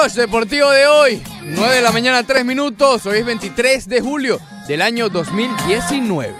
Deportivo 0.00 0.70
de 0.70 0.86
hoy. 0.86 1.22
9 1.44 1.74
de 1.74 1.82
la 1.82 1.92
mañana, 1.92 2.22
3 2.22 2.42
minutos. 2.42 3.04
Hoy 3.04 3.18
es 3.18 3.24
23 3.26 3.86
de 3.86 4.00
julio 4.00 4.40
del 4.66 4.80
año 4.80 5.10
2019. 5.10 6.34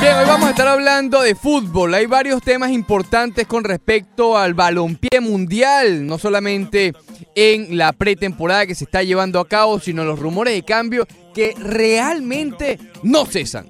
Bien, 0.00 0.14
hoy 0.14 0.26
vamos 0.28 0.46
a 0.46 0.50
estar 0.50 0.68
hablando 0.68 1.22
de 1.22 1.34
fútbol. 1.34 1.92
Hay 1.94 2.06
varios 2.06 2.40
temas 2.40 2.70
importantes 2.70 3.48
con 3.48 3.64
respecto 3.64 4.38
al 4.38 4.54
balompié 4.54 5.20
mundial, 5.20 6.06
no 6.06 6.18
solamente 6.18 6.92
en 7.34 7.76
la 7.76 7.92
pretemporada 7.92 8.64
que 8.64 8.76
se 8.76 8.84
está 8.84 9.02
llevando 9.02 9.40
a 9.40 9.48
cabo, 9.48 9.80
sino 9.80 10.04
los 10.04 10.20
rumores 10.20 10.54
de 10.54 10.62
cambio 10.62 11.04
que 11.34 11.52
realmente 11.58 12.78
no 13.02 13.26
cesan. 13.26 13.66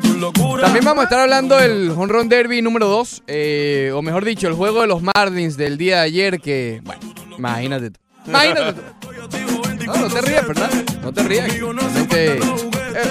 También 0.00 0.84
vamos 0.84 1.02
a 1.02 1.04
estar 1.04 1.20
hablando 1.20 1.56
del 1.56 1.90
Home 1.90 2.06
Run 2.12 2.28
Derby 2.28 2.62
número 2.62 2.88
2, 2.88 3.22
eh, 3.26 3.92
o 3.94 4.02
mejor 4.02 4.24
dicho, 4.24 4.48
el 4.48 4.54
juego 4.54 4.80
de 4.80 4.86
los 4.86 5.02
Marlins 5.02 5.56
del 5.56 5.76
día 5.78 5.96
de 5.98 6.02
ayer 6.02 6.40
que, 6.40 6.80
bueno, 6.84 7.00
imagínate 7.38 7.90
tú. 7.90 8.00
Imagínate 8.26 8.72
tú. 8.72 8.82
No, 9.86 9.94
no 9.96 10.08
te 10.08 10.20
rías, 10.22 10.46
¿verdad? 10.48 10.70
No 11.02 11.12
te 11.12 11.22
rías. 11.22 11.48
Eh, 12.16 12.40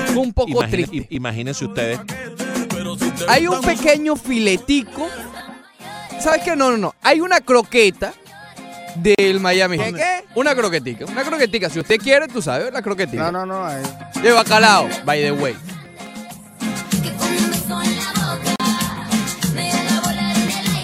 fue 0.07 0.17
un 0.21 0.33
poco 0.33 0.49
Imagine- 0.51 0.87
triste. 0.87 1.07
imagínense 1.11 1.65
ustedes. 1.65 1.99
Hay 3.27 3.47
un 3.47 3.61
pequeño 3.61 4.15
filetico. 4.15 5.07
¿Sabes 6.19 6.41
qué? 6.43 6.55
No, 6.55 6.71
no, 6.71 6.77
no. 6.77 6.95
Hay 7.01 7.19
una 7.21 7.41
croqueta 7.41 8.13
del 8.95 9.39
Miami. 9.39 9.77
Heat. 9.77 9.95
Una 10.35 10.55
croquetica. 10.55 11.05
Una 11.05 11.23
croquetica. 11.23 11.69
Si 11.69 11.79
usted 11.79 11.97
quiere, 11.97 12.27
tú 12.27 12.41
sabes, 12.41 12.71
la 12.73 12.81
croquetica. 12.81 13.31
No, 13.31 13.45
no, 13.45 13.45
no. 13.45 13.69
eh. 13.69 13.81
De 14.21 14.31
bacalao, 14.31 14.87
by 15.05 15.21
the 15.21 15.31
way. 15.33 15.55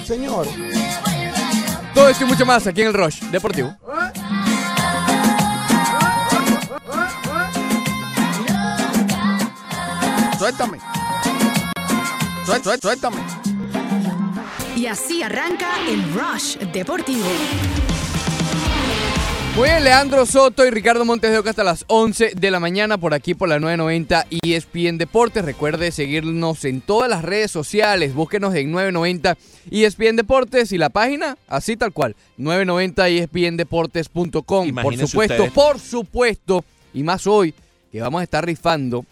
Señor. 0.05 0.47
Todo 1.93 2.09
esto 2.09 2.23
y 2.23 2.27
mucho 2.27 2.45
más 2.45 2.65
aquí 2.67 2.81
en 2.81 2.87
el 2.87 2.93
Rush 2.93 3.19
Deportivo. 3.31 3.75
Suéltame. 10.37 10.79
Suel- 12.45 12.79
Suéltame. 12.81 13.17
Y 14.75 14.85
así 14.87 15.21
arranca 15.21 15.67
el 15.87 16.01
Rush 16.13 16.57
Deportivo. 16.73 17.27
Muy 19.59 19.67
bien, 19.67 19.83
Leandro 19.83 20.25
Soto 20.25 20.65
y 20.65 20.69
Ricardo 20.69 21.03
Montes 21.03 21.31
de 21.31 21.37
Oca 21.37 21.49
hasta 21.49 21.65
las 21.65 21.83
11 21.87 22.31
de 22.33 22.49
la 22.49 22.61
mañana 22.61 22.97
por 22.97 23.13
aquí 23.13 23.33
por 23.33 23.49
la 23.49 23.59
990 23.59 24.27
ESPN 24.41 24.97
Deportes. 24.97 25.43
Recuerde 25.43 25.91
seguirnos 25.91 26.63
en 26.63 26.79
todas 26.79 27.09
las 27.09 27.23
redes 27.23 27.51
sociales. 27.51 28.13
Búsquenos 28.13 28.55
en 28.55 28.71
990 28.71 29.37
ESPN 29.69 30.15
Deportes 30.15 30.71
y 30.71 30.77
la 30.77 30.87
página 30.89 31.37
así 31.49 31.75
tal 31.75 31.91
cual, 31.91 32.15
990 32.37 33.09
ESPNdeportes.com. 33.09 34.75
Por 34.75 34.95
supuesto, 34.97 35.33
ustedes. 35.33 35.51
por 35.51 35.77
supuesto, 35.77 36.63
y 36.93 37.03
más 37.03 37.27
hoy 37.27 37.53
que 37.91 37.99
vamos 37.99 38.21
a 38.21 38.23
estar 38.23 38.45
rifando 38.45 39.03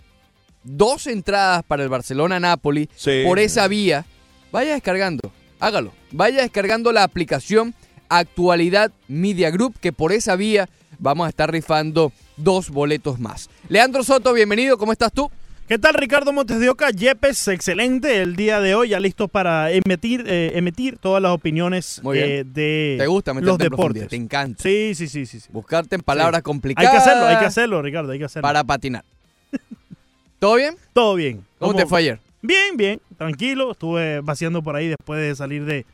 dos 0.64 1.08
entradas 1.08 1.64
para 1.64 1.84
el 1.84 1.90
Barcelona-Napoli 1.90 2.90
Sí. 2.96 3.24
por 3.26 3.38
esa 3.40 3.68
vía. 3.68 4.06
Vaya 4.54 4.76
descargando, 4.76 5.30
hágalo. 5.60 5.92
Vaya 6.14 6.44
descargando 6.44 6.94
la 6.94 7.04
aplicación 7.04 7.76
Actualidad 8.10 8.92
Media 9.08 9.50
Group, 9.52 9.76
que 9.80 9.92
por 9.92 10.12
esa 10.12 10.36
vía 10.36 10.68
vamos 11.00 11.26
a 11.26 11.30
estar 11.30 11.52
rifando 11.52 12.12
dos 12.38 12.70
boletos 12.70 13.20
más. 13.20 13.50
Leandro 13.70 14.04
Soto, 14.04 14.34
bienvenido, 14.34 14.78
¿cómo 14.78 14.92
estás 14.92 15.12
tú? 15.12 15.30
¿Qué 15.68 15.78
tal 15.78 15.96
Ricardo 15.96 16.32
Montes 16.32 16.60
de 16.62 16.70
Oca? 16.70 16.92
Yepes, 16.92 17.50
excelente 17.50 18.22
el 18.22 18.38
día 18.38 18.62
de 18.62 18.74
hoy, 18.74 18.90
ya 18.90 19.02
listo 19.02 19.28
para 19.28 19.70
emitir, 19.70 20.24
eh, 20.26 20.54
emitir 20.56 20.98
todas 20.98 21.22
las 21.22 21.34
opiniones 21.34 22.00
Muy 22.04 22.18
bien. 22.20 22.30
eh, 22.30 22.44
de 22.46 22.96
¿Te 22.98 23.08
gusta 23.08 23.34
los 23.34 23.58
deportes. 23.58 24.08
Te 24.08 24.16
encanta. 24.16 24.64
Sí, 24.64 24.94
sí, 24.96 25.10
sí, 25.10 25.26
sí. 25.26 25.42
sí. 25.42 25.50
Buscarte 25.52 25.96
en 25.96 26.02
palabras 26.02 26.40
Hay 26.40 26.44
complicadas. 26.44 26.90
que 26.92 26.98
hacerlo, 26.98 27.26
hay 27.26 27.38
que 27.38 27.46
hacerlo, 27.46 27.82
Ricardo, 27.82 28.14
hay 28.14 28.20
que 28.20 28.26
hacerlo. 28.26 28.44
Para 28.48 28.64
patinar. 28.64 29.04
¿Todo 30.40 30.56
bien? 30.56 30.78
Todo 30.94 31.16
bien. 31.16 31.44
¿Cómo 31.60 31.74
te 31.74 31.86
fue 31.86 32.00
ayer? 32.00 32.20
Bien, 32.42 32.78
bien, 32.78 33.02
tranquilo. 33.18 33.72
Estuve 33.72 34.22
vaciando 34.22 34.62
por 34.62 34.78
ahí 34.78 34.88
después 34.88 35.20
de 35.20 35.36
salir 35.36 35.66
de, 35.66 35.86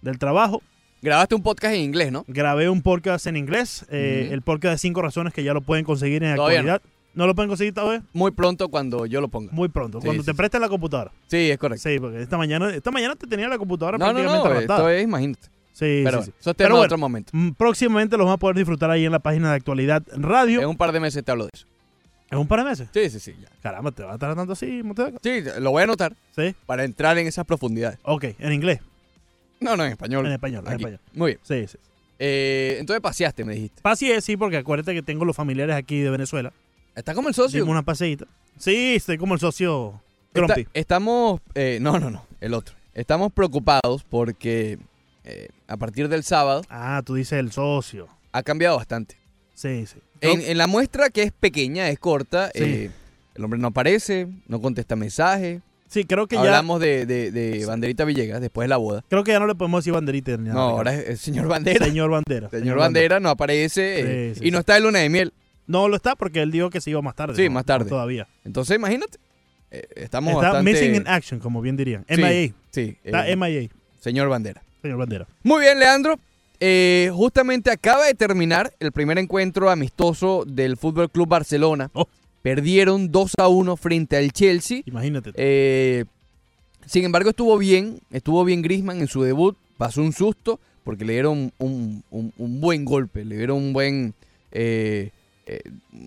del 0.00 0.18
trabajo. 0.18 0.62
Grabaste 1.00 1.34
un 1.34 1.42
podcast 1.42 1.74
en 1.74 1.82
inglés, 1.82 2.10
¿no? 2.10 2.24
Grabé 2.26 2.68
un 2.68 2.82
podcast 2.82 3.26
en 3.28 3.36
inglés, 3.36 3.86
eh, 3.90 4.30
el 4.32 4.42
podcast 4.42 4.72
de 4.72 4.78
cinco 4.78 5.00
razones 5.00 5.32
que 5.32 5.44
ya 5.44 5.54
lo 5.54 5.60
pueden 5.60 5.84
conseguir 5.84 6.24
en 6.24 6.30
actualidad. 6.30 6.82
No. 7.14 7.26
lo 7.26 7.34
pueden 7.34 7.48
conseguir 7.48 7.72
todavía? 7.74 8.02
Muy 8.12 8.30
pronto 8.32 8.68
cuando 8.68 9.06
yo 9.06 9.20
lo 9.20 9.28
ponga. 9.28 9.50
Muy 9.52 9.68
pronto, 9.68 10.00
Sí, 10.00 10.06
cuando 10.06 10.22
sí, 10.22 10.26
te 10.26 10.32
sí. 10.32 10.36
presten 10.36 10.60
la 10.60 10.68
computadora. 10.68 11.12
Sí, 11.26 11.50
es 11.50 11.58
correcto. 11.58 11.88
Sí, 11.88 11.98
porque 12.00 12.22
esta 12.22 12.36
mañana, 12.36 12.70
esta 12.74 12.90
mañana 12.90 13.14
te 13.16 13.26
tenía 13.26 13.48
la 13.48 13.58
computadora 13.58 13.96
No, 13.98 14.06
no, 14.06 14.12
prácticamente 14.12 14.44
no, 14.48 14.54
arrastrada. 14.54 14.80
esto 14.80 14.90
es, 14.90 15.04
imagínate. 15.04 15.42
Sí, 15.72 16.00
Pero 16.04 16.22
sí, 16.24 16.32
eso 16.40 16.54
Pero 16.54 16.70
bueno, 16.74 16.84
otro 16.86 16.98
momento. 16.98 17.30
mm, 17.32 17.50
próximamente 17.52 18.16
los 18.16 18.26
van 18.26 18.34
a 18.34 18.38
poder 18.38 18.56
disfrutar 18.56 18.90
ahí 18.90 19.04
en 19.04 19.12
la 19.12 19.20
página 19.20 19.50
de 19.50 19.56
actualidad 19.56 20.02
radio. 20.16 20.60
En 20.60 20.68
un 20.68 20.76
par 20.76 20.90
de 20.90 20.98
meses 20.98 21.24
te 21.24 21.30
hablo 21.30 21.44
de 21.44 21.50
eso. 21.54 21.66
¿En 22.30 22.38
un 22.38 22.48
par 22.48 22.58
de 22.58 22.64
meses? 22.66 22.88
Sí, 22.92 23.08
sí, 23.10 23.20
sí. 23.20 23.34
ya. 23.40 23.48
Caramba, 23.62 23.92
¿te 23.92 24.02
va 24.02 24.10
a 24.10 24.14
estar 24.14 24.34
tanto 24.34 24.52
así? 24.52 24.82
Sí, 25.22 25.42
lo 25.60 25.70
voy 25.70 25.80
a 25.80 25.84
anotar 25.84 26.14
Sí. 26.36 26.54
para 26.66 26.84
entrar 26.84 27.16
en 27.18 27.26
esas 27.28 27.44
profundidades. 27.46 27.98
Ok, 28.02 28.24
en 28.40 28.52
inglés. 28.52 28.80
No, 29.60 29.76
no, 29.76 29.84
en 29.84 29.92
español. 29.92 30.26
En 30.26 30.32
español, 30.32 30.64
en 30.66 30.72
Aquí. 30.72 30.82
español. 30.84 31.00
Muy 31.14 31.32
bien. 31.32 31.40
Sí, 31.42 31.66
sí. 31.66 31.78
Eh, 32.18 32.76
entonces 32.80 33.00
paseaste, 33.00 33.44
me 33.44 33.54
dijiste. 33.54 33.80
Es, 34.12 34.24
sí, 34.24 34.36
porque 34.36 34.56
acuérdate 34.56 34.94
que 34.94 35.02
tengo 35.02 35.24
los 35.24 35.36
familiares 35.36 35.76
aquí 35.76 36.00
de 36.00 36.10
Venezuela. 36.10 36.52
¿Estás 36.96 37.14
como 37.14 37.28
el 37.28 37.34
socio? 37.34 37.60
Dimos 37.60 37.72
una 37.72 37.82
paseíta. 37.82 38.26
Sí, 38.58 38.94
estoy 38.96 39.18
como 39.18 39.34
el 39.34 39.40
socio 39.40 40.00
Está- 40.34 40.56
estamos, 40.74 41.40
eh, 41.54 41.78
no, 41.80 41.98
no, 42.00 42.10
no, 42.10 42.24
el 42.40 42.54
otro. 42.54 42.74
Estamos 42.94 43.32
preocupados 43.32 44.04
porque 44.08 44.78
eh, 45.24 45.48
a 45.68 45.76
partir 45.76 46.08
del 46.08 46.24
sábado 46.24 46.62
Ah, 46.68 47.02
tú 47.04 47.14
dices 47.14 47.38
el 47.38 47.52
socio. 47.52 48.08
ha 48.32 48.42
cambiado 48.42 48.76
bastante. 48.76 49.16
Sí, 49.54 49.86
sí. 49.86 49.98
En, 50.20 50.40
en 50.40 50.58
la 50.58 50.66
muestra 50.66 51.10
que 51.10 51.22
es 51.22 51.32
pequeña, 51.32 51.88
es 51.88 51.98
corta, 52.00 52.50
Sí. 52.54 52.62
eh, 52.64 52.90
el 53.36 53.44
hombre 53.44 53.60
no 53.60 53.68
aparece, 53.68 54.26
no 54.48 54.60
contesta 54.60 54.96
mensajes. 54.96 55.60
Sí, 55.88 56.04
creo 56.04 56.26
que 56.26 56.36
ya 56.36 56.42
Hablamos 56.42 56.80
de, 56.80 57.06
de- 57.06 57.30
de 57.30 57.64
Banderita 57.66 58.04
Villegas 58.04 58.40
después 58.40 58.64
de 58.64 58.68
la 58.68 58.76
boda. 58.76 59.02
creo 59.08 59.24
que 59.24 59.32
ya 59.32 59.40
no 59.40 59.46
le 59.46 59.54
podemos 59.54 59.82
decir 59.82 59.94
banderita. 59.94 60.36
ni 60.36 60.44
nada, 60.48 60.54
No, 60.54 60.60
ahora 60.68 60.94
es 60.94 61.08
el 61.08 61.18
señor 61.18 61.48
Bandera. 61.48 61.84
Señor 61.86 62.10
Bandera. 62.10 62.50
Señor 62.50 62.76
Bandera 62.78 63.20
no 63.20 63.30
aparece 63.30 64.00
eh, 64.00 64.34
Sí, 64.34 64.40
sí, 64.40 64.48
y 64.48 64.50
no 64.50 64.58
está 64.58 64.74
de 64.74 64.80
luna 64.80 64.98
de 65.00 65.08
miel. 65.08 65.32
No 65.66 65.88
lo 65.88 65.96
está 65.96 66.14
porque 66.16 66.40
él 66.42 66.50
dijo 66.50 66.70
que 66.70 66.80
se 66.80 66.90
iba 66.90 67.00
más 67.02 67.14
tarde. 67.14 67.34
Sí, 67.36 67.44
¿no? 67.44 67.52
más 67.52 67.64
tarde. 67.64 67.84
No 67.84 67.90
todavía. 67.90 68.26
Entonces, 68.44 68.76
imagínate. 68.76 69.18
eh, 69.70 69.86
estamos 69.96 70.32
Está 70.34 70.52
bastante... 70.52 70.70
missing 70.72 70.94
in 70.94 71.08
action, 71.08 71.40
como 71.40 71.60
bien 71.62 71.76
dirían. 71.76 72.04
MIA. 72.08 72.52
Sí, 72.70 72.96
Está 73.04 73.28
eh, 73.28 73.36
MIA, 73.36 73.68
señor 74.00 74.28
Bandera. 74.28 74.62
señor 74.82 74.98
Bandera. 74.98 75.26
Muy 75.42 75.60
bien, 75.62 75.78
Leandro. 75.78 76.18
Eh, 76.60 77.10
justamente 77.14 77.70
acaba 77.70 78.04
de 78.06 78.14
terminar 78.14 78.72
el 78.80 78.92
primer 78.92 79.16
encuentro 79.18 79.70
amistoso 79.70 80.44
del 80.46 80.76
Fútbol 80.76 81.10
Club 81.10 81.28
Barcelona. 81.28 81.88
Oh. 81.92 82.06
Perdieron 82.42 83.10
2 83.10 83.32
a 83.38 83.48
1 83.48 83.76
frente 83.76 84.16
al 84.16 84.32
Chelsea. 84.32 84.82
Imagínate. 84.86 85.32
Eh, 85.34 86.04
sin 86.86 87.04
embargo, 87.04 87.30
estuvo 87.30 87.56
bien. 87.58 88.00
Estuvo 88.10 88.44
bien 88.44 88.62
Grisman 88.62 89.00
en 89.00 89.08
su 89.08 89.22
debut. 89.22 89.56
Pasó 89.76 90.00
un 90.02 90.12
susto 90.12 90.58
porque 90.84 91.04
le 91.04 91.12
dieron 91.14 91.52
un, 91.58 92.02
un- 92.10 92.32
un 92.38 92.60
buen 92.60 92.84
golpe. 92.84 93.24
Le 93.24 93.36
dieron 93.36 93.58
un 93.58 93.72
buen 93.72 94.14
eh, 94.52 95.10
eh, 95.46 95.60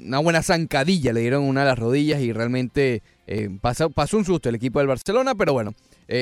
una 0.06 0.20
buena 0.20 0.42
zancadilla, 0.44 1.14
le 1.14 1.22
dieron 1.22 1.44
una 1.44 1.62
a 1.64 1.66
las 1.66 1.78
rodillas 1.80 2.22
y 2.22 2.32
realmente 2.32 3.02
eh, 3.28 3.50
pasó, 3.62 3.90
pasó 3.90 4.18
un 4.18 4.26
susto 4.26 4.50
el 4.50 4.56
equipo 4.56 4.80
del 4.80 4.88
Barcelona, 4.88 5.34
pero 5.36 5.54
bueno, 5.54 5.74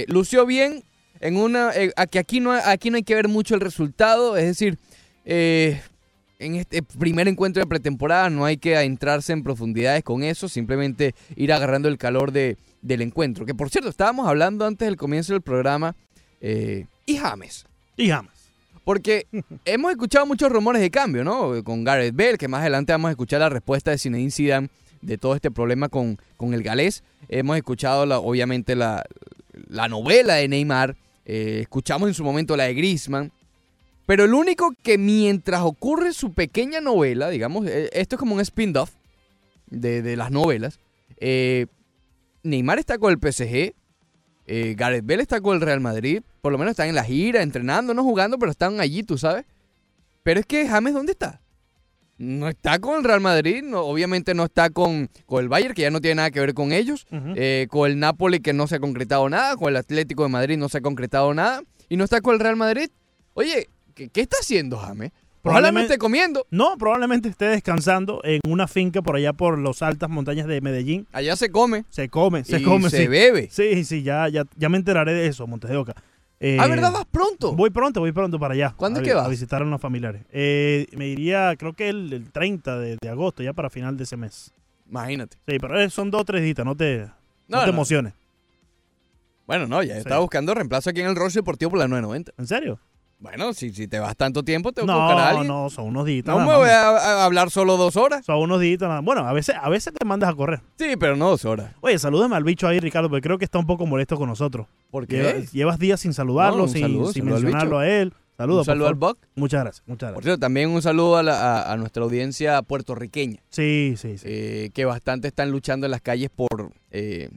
lució 0.07 0.45
bien 0.45 0.83
en 1.19 1.35
una, 1.35 1.71
aquí, 1.97 2.17
aquí, 2.17 2.39
no, 2.39 2.51
aquí 2.53 2.89
no 2.89 2.95
hay 2.97 3.03
que 3.03 3.15
ver 3.15 3.27
mucho 3.27 3.55
el 3.55 3.61
resultado, 3.61 4.37
es 4.37 4.45
decir, 4.45 4.77
en 6.39 6.55
este 6.55 6.81
primer 6.81 7.27
encuentro 7.27 7.61
de 7.61 7.67
pretemporada 7.67 8.29
no 8.29 8.45
hay 8.45 8.57
que 8.57 8.75
adentrarse 8.75 9.33
en 9.33 9.43
profundidades 9.43 10.03
con 10.03 10.23
eso, 10.23 10.47
simplemente 10.47 11.13
ir 11.35 11.51
agarrando 11.51 11.89
el 11.89 11.97
calor 11.97 12.31
de, 12.31 12.57
del 12.81 13.01
encuentro. 13.01 13.45
Que 13.45 13.53
por 13.53 13.69
cierto, 13.69 13.89
estábamos 13.89 14.27
hablando 14.27 14.65
antes 14.65 14.87
del 14.87 14.95
comienzo 14.95 15.33
del 15.33 15.41
programa, 15.41 15.95
eh, 16.41 16.85
y 17.05 17.17
James. 17.17 17.65
Y 17.97 18.09
jamás. 18.09 18.33
Porque 18.85 19.27
hemos 19.65 19.91
escuchado 19.91 20.25
muchos 20.25 20.49
rumores 20.49 20.81
de 20.81 20.89
cambio, 20.89 21.25
¿no? 21.25 21.61
Con 21.63 21.83
Gareth 21.83 22.15
Bale, 22.15 22.37
que 22.37 22.47
más 22.47 22.61
adelante 22.61 22.93
vamos 22.93 23.09
a 23.09 23.11
escuchar 23.11 23.41
la 23.41 23.49
respuesta 23.49 23.91
de 23.91 23.97
Zinedine 23.97 24.31
Zidane 24.31 24.69
de 25.01 25.17
todo 25.17 25.35
este 25.35 25.51
problema 25.51 25.89
con, 25.89 26.17
con 26.37 26.53
el 26.53 26.63
galés. 26.63 27.03
Hemos 27.27 27.57
escuchado, 27.57 28.05
la, 28.05 28.19
obviamente, 28.19 28.75
la, 28.75 29.03
la 29.67 29.89
novela 29.89 30.35
de 30.35 30.47
Neymar. 30.47 30.95
eh, 31.25 31.59
escuchamos 31.61 32.07
en 32.07 32.13
su 32.13 32.23
momento 32.23 32.55
la 32.55 32.63
de 32.65 32.73
Griezmann. 32.73 33.31
Pero 34.09 34.23
el 34.25 34.33
único 34.33 34.73
que 34.81 34.97
mientras 34.97 35.61
ocurre 35.61 36.13
su 36.13 36.33
pequeña 36.33 36.81
novela, 36.81 37.29
digamos, 37.29 37.67
eh, 37.67 37.91
esto 37.93 38.15
es 38.15 38.19
como 38.19 38.33
un 38.33 38.41
spin-off 38.41 38.89
de, 39.67 40.01
de 40.01 40.15
las 40.17 40.31
novelas. 40.31 40.79
eh, 41.17 41.67
Neymar 42.41 42.79
está 42.79 42.97
con 42.97 43.11
el 43.11 43.19
PSG. 43.19 43.75
eh, 44.47 44.73
Gareth 44.75 45.05
Bale 45.05 45.21
está 45.21 45.41
con 45.41 45.53
el 45.55 45.61
Real 45.61 45.79
Madrid. 45.79 46.23
Por 46.41 46.51
lo 46.51 46.57
menos 46.57 46.71
están 46.71 46.89
en 46.89 46.95
la 46.95 47.03
gira, 47.03 47.43
entrenando, 47.43 47.93
no 47.93 48.03
jugando, 48.03 48.39
pero 48.39 48.49
están 48.51 48.79
allí, 48.79 49.03
tú 49.03 49.15
sabes. 49.19 49.45
Pero 50.23 50.39
es 50.39 50.47
que 50.47 50.67
James, 50.67 50.95
¿dónde 50.95 51.11
está? 51.11 51.39
No 52.17 52.49
está 52.49 52.79
con 52.79 52.97
el 52.97 53.03
Real 53.03 53.21
Madrid, 53.21 53.61
no- 53.61 53.81
obviamente 53.81 54.33
no 54.33 54.45
está 54.45 54.71
con, 54.71 55.09
con 55.27 55.43
el 55.43 55.49
Bayern, 55.49 55.75
que 55.75 55.83
ya 55.83 55.91
no 55.91 56.01
tiene 56.01 56.15
nada 56.15 56.31
que 56.31 56.39
ver 56.39 56.55
con 56.55 56.71
ellos. 56.71 57.05
Eh, 57.35 57.67
con 57.69 57.87
el 57.91 57.99
Napoli, 57.99 58.39
que 58.39 58.53
no 58.53 58.65
se 58.65 58.77
ha 58.77 58.79
concretado 58.79 59.29
nada. 59.29 59.55
Con 59.55 59.69
el 59.69 59.75
Atlético 59.75 60.23
de 60.23 60.29
Madrid 60.29 60.57
no 60.57 60.67
se 60.67 60.79
ha 60.79 60.81
concretado 60.81 61.31
nada. 61.35 61.61
Y 61.89 61.95
no 61.97 62.03
está 62.05 62.21
con 62.21 62.33
el 62.33 62.39
Real 62.39 62.55
Madrid. 62.55 62.89
Oye, 63.35 63.67
¿qué, 63.99 64.09
qué 64.09 64.21
está 64.21 64.37
haciendo 64.39 64.77
James? 64.77 65.11
Probablemente 65.41 65.95
Probablemente- 65.95 65.97
comiendo. 65.97 66.47
No, 66.51 66.77
probablemente 66.77 67.29
esté 67.29 67.45
descansando 67.45 68.21
en 68.23 68.41
una 68.47 68.67
finca 68.67 69.01
por 69.01 69.15
allá 69.15 69.31
por 69.33 69.57
las 69.59 69.81
altas 69.81 70.09
montañas 70.09 70.47
de 70.47 70.59
Medellín. 70.61 71.07
Allá 71.13 71.35
se 71.35 71.49
come. 71.49 71.85
Se 71.89 72.09
come, 72.09 72.43
se 72.43 72.59
y 72.59 72.63
come, 72.63 72.89
se 72.89 72.97
sí. 72.97 73.07
bebe. 73.07 73.47
Sí, 73.51 73.83
sí, 73.85 74.03
ya, 74.03 74.27
ya, 74.29 74.43
ya 74.57 74.69
me 74.69 74.77
enteraré 74.77 75.13
de 75.13 75.27
eso, 75.27 75.47
Montes 75.47 75.69
de 75.69 75.77
Oca. 75.77 75.93
Eh, 76.41 76.57
ah, 76.59 76.67
¿verdad? 76.67 76.91
Vas 76.91 77.05
pronto. 77.09 77.53
Voy 77.53 77.69
pronto, 77.69 77.99
voy 78.01 78.11
pronto 78.13 78.37
para 78.39 78.53
allá. 78.53 78.73
¿Cuándo 78.75 78.99
a, 78.99 79.01
es 79.01 79.07
que 79.07 79.13
vas? 79.13 79.25
A 79.25 79.29
visitar 79.29 79.61
a 79.61 79.65
unos 79.65 79.81
familiares. 79.81 80.23
Eh, 80.31 80.87
me 80.93 81.07
iría, 81.07 81.53
creo 81.57 81.73
que 81.73 81.89
el, 81.89 82.11
el 82.13 82.31
30 82.31 82.77
de, 82.79 82.97
de 83.01 83.09
agosto, 83.09 83.41
ya 83.43 83.53
para 83.53 83.69
final 83.69 83.95
de 83.97 84.03
ese 84.03 84.15
mes. 84.17 84.51
Imagínate. 84.89 85.37
Sí, 85.47 85.57
pero 85.59 85.79
eh, 85.79 85.89
son 85.89 86.11
dos 86.11 86.21
o 86.21 86.25
tres 86.25 86.43
días, 86.43 86.65
no 86.65 86.75
te, 86.75 86.99
no 87.47 87.57
No, 87.57 87.59
te 87.61 87.65
no. 87.67 87.73
emociones. 87.73 88.13
Bueno, 89.47 89.67
no, 89.67 89.81
ya 89.83 89.97
estaba 89.97 90.19
buscando 90.19 90.53
reemplazo 90.53 90.89
aquí 90.91 91.01
en 91.01 91.07
el 91.07 91.15
Roche 91.15 91.39
Deportivo 91.39 91.71
por 91.71 91.79
la 91.79 91.87
990. 91.87 92.33
¿En 92.37 92.45
serio? 92.47 92.79
Bueno, 93.19 93.51
si, 93.53 93.71
si 93.73 93.87
te 93.89 93.99
vas 93.99 94.15
tanto 94.15 94.43
tiempo, 94.43 94.71
te 94.71 94.81
voy 94.81 94.89
a 94.91 94.93
buscar 94.95 95.17
a 95.17 95.21
No, 95.21 95.27
alguien. 95.27 95.47
no, 95.47 95.69
son 95.69 95.87
unos 95.87 96.05
días. 96.05 96.25
No 96.25 96.39
me 96.39 96.55
voy 96.55 96.69
a, 96.69 96.87
a 96.89 97.25
hablar 97.25 97.49
solo 97.51 97.75
dos 97.75 97.97
horas. 97.97 98.25
Son 98.25 98.37
unos 98.37 98.61
días. 98.61 98.79
nada. 98.79 99.01
Bueno, 99.01 99.27
a 99.27 99.33
veces, 99.33 99.55
a 99.61 99.67
veces 99.67 99.93
te 99.93 100.05
mandas 100.05 100.29
a 100.29 100.33
correr. 100.33 100.61
Sí, 100.77 100.93
pero 100.97 101.17
no 101.17 101.29
dos 101.29 101.43
horas. 101.43 101.73
Oye, 101.81 101.99
salúdame 101.99 102.37
al 102.37 102.45
bicho 102.45 102.65
ahí, 102.65 102.79
Ricardo, 102.79 103.09
porque 103.09 103.21
creo 103.23 103.37
que 103.37 103.43
está 103.43 103.59
un 103.59 103.67
poco 103.67 103.85
molesto 103.85 104.15
con 104.15 104.29
nosotros. 104.29 104.67
¿Por 104.89 105.05
qué? 105.05 105.17
Llevas, 105.17 105.51
llevas 105.51 105.79
días 105.79 105.99
sin 105.99 106.13
saludarlo, 106.13 106.59
No, 106.59 106.67
sin, 106.69 106.81
saludo, 106.81 107.11
sin 107.11 107.23
saludo 107.23 107.35
al 107.35 107.43
mencionarlo 107.43 107.79
a 107.79 107.87
él. 107.89 108.13
Saludos, 108.37 108.59
un 108.61 108.65
saludo 108.71 108.85
por 108.85 108.93
al. 108.93 108.99
Buck. 109.15 109.17
Muchas 109.35 109.63
gracias, 109.65 109.83
muchas 109.85 110.07
Por 110.11 110.13
gracias. 110.13 110.23
cierto, 110.23 110.39
también 110.39 110.69
un 110.69 110.81
saludo 110.81 111.17
a, 111.17 111.23
la- 111.23 111.57
a- 111.63 111.73
a 111.73 111.75
nuestra 111.75 112.03
audiencia 112.03 112.61
puertorriqueña, 112.61 113.41
Sí, 113.49 113.95
sí, 113.97 114.17
sí. 114.17 114.25
eh, 114.29 114.69
que 114.73 114.85
bastante 114.85 115.27
están 115.27 115.51
luchando 115.51 115.87
en 115.87 115.91
las 115.91 115.99
calles 115.99 116.29
por 116.33 116.71
eh, 116.89 117.29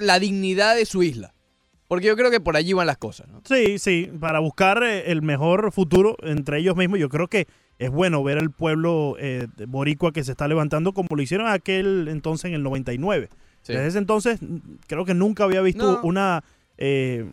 la 0.00 0.18
dignidad 0.18 0.74
de 0.74 0.86
su 0.86 1.04
isla. 1.04 1.34
Porque 1.90 2.06
yo 2.06 2.16
creo 2.16 2.30
que 2.30 2.38
por 2.38 2.56
allí 2.56 2.72
van 2.72 2.86
las 2.86 2.98
cosas, 2.98 3.26
¿no? 3.26 3.42
Sí, 3.44 3.80
sí, 3.80 4.08
para 4.20 4.38
buscar 4.38 4.80
eh, 4.84 5.10
el 5.10 5.22
mejor 5.22 5.72
futuro 5.72 6.16
entre 6.22 6.58
ellos 6.60 6.76
mismos, 6.76 7.00
yo 7.00 7.08
creo 7.08 7.26
que 7.26 7.48
es 7.80 7.90
bueno 7.90 8.22
ver 8.22 8.38
el 8.38 8.52
pueblo 8.52 9.16
eh, 9.18 9.48
boricua 9.66 10.12
que 10.12 10.22
se 10.22 10.30
está 10.30 10.46
levantando 10.46 10.92
como 10.92 11.08
lo 11.16 11.20
hicieron 11.20 11.48
aquel 11.48 12.06
entonces 12.06 12.44
en 12.44 12.54
el 12.54 12.62
99. 12.62 13.28
Sí. 13.62 13.72
Desde 13.72 13.88
ese 13.88 13.98
entonces 13.98 14.38
creo 14.86 15.04
que 15.04 15.14
nunca 15.14 15.42
había 15.42 15.62
visto 15.62 15.94
No. 15.94 16.00
una 16.04 16.44
eh, 16.78 17.26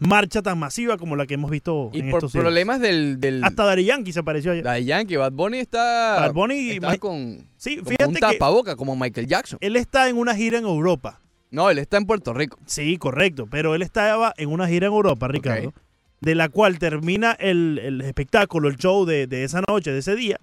marcha 0.00 0.42
tan 0.42 0.58
masiva 0.58 0.96
como 0.98 1.14
la 1.14 1.26
que 1.26 1.34
hemos 1.34 1.50
visto 1.52 1.90
Y 1.92 2.00
en 2.00 2.10
por 2.10 2.18
estos 2.24 2.32
problemas 2.32 2.80
del... 2.80 3.20
del 3.20 3.44
Hasta 3.44 3.64
Dari 3.66 3.84
Yankee 3.84 4.12
se 4.12 4.18
apareció 4.18 4.50
allá. 4.50 4.62
la 4.62 4.72
de 4.72 4.84
Yankee, 4.84 5.14
Bad 5.16 5.30
Bunny 5.32 5.58
está... 5.58 6.16
Bad 6.20 6.32
Bunny, 6.34 6.70
está 6.70 6.98
con, 6.98 7.46
Sí, 7.56 7.76
como 7.76 7.88
fíjate 7.90 8.08
un 8.08 8.14
que 8.14 8.20
tapaboca, 8.20 8.74
como 8.74 8.96
Michael 8.96 9.28
Jackson. 9.28 9.58
él 9.62 9.76
está 9.76 10.08
en 10.08 10.16
una 10.18 10.34
gira 10.34 10.58
en 10.58 10.64
Europa. 10.64 11.20
No, 11.50 11.70
él 11.70 11.78
está 11.78 11.96
en 11.96 12.06
Puerto 12.06 12.34
Rico. 12.34 12.58
Sí, 12.66 12.96
correcto, 12.98 13.46
pero 13.50 13.74
él 13.74 13.82
estaba 13.82 14.34
en 14.36 14.50
una 14.50 14.66
gira 14.68 14.86
en 14.88 14.92
Europa, 14.92 15.28
Ricardo, 15.28 15.72
de 16.20 16.34
la 16.34 16.48
cual 16.48 16.78
termina 16.78 17.32
el, 17.32 17.78
el 17.82 18.00
espectáculo, 18.00 18.68
el 18.68 18.76
show 18.76 19.04
de, 19.04 19.26
de 19.26 19.44
esa 19.44 19.62
noche, 19.68 19.92
de 19.92 19.98
ese 19.98 20.16
día, 20.16 20.38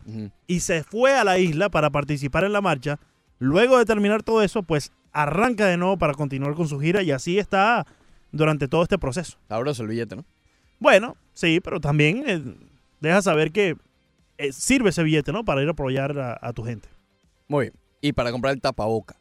y 0.48 0.62
se 0.62 0.84
fue 0.84 1.14
a 1.14 1.24
la 1.24 1.40
isla 1.40 1.70
para 1.70 1.90
participar 1.90 2.44
en 2.44 2.54
la 2.54 2.62
marcha. 2.62 3.00
Luego 3.40 3.78
de 3.78 3.86
terminar 3.86 4.24
todo 4.24 4.42
eso, 4.42 4.64
pues 4.64 4.92
arranca 5.12 5.66
de 5.68 5.78
nuevo 5.78 5.98
para 5.98 6.14
continuar 6.14 6.54
con 6.56 6.68
su 6.68 6.80
gira 6.80 7.04
y 7.04 7.12
así 7.12 7.38
está 7.38 7.86
durante 8.32 8.68
todo 8.68 8.84
este 8.84 8.98
proceso. 8.98 9.38
Sabroso 9.50 9.84
el 9.84 9.90
billete, 9.90 10.16
¿no? 10.16 10.26
Bueno, 10.80 11.18
sí, 11.34 11.60
pero 11.60 11.80
también 11.80 12.24
eh, 12.26 12.42
deja 13.02 13.22
saber 13.22 13.52
que 13.52 13.76
eh, 14.38 14.52
sirve 14.54 14.90
ese 14.90 15.04
billete, 15.04 15.32
¿no? 15.32 15.44
Para 15.44 15.62
ir 15.62 15.68
a 15.68 15.72
apoyar 15.72 16.18
a, 16.18 16.38
a 16.42 16.54
tu 16.54 16.64
gente. 16.64 16.88
Muy 17.48 17.66
bien. 17.66 17.74
Y 18.02 18.14
para 18.14 18.32
comprar 18.32 18.54
el 18.54 18.62
tapaboca. 18.62 19.16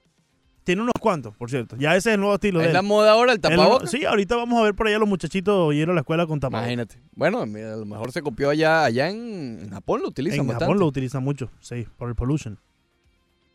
Tiene 0.65 0.83
unos 0.83 0.93
cuantos, 1.01 1.37
por 1.37 1.51
cierto. 1.51 1.77
Ya 1.77 1.97
ese 1.97 2.11
es 2.11 2.15
el 2.15 2.21
nuevo 2.21 2.35
estilo 2.35 2.59
de 2.61 2.67
¿Es 2.67 2.69
él. 2.69 2.75
la 2.75 2.83
moda 2.83 3.13
ahora 3.13 3.33
el 3.33 3.37
El- 3.39 3.41
tapaboca? 3.43 3.87
sí, 3.89 4.05
ahorita 4.05 4.37
vamos 4.37 4.61
a 4.61 4.63
ver 4.65 4.75
por 4.75 4.87
allá 4.87 4.99
los 4.99 5.09
muchachitos 5.09 5.75
yendo 5.75 5.91
a 5.91 5.95
la 5.95 6.03
escuela 6.03 6.27
con 6.27 6.39
tapabocas. 6.39 6.73
Imagínate. 6.73 7.03
Bueno, 7.17 7.45
mira, 7.47 7.73
a 7.75 7.77
lo 7.77 7.85
mejor 7.85 8.13
se 8.13 8.23
copió 8.23 8.49
allá, 8.51 8.85
allá 8.85 9.09
en, 9.11 9.69
Japón, 9.71 10.03
lo 10.03 10.09
utilizan 10.09 10.41
En 10.41 10.47
bastante. 10.47 10.65
Japón 10.67 10.79
lo 10.79 10.87
utilizan 10.87 11.25
mucho, 11.25 11.51
sí, 11.61 11.87
por 11.99 12.09
el 12.09 12.15
pollution. 12.15 12.59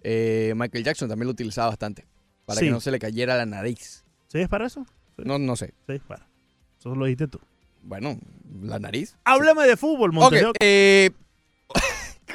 Eh, 0.04 0.54
Michael 0.56 0.84
Jackson 0.84 1.08
también 1.10 1.28
lo 1.28 1.32
utilizaba 1.32 1.68
bastante. 1.70 2.06
Para 2.46 2.60
Sí. 2.60 2.66
que 2.66 2.72
no 2.72 2.80
se 2.82 2.92
le 2.92 3.00
cayera 3.00 3.36
la 3.38 3.46
nariz. 3.46 4.04
¿Sí 4.28 4.40
es 4.40 4.50
para 4.50 4.66
eso? 4.68 4.86
No, 5.18 5.38
no 5.40 5.56
sé. 5.56 5.74
Sí, 5.88 6.02
bueno. 6.08 6.26
Eso 6.80 6.94
lo 6.96 7.06
dijiste 7.06 7.28
tú. 7.28 7.40
Bueno, 7.84 8.18
la 8.62 8.80
nariz. 8.80 9.16
Háblame 9.24 9.66
de 9.66 9.78
fútbol, 9.78 10.12
Montes 10.12 10.44
Oca. 10.44 10.58
eh, 10.62 11.12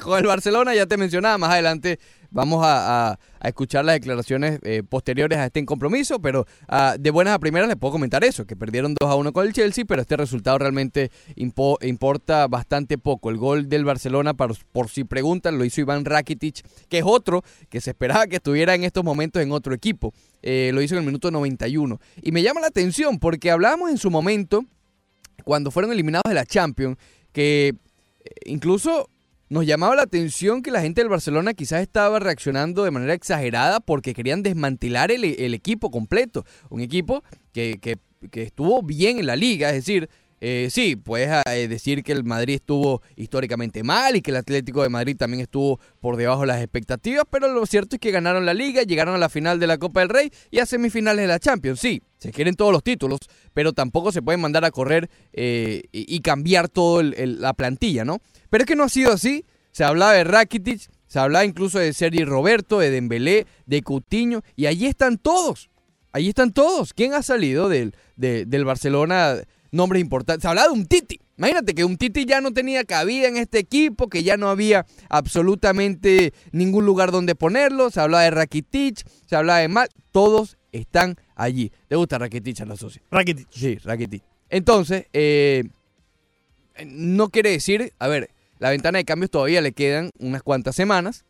con 0.00 0.18
el 0.18 0.26
Barcelona 0.26 0.74
ya 0.74 0.86
te 0.86 0.96
mencionaba, 0.96 1.38
más 1.38 1.50
adelante 1.50 1.98
vamos 2.30 2.62
a, 2.64 3.18
escuchar 3.44 3.84
las 3.84 3.96
declaraciones 3.96 4.60
eh, 4.62 4.82
posteriores 4.88 5.36
a 5.38 5.46
este 5.46 5.64
compromiso, 5.66 6.20
pero 6.20 6.46
ah, 6.68 6.94
de 6.98 7.10
buenas 7.10 7.34
a 7.34 7.38
primeras 7.40 7.68
les 7.68 7.76
puedo 7.76 7.92
comentar 7.92 8.22
eso, 8.24 8.46
que 8.46 8.54
perdieron 8.56 8.94
2 8.98 9.10
a 9.10 9.16
1 9.16 9.32
con 9.32 9.46
el 9.46 9.52
Chelsea, 9.52 9.84
pero 9.84 10.00
este 10.00 10.16
resultado 10.16 10.58
realmente 10.58 11.10
impo- 11.36 11.76
importa 11.84 12.46
bastante 12.46 12.98
poco. 12.98 13.30
El 13.30 13.36
gol 13.38 13.68
del 13.68 13.84
Barcelona, 13.84 14.34
por, 14.34 14.56
por 14.70 14.88
si 14.88 15.02
preguntan, 15.04 15.58
lo 15.58 15.64
hizo 15.64 15.80
Iván 15.80 16.04
Rakitic, 16.04 16.64
que 16.88 16.98
es 16.98 17.04
otro 17.04 17.42
que 17.68 17.80
se 17.80 17.90
esperaba 17.90 18.28
que 18.28 18.36
estuviera 18.36 18.74
en 18.76 18.84
estos 18.84 19.02
momentos 19.02 19.42
en 19.42 19.50
otro 19.50 19.74
equipo. 19.74 20.14
Eh, 20.42 20.70
lo 20.72 20.80
hizo 20.82 20.94
en 20.94 21.00
el 21.00 21.06
minuto 21.06 21.30
91. 21.32 22.00
Y 22.22 22.30
me 22.32 22.42
llama 22.42 22.60
la 22.60 22.68
atención 22.68 23.18
porque 23.18 23.50
hablábamos 23.50 23.90
en 23.90 23.98
su 23.98 24.08
momento, 24.10 24.64
cuando 25.44 25.70
fueron 25.72 25.90
eliminados 25.92 26.28
de 26.28 26.34
la 26.34 26.46
Champions, 26.46 26.96
que 27.32 27.68
eh, 28.24 28.30
incluso 28.46 29.08
nos 29.52 29.66
llamaba 29.66 29.94
la 29.94 30.02
atención 30.02 30.62
que 30.62 30.70
la 30.70 30.80
gente 30.80 31.02
del 31.02 31.10
Barcelona 31.10 31.52
quizás 31.52 31.82
estaba 31.82 32.18
reaccionando 32.18 32.84
de 32.84 32.90
manera 32.90 33.12
exagerada 33.12 33.80
porque 33.80 34.14
querían 34.14 34.42
desmantelar 34.42 35.12
el, 35.12 35.24
el 35.24 35.52
equipo 35.52 35.90
completo. 35.90 36.44
Un 36.70 36.80
equipo 36.80 37.22
que, 37.52 37.78
que- 37.80 37.98
que 38.30 38.42
estuvo 38.44 38.82
bien 38.84 39.18
en 39.18 39.26
la 39.26 39.34
liga, 39.34 39.70
es 39.70 39.74
decir, 39.74 40.08
eh, 40.44 40.70
sí, 40.72 40.96
puedes 40.96 41.30
eh, 41.46 41.68
decir 41.68 42.02
que 42.02 42.10
el 42.10 42.24
Madrid 42.24 42.56
estuvo 42.56 43.00
históricamente 43.14 43.84
mal 43.84 44.16
y 44.16 44.22
que 44.22 44.32
el 44.32 44.38
Atlético 44.38 44.82
de 44.82 44.88
Madrid 44.88 45.16
también 45.16 45.40
estuvo 45.40 45.78
por 46.00 46.16
debajo 46.16 46.40
de 46.40 46.48
las 46.48 46.60
expectativas, 46.60 47.24
pero 47.30 47.46
lo 47.46 47.64
cierto 47.64 47.94
es 47.94 48.00
que 48.00 48.10
ganaron 48.10 48.44
la 48.44 48.52
liga, 48.52 48.82
llegaron 48.82 49.14
a 49.14 49.18
la 49.18 49.28
final 49.28 49.60
de 49.60 49.68
la 49.68 49.78
Copa 49.78 50.00
del 50.00 50.08
Rey 50.08 50.32
y 50.50 50.58
a 50.58 50.66
semifinales 50.66 51.22
de 51.22 51.28
la 51.28 51.38
Champions. 51.38 51.78
Sí, 51.78 52.02
se 52.18 52.32
quieren 52.32 52.56
todos 52.56 52.72
los 52.72 52.82
títulos, 52.82 53.20
pero 53.54 53.72
tampoco 53.72 54.10
se 54.10 54.20
pueden 54.20 54.40
mandar 54.40 54.64
a 54.64 54.72
correr 54.72 55.08
eh, 55.32 55.84
y, 55.92 56.18
cambiar 56.22 56.68
toda 56.68 57.04
la 57.04 57.54
plantilla, 57.54 58.04
¿no? 58.04 58.18
Pero 58.50 58.64
es 58.64 58.66
que 58.66 58.74
no 58.74 58.82
ha 58.82 58.88
sido 58.88 59.12
así. 59.12 59.46
Se 59.70 59.84
hablaba 59.84 60.12
de 60.14 60.24
Rakitic, 60.24 60.90
se 61.06 61.18
hablaba 61.20 61.44
incluso 61.44 61.78
de 61.78 61.92
Sergi 61.92 62.24
Roberto, 62.24 62.80
de 62.80 62.90
Dembélé, 62.90 63.46
de 63.66 63.82
Coutinho, 63.82 64.42
y 64.56 64.66
allí 64.66 64.86
están 64.86 65.18
todos. 65.18 65.70
Allí 66.10 66.30
están 66.30 66.52
todos. 66.52 66.92
¿Quién 66.94 67.14
ha 67.14 67.22
salido 67.22 67.68
del, 67.68 67.94
de- 68.16 68.44
del 68.44 68.64
Barcelona? 68.64 69.36
Nombres 69.72 70.00
importantes. 70.00 70.42
Se 70.42 70.48
hablaba 70.48 70.68
de 70.68 70.74
un 70.74 70.86
Titi. 70.86 71.18
Imagínate 71.38 71.74
que 71.74 71.84
un 71.84 71.96
Titi 71.96 72.24
ya 72.26 72.40
no 72.40 72.52
tenía 72.52 72.84
cabida 72.84 73.26
en 73.26 73.36
este 73.36 73.58
equipo, 73.58 74.08
que 74.08 74.22
ya 74.22 74.36
no 74.36 74.48
había 74.48 74.86
absolutamente 75.08 76.32
ningún 76.52 76.84
lugar 76.86 77.10
donde 77.10 77.34
ponerlo. 77.34 77.90
Se 77.90 78.00
hablaba 78.00 78.22
de 78.24 78.30
Rakitic, 78.30 79.02
se 79.26 79.34
hablaba 79.34 79.58
de 79.58 79.68
Mal. 79.68 79.88
Todos 80.12 80.58
están 80.72 81.16
allí. 81.34 81.72
¿Te 81.88 81.96
gusta 81.96 82.18
Rakitic 82.18 82.60
a 82.60 82.66
la 82.66 82.76
socia? 82.76 83.02
Rakitic. 83.10 83.48
Sí, 83.50 83.76
Rakitic. 83.78 84.22
Entonces, 84.50 85.06
eh, 85.14 85.64
no 86.86 87.28
quiere 87.30 87.50
decir, 87.50 87.92
a 87.98 88.08
ver, 88.08 88.30
La 88.58 88.70
ventana 88.70 88.98
de 88.98 89.04
cambios 89.04 89.28
todavía 89.28 89.60
le 89.60 89.72
quedan 89.72 90.10
unas 90.20 90.44
cuantas 90.44 90.76
semanas, 90.76 91.24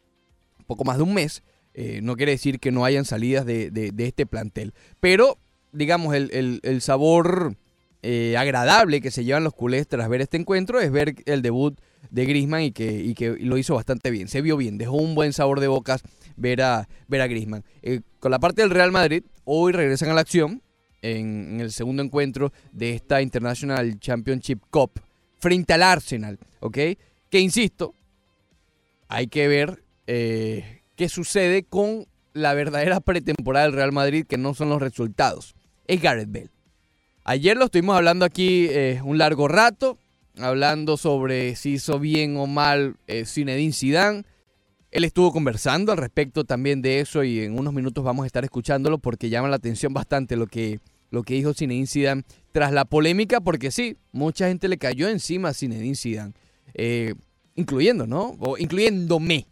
un 0.59 0.67
poco 0.67 0.85
más 0.85 0.99
de 0.99 1.03
un 1.05 1.15
mes. 1.15 1.43
Eh, 1.73 2.01
no 2.03 2.15
quiere 2.15 2.33
decir 2.33 2.59
que 2.61 2.71
no 2.73 2.85
hayan 2.85 3.07
salidas 3.07 3.47
de, 3.47 3.71
de- 3.71 3.91
de 3.91 4.07
este 4.07 4.27
plantel. 4.27 4.75
Pero, 5.01 5.39
digamos, 5.73 6.15
el, 6.15 6.29
el- 6.35 6.61
el 6.63 6.83
sabor 6.83 7.57
eh, 8.03 8.37
agradable 8.37 9.01
que 9.01 9.11
se 9.11 9.25
llevan 9.25 9.45
los 9.45 9.55
culés 9.55 9.87
tras 9.87 10.09
ver 10.09 10.21
este 10.21 10.37
encuentro 10.37 10.81
es 10.81 10.91
ver 10.91 11.15
el 11.25 11.41
debut 11.41 11.79
de 12.11 12.27
Grisman 12.27 12.63
y 12.63 12.73
que, 12.73 12.93
y 12.93 13.15
que 13.15 13.31
lo 13.31 13.57
hizo 13.59 13.75
bastante 13.75 14.11
bien. 14.11 14.29
Se 14.29 14.43
vio 14.43 14.57
bien, 14.57 14.77
dejó 14.77 14.97
un 14.97 15.15
buen 15.15 15.33
sabor 15.33 15.61
de 15.61 15.69
bocas 15.69 16.03
ver 16.37 16.63
a, 16.63 16.89
ver 17.09 17.21
a 17.21 17.27
Grisman. 17.27 17.65
con 18.19 18.31
la 18.31 18.39
parte 18.39 18.63
del 18.63 18.71
Real 18.71 18.93
Madrid, 18.93 19.23
hoy 19.45 19.73
regresan 19.73 20.11
a 20.11 20.15
la 20.15 20.23
acción 20.23 20.63
en, 21.03 21.61
el 21.61 21.73
segundo 21.73 22.03
encuentro 22.03 22.53
de 22.73 22.95
esta 22.95 23.21
International 23.23 23.99
Championship 23.99 24.61
Cup 24.71 25.01
frente 25.39 25.73
al 25.73 25.83
Arsenal, 25.83 26.39
¿ok? 26.61 26.79
Que 27.29 27.41
insisto, 27.41 27.95
hay 29.09 29.27
que 29.27 29.49
ver 29.49 29.83
eh, 30.07 30.83
qué 30.97 31.09
sucede 31.09 31.65
con 31.65 32.07
la 32.33 32.55
verdadera 32.55 33.01
pretemporada 33.01 33.67
del 33.67 33.75
Real 33.75 33.93
Madrid, 33.93 34.27
que 34.27 34.39
no 34.39 34.55
son 34.55 34.71
los 34.71 34.81
resultados. 34.81 35.55
Es 35.87 36.01
Gareth 36.01 36.31
Bale. 36.31 36.52
Ayer 37.25 37.57
lo 37.57 37.67
estuvimos 37.67 37.97
hablando 37.97 38.25
aquí 38.25 38.67
eh, 38.69 39.01
un 39.05 39.17
largo 39.17 39.47
rato, 39.47 39.97
hablando 40.39 40.97
sobre 40.97 41.55
si 41.55 41.75
hizo 41.75 42.01
bien 42.01 42.37
o 42.37 42.49
mal 42.49 42.97
eh, 43.07 43.25
Zinedine 43.25 43.73
Zidane. 43.73 44.25
Él 44.91 45.05
estuvo 45.05 45.33
conversando 45.33 45.93
al 45.93 45.99
respecto 45.99 46.45
también 46.45 46.83
de 46.83 46.99
eso 46.99 47.23
y 47.23 47.41
en 47.41 47.57
unos 47.57 47.73
minutos 47.73 48.03
vamos 48.03 48.25
a 48.25 48.27
estar 48.27 48.43
escuchándolo 48.43 48.99
porque 48.99 49.31
llama 49.31 49.49
la 49.49 49.57
atención 49.57 49.95
bastante 49.95 50.37
lo 50.37 50.49
que, 50.49 50.81
lo 51.11 51.23
que 51.23 51.35
dijo 51.35 51.55
Zinedine 51.55 51.87
Zidane 51.87 52.25
tras 52.51 52.73
la 52.73 52.85
polémica, 52.85 53.41
porque 53.41 53.71
sí, 53.71 53.97
mucha 54.11 54.49
gente 54.49 54.67
le 54.67 54.77
cayó 54.77 55.09
encima 55.09 55.51
a 55.51 55.55
Zinedine 55.55 55.95
Zidane, 55.95 56.35
eh, 56.75 57.15
incluyendo, 57.55 58.07
¿no? 58.09 58.37
O 58.41 58.59
incluyéndome. 58.59 59.47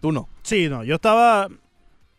Tú 0.00 0.10
no. 0.10 0.28
Sí, 0.42 0.68
no, 0.68 0.82
yo 0.82 0.96
estaba 0.96 1.48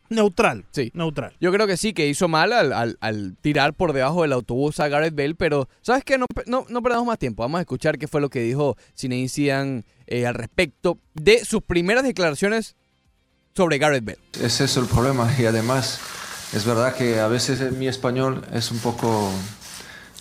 neutral. 0.09 0.65
Sí. 0.71 0.91
Neutral. 0.93 1.33
Yo 1.39 1.51
creo 1.51 1.65
que 1.67 1.77
sí, 1.77 1.93
que 1.93 2.07
hizo 2.07 2.27
mal 2.27 2.53
al, 2.53 2.71
al- 2.73 2.97
al 3.01 3.35
tirar 3.41 3.73
por 3.73 3.93
debajo 3.93 4.21
del 4.21 4.33
autobús 4.33 4.79
a 4.79 4.87
Gareth 4.87 5.15
Bale, 5.15 5.35
pero 5.35 5.67
¿sabes 5.81 6.03
qué? 6.03 6.17
No, 6.17 6.25
no, 6.45 6.65
no 6.69 6.81
perdamos 6.81 7.07
más 7.07 7.19
tiempo. 7.19 7.43
Vamos 7.43 7.57
a 7.57 7.61
escuchar 7.61 7.97
qué 7.97 8.07
fue 8.07 8.21
lo 8.21 8.29
que 8.29 8.41
dijo 8.41 8.77
Zinedine 8.97 9.29
Zidane 9.29 9.83
eh, 10.07 10.27
al 10.27 10.35
respecto 10.35 10.99
de 11.13 11.43
sus 11.45 11.61
primeras 11.63 12.03
declaraciones 12.03 12.75
sobre 13.55 13.77
Gareth 13.77 14.03
Bale. 14.05 14.19
Es 14.41 14.61
eso 14.61 14.79
el 14.81 14.87
problema 14.87 15.31
y 15.39 15.45
además 15.45 15.99
es 16.53 16.65
verdad 16.65 16.95
que 16.95 17.19
a 17.19 17.27
veces 17.27 17.71
mi 17.73 17.87
español 17.87 18.45
es 18.53 18.69
un 18.71 18.79
poco 18.79 19.31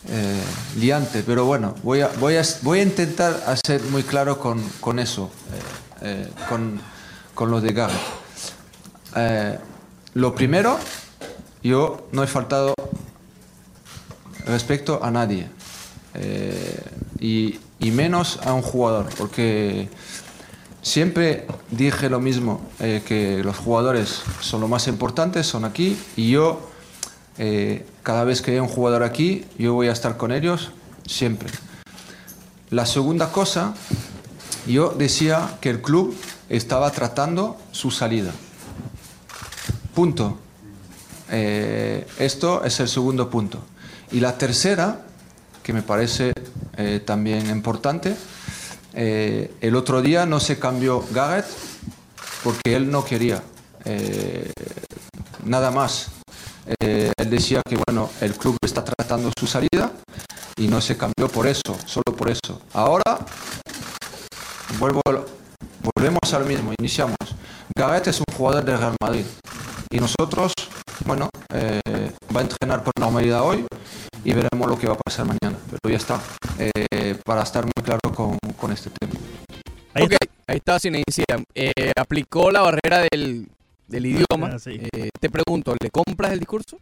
eh, 0.08 0.42
liante, 0.78 1.22
pero 1.22 1.44
bueno, 1.44 1.74
voy 1.82 2.00
a, 2.00 2.08
voy 2.18 2.36
a, 2.36 2.42
voy 2.62 2.80
a 2.80 2.82
intentar 2.82 3.42
hacer 3.46 3.82
muy 3.90 4.02
claro 4.02 4.38
con, 4.38 4.62
con 4.80 4.98
eso, 4.98 5.30
eh, 6.02 6.26
eh, 6.26 6.28
con, 6.48 6.80
con 7.34 7.50
lo 7.50 7.60
de 7.60 7.72
Gareth. 7.72 7.96
Lo 10.14 10.34
primero, 10.34 10.78
yo 11.62 12.06
no 12.12 12.22
he 12.22 12.26
faltado 12.26 12.74
respecto 14.46 15.02
a 15.02 15.10
nadie 15.10 15.48
eh, 16.14 16.82
y, 17.20 17.58
y 17.78 17.90
menos 17.90 18.38
a 18.44 18.52
un 18.52 18.62
jugador, 18.62 19.08
porque 19.16 19.88
Siempre 20.82 21.46
dije 21.70 22.10
lo 22.10 22.18
mismo, 22.18 22.60
eh, 22.80 23.02
que 23.06 23.44
los 23.44 23.56
jugadores 23.56 24.22
son 24.40 24.60
lo 24.60 24.66
más 24.66 24.88
importante, 24.88 25.44
son 25.44 25.64
aquí, 25.64 25.96
y 26.16 26.30
yo, 26.30 26.60
eh, 27.38 27.86
cada 28.02 28.24
vez 28.24 28.42
que 28.42 28.50
hay 28.50 28.58
un 28.58 28.66
jugador 28.66 29.04
aquí, 29.04 29.44
yo 29.56 29.74
voy 29.74 29.86
a 29.86 29.92
estar 29.92 30.16
con 30.16 30.32
ellos 30.32 30.72
siempre. 31.06 31.48
La 32.70 32.84
segunda 32.84 33.30
cosa, 33.30 33.74
yo 34.66 34.88
decía 34.90 35.56
que 35.60 35.70
el 35.70 35.82
club 35.82 36.16
estaba 36.48 36.90
tratando 36.90 37.56
su 37.70 37.92
salida. 37.92 38.32
Punto. 39.94 40.38
Eh, 41.30 42.06
esto 42.18 42.64
es 42.64 42.80
el 42.80 42.88
segundo 42.88 43.28
punto. 43.28 43.58
Y 44.10 44.20
la 44.20 44.36
tercera, 44.36 45.00
que 45.62 45.72
me 45.72 45.82
parece 45.82 46.32
eh, 46.76 47.00
también 47.04 47.48
importante, 47.50 48.16
eh, 48.94 49.54
el 49.60 49.76
otro 49.76 50.02
día 50.02 50.26
no 50.26 50.40
se 50.40 50.58
cambió 50.58 51.04
Garrett 51.12 51.46
porque 52.42 52.76
él 52.76 52.90
no 52.90 53.04
quería. 53.04 53.42
Nada 55.44 55.70
más. 55.70 56.08
Él 56.78 57.28
decía 57.28 57.60
que 57.68 57.76
bueno, 57.86 58.08
el 58.20 58.34
club 58.34 58.56
está 58.62 58.84
tratando 58.84 59.32
su 59.38 59.46
salida 59.46 59.90
y 60.56 60.68
no 60.68 60.80
se 60.80 60.96
cambió 60.96 61.28
por 61.28 61.46
eso, 61.46 61.76
solo 61.86 62.16
por 62.16 62.30
eso. 62.30 62.62
Ahora 62.72 63.18
vuelvo, 64.78 65.00
volvemos 65.82 66.32
al 66.32 66.46
mismo, 66.46 66.72
iniciamos. 66.78 67.16
Garrett 67.76 68.06
es 68.08 68.20
un 68.20 68.36
jugador 68.36 68.64
del 68.64 68.78
Real 68.78 68.96
Madrid 69.00 69.24
y 69.92 70.00
nosotros, 70.00 70.52
bueno, 71.04 71.28
eh, 71.54 71.80
va 72.34 72.40
a 72.40 72.42
entrenar 72.42 72.82
por 72.82 72.92
normalidad 72.98 73.42
hoy 73.42 73.64
y 74.24 74.32
veremos 74.32 74.68
lo 74.68 74.78
que 74.78 74.86
va 74.86 74.94
a 74.94 74.98
pasar 74.98 75.26
mañana. 75.26 75.56
Pero 75.70 75.92
ya 75.92 75.98
está, 75.98 76.20
eh, 76.58 77.16
para 77.24 77.42
estar 77.42 77.64
muy 77.64 77.84
claro 77.84 78.00
con, 78.14 78.38
con 78.56 78.72
este 78.72 78.90
tema. 78.90 79.12
Ahí 79.94 80.08
ahí 80.46 80.56
está 80.56 80.78
Zidane. 80.80 81.04
Eh, 81.54 81.92
aplicó 81.96 82.50
la 82.50 82.62
barrera 82.62 83.06
del, 83.10 83.46
del 83.86 84.06
idioma. 84.06 84.52
Ah, 84.54 84.58
sí. 84.58 84.80
Eh, 84.92 85.10
te 85.20 85.28
pregunto, 85.28 85.76
¿le 85.78 85.90
compras 85.90 86.32
el 86.32 86.38
discurso? 86.38 86.78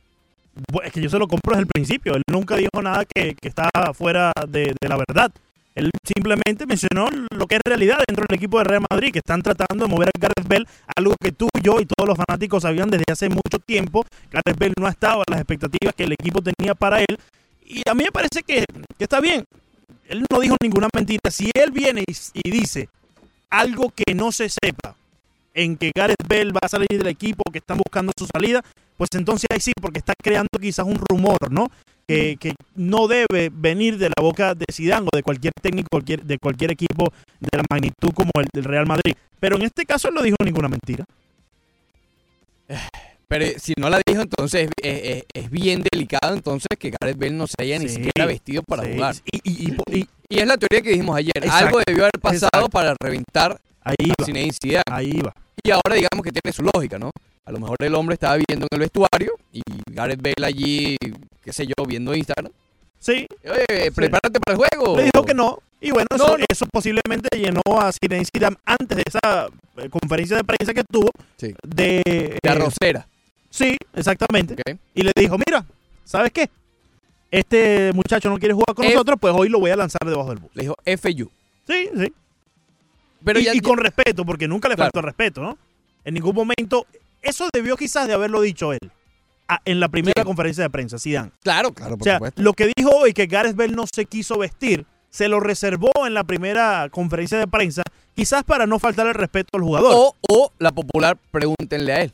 Es 0.84 0.92
que 0.92 1.00
yo 1.00 1.08
se 1.08 1.18
lo 1.18 1.26
compro 1.26 1.52
desde 1.52 1.62
el 1.62 1.66
principio. 1.66 2.14
Él 2.14 2.22
nunca 2.30 2.56
dijo 2.56 2.82
nada 2.82 3.04
que, 3.04 3.34
que 3.34 3.48
está 3.48 3.68
fuera 3.94 4.32
de, 4.48 4.74
de 4.80 4.88
la 4.88 4.96
verdad. 4.96 5.32
Él 5.74 5.90
simplemente 6.04 6.66
mencionó 6.66 7.08
lo 7.30 7.46
que 7.46 7.56
es 7.56 7.60
realidad 7.64 7.98
dentro 8.06 8.24
del 8.28 8.36
equipo 8.36 8.58
de 8.58 8.64
Real 8.64 8.84
Madrid, 8.90 9.12
que 9.12 9.20
están 9.20 9.40
tratando 9.42 9.86
de 9.86 9.90
mover 9.90 10.08
a 10.08 10.18
Gareth 10.18 10.48
Bale, 10.48 10.66
algo 10.96 11.14
que 11.20 11.32
tú, 11.32 11.48
yo 11.62 11.80
y 11.80 11.86
todos 11.86 12.08
los 12.08 12.18
fanáticos 12.18 12.62
sabían 12.62 12.90
desde 12.90 13.04
hace 13.10 13.28
mucho 13.28 13.58
tiempo. 13.64 14.04
Gareth 14.30 14.58
Bale 14.58 14.74
no 14.78 14.86
ha 14.86 14.90
estado 14.90 15.20
a 15.20 15.30
las 15.30 15.40
expectativas 15.40 15.94
que 15.94 16.04
el 16.04 16.12
equipo 16.12 16.40
tenía 16.42 16.74
para 16.74 17.00
él. 17.00 17.18
Y 17.64 17.82
a 17.88 17.94
mí 17.94 18.04
me 18.04 18.12
parece 18.12 18.42
que, 18.42 18.64
está 18.98 19.20
bien. 19.20 19.44
Él 20.08 20.24
no 20.28 20.40
dijo 20.40 20.56
ninguna 20.60 20.88
mentira. 20.92 21.30
Si 21.30 21.50
él 21.54 21.70
viene 21.70 22.02
y, 22.06 22.12
y 22.42 22.50
dice 22.50 22.88
algo 23.48 23.92
que 23.94 24.14
no 24.14 24.32
se 24.32 24.48
sepa, 24.48 24.96
en 25.54 25.76
que 25.76 25.92
Gareth 25.94 26.26
Bale 26.28 26.52
va 26.52 26.60
a 26.62 26.68
salir 26.68 26.88
del 26.88 27.08
equipo, 27.08 27.44
que 27.50 27.58
están 27.58 27.78
buscando 27.78 28.12
su 28.16 28.26
salida, 28.26 28.62
pues 29.00 29.08
entonces 29.14 29.46
ahí 29.50 29.60
sí, 29.60 29.72
porque 29.80 29.98
está 29.98 30.12
creando 30.22 30.50
quizás 30.60 30.84
un 30.84 30.96
rumor, 30.96 31.38
¿no? 31.50 31.68
Que, 32.06 32.36
que 32.38 32.52
no 32.74 33.08
debe 33.08 33.48
venir 33.50 33.96
de 33.96 34.08
la 34.10 34.20
boca 34.20 34.54
de 34.54 34.66
Zidane 34.70 35.06
o 35.10 35.16
de 35.16 35.22
cualquier 35.22 35.54
técnico 35.62 35.88
cualquier, 35.90 36.22
de 36.22 36.36
cualquier 36.36 36.72
equipo 36.72 37.10
de 37.40 37.48
la 37.56 37.62
magnitud 37.70 38.10
como 38.12 38.30
el 38.40 38.48
del 38.52 38.64
Real 38.64 38.84
Madrid. 38.86 39.14
Pero 39.38 39.56
en 39.56 39.62
este 39.62 39.86
caso 39.86 40.08
él 40.08 40.14
no 40.14 40.22
dijo 40.22 40.36
ninguna 40.44 40.68
mentira. 40.68 41.06
Pero 43.28 43.44
eh, 43.44 43.56
si 43.58 43.72
no 43.78 43.88
la 43.88 44.00
dijo, 44.04 44.20
entonces 44.20 44.68
es, 44.82 45.02
es- 45.04 45.24
es 45.32 45.50
bien 45.50 45.82
delicado 45.90 46.34
entonces 46.34 46.68
que 46.78 46.90
Gareth 46.90 47.16
Bale 47.16 47.30
no 47.32 47.46
se 47.46 47.54
haya 47.60 47.78
ni 47.78 47.88
siquiera 47.88 48.26
vestido 48.26 48.62
para 48.64 48.82
Sí, 48.84 48.92
jugar. 48.94 49.14
Y, 49.32 49.38
y- 49.50 49.70
y- 49.70 49.98
y 50.00 50.08
Y 50.28 50.38
es 50.40 50.46
la 50.46 50.56
teoría 50.58 50.82
que 50.82 50.90
dijimos 50.90 51.16
ayer. 51.16 51.32
Exacto, 51.36 51.66
Algo 51.66 51.80
debió 51.86 52.02
haber 52.04 52.20
pasado 52.20 52.50
exacto. 52.52 52.68
para 52.70 52.94
reventar 53.00 53.60
ahí 53.82 53.94
va, 54.10 54.82
ahí 54.90 55.12
va. 55.24 55.32
Y 55.62 55.70
ahora 55.70 55.94
digamos 55.94 56.22
que 56.24 56.32
tiene 56.32 56.52
su 56.52 56.62
lógica, 56.62 56.98
¿no? 56.98 57.10
A 57.50 57.52
lo 57.52 57.58
mejor 57.58 57.76
el 57.80 57.92
hombre 57.96 58.14
estaba 58.14 58.36
viendo 58.36 58.66
en 58.70 58.76
el 58.76 58.78
vestuario 58.78 59.32
y 59.52 59.60
Gareth 59.90 60.22
Bale 60.22 60.46
allí, 60.46 60.96
qué 61.42 61.52
sé 61.52 61.66
yo, 61.66 61.84
viendo 61.84 62.14
Instagram. 62.14 62.52
Sí, 63.00 63.26
Oye, 63.44 63.90
prepárate 63.90 64.38
para 64.38 64.56
el 64.56 64.56
juego. 64.56 64.96
le 64.96 65.02
dijo 65.12 65.24
que 65.24 65.34
no. 65.34 65.58
Y 65.80 65.90
bueno, 65.90 66.06
No, 66.10 66.16
eso, 66.16 66.38
no. 66.38 66.44
eso 66.48 66.66
posiblemente 66.66 67.28
llenó 67.36 67.60
a 67.80 67.90
Zinedine 67.90 68.24
Zidane 68.32 68.56
antes 68.64 68.96
de 68.98 69.02
esa 69.04 69.48
eh, 69.78 69.88
conferencia 69.88 70.36
de 70.36 70.44
prensa 70.44 70.72
que 70.72 70.84
tuvo 70.84 71.10
Sí. 71.38 71.52
de... 71.66 72.02
De 72.04 72.38
eh, 72.40 72.48
arrocera. 72.48 73.08
sí, 73.50 73.76
exactamente. 73.96 74.54
y 74.94 75.02
le 75.02 75.10
dijo, 75.16 75.36
mira, 75.44 75.64
¿sabes 76.04 76.30
qué? 76.30 76.48
Este 77.32 77.92
muchacho 77.94 78.28
no 78.30 78.38
quiere 78.38 78.54
jugar 78.54 78.76
con 78.76 78.86
nosotros, 78.86 79.18
pues 79.20 79.34
hoy 79.36 79.48
lo 79.48 79.58
voy 79.58 79.72
a 79.72 79.76
lanzar 79.76 80.02
debajo 80.08 80.28
del 80.30 80.38
bus. 80.38 80.50
Le 80.54 80.62
dijo 80.62 80.76
FU. 80.84 81.30
Sí, 81.66 81.88
sí. 81.98 82.12
Pero 83.24 83.40
y, 83.40 83.44
ya, 83.44 83.54
y 83.54 83.60
con 83.60 83.76
respeto, 83.76 84.24
porque 84.24 84.46
nunca 84.46 84.68
le 84.68 84.76
Claro. 84.76 84.90
faltó 84.92 85.04
respeto, 85.04 85.40
¿no? 85.42 85.58
En 86.04 86.14
ningún 86.14 86.34
momento, 86.34 86.86
eso 87.22 87.48
debió 87.52 87.76
quizás 87.76 88.06
de 88.08 88.14
haberlo 88.14 88.40
dicho 88.40 88.72
él. 88.72 88.78
en 89.64 89.80
la 89.80 89.88
primera 89.88 90.22
Sí. 90.22 90.24
conferencia 90.24 90.62
de 90.62 90.70
prensa, 90.70 90.96
Zidane. 90.96 91.32
Claro, 91.42 91.72
claro, 91.72 91.98
por 91.98 92.02
o 92.02 92.04
sea, 92.04 92.14
supuesto. 92.18 92.40
lo 92.40 92.52
que 92.52 92.70
dijo 92.76 92.90
hoy 92.90 93.12
que 93.12 93.26
Gareth 93.26 93.56
Bale 93.56 93.74
no 93.74 93.82
se 93.92 94.04
quiso 94.04 94.38
vestir, 94.38 94.86
se 95.10 95.26
lo 95.26 95.40
reservó 95.40 95.90
en 96.06 96.14
la 96.14 96.22
primera 96.22 96.88
conferencia 96.88 97.36
de 97.36 97.48
prensa, 97.48 97.82
quizás 98.14 98.44
para 98.44 98.68
no 98.68 98.78
faltar 98.78 99.08
el 99.08 99.14
respeto 99.14 99.48
al 99.58 99.62
jugador. 99.62 99.92
O, 99.92 100.14
o 100.28 100.52
la 100.60 100.70
popular, 100.70 101.18
pregúntenle 101.32 101.92
a 101.92 102.02
él. 102.02 102.12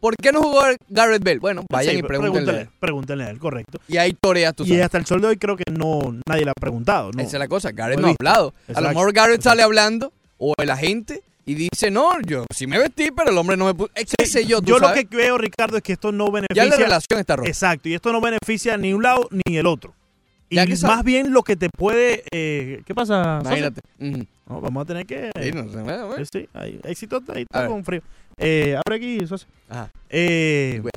¿Por 0.00 0.16
qué 0.16 0.32
no 0.32 0.42
jugó 0.42 0.62
Gareth 0.88 1.22
Bale? 1.22 1.38
Bueno, 1.38 1.64
vayan 1.70 1.92
Sí, 1.92 2.00
y 2.00 2.02
pregúntenle. 2.02 2.40
a 2.40 2.42
pregúntenle, 2.42 2.62
él. 2.62 2.68
pregúntenle 2.80 3.24
a 3.26 3.30
él, 3.30 3.38
correcto. 3.38 3.78
Y 3.86 3.98
ahí 3.98 4.16
toreas 4.20 4.52
tú 4.56 4.64
Y 4.64 4.70
sabes. 4.70 4.82
hasta 4.86 4.98
el 4.98 5.06
sol 5.06 5.20
de 5.20 5.28
hoy 5.28 5.36
creo 5.36 5.56
que 5.56 5.62
no 5.70 6.00
nadie 6.26 6.44
le 6.44 6.50
ha 6.50 6.54
preguntado. 6.54 7.12
¿no? 7.12 7.22
Esa 7.22 7.36
es 7.36 7.38
la 7.38 7.46
cosa. 7.46 7.70
Gareth 7.70 8.00
no 8.00 8.08
ha 8.08 8.14
hablado. 8.18 8.54
A 8.74 8.80
lo 8.80 8.88
mejor 8.88 9.12
Gareth 9.12 9.40
sale 9.42 9.62
hablando, 9.62 10.12
o 10.38 10.52
el 10.60 10.68
agente, 10.70 11.22
y 11.44 11.54
dice, 11.54 11.90
no, 11.90 12.20
yo 12.22 12.44
sí 12.54 12.66
me 12.66 12.78
vestí, 12.78 13.10
pero 13.10 13.30
el 13.30 13.38
hombre 13.38 13.56
no 13.56 13.66
me 13.66 13.74
puso. 13.74 13.90
¿Qué 13.94 14.26
sé 14.26 14.44
yo? 14.46 14.60
tú 14.60 14.68
Yo 14.68 14.78
lo 14.78 14.92
que 14.92 15.04
veo, 15.10 15.36
Ricardo, 15.38 15.76
es 15.76 15.82
que 15.82 15.92
esto 15.94 16.12
no 16.12 16.26
Ya 16.26 16.32
beneficia. 16.32 16.64
la 16.66 16.76
relación 16.76 17.20
está 17.20 17.36
rota. 17.36 17.48
Exacto, 17.48 17.88
y 17.88 17.94
esto 17.94 18.12
no 18.12 18.20
beneficia 18.20 18.76
ni 18.76 18.92
un 18.92 19.02
lado 19.02 19.28
ni 19.46 19.56
el 19.56 19.66
otro. 19.66 19.92
Y 20.48 20.56
Ya 20.56 20.66
que 20.66 20.76
más 20.82 21.02
bien 21.02 21.32
lo 21.32 21.42
que 21.42 21.56
te 21.56 21.68
puede. 21.70 22.24
eh, 22.30 22.82
¿Qué 22.86 22.94
pasa? 22.94 23.40
Imagínate. 23.42 23.80
No, 23.98 24.60
vamos 24.60 24.82
a 24.82 24.84
tener 24.86 25.06
que... 25.06 25.30
Sí, 25.42 25.50
no 25.52 25.62
sé, 25.70 25.78
bueno, 25.80 26.06
bueno. 26.08 26.22
Eh, 26.22 26.26
Sí, 26.30 26.48
hay 26.52 26.78
éxito 26.84 27.22
ahí 27.34 27.42
está 27.42 27.66
con 27.66 27.82
frío. 27.84 28.02
Eh, 28.36 28.76
abre 28.76 28.96
aquí, 28.96 29.26
socio. 29.26 29.48
Ajá. 29.68 29.90
Eh, 30.10 30.78
Bueno. 30.82 30.90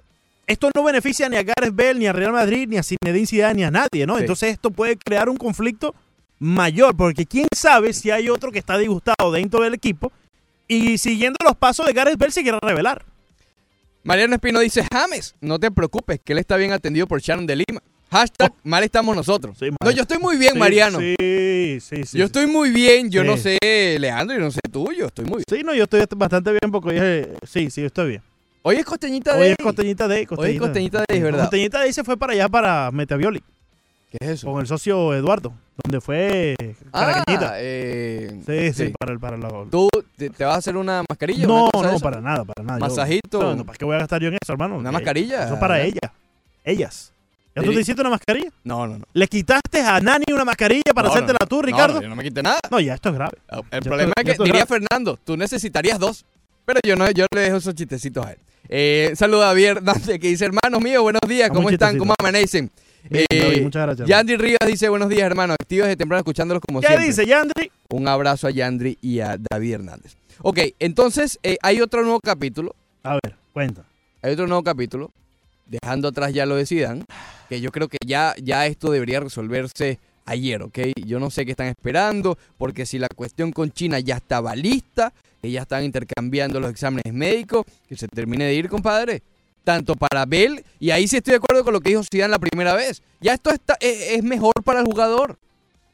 esto 0.45 0.69
no 0.75 0.83
beneficia 0.83 1.27
ni 1.29 1.37
a 1.37 1.43
Gareth 1.43 1.73
Bale, 1.75 1.95
ni 1.95 2.07
a 2.07 2.13
Real 2.13 2.33
Madrid, 2.33 2.67
ni 2.67 2.77
a 2.77 2.83
Zinedine 2.83 3.25
Zidane, 3.25 3.53
ni 3.55 3.63
a 3.63 3.71
nadie, 3.71 4.05
¿no? 4.05 4.15
Sí. 4.15 4.21
Entonces 4.21 4.51
esto 4.53 4.71
puede 4.71 4.97
crear 4.97 5.29
un 5.29 5.37
conflicto 5.37 5.95
mayor, 6.39 6.95
porque 6.95 7.25
quién 7.25 7.47
sabe 7.55 7.93
si 7.93 8.11
hay 8.11 8.27
otro 8.29 8.51
que 8.51 8.59
está 8.59 8.77
disgustado 8.77 9.31
dentro 9.31 9.63
del 9.63 9.73
equipo 9.73 10.11
y 10.67 10.97
siguiendo 10.97 11.37
los 11.43 11.55
pasos 11.55 11.85
de 11.85 11.93
Gareth 11.93 12.17
Bale 12.17 12.31
se 12.31 12.43
quiere 12.43 12.57
revelar. 12.61 13.05
Mariano 14.03 14.35
Espino 14.35 14.59
dice, 14.59 14.85
James, 14.93 15.35
no 15.41 15.59
te 15.59 15.71
preocupes, 15.71 16.19
que 16.23 16.33
él 16.33 16.39
está 16.39 16.57
bien 16.57 16.71
atendido 16.71 17.07
por 17.07 17.21
Sharon 17.21 17.47
de 17.47 17.55
Lima. 17.55 17.81
Hashtag, 18.11 18.53
mal 18.63 18.83
estamos 18.83 19.15
nosotros. 19.15 19.57
Sí, 19.59 19.65
no, 19.83 19.91
yo 19.91 20.03
estoy 20.03 20.19
muy 20.19 20.37
bien, 20.37 20.53
Sí, 20.53 20.59
Mariano. 20.59 20.99
Sí, 20.99 21.79
sí, 21.81 22.03
sí. 22.05 22.17
yo 22.17 22.25
estoy 22.25 22.45
muy 22.45 22.69
bien, 22.69 23.09
yo 23.09 23.21
Sí. 23.23 23.27
no 23.27 23.35
sé, 23.37 23.97
Leandro, 23.99 24.37
y 24.37 24.39
no 24.39 24.51
sé 24.51 24.59
tú, 24.71 24.91
yo 24.93 25.07
estoy 25.07 25.25
muy 25.25 25.37
bien. 25.37 25.45
Sí, 25.49 25.63
no, 25.65 25.73
yo 25.73 25.83
estoy 25.85 26.03
bastante 26.15 26.51
bien 26.51 26.71
porque 26.71 26.89
hoy 26.89 26.97
es- 26.97 27.49
sí, 27.49 27.69
sí, 27.71 27.81
yo 27.81 27.87
estoy 27.87 28.09
bien. 28.09 28.21
Hoy 28.61 28.77
es 28.77 28.85
Costeñita 28.85 29.33
Hoy 29.33 29.39
Day. 29.41 29.51
es 29.51 29.57
Costeñita 29.63 30.07
Day. 30.07 30.27
Hoy 30.37 30.51
es 30.51 30.59
Costeñita 30.59 30.97
Day, 31.07 31.17
es 31.17 31.23
verdad. 31.23 31.41
Costeñita 31.41 31.79
Day 31.79 31.93
se 31.93 32.03
fue 32.03 32.15
para 32.17 32.33
allá, 32.33 32.47
para 32.47 32.91
Metavioli, 32.91 33.41
¿Qué 34.19 34.25
es 34.25 34.31
eso? 34.31 34.51
con 34.51 34.61
el 34.61 34.67
socio 34.67 35.13
Eduardo, 35.13 35.53
donde 35.83 36.01
fue 36.01 36.55
Caraqueñita. 36.91 37.51
Ah, 37.53 37.57
eh, 37.57 38.41
Sí, 38.45 38.73
sí, 38.73 38.87
sí. 38.87 38.93
para 38.99 39.13
el 39.13 39.19
para 39.19 39.37
la- 39.37 39.65
¿Tú 39.69 39.89
te, 40.17 40.29
te 40.29 40.43
vas 40.45 40.55
a 40.55 40.57
hacer 40.57 40.77
una 40.77 41.03
mascarilla? 41.09 41.45
No, 41.47 41.69
no, 41.73 41.89
eso? 41.89 41.99
para 41.99 42.21
nada, 42.21 42.43
para 42.45 42.63
nada. 42.65 42.79
Yo- 42.79 42.85
Masajito. 42.85 43.41
No, 43.41 43.55
no, 43.55 43.65
¿para 43.65 43.77
qué 43.77 43.85
voy 43.85 43.95
a 43.95 43.99
gastar 43.99 44.21
yo 44.21 44.27
en 44.29 44.37
eso, 44.41 44.51
hermano? 44.53 44.77
Una 44.77 44.89
Eh, 44.89 44.93
mascarilla. 44.93 45.43
Eso 45.45 45.53
es 45.55 45.59
para 45.59 45.75
¿verdad? 45.75 45.87
ella. 45.89 46.13
Ellas. 46.63 47.11
¿Ya 47.55 47.63
tú 47.63 47.71
te 47.73 47.79
hiciste 47.79 48.01
una 48.01 48.09
mascarilla? 48.09 48.49
No, 48.65 48.85
no, 48.85 48.97
no. 48.99 49.05
¿Le 49.13 49.27
quitaste 49.27 49.79
a 49.81 49.99
Nani 50.01 50.25
una 50.33 50.43
mascarilla 50.43 50.91
para 50.93 51.07
No, 51.07 51.13
hacértela 51.13 51.37
no. 51.39 51.47
tú, 51.47 51.55
No, 51.57 51.61
Ricardo? 51.61 51.95
No, 51.95 52.01
yo 52.01 52.09
no 52.09 52.15
me 52.17 52.23
quité 52.23 52.43
nada. 52.43 52.59
No, 52.69 52.79
ya, 52.81 52.95
esto 52.95 53.09
es 53.09 53.15
grave. 53.15 53.37
El 53.49 53.61
Ya 53.71 53.79
problema 53.79 54.13
esto- 54.17 54.21
es 54.21 54.25
que 54.37 54.43
es 54.43 54.51
diría. 54.51 54.65
Fernando, 54.65 55.17
tú 55.23 55.37
necesitarías 55.37 55.97
dos. 55.97 56.25
Pero 56.65 56.79
yo 56.85 56.95
no, 56.95 57.09
yo 57.11 57.25
le 57.33 57.41
dejo 57.41 57.57
esos 57.57 57.73
chistecitos 57.75 58.25
a 58.25 58.31
él. 58.33 58.39
Eh, 58.67 59.13
saluda 59.15 59.45
a 59.45 59.47
Javier 59.49 59.77
Hernández 59.77 60.19
que 60.19 60.27
dice, 60.27 60.45
hermanos 60.45 60.81
míos, 60.81 61.01
buenos 61.03 61.21
días, 61.29 61.49
¿cómo 61.49 61.69
están? 61.69 61.97
¿Cómo 61.97 62.13
amanecen? 62.19 62.71
Bien, 63.09 63.25
Eh, 63.29 63.39
David, 63.39 63.61
muchas 63.63 63.83
gracias. 63.85 64.07
Yandy 64.07 64.35
Rivas 64.37 64.67
dice, 64.67 64.89
buenos 64.89 65.09
días, 65.09 65.23
hermanos, 65.23 65.55
activos 65.59 65.87
de 65.87 65.95
temprano 65.95 66.19
escuchándolos 66.19 66.61
como 66.65 66.81
¿Qué 66.81 66.87
siempre. 66.87 67.07
dice 67.07 67.25
Yandri? 67.25 67.71
Un 67.89 68.07
abrazo 68.07 68.47
a 68.47 68.51
Yandri 68.51 68.97
y 69.01 69.19
a 69.19 69.37
David 69.37 69.73
Hernández. 69.73 70.15
Ok, 70.41 70.59
entonces 70.79 71.39
eh, 71.43 71.57
hay 71.61 71.81
otro 71.81 72.01
nuevo 72.03 72.19
capítulo, 72.19 72.75
A 73.03 73.13
ver, 73.23 73.35
cuenta. 73.53 73.83
hay 74.21 74.33
otro 74.33 74.47
nuevo 74.47 74.63
capítulo, 74.63 75.11
dejando 75.67 76.07
atrás 76.09 76.33
ya 76.33 76.45
lo 76.45 76.55
de 76.55 76.65
Zidane, 76.65 77.03
que 77.47 77.61
yo 77.61 77.71
creo 77.71 77.87
que 77.87 77.97
ya, 78.05 78.33
ya 78.41 78.65
esto 78.65 78.91
debería 78.91 79.19
resolverse 79.19 79.99
ayer, 80.25 80.63
¿ok? 80.63 80.79
Yo 81.05 81.19
no 81.19 81.29
sé 81.29 81.45
qué 81.45 81.51
están 81.51 81.67
esperando, 81.67 82.37
porque 82.57 82.85
si 82.87 82.97
la 82.99 83.07
cuestión 83.15 83.51
con 83.51 83.71
China 83.71 83.99
ya 83.99 84.15
estaba 84.15 84.55
lista, 84.55 85.13
que 85.41 85.51
ya 85.51 85.61
están 85.61 85.83
intercambiando 85.83 86.59
los 86.59 86.71
exámenes 86.71 87.13
médicos, 87.13 87.65
que 87.87 87.95
se 87.95 88.07
termine 88.07 88.45
de 88.45 88.55
ir, 88.55 88.67
compadre. 88.67 89.21
Tanto 89.65 89.95
para 89.95 90.25
Bell, 90.25 90.63
y 90.79 90.91
ahí 90.91 91.07
sí 91.09 91.17
estoy 91.17 91.31
de 91.31 91.37
acuerdo 91.37 91.63
con 91.65 91.73
lo 91.73 91.81
que 91.81 91.89
dijo 91.89 92.03
Zidane 92.09 92.31
la 92.31 92.39
primera 92.39 92.73
vez. 92.75 93.01
Ya 93.19 93.33
esto 93.33 93.49
está, 93.49 93.75
es, 93.81 94.11
es 94.17 94.23
mejor 94.23 94.53
para 94.63 94.79
el 94.79 94.85
jugador. 94.85 95.37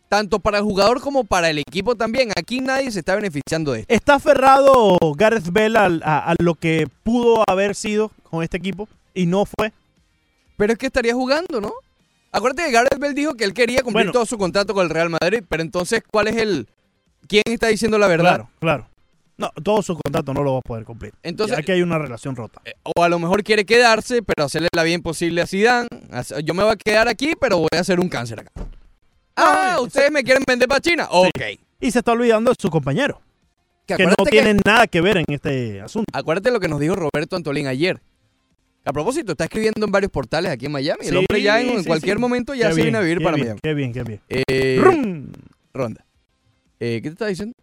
Tanto 0.10 0.40
para 0.40 0.58
el 0.58 0.64
jugador 0.66 1.00
como 1.00 1.24
para 1.24 1.50
el 1.50 1.58
equipo 1.58 1.96
también. 1.96 2.32
Aquí 2.36 2.60
nadie 2.60 2.92
se 2.92 3.00
está 3.00 3.16
beneficiando 3.16 3.72
de 3.72 3.80
esto. 3.82 3.94
¿Está 3.94 4.16
aferrado 4.16 4.98
Gareth 5.16 5.50
Bale 5.54 5.80
al- 5.80 6.04
a, 6.04 6.32
a 6.32 6.36
lo 6.40 6.54
que 6.56 6.86
pudo 7.04 7.46
haber 7.48 7.76
sido 7.76 8.12
con 8.30 8.44
este 8.44 8.58
equipo 8.58 8.90
y 9.14 9.26
no 9.26 9.46
fue? 9.46 9.72
Pero 10.58 10.74
es 10.74 10.78
que 10.78 10.88
estaría 10.88 11.14
jugando, 11.14 11.62
¿no? 11.62 11.72
Acuérdate 12.34 12.66
que 12.66 12.74
Gareth 12.74 13.00
Bell 13.00 13.16
dijo 13.16 13.36
que 13.36 13.46
él 13.46 13.54
quería 13.54 13.84
cumplir 13.84 14.08
Bueno. 14.08 14.12
todo 14.12 14.26
su 14.26 14.38
contrato 14.38 14.74
con 14.74 14.84
el 14.84 14.90
Real 14.90 15.10
Madrid, 15.10 15.44
pero 15.48 15.64
entonces, 15.64 16.04
¿cuál 16.12 16.28
es 16.28 16.36
el... 16.36 16.68
¿Quién 17.28 17.44
está 17.46 17.68
diciendo 17.68 17.98
la 17.98 18.08
verdad? 18.08 18.36
Claro, 18.36 18.50
claro. 18.60 18.88
No, 19.42 19.50
todo 19.64 19.82
su 19.82 19.98
contrato 19.98 20.36
no 20.36 20.44
lo 20.44 20.54
va 20.54 20.60
a 20.60 20.62
poder 20.62 20.86
cumplir. 20.86 21.14
Entonces, 21.24 21.58
ya 21.58 21.64
que 21.64 21.72
hay 21.72 21.82
una 21.82 21.98
relación 21.98 22.36
rota. 22.36 22.62
eh, 22.64 22.76
o 22.84 23.04
a 23.04 23.10
lo 23.10 23.18
mejor 23.18 23.44
quiere 23.44 23.66
quedarse, 23.66 24.22
pero 24.22 24.46
hacerle 24.46 24.68
la 24.72 24.84
bien 24.84 25.02
posible 25.02 25.42
a 25.42 25.48
Zidane. 25.48 25.88
Yo 26.44 26.54
me 26.54 26.62
voy 26.62 26.74
a 26.74 26.76
quedar 26.76 27.08
aquí, 27.08 27.34
pero 27.42 27.58
voy 27.58 27.70
a 27.76 27.80
hacer 27.80 28.00
un 28.00 28.08
cáncer 28.08 28.40
acá. 28.40 28.52
Ah, 29.36 29.80
¿ustedes 29.82 30.12
me 30.12 30.24
quieren 30.24 30.44
vender 30.46 30.68
para 30.68 30.80
China? 30.80 31.08
Ok. 31.10 31.42
Y 31.80 31.90
se 31.90 31.98
está 32.00 32.12
olvidando 32.12 32.52
de 32.52 32.56
su 32.60 32.70
compañero, 32.70 33.20
Que 33.88 33.96
que 33.96 34.06
no 34.06 34.14
tiene 34.30 34.56
nada 34.64 34.86
que 34.86 35.02
ver 35.02 35.18
en 35.18 35.26
este 35.28 35.82
asunto. 35.82 36.06
acuérdate 36.14 36.52
lo 36.52 36.60
que 36.60 36.68
nos 36.68 36.80
dijo 36.80 36.96
Roberto 36.96 37.36
Antolín 37.36 37.66
ayer. 37.66 38.00
A 38.86 38.94
propósito, 38.94 39.32
está 39.32 39.46
escribiendo 39.46 39.84
en 39.84 39.92
varios 39.92 40.12
portales 40.12 40.52
aquí 40.52 40.68
en 40.68 40.72
Miami. 40.72 41.08
el 41.08 41.18
hombre 41.18 41.42
ya 41.42 41.60
en, 41.60 41.84
cualquier 41.84 42.20
momento 42.20 42.54
ya 42.54 42.68
Qué 42.68 42.74
se 42.74 42.76
bien, 42.76 42.86
viene 42.86 42.98
a 43.00 43.02
vivir 43.02 43.24
para 43.24 43.38
bien, 43.38 43.48
Miami. 43.48 43.60
Qué 43.64 43.74
bien, 43.74 43.92
qué 43.92 44.04
bien. 44.04 44.22
Eh. 44.30 45.26
Ronda. 45.74 46.06
Eh, 46.80 47.00
¿Qué 47.02 47.10
te 47.10 47.14
está 47.14 47.26
diciendo? 47.26 47.56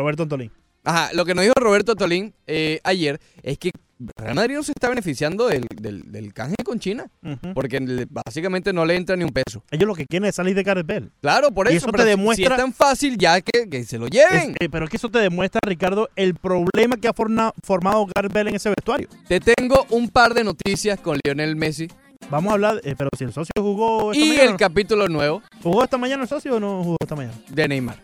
Roberto 0.00 0.22
Antolín. 0.24 0.50
Ajá, 0.82 1.10
lo 1.12 1.26
que 1.26 1.34
nos 1.34 1.42
dijo 1.44 1.52
Roberto 1.60 1.94
Tolín 1.94 2.32
eh, 2.46 2.80
ayer 2.84 3.20
es 3.42 3.58
que 3.58 3.70
Real 4.16 4.34
Madrid 4.34 4.54
no 4.54 4.62
se 4.62 4.72
está 4.72 4.88
beneficiando 4.88 5.46
del, 5.46 5.66
del, 5.78 6.10
del 6.10 6.32
canje 6.32 6.56
con 6.64 6.78
China, 6.80 7.10
porque 7.52 7.80
le- 7.80 8.06
básicamente 8.08 8.72
no 8.72 8.86
le 8.86 8.96
entra 8.96 9.14
ni 9.14 9.24
un 9.24 9.30
peso. 9.30 9.62
Ellos 9.70 9.86
lo 9.86 9.94
que 9.94 10.06
quieren 10.06 10.26
es 10.26 10.34
salir 10.36 10.54
de 10.54 10.62
Gareth 10.62 10.86
Bale. 10.86 11.10
Claro, 11.20 11.50
por 11.50 11.70
Y 11.70 11.76
eso, 11.76 11.86
te 11.92 12.02
demuestra- 12.02 12.46
si 12.46 12.50
es 12.50 12.56
tan 12.56 12.72
fácil 12.72 13.18
ya 13.18 13.42
que, 13.42 13.68
que 13.68 13.84
se 13.84 13.98
lo 13.98 14.06
Es- 14.06 14.12
lleven. 14.12 14.54
eh, 14.58 14.70
pero 14.70 14.86
es 14.86 14.90
que 14.90 14.96
eso 14.96 15.10
te 15.10 15.18
demuestra, 15.18 15.60
Ricardo, 15.66 16.08
el 16.16 16.34
problema 16.34 16.96
que 16.96 17.08
ha 17.08 17.12
forna- 17.12 17.52
formado 17.62 18.06
Gareth 18.16 18.32
Bale 18.32 18.48
en 18.48 18.56
ese 18.56 18.70
vestuario. 18.70 19.06
Te 19.28 19.38
tengo 19.38 19.84
un 19.90 20.08
par 20.08 20.32
de 20.32 20.44
noticias 20.44 20.98
con 20.98 21.18
Lionel 21.22 21.56
Messi 21.56 21.88
Vamos 22.30 22.50
a 22.52 22.54
hablar, 22.54 22.80
eh, 22.84 22.94
pero 22.96 23.10
si 23.18 23.24
el 23.24 23.32
socio 23.34 23.50
jugó 23.58 24.12
esta 24.12 24.24
y 24.24 24.28
mañana. 24.30 24.50
el 24.50 24.56
capítulo 24.56 25.08
nuevo 25.08 25.42
¿Jugó 25.62 25.82
esta 25.84 25.98
mañana 25.98 26.22
el 26.22 26.28
socio 26.28 26.54
o 26.56 26.60
no 26.60 26.82
jugó 26.84 26.96
esta 27.00 27.16
mañana? 27.16 27.34
de 27.48 27.68
Neymar. 27.68 27.96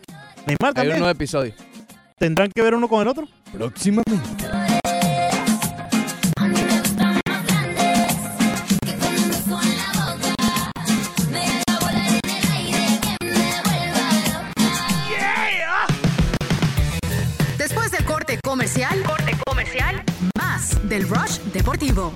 Neymar 0.45 0.69
Hay 0.69 0.73
también. 0.73 0.93
un 0.93 0.99
nuevo 0.99 1.11
episodio. 1.11 1.53
¿Tendrán 2.19 2.49
que 2.49 2.63
ver 2.63 2.73
uno 2.73 2.87
con 2.87 3.01
el 3.01 3.07
otro? 3.07 3.27
Próximamente. 3.53 4.11
Después 17.59 17.91
del 17.91 18.03
corte 18.05 18.39
comercial, 18.43 19.03
corte 19.03 19.37
comercial, 19.45 20.03
más 20.35 20.89
del 20.89 21.07
Rush 21.07 21.37
Deportivo. 21.53 22.11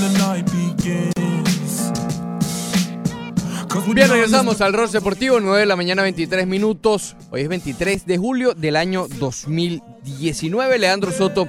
The 0.00 0.18
night 0.18 0.44
begins. 0.50 1.90
'Cause 3.68 3.86
we 3.88 3.94
Bien, 3.94 4.08
done 4.08 4.14
regresamos 4.20 4.60
al 4.60 4.72
Ross 4.72 4.92
Deportivo, 4.92 5.40
9 5.40 5.60
de 5.60 5.66
la 5.66 5.76
mañana, 5.76 6.02
23 6.02 6.46
minutos. 6.46 7.16
Hoy 7.30 7.42
es 7.42 7.48
23 7.48 8.04
de 8.04 8.18
julio 8.18 8.54
del 8.54 8.76
año 8.76 9.06
2019. 9.18 10.78
Leandro 10.78 11.12
Soto 11.12 11.48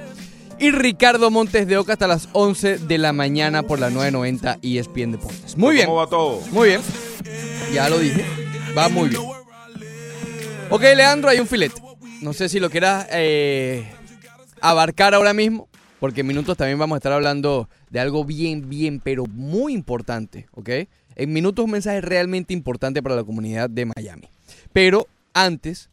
y 0.62 0.70
Ricardo 0.70 1.28
Montes 1.32 1.66
de 1.66 1.76
Oca 1.76 1.94
hasta 1.94 2.06
las 2.06 2.28
11 2.34 2.78
de 2.78 2.96
la 2.96 3.12
mañana 3.12 3.64
por 3.64 3.80
la 3.80 3.90
990 3.90 4.58
ESPN 4.62 5.10
Deportes. 5.10 5.56
Muy 5.56 5.74
bien. 5.74 5.86
¿Cómo 5.86 5.98
va 5.98 6.06
todo? 6.06 6.40
Muy 6.52 6.68
bien. 6.68 6.80
Ya 7.74 7.88
lo 7.88 7.98
dije. 7.98 8.24
Va 8.78 8.88
muy 8.88 9.08
bien. 9.08 9.22
Ok, 10.70 10.82
Leandro, 10.82 11.30
hay 11.30 11.40
un 11.40 11.48
filete. 11.48 11.82
No 12.20 12.32
sé 12.32 12.48
si 12.48 12.60
lo 12.60 12.70
quieras 12.70 13.08
eh, 13.10 13.90
abarcar 14.60 15.14
ahora 15.14 15.34
mismo, 15.34 15.68
porque 15.98 16.20
en 16.20 16.28
minutos 16.28 16.56
también 16.56 16.78
vamos 16.78 16.94
a 16.94 16.98
estar 16.98 17.12
hablando 17.12 17.68
de 17.90 17.98
algo 17.98 18.24
bien, 18.24 18.68
bien, 18.68 19.00
pero 19.00 19.26
muy 19.26 19.74
importante, 19.74 20.46
¿ok? 20.52 20.70
En 21.16 21.32
minutos 21.32 21.64
un 21.64 21.72
mensaje 21.72 22.00
realmente 22.02 22.54
importante 22.54 23.02
para 23.02 23.16
la 23.16 23.24
comunidad 23.24 23.68
de 23.68 23.86
Miami. 23.86 24.28
Pero 24.72 25.08
antes, 25.34 25.90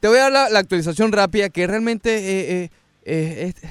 te 0.00 0.08
voy 0.08 0.18
a 0.18 0.22
dar 0.22 0.32
la, 0.32 0.48
la 0.48 0.58
actualización 0.58 1.12
rápida 1.12 1.48
que 1.48 1.64
realmente 1.68 2.10
eh, 2.18 2.70
eh, 3.04 3.52
eh, 3.62 3.70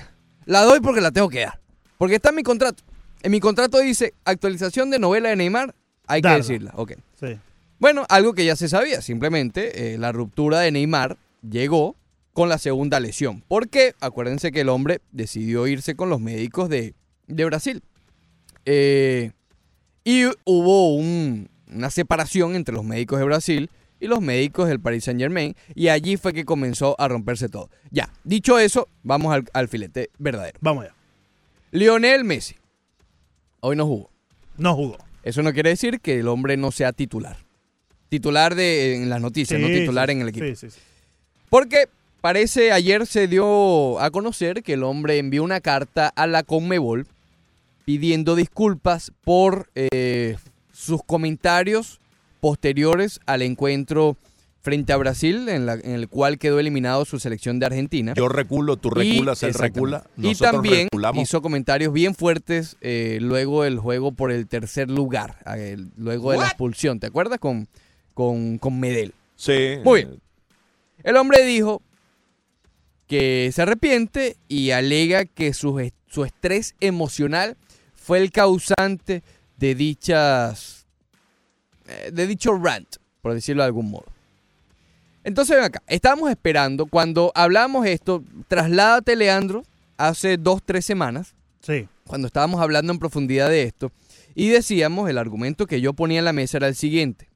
la 0.49 0.63
doy 0.63 0.79
porque 0.79 0.99
la 1.01 1.11
tengo 1.11 1.29
que 1.29 1.41
dar. 1.41 1.59
Porque 1.97 2.15
está 2.15 2.29
en 2.29 2.35
mi 2.35 2.43
contrato. 2.43 2.83
En 3.21 3.31
mi 3.31 3.39
contrato 3.39 3.79
dice 3.79 4.13
actualización 4.25 4.89
de 4.89 4.97
novela 4.99 5.29
de 5.29 5.35
Neymar, 5.35 5.75
hay 6.07 6.21
que 6.21 6.27
decirla, 6.37 6.71
ok. 6.75 6.93
Sí. 7.19 7.37
Bueno, 7.77 8.05
algo 8.09 8.33
que 8.33 8.45
ya 8.45 8.55
se 8.55 8.67
sabía, 8.67 9.01
simplemente 9.01 9.93
eh, 9.93 9.97
la 9.97 10.11
ruptura 10.11 10.59
de 10.61 10.71
Neymar 10.71 11.17
llegó 11.47 11.95
con 12.33 12.49
la 12.49 12.57
segunda 12.57 12.99
lesión. 12.99 13.43
Porque 13.47 13.93
acuérdense 14.01 14.51
que 14.51 14.61
el 14.61 14.69
hombre 14.69 15.01
decidió 15.11 15.67
irse 15.67 15.95
con 15.95 16.09
los 16.09 16.19
médicos 16.21 16.67
de, 16.69 16.93
de 17.27 17.45
Brasil. 17.45 17.83
Eh, 18.65 19.31
y 20.03 20.25
hubo 20.45 20.95
un- 20.95 21.49
una 21.71 21.89
separación 21.89 22.55
entre 22.55 22.73
los 22.73 22.83
médicos 22.83 23.19
de 23.19 23.25
Brasil 23.25 23.69
y 23.99 24.07
los 24.07 24.21
médicos 24.21 24.67
del 24.67 24.79
Paris 24.79 25.03
Saint 25.05 25.19
Germain. 25.19 25.55
Y 25.75 25.89
allí 25.89 26.17
fue 26.17 26.33
que 26.33 26.45
comenzó 26.45 26.95
a 26.99 27.07
romperse 27.07 27.49
todo. 27.49 27.69
Ya, 27.91 28.09
dicho 28.23 28.59
eso, 28.59 28.87
vamos 29.03 29.33
al, 29.33 29.45
al 29.53 29.67
filete 29.67 30.09
verdadero. 30.17 30.57
Vamos 30.61 30.85
allá. 30.85 30.95
Lionel 31.71 32.23
Messi 32.23 32.55
Hoy 33.61 33.75
no 33.75 33.85
jugó. 33.85 34.09
No 34.57 34.75
jugó. 34.75 34.97
Eso 35.23 35.41
no 35.43 35.53
quiere 35.53 35.69
decir 35.69 35.99
que 35.99 36.19
el 36.19 36.27
hombre 36.27 36.57
no 36.57 36.71
sea 36.71 36.93
titular. 36.93 37.37
Titular 38.07 38.55
de, 38.55 38.95
en 38.95 39.09
las 39.09 39.21
noticias, 39.21 39.59
no 39.59 39.67
titular 39.67 40.07
sí, 40.07 40.13
en 40.13 40.21
el 40.21 40.29
equipo. 40.29 40.45
sí, 40.45 40.55
sí, 40.55 40.69
sí. 40.71 40.79
Porque 41.49 41.87
parece 42.21 42.71
ayer 42.71 43.05
se 43.05 43.27
dio 43.27 43.99
a 43.99 44.09
conocer 44.11 44.63
que 44.63 44.73
el 44.73 44.83
hombre 44.83 45.17
envió 45.17 45.43
una 45.43 45.59
carta 45.61 46.07
a 46.07 46.25
la 46.27 46.43
Conmebol 46.43 47.07
pidiendo 47.85 48.35
disculpas 48.35 49.11
por 49.23 49.69
eh, 49.75 50.37
sus 50.71 51.03
comentarios 51.03 51.99
posteriores 52.39 53.19
al 53.25 53.41
encuentro 53.41 54.17
frente 54.61 54.91
a 54.91 54.97
Brasil, 54.97 55.47
en, 55.47 55.65
la- 55.65 55.75
en 55.75 55.91
el 55.91 56.09
cual 56.09 56.37
quedó 56.37 56.59
eliminado 56.59 57.05
su 57.05 57.17
selección 57.19 57.59
de 57.59 57.65
Argentina. 57.67 58.13
Yo 58.15 58.27
reculo, 58.27 58.75
tú 58.75 58.89
Y- 59.01 59.11
reculas, 59.13 59.41
él 59.43 59.49
exactamente. 59.49 59.79
recula. 59.79 60.03
Y 60.17 60.35
también 60.35 60.83
reculamos. 60.91 61.23
hizo 61.23 61.41
comentarios 61.41 61.93
bien 61.93 62.13
fuertes 62.13 62.75
eh, 62.81 63.19
luego 63.21 63.63
del 63.63 63.79
juego 63.79 64.11
por 64.11 64.31
el 64.31 64.47
tercer 64.47 64.89
lugar, 64.91 65.37
eh, 65.55 65.77
luego 65.95 66.31
de 66.33 66.39
la 66.39 66.47
expulsión, 66.47 66.99
¿te 66.99 67.07
acuerdas? 67.07 67.39
Con, 67.39 67.67
con, 68.13 68.57
con 68.57 68.79
Medel. 68.79 69.13
Sí. 69.37 69.77
Muy 69.85 70.03
bien. 70.05 70.19
El 71.03 71.15
hombre 71.15 71.45
dijo 71.45 71.81
que 73.07 73.49
se 73.53 73.61
arrepiente 73.61 74.35
y 74.49 74.71
alega 74.71 75.25
que 75.25 75.53
su, 75.53 75.89
su 76.07 76.25
estrés 76.25 76.75
emocional 76.81 77.57
fue 77.95 78.19
el 78.19 78.31
causante 78.31 79.23
de 79.57 79.75
dichas 79.75 80.78
de 82.11 82.27
dicho 82.27 82.53
rant, 82.57 82.87
por 83.21 83.33
decirlo 83.33 83.63
de 83.63 83.67
algún 83.67 83.89
modo. 83.91 84.05
Entonces, 85.23 85.55
ven 85.55 85.65
acá, 85.65 85.83
estábamos 85.87 86.29
esperando, 86.29 86.85
cuando 86.85 87.31
hablamos 87.35 87.85
esto, 87.85 88.23
trasládate, 88.47 89.15
Leandro, 89.15 89.63
hace 89.97 90.37
dos, 90.37 90.61
tres 90.63 90.85
semanas, 90.85 91.35
Sí. 91.61 91.87
cuando 92.05 92.27
estábamos 92.27 92.61
hablando 92.61 92.93
en 92.93 92.99
profundidad 92.99 93.49
de 93.49 93.63
esto, 93.63 93.91
y 94.33 94.47
decíamos, 94.49 95.09
el 95.09 95.17
argumento 95.17 95.67
que 95.67 95.81
yo 95.81 95.93
ponía 95.93 96.19
en 96.19 96.25
la 96.25 96.33
mesa 96.33 96.57
era 96.57 96.67
el 96.67 96.75
siguiente. 96.75 97.27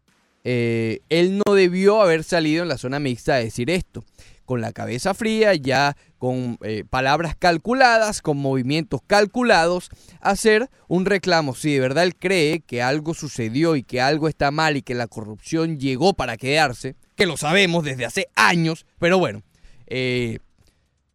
eh, 0.46 1.00
él 1.08 1.42
no 1.46 1.54
debió 1.54 2.02
haber 2.02 2.26
salido 2.26 2.63
en 2.63 2.68
la 2.70 2.78
zona 2.78 3.00
mixta 3.00 3.36
a 3.36 3.38
decir 3.38 3.70
esto. 3.70 4.04
Con 4.46 4.60
la 4.60 4.74
cabeza 4.74 5.14
fría, 5.14 5.54
ya 5.56 5.96
con 6.18 6.58
eh, 6.64 6.84
palabras 6.90 7.36
calculadas, 7.38 8.22
con 8.22 8.38
movimientos 8.38 9.02
calculados, 9.08 9.90
hacer 10.20 10.70
un 10.88 11.06
reclamo. 11.06 11.56
Si 11.56 11.74
de 11.74 11.80
verdad 11.80 12.04
él 12.04 12.16
cree 12.16 12.60
que 12.60 12.82
algo 12.82 13.14
sucedió 13.14 13.76
y 13.78 13.84
que 13.84 14.02
algo 14.02 14.28
está 14.28 14.52
mal 14.52 14.76
y 14.76 14.82
que 14.82 14.96
la 14.96 15.08
corrupción 15.08 15.80
llegó 15.80 16.14
para 16.14 16.36
quedarse, 16.36 16.96
que 17.16 17.26
lo 17.26 17.38
sabemos 17.38 17.84
desde 17.86 18.06
hace 18.06 18.28
años, 18.36 18.86
pero 19.00 19.18
bueno, 19.18 19.44
eh, 19.88 20.40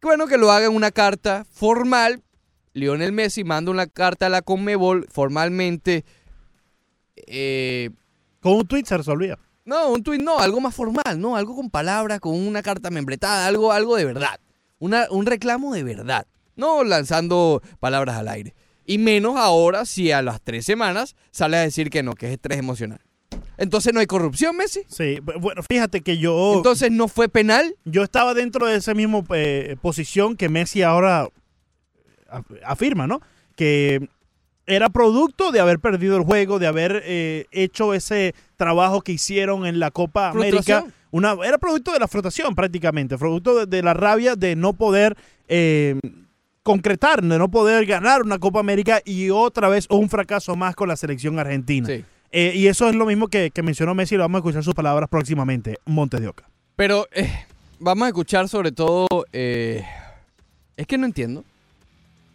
bueno 0.01 0.25
que 0.27 0.37
lo 0.37 0.51
haga 0.51 0.65
en 0.65 0.75
una 0.75 0.91
carta 0.91 1.45
formal. 1.51 2.23
Lionel 2.73 3.11
Messi 3.11 3.43
manda 3.43 3.71
una 3.71 3.87
carta 3.87 4.27
a 4.27 4.29
la 4.29 4.41
Conmebol 4.41 5.07
formalmente. 5.11 6.03
eh, 7.27 7.89
Con 8.41 8.53
un 8.53 8.67
tweet 8.67 8.85
se 8.85 8.97
resolvía. 8.97 9.37
No, 9.65 9.89
un 9.89 10.03
tuit 10.03 10.21
no, 10.21 10.39
algo 10.39 10.59
más 10.61 10.73
formal, 10.75 11.19
no, 11.19 11.35
algo 11.35 11.55
con 11.55 11.69
palabras, 11.69 12.19
con 12.19 12.35
una 12.35 12.61
carta 12.61 12.89
membretada, 12.89 13.47
algo, 13.47 13.71
algo 13.71 13.95
de 13.95 14.05
verdad. 14.05 14.39
Una, 14.79 15.07
un 15.11 15.25
reclamo 15.25 15.73
de 15.73 15.83
verdad. 15.83 16.25
No 16.55 16.83
lanzando 16.83 17.61
palabras 17.79 18.17
al 18.17 18.27
aire. 18.29 18.55
Y 18.85 18.97
menos 18.97 19.35
ahora 19.37 19.85
si 19.85 20.11
a 20.11 20.21
las 20.21 20.41
tres 20.41 20.65
semanas 20.65 21.15
sale 21.31 21.57
a 21.57 21.61
decir 21.61 21.89
que 21.89 22.01
no, 22.01 22.13
que 22.15 22.27
es 22.27 22.31
estrés 22.33 22.57
emocional. 22.57 22.99
Entonces 23.57 23.93
no 23.93 23.99
hay 23.99 24.07
corrupción, 24.07 24.55
Messi. 24.57 24.81
Sí. 24.87 25.17
bu- 25.21 25.39
Bueno, 25.39 25.61
fíjate 25.63 26.01
que 26.01 26.17
yo. 26.17 26.53
Entonces 26.55 26.91
no 26.91 27.07
fue 27.07 27.27
penal. 27.29 27.75
Yo 27.85 28.03
estaba 28.03 28.33
dentro 28.33 28.65
de 28.67 28.77
esa 28.77 28.93
misma 28.93 29.21
eh, 29.35 29.75
posición 29.81 30.35
que 30.37 30.49
Messi 30.49 30.81
ahora 30.81 31.27
af- 32.31 32.59
afirma, 32.65 33.05
¿no? 33.05 33.21
Que 33.55 34.09
era 34.69 34.89
producto 34.89 35.51
de 35.51 35.59
haber 35.59 35.79
perdido 35.79 36.15
el 36.15 36.23
juego, 36.23 36.59
de 36.59 36.67
haber 36.67 37.01
eh, 37.03 37.45
hecho 37.51 37.93
ese 37.93 38.33
trabajo 38.55 39.01
que 39.01 39.11
hicieron 39.11 39.65
en 39.65 39.79
la 39.79 39.91
Copa 39.91 40.29
América. 40.29 40.85
Una, 41.11 41.35
era 41.43 41.57
producto 41.57 41.91
de 41.91 41.99
la 41.99 42.07
frustración 42.07 42.53
prácticamente, 42.55 43.17
producto 43.17 43.55
de, 43.55 43.65
de 43.65 43.83
la 43.83 43.93
rabia 43.93 44.35
de 44.35 44.55
no 44.55 44.73
poder 44.73 45.17
eh, 45.47 45.99
concretar, 46.61 47.23
de 47.23 47.37
no 47.37 47.49
poder 47.49 47.85
ganar 47.85 48.21
una 48.21 48.37
Copa 48.37 48.59
América 48.59 49.01
y 49.03 49.31
otra 49.31 49.69
vez 49.69 49.87
un 49.89 50.07
fracaso 50.07 50.55
más 50.55 50.75
con 50.75 50.87
la 50.87 50.95
selección 50.95 51.39
argentina. 51.39 51.87
Sí. 51.87 52.05
Eh, 52.31 52.53
y 52.55 52.67
eso 52.67 52.87
es 52.87 52.95
lo 52.95 53.07
mismo 53.07 53.27
que, 53.27 53.49
que 53.49 53.63
mencionó 53.63 53.95
Messi, 53.95 54.15
lo 54.15 54.21
vamos 54.21 54.37
a 54.37 54.39
escuchar 54.39 54.63
sus 54.63 54.75
palabras 54.75 55.09
próximamente, 55.09 55.77
Montes 55.85 56.21
de 56.21 56.27
Oca. 56.27 56.47
Pero 56.75 57.07
eh, 57.11 57.27
vamos 57.79 58.05
a 58.05 58.09
escuchar 58.09 58.47
sobre 58.47 58.71
todo... 58.71 59.07
eh, 59.33 59.83
es 60.77 60.87
que 60.87 60.97
no 60.97 61.05
entiendo. 61.05 61.43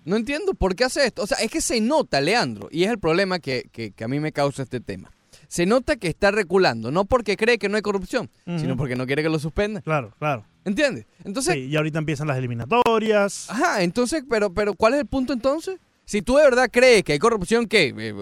No 0.05 0.17
entiendo 0.17 0.55
por 0.55 0.75
qué 0.77 0.85
hace 0.85 1.07
esto. 1.07 1.23
O 1.23 1.27
sea, 1.27 1.39
es 1.39 1.51
que 1.51 1.61
se 1.61 1.81
nota, 1.81 2.21
Leandro, 2.21 2.69
y 2.71 2.85
es 2.85 2.91
el 2.91 2.99
problema 2.99 3.39
que, 3.39 3.69
que- 3.73 3.91
que 3.93 4.05
a 4.05 4.09
mí 4.09 4.21
me 4.21 4.33
causa 4.33 4.63
este 4.63 4.81
tema. 4.81 5.11
Se 5.49 5.67
nota 5.67 5.97
que 5.97 6.09
está 6.09 6.31
reculando, 6.31 6.91
no 6.91 7.05
porque 7.05 7.37
cree 7.37 7.59
que 7.59 7.69
no 7.69 7.77
hay 7.77 7.83
corrupción, 7.83 8.29
sino 8.45 8.77
porque 8.77 8.97
no 8.97 9.07
quiere 9.07 9.23
que 9.23 9.29
lo 9.29 9.39
suspendan. 9.39 9.83
Claro, 9.83 10.13
claro. 10.19 10.45
¿Entiendes? 10.65 11.07
Entonces, 11.25 11.55
Sí, 11.55 11.61
y 11.67 11.77
ahorita 11.77 11.99
empiezan 11.99 12.27
las 12.27 12.39
eliminatorias. 12.39 13.51
ajá, 13.51 13.83
entonces, 13.83 14.25
pero, 14.29 14.53
pero 14.53 14.75
¿cuál 14.75 14.95
es 14.95 15.01
el 15.01 15.07
punto 15.07 15.33
entonces? 15.33 15.79
Si 16.05 16.23
tú 16.23 16.37
de 16.37 16.45
verdad 16.45 16.69
crees 16.73 17.03
que 17.05 17.13
hay 17.13 17.19
corrupción, 17.19 17.67
¿qué? 17.67 17.95
Eh, 17.97 18.15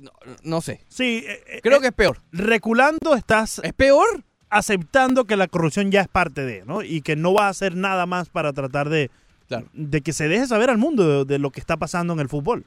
No, 0.00 0.10
no 0.42 0.60
sé. 0.60 0.80
Sí, 0.88 1.24
eh, 1.26 1.42
eh, 1.46 1.60
Creo 1.62 1.78
eh, 1.78 1.80
que 1.82 1.86
es 1.88 1.92
peor. 1.92 2.18
reculando 2.32 3.14
estás 3.14 3.60
¿Es 3.62 3.72
peor? 3.74 4.24
aceptando 4.48 5.26
que 5.26 5.36
la 5.36 5.46
corrupción 5.46 5.90
ya 5.92 6.00
es 6.00 6.08
parte 6.08 6.44
de, 6.44 6.64
¿no? 6.64 6.82
Y 6.82 7.02
que 7.02 7.14
no 7.16 7.32
va 7.34 7.46
a 7.46 7.50
hacer 7.50 7.76
nada 7.76 8.06
más 8.06 8.28
para 8.30 8.52
tratar 8.52 8.88
de, 8.88 9.10
Claro. 9.50 9.66
de 9.72 10.00
que 10.00 10.12
se 10.12 10.28
deje 10.28 10.46
saber 10.46 10.70
al 10.70 10.78
mundo 10.78 11.24
de, 11.24 11.34
de 11.34 11.38
lo 11.40 11.50
que 11.50 11.58
está 11.58 11.76
pasando 11.76 12.12
en 12.12 12.20
el 12.20 12.28
fútbol. 12.28 12.64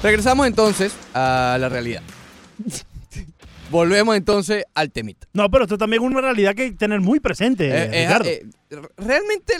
Regresamos 0.04 0.46
entonces 0.46 0.92
a 1.12 1.56
la 1.58 1.68
realidad. 1.68 2.02
Volvemos 3.72 4.16
entonces 4.16 4.62
al 4.74 4.92
temita. 4.92 5.26
No, 5.32 5.50
pero 5.50 5.64
esto 5.64 5.76
también 5.76 6.04
es 6.04 6.08
una 6.08 6.20
realidad 6.20 6.54
que 6.54 6.62
hay 6.62 6.70
que 6.70 6.76
tener 6.76 7.00
muy 7.00 7.18
presente, 7.18 7.68
Eh, 7.68 7.88
eh, 7.92 8.06
Ricardo. 8.06 8.28
eh, 8.28 8.46
realmente 8.96 9.54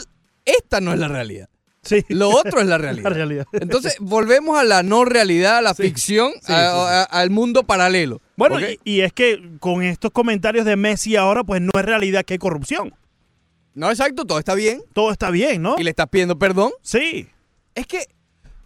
esta 0.59 0.81
no 0.81 0.93
es 0.93 0.99
la 0.99 1.09
realidad. 1.09 1.49
sí. 1.83 2.05
Lo 2.09 2.29
otro 2.31 2.61
es 2.61 2.67
la 2.67 2.79
realidad. 2.79 3.05
La 3.05 3.11
realidad. 3.11 3.47
Entonces, 3.53 3.97
volvemos 4.01 4.59
a 4.59 4.65
la 4.65 4.83
no 4.83 5.05
realidad, 5.05 5.59
a 5.59 5.63
la 5.63 5.75
Sí. 5.75 5.83
ficción, 5.85 6.33
Sí, 6.43 6.53
a- 6.53 6.71
sí, 6.73 6.77
sí. 6.77 6.85
a- 6.89 7.03
al 7.05 7.31
mundo 7.31 7.63
paralelo. 7.65 8.21
Bueno, 8.37 8.61
y, 8.61 8.79
y 8.85 9.01
es 9.01 9.13
que 9.13 9.51
con 9.61 9.83
estos 9.83 10.11
comentarios 10.11 10.65
de 10.67 10.77
Messi 10.77 11.17
ahora, 11.17 11.43
pues 11.45 11.61
no 11.61 11.71
es 11.75 11.85
realidad 11.85 12.25
que 12.25 12.35
hay 12.35 12.39
corrupción. 12.39 12.95
No, 13.75 13.89
exacto, 13.91 14.25
todo 14.25 14.39
está 14.39 14.55
bien. 14.55 14.83
Todo 14.93 15.13
está 15.13 15.31
bien, 15.31 15.63
¿no? 15.63 15.77
Y 15.79 15.85
le 15.85 15.91
estás 15.91 16.09
pidiendo 16.09 16.39
perdón. 16.39 16.73
Sí. 16.83 17.29
Es 17.75 17.87
que, 17.87 18.05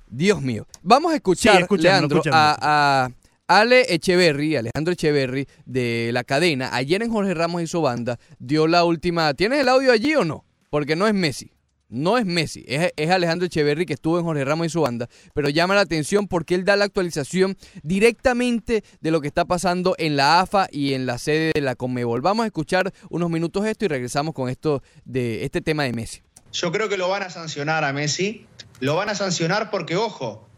Dios 0.09 0.41
mío. 0.41 0.67
Vamos 0.83 1.13
a 1.13 1.17
escuchar, 1.17 1.67
Leandro, 1.71 2.23
a 2.33 3.11
Ale 3.47 3.93
Echeverry, 3.95 4.57
Alejandro 4.57 4.93
Echeverry, 4.95 5.47
de 5.67 6.11
la 6.13 6.25
cadena. 6.25 6.71
Ayer 6.75 7.03
en 7.03 7.11
Jorge 7.13 7.35
Ramos 7.35 7.63
y 7.63 7.67
su 7.67 7.83
banda 7.83 8.19
dio 8.39 8.67
la 8.67 8.85
última. 8.85 9.35
¿Tienes 9.35 9.61
el 9.61 9.69
audio 9.69 9.93
allí 9.93 10.15
o 10.15 10.25
no? 10.25 10.45
Porque 10.71 10.97
no 10.97 11.07
es 11.07 11.13
Messi. 11.15 11.51
No 11.95 12.19
es 12.19 12.27
Messi, 12.27 12.65
es, 12.67 13.11
Alejandro 13.11 13.47
Echeverry 13.47 13.87
que 13.87 13.93
estuvo 13.93 14.19
en 14.19 14.25
Jorge 14.25 14.45
Ramos 14.45 14.67
y 14.67 14.71
su 14.71 14.81
banda, 14.81 15.09
pero 15.33 15.49
llama 15.49 15.75
la 15.75 15.83
atención 15.83 16.27
porque 16.27 16.55
él 16.55 16.65
da 16.65 16.77
la 16.77 16.85
actualización 16.85 17.57
directamente 17.83 18.83
de 19.01 19.11
lo 19.11 19.21
que 19.21 19.29
está 19.29 19.45
pasando 19.45 19.95
en 19.99 20.17
la 20.17 20.41
AFA 20.41 20.67
y 20.73 20.95
en 20.95 21.07
la 21.07 21.19
sede 21.19 21.53
de 21.55 21.61
la 21.61 21.77
Conmebol. 21.77 22.21
Vamos 22.21 22.45
a 22.45 22.47
escuchar 22.47 22.93
unos 23.11 23.31
minutos 23.31 23.65
esto 23.65 23.85
y 23.85 23.89
regresamos 23.89 24.35
con 24.35 24.49
esto 24.49 24.83
de 25.05 25.45
este 25.45 25.61
tema 25.61 25.85
de 25.85 25.93
Messi. 25.93 26.23
Yo 26.53 26.73
creo 26.73 26.89
que 26.89 26.97
lo 26.97 27.09
van 27.09 27.23
a 27.23 27.31
sancionar 27.31 27.85
a 27.85 27.93
Messi. 27.93 28.47
Lo 28.81 28.97
van 28.97 29.09
a 29.09 29.15
sancionar 29.15 29.71
porque, 29.71 29.97
ojo, 29.97 30.49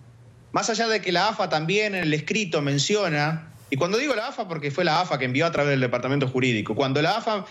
más 0.52 0.70
allá 0.70 0.88
de 0.88 1.00
que 1.00 1.12
la 1.12 1.28
AFA 1.28 1.48
también 1.48 1.94
en 1.94 2.02
el 2.02 2.14
escrito 2.14 2.62
menciona, 2.62 3.52
y 3.68 3.76
cuando 3.76 3.98
digo 3.98 4.14
la 4.14 4.28
AFA 4.28 4.48
porque 4.48 4.70
fue 4.70 4.84
la 4.84 5.00
AFA 5.00 5.18
que 5.18 5.26
envió 5.26 5.44
a 5.44 5.52
través 5.52 5.70
del 5.70 5.80
departamento 5.80 6.28
jurídico, 6.28 6.74
cuando 6.74 7.02
la 7.02 7.16
AFA 7.16 7.44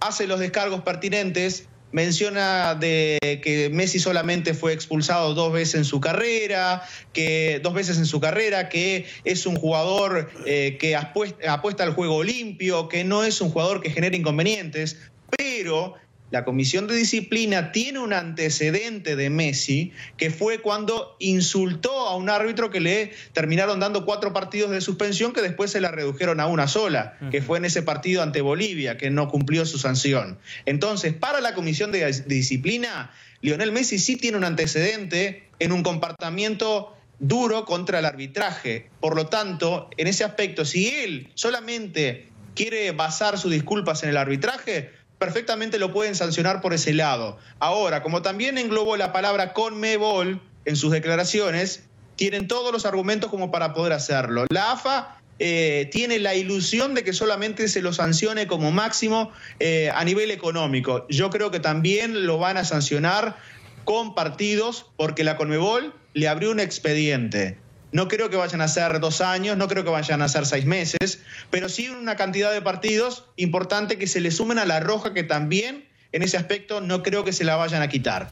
hace 0.00 0.26
los 0.26 0.38
descargos 0.38 0.82
pertinentes, 0.82 1.68
menciona 1.92 2.74
de 2.74 3.18
que 3.42 3.70
Messi 3.70 3.98
solamente 3.98 4.54
fue 4.54 4.72
expulsado 4.72 5.34
dos 5.34 5.52
veces 5.52 5.74
en 5.76 5.84
su 5.84 6.00
carrera, 6.00 6.82
que 7.12 7.60
dos 7.62 7.74
veces 7.74 7.98
en 7.98 8.06
su 8.06 8.20
carrera, 8.20 8.68
que 8.68 9.06
es 9.24 9.46
un 9.46 9.56
jugador 9.56 10.30
eh, 10.46 10.76
que 10.80 10.96
apuesta, 10.96 11.52
apuesta 11.52 11.84
al 11.84 11.94
juego 11.94 12.22
limpio, 12.24 12.88
que 12.88 13.04
no 13.04 13.24
es 13.24 13.40
un 13.40 13.50
jugador 13.50 13.80
que 13.80 13.90
genera 13.90 14.16
inconvenientes, 14.16 14.98
pero 15.36 15.94
la 16.32 16.44
comisión 16.44 16.86
de 16.86 16.96
disciplina 16.96 17.72
tiene 17.72 17.98
un 17.98 18.14
antecedente 18.14 19.16
de 19.16 19.28
Messi, 19.28 19.92
que 20.16 20.30
fue 20.30 20.62
cuando 20.62 21.14
insultó 21.18 22.08
a 22.08 22.16
un 22.16 22.30
árbitro 22.30 22.70
que 22.70 22.80
le 22.80 23.12
terminaron 23.34 23.80
dando 23.80 24.06
cuatro 24.06 24.32
partidos 24.32 24.70
de 24.70 24.80
suspensión 24.80 25.34
que 25.34 25.42
después 25.42 25.70
se 25.70 25.82
la 25.82 25.90
redujeron 25.90 26.40
a 26.40 26.46
una 26.46 26.68
sola, 26.68 27.18
que 27.30 27.42
fue 27.42 27.58
en 27.58 27.66
ese 27.66 27.82
partido 27.82 28.22
ante 28.22 28.40
Bolivia, 28.40 28.96
que 28.96 29.10
no 29.10 29.28
cumplió 29.28 29.66
su 29.66 29.78
sanción. 29.78 30.38
Entonces, 30.64 31.12
para 31.12 31.42
la 31.42 31.52
comisión 31.52 31.92
de, 31.92 32.00
de 32.00 32.34
disciplina, 32.34 33.12
Lionel 33.42 33.70
Messi 33.70 33.98
sí 33.98 34.16
tiene 34.16 34.38
un 34.38 34.44
antecedente 34.44 35.50
en 35.58 35.70
un 35.70 35.82
comportamiento 35.82 36.96
duro 37.18 37.66
contra 37.66 37.98
el 37.98 38.06
arbitraje. 38.06 38.88
Por 39.00 39.16
lo 39.16 39.26
tanto, 39.26 39.90
en 39.98 40.06
ese 40.06 40.24
aspecto, 40.24 40.64
si 40.64 40.88
él 40.88 41.28
solamente 41.34 42.32
quiere 42.54 42.90
basar 42.92 43.38
sus 43.38 43.50
disculpas 43.52 44.02
en 44.02 44.08
el 44.08 44.16
arbitraje, 44.16 45.01
perfectamente 45.22 45.78
lo 45.78 45.92
pueden 45.92 46.16
sancionar 46.16 46.60
por 46.60 46.74
ese 46.74 46.92
lado. 46.92 47.38
Ahora, 47.60 48.02
como 48.02 48.22
también 48.22 48.58
englobó 48.58 48.96
la 48.96 49.12
palabra 49.12 49.52
Conmebol 49.52 50.40
en 50.64 50.74
sus 50.74 50.90
declaraciones, 50.90 51.84
tienen 52.16 52.48
todos 52.48 52.72
los 52.72 52.86
argumentos 52.86 53.30
como 53.30 53.52
para 53.52 53.72
poder 53.72 53.92
hacerlo. 53.92 54.46
La 54.50 54.72
AFA 54.72 55.20
eh, 55.38 55.88
tiene 55.92 56.18
la 56.18 56.34
ilusión 56.34 56.94
de 56.94 57.04
que 57.04 57.12
solamente 57.12 57.68
se 57.68 57.82
lo 57.82 57.92
sancione 57.92 58.48
como 58.48 58.72
máximo 58.72 59.30
eh, 59.60 59.92
a 59.94 60.04
nivel 60.04 60.32
económico. 60.32 61.06
Yo 61.08 61.30
creo 61.30 61.52
que 61.52 61.60
también 61.60 62.26
lo 62.26 62.38
van 62.38 62.56
a 62.56 62.64
sancionar 62.64 63.36
con 63.84 64.16
partidos 64.16 64.86
porque 64.96 65.22
la 65.22 65.36
Conmebol 65.36 65.94
le 66.14 66.26
abrió 66.26 66.50
un 66.50 66.58
expediente. 66.58 67.61
No 67.92 68.08
creo 68.08 68.30
que 68.30 68.36
vayan 68.36 68.62
a 68.62 68.68
ser 68.68 69.00
dos 69.00 69.20
años, 69.20 69.56
no 69.56 69.68
creo 69.68 69.84
que 69.84 69.90
vayan 69.90 70.22
a 70.22 70.28
ser 70.28 70.46
seis 70.46 70.64
meses, 70.64 71.20
pero 71.50 71.68
sí 71.68 71.88
una 71.90 72.16
cantidad 72.16 72.50
de 72.52 72.62
partidos 72.62 73.26
importante 73.36 73.98
que 73.98 74.06
se 74.06 74.20
le 74.20 74.30
sumen 74.30 74.58
a 74.58 74.64
la 74.64 74.80
roja 74.80 75.12
que 75.12 75.22
también 75.22 75.86
en 76.12 76.22
ese 76.22 76.38
aspecto 76.38 76.80
no 76.80 77.02
creo 77.02 77.24
que 77.24 77.32
se 77.32 77.44
la 77.44 77.56
vayan 77.56 77.82
a 77.82 77.88
quitar. 77.88 78.30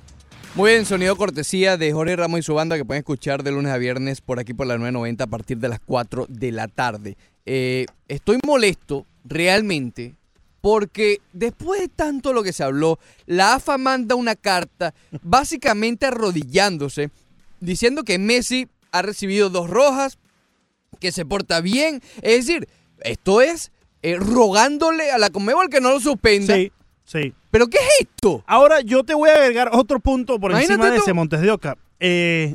Muy 0.55 0.73
bien, 0.73 0.85
sonido 0.85 1.15
cortesía 1.15 1.77
de 1.77 1.93
Jorge 1.93 2.17
Ramos 2.17 2.41
y 2.41 2.43
su 2.43 2.55
banda 2.55 2.77
que 2.77 2.85
pueden 2.85 3.01
escuchar 3.01 3.43
de 3.43 3.53
lunes 3.53 3.71
a 3.71 3.79
viernes 3.79 4.21
por 4.21 4.41
aquí 4.41 4.53
por 4.53 4.67
la 4.67 4.79
990 4.79 5.25
a 5.25 5.27
partir 5.29 5.59
de 5.59 5.69
las 5.69 5.79
4 5.79 6.27
de 6.29 6.53
la 6.53 6.67
tarde. 6.67 7.17
Eh, 7.47 7.87
estoy 8.09 8.39
molesto 8.45 9.07
realmente 9.25 10.15
porque 10.61 11.21
después 11.33 11.81
de 11.81 11.89
tanto 11.89 12.33
lo 12.33 12.43
que 12.43 12.53
se 12.53 12.65
habló, 12.65 12.99
la 13.27 13.55
AFA 13.55 13.79
manda 13.79 14.15
una 14.15 14.35
carta 14.35 14.93
básicamente 15.23 16.07
arrodillándose 16.07 17.11
diciendo 17.61 18.03
que 18.03 18.19
Messi 18.19 18.69
ha 18.93 19.03
recibido 19.03 19.51
dos 19.51 19.69
rojas, 19.71 20.19
que 20.99 21.13
se 21.13 21.25
porta 21.25 21.61
bien. 21.61 22.03
Es 22.23 22.47
decir, 22.47 22.69
Esto 23.03 23.41
es 23.41 23.73
eh, 24.03 24.17
rogándole 24.17 25.11
a 25.11 25.19
la 25.19 25.31
Conmebol 25.31 25.69
que 25.71 25.81
no 25.81 25.91
lo 25.91 26.01
suspenda. 26.01 26.55
Sí, 26.55 26.71
sí. 27.05 27.33
¿Pero 27.51 27.67
qué 27.69 27.79
es 27.79 28.07
esto? 28.09 28.45
Ahora 28.47 28.81
yo 28.83 29.05
te 29.05 29.15
voy 29.15 29.31
a 29.31 29.35
agregar 29.35 29.71
otro 29.73 30.01
punto 30.01 30.39
por 30.39 30.51
Imagínate 30.51 30.75
encima 30.75 30.91
de 30.91 30.97
tú. 30.99 31.03
ese 31.03 31.13
Montes 31.15 31.41
de 31.41 31.51
Oca. 31.51 31.77
Eh, 31.99 32.55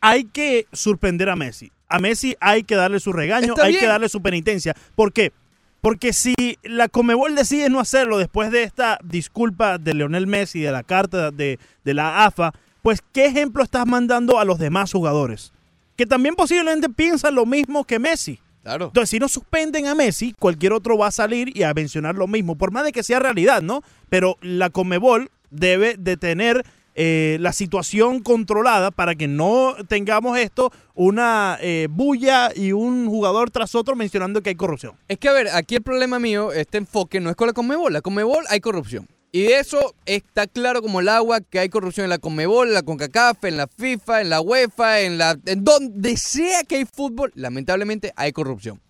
hay 0.00 0.24
que 0.24 0.66
sorprender 0.72 1.28
a 1.30 1.36
Messi. 1.36 1.72
A 1.88 1.98
Messi 1.98 2.36
hay 2.40 2.62
que 2.64 2.74
darle 2.74 3.00
su 3.00 3.12
regaño, 3.12 3.54
Está 3.54 3.64
hay 3.64 3.72
bien. 3.72 3.80
que 3.80 3.86
darle 3.86 4.08
su 4.10 4.20
penitencia. 4.20 4.74
¿Por 4.94 5.12
qué? 5.12 5.32
Porque 5.80 6.12
si 6.12 6.34
la 6.62 6.88
Comebol 6.88 7.34
decide 7.34 7.70
no 7.70 7.80
hacerlo 7.80 8.18
después 8.18 8.50
de 8.50 8.62
esta 8.64 8.98
disculpa 9.04 9.78
de 9.78 9.94
Leonel 9.94 10.26
Messi, 10.26 10.60
de 10.60 10.70
la 10.72 10.82
carta 10.82 11.30
de, 11.30 11.58
de 11.84 11.94
la 11.94 12.26
AFA, 12.26 12.52
pues 12.82 13.00
¿qué 13.12 13.26
ejemplo 13.26 13.62
estás 13.62 13.86
mandando 13.86 14.38
a 14.38 14.44
los 14.44 14.58
demás 14.58 14.92
jugadores? 14.92 15.52
Que 15.98 16.06
también 16.06 16.36
posiblemente 16.36 16.88
piensan 16.88 17.34
lo 17.34 17.44
mismo 17.44 17.84
que 17.84 17.98
Messi. 17.98 18.38
Claro. 18.62 18.86
Entonces, 18.86 19.10
si 19.10 19.18
no 19.18 19.28
suspenden 19.28 19.86
a 19.88 19.94
Messi, 19.96 20.32
cualquier 20.38 20.72
otro 20.72 20.96
va 20.96 21.08
a 21.08 21.10
salir 21.10 21.54
y 21.56 21.64
a 21.64 21.74
mencionar 21.74 22.14
lo 22.14 22.28
mismo, 22.28 22.56
por 22.56 22.70
más 22.70 22.84
de 22.84 22.92
que 22.92 23.02
sea 23.02 23.18
realidad, 23.18 23.62
¿no? 23.62 23.82
Pero 24.08 24.36
la 24.40 24.70
Comebol 24.70 25.30
debe 25.50 25.96
de 25.98 26.16
tener 26.16 26.64
eh, 26.94 27.36
la 27.40 27.52
situación 27.52 28.20
controlada 28.20 28.92
para 28.92 29.16
que 29.16 29.26
no 29.26 29.74
tengamos 29.88 30.38
esto, 30.38 30.72
una 30.94 31.58
eh, 31.60 31.88
bulla 31.90 32.50
y 32.54 32.70
un 32.70 33.08
jugador 33.08 33.50
tras 33.50 33.74
otro 33.74 33.96
mencionando 33.96 34.40
que 34.40 34.50
hay 34.50 34.56
corrupción. 34.56 34.94
Es 35.08 35.18
que, 35.18 35.28
a 35.28 35.32
ver, 35.32 35.48
aquí 35.48 35.74
el 35.74 35.82
problema 35.82 36.20
mío, 36.20 36.52
este 36.52 36.78
enfoque 36.78 37.18
no 37.18 37.30
es 37.30 37.34
con 37.34 37.48
la 37.48 37.52
Conmebol. 37.52 37.92
La 37.92 38.02
Conmebol 38.02 38.44
hay 38.48 38.60
corrupción. 38.60 39.08
Y 39.30 39.42
de 39.42 39.58
eso 39.58 39.94
está 40.06 40.46
claro 40.46 40.80
como 40.80 41.00
el 41.00 41.08
agua 41.08 41.40
que 41.42 41.58
hay 41.58 41.68
corrupción 41.68 42.04
en 42.04 42.10
la 42.10 42.18
Conmebol, 42.18 42.68
en 42.68 42.74
la 42.74 42.82
CONCACAF, 42.82 43.44
en 43.44 43.56
la 43.58 43.66
FIFA, 43.66 44.22
en 44.22 44.30
la 44.30 44.40
UEFA, 44.40 45.00
en 45.00 45.18
la 45.18 45.38
en 45.44 45.64
donde 45.64 46.16
sea 46.16 46.62
que 46.64 46.76
hay 46.76 46.86
fútbol, 46.86 47.30
lamentablemente 47.34 48.12
hay 48.16 48.32
corrupción. 48.32 48.80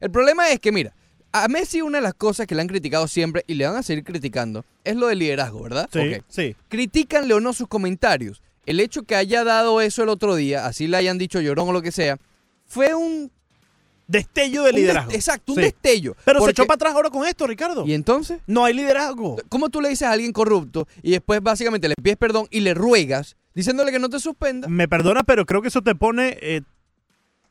El 0.00 0.10
problema 0.12 0.50
es 0.50 0.60
que, 0.60 0.70
mira, 0.70 0.94
a 1.32 1.48
Messi 1.48 1.82
una 1.82 1.98
de 1.98 2.02
las 2.02 2.14
cosas 2.14 2.46
que 2.46 2.54
le 2.54 2.62
han 2.62 2.68
criticado 2.68 3.08
siempre 3.08 3.42
y 3.48 3.54
le 3.54 3.66
van 3.66 3.76
a 3.76 3.82
seguir 3.82 4.04
criticando 4.04 4.64
es 4.84 4.94
lo 4.94 5.08
del 5.08 5.18
liderazgo, 5.18 5.62
¿verdad? 5.62 5.88
Sí, 5.92 5.98
Ok. 5.98 6.24
sí. 6.28 6.56
Critícanle 6.68 7.34
o 7.34 7.40
no 7.40 7.52
sus 7.52 7.66
comentarios. 7.66 8.40
El 8.66 8.78
hecho 8.80 9.02
que 9.02 9.16
haya 9.16 9.42
dado 9.44 9.80
eso 9.80 10.04
el 10.04 10.10
otro 10.10 10.36
día, 10.36 10.66
así 10.66 10.86
le 10.86 10.96
hayan 10.96 11.18
dicho 11.18 11.40
llorón 11.40 11.70
o 11.70 11.72
lo 11.72 11.82
que 11.82 11.90
sea, 11.92 12.18
fue 12.66 12.94
un... 12.94 13.32
Destello 14.08 14.62
de 14.64 14.70
un 14.70 14.74
des- 14.74 14.82
liderazgo. 14.82 15.12
exacto, 15.12 15.52
un 15.52 15.56
Sí. 15.56 15.62
destello. 15.62 16.16
Pero 16.24 16.42
se 16.44 16.50
echó 16.50 16.66
para 16.66 16.74
atrás 16.76 16.94
ahora 16.94 17.10
con 17.10 17.26
esto, 17.26 17.46
Ricardo. 17.46 17.86
¿Y 17.86 17.92
entonces? 17.94 18.40
No 18.46 18.64
hay 18.64 18.74
liderazgo. 18.74 19.36
¿Cómo 19.48 19.68
tú 19.68 19.80
le 19.80 19.90
dices 19.90 20.08
a 20.08 20.12
alguien 20.12 20.32
corrupto 20.32 20.88
y 21.02 21.10
después 21.12 21.40
básicamente 21.42 21.88
le 21.88 21.94
pides 22.02 22.16
perdón 22.16 22.46
y 22.50 22.60
le 22.60 22.74
ruegas 22.74 23.36
diciéndole 23.54 23.92
que 23.92 23.98
no 23.98 24.08
te 24.08 24.18
suspenda? 24.18 24.66
Me 24.66 24.88
perdona, 24.88 25.22
pero 25.24 25.44
creo 25.46 25.62
que 25.62 25.68
eso 25.68 25.82
te 25.82 25.94
pone 25.94 26.38
eh, 26.40 26.62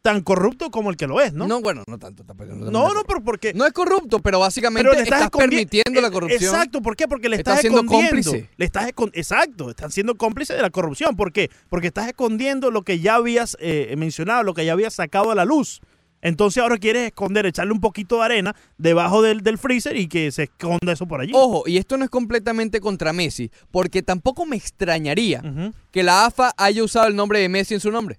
tan 0.01 0.21
corrupto 0.21 0.71
como 0.71 0.89
el 0.89 0.95
que 0.95 1.05
lo 1.05 1.19
es, 1.19 1.33
¿no? 1.33 1.47
No, 1.47 1.59
bueno, 1.61 1.83
no 1.85 1.97
tanto. 1.99 2.23
tampoco, 2.23 2.53
no, 2.53 2.71
no, 2.93 3.03
pero 3.05 3.21
porque... 3.23 3.53
No 3.53 3.65
es 3.65 3.73
corrupto, 3.73 4.19
pero 4.19 4.39
básicamente 4.39 4.87
Pero 4.89 4.95
le 4.97 5.03
estás, 5.03 5.29
permitiendo 5.29 5.99
la 5.99 6.07
eh, 6.07 6.11
corrupción. 6.11 6.41
Exacto, 6.41 6.81
¿por 6.81 6.95
qué? 6.95 7.07
Porque 7.09 7.27
le 7.27 7.35
Estás 7.35 7.55
estás, 7.55 7.61
siendo 7.61 7.81
escondiendo. 7.81 8.23
cómplice. 8.31 8.49
Le 8.55 8.65
estás 8.65 8.89
exacto, 9.13 9.69
están 9.69 9.91
siendo 9.91 10.15
cómplice 10.15 10.53
de 10.53 10.61
la 10.61 10.69
corrupción. 10.69 11.15
¿Por 11.17 11.33
qué? 11.33 11.51
Porque 11.69 11.87
estás 11.87 12.07
escondiendo 12.07 12.71
lo 12.71 12.83
que 12.83 12.99
ya 12.99 13.15
habías 13.15 13.57
eh, 13.59 13.93
mencionado, 13.97 14.43
lo 14.43 14.53
que 14.53 14.63
ya 14.65 14.71
habías 14.73 14.93
sacado 14.93 15.29
a 15.29 15.35
la 15.35 15.43
luz. 15.45 15.81
Entonces 16.21 16.61
ahora 16.61 16.77
quieres 16.77 17.07
esconder, 17.07 17.45
echarle 17.45 17.73
un 17.73 17.79
poquito 17.79 18.17
de 18.17 18.25
arena 18.25 18.55
debajo 18.77 19.21
del, 19.21 19.41
del 19.41 19.57
freezer 19.57 19.95
y 19.97 20.07
que 20.07 20.31
se 20.31 20.43
esconda 20.43 20.91
eso 20.93 21.07
por 21.07 21.21
allí. 21.21 21.31
Ojo, 21.35 21.63
y 21.67 21.77
esto 21.77 21.97
no 21.97 22.03
es 22.03 22.09
completamente 22.09 22.81
contra 22.81 23.13
Messi, 23.13 23.51
porque 23.71 24.01
tampoco 24.01 24.45
me 24.45 24.55
extrañaría 24.55 25.43
que 25.91 26.03
la 26.03 26.25
AFA 26.25 26.53
haya 26.57 26.83
usado 26.83 27.07
el 27.07 27.15
nombre 27.15 27.39
de 27.39 27.49
Messi 27.49 27.75
en 27.75 27.79
su 27.79 27.91
nombre. 27.91 28.17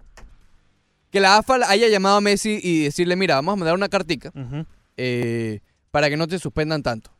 Que 1.10 1.20
la 1.20 1.38
AFA 1.38 1.56
haya 1.68 1.88
llamado 1.88 2.16
a 2.18 2.20
Messi 2.20 2.60
y 2.62 2.84
decirle, 2.84 3.16
mira, 3.16 3.34
vamos 3.36 3.54
a 3.54 3.56
mandar 3.56 3.74
una 3.74 3.88
cartica 3.88 4.32
eh, 4.96 5.60
para 5.90 6.08
que 6.08 6.16
no 6.16 6.28
te 6.28 6.38
suspendan 6.38 6.82
tanto. 6.82 7.10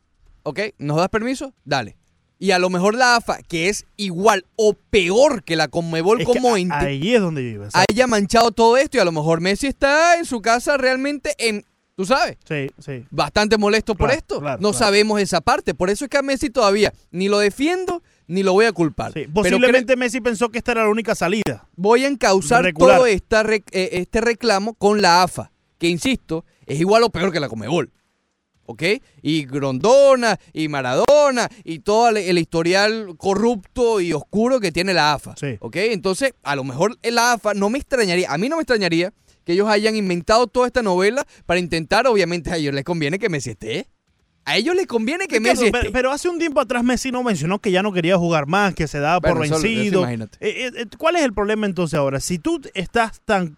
¿Ok? 0.43 0.59
¿Nos 0.77 0.97
das 0.97 1.09
permiso? 1.09 1.53
Dale. 1.65 1.98
Y 2.41 2.51
a 2.51 2.59
lo 2.59 2.69
mejor 2.69 2.95
la 2.95 3.17
AFA, 3.17 3.39
que 3.41 3.67
es 3.67 3.85
igual 3.97 4.45
o 4.55 4.73
peor 4.73 5.43
que 5.43 5.57
la 5.57 5.67
Conmebol 5.67 6.21
Es 6.21 6.25
como 6.27 6.55
ente, 6.55 6.73
ahí 6.73 7.13
es 7.13 7.19
donde 7.21 7.51
exacto. 7.55 7.79
haya 7.91 8.07
manchado 8.07 8.51
todo 8.51 8.77
esto 8.77 8.95
y 8.97 9.01
a 9.01 9.05
lo 9.05 9.11
mejor 9.11 9.41
Messi 9.41 9.67
está 9.67 10.17
en 10.17 10.23
su 10.25 10.41
casa 10.41 10.77
realmente 10.77 11.33
en, 11.37 11.65
tú 11.97 12.05
sabes, 12.05 12.37
Sí, 12.47 12.67
sí. 12.79 13.03
bastante 13.11 13.57
molesto 13.57 13.93
por 13.93 14.11
esto. 14.11 14.39
claro, 14.39 14.61
no 14.61 14.69
claro. 14.71 14.85
sabemos 14.85 15.19
esa 15.19 15.41
parte. 15.41 15.73
Por 15.73 15.89
eso 15.89 16.05
es 16.05 16.09
que 16.09 16.17
a 16.17 16.21
Messi 16.21 16.49
todavía 16.49 16.93
ni 17.11 17.27
lo 17.27 17.39
defiendo 17.39 18.01
ni 18.27 18.41
lo 18.43 18.53
voy 18.53 18.67
a 18.67 18.71
culpar. 18.71 19.11
sí. 19.11 19.21
Pero 19.21 19.33
Posiblemente 19.33 19.97
Messi 19.97 20.21
pensó 20.21 20.47
que 20.47 20.59
esta 20.59 20.71
era 20.71 20.83
la 20.83 20.89
única 20.89 21.15
salida. 21.15 21.67
voy 21.75 22.05
a 22.05 22.07
encauzar 22.07 22.71
todo 22.73 23.05
esta 23.05 23.43
rec- 23.43 23.67
eh, 23.73 23.89
este 23.93 24.21
reclamo 24.21 24.75
con 24.75 25.01
la 25.01 25.23
AFA, 25.23 25.51
que 25.77 25.89
insisto, 25.89 26.45
es 26.65 26.79
igual 26.79 27.03
o 27.03 27.09
peor 27.09 27.33
que 27.33 27.41
la 27.41 27.49
Comebol. 27.49 27.91
¿Ok? 28.71 28.83
Y 29.23 29.45
Grondona, 29.47 30.39
y 30.53 30.67
Maradona, 30.67 31.49
y 31.63 31.79
todo 31.79 32.09
el, 32.09 32.37
historial 32.37 33.15
corrupto 33.17 33.99
y 33.99 34.13
oscuro 34.13 34.59
que 34.59 34.71
tiene 34.71 34.93
la 34.93 35.13
AFA. 35.13 35.33
Sí. 35.37 35.57
¿Ok? 35.59 35.75
Entonces, 35.77 36.35
a 36.43 36.55
lo 36.55 36.63
mejor 36.63 36.95
la 37.01 37.33
AFA 37.33 37.55
no 37.55 37.71
me 37.71 37.79
extrañaría, 37.79 38.31
a 38.31 38.37
mí 38.37 38.47
no 38.47 38.57
me 38.57 38.61
extrañaría 38.61 39.11
que 39.43 39.53
ellos 39.53 39.67
hayan 39.67 39.95
inventado 39.95 40.45
toda 40.45 40.67
esta 40.67 40.83
novela 40.83 41.25
para 41.47 41.59
intentar, 41.59 42.05
obviamente, 42.05 42.51
a 42.51 42.57
ellos 42.57 42.75
les 42.75 42.83
conviene 42.83 43.17
que 43.17 43.27
Messi 43.27 43.49
esté. 43.49 43.87
A 44.45 44.55
ellos 44.55 44.75
les 44.75 44.85
conviene 44.85 45.27
que 45.27 45.39
Ricardo, 45.39 45.61
Messi 45.61 45.71
pero, 45.71 45.81
esté. 45.85 45.91
pero 45.91 46.11
hace 46.11 46.29
un 46.29 46.37
tiempo 46.37 46.61
atrás 46.61 46.83
Messi 46.83 47.11
no 47.11 47.23
mencionó 47.23 47.57
que 47.57 47.71
ya 47.71 47.81
no 47.81 47.91
quería 47.91 48.19
jugar 48.19 48.45
más, 48.45 48.75
que 48.75 48.87
se 48.87 48.99
daba 48.99 49.19
por 49.19 49.31
Bueno, 49.35 49.45
eso- 49.45 49.55
eso 49.55 49.63
vencido. 49.63 50.01
imagínate. 50.01 50.37
Eh, 50.41 50.67
eh, 50.67 50.71
eh, 50.75 50.85
¿Cuál 50.95 51.15
es 51.15 51.23
el 51.23 51.33
problema 51.33 51.65
entonces 51.65 51.97
ahora? 51.97 52.19
Si 52.19 52.37
tú 52.37 52.61
estás 52.75 53.19
tan 53.25 53.57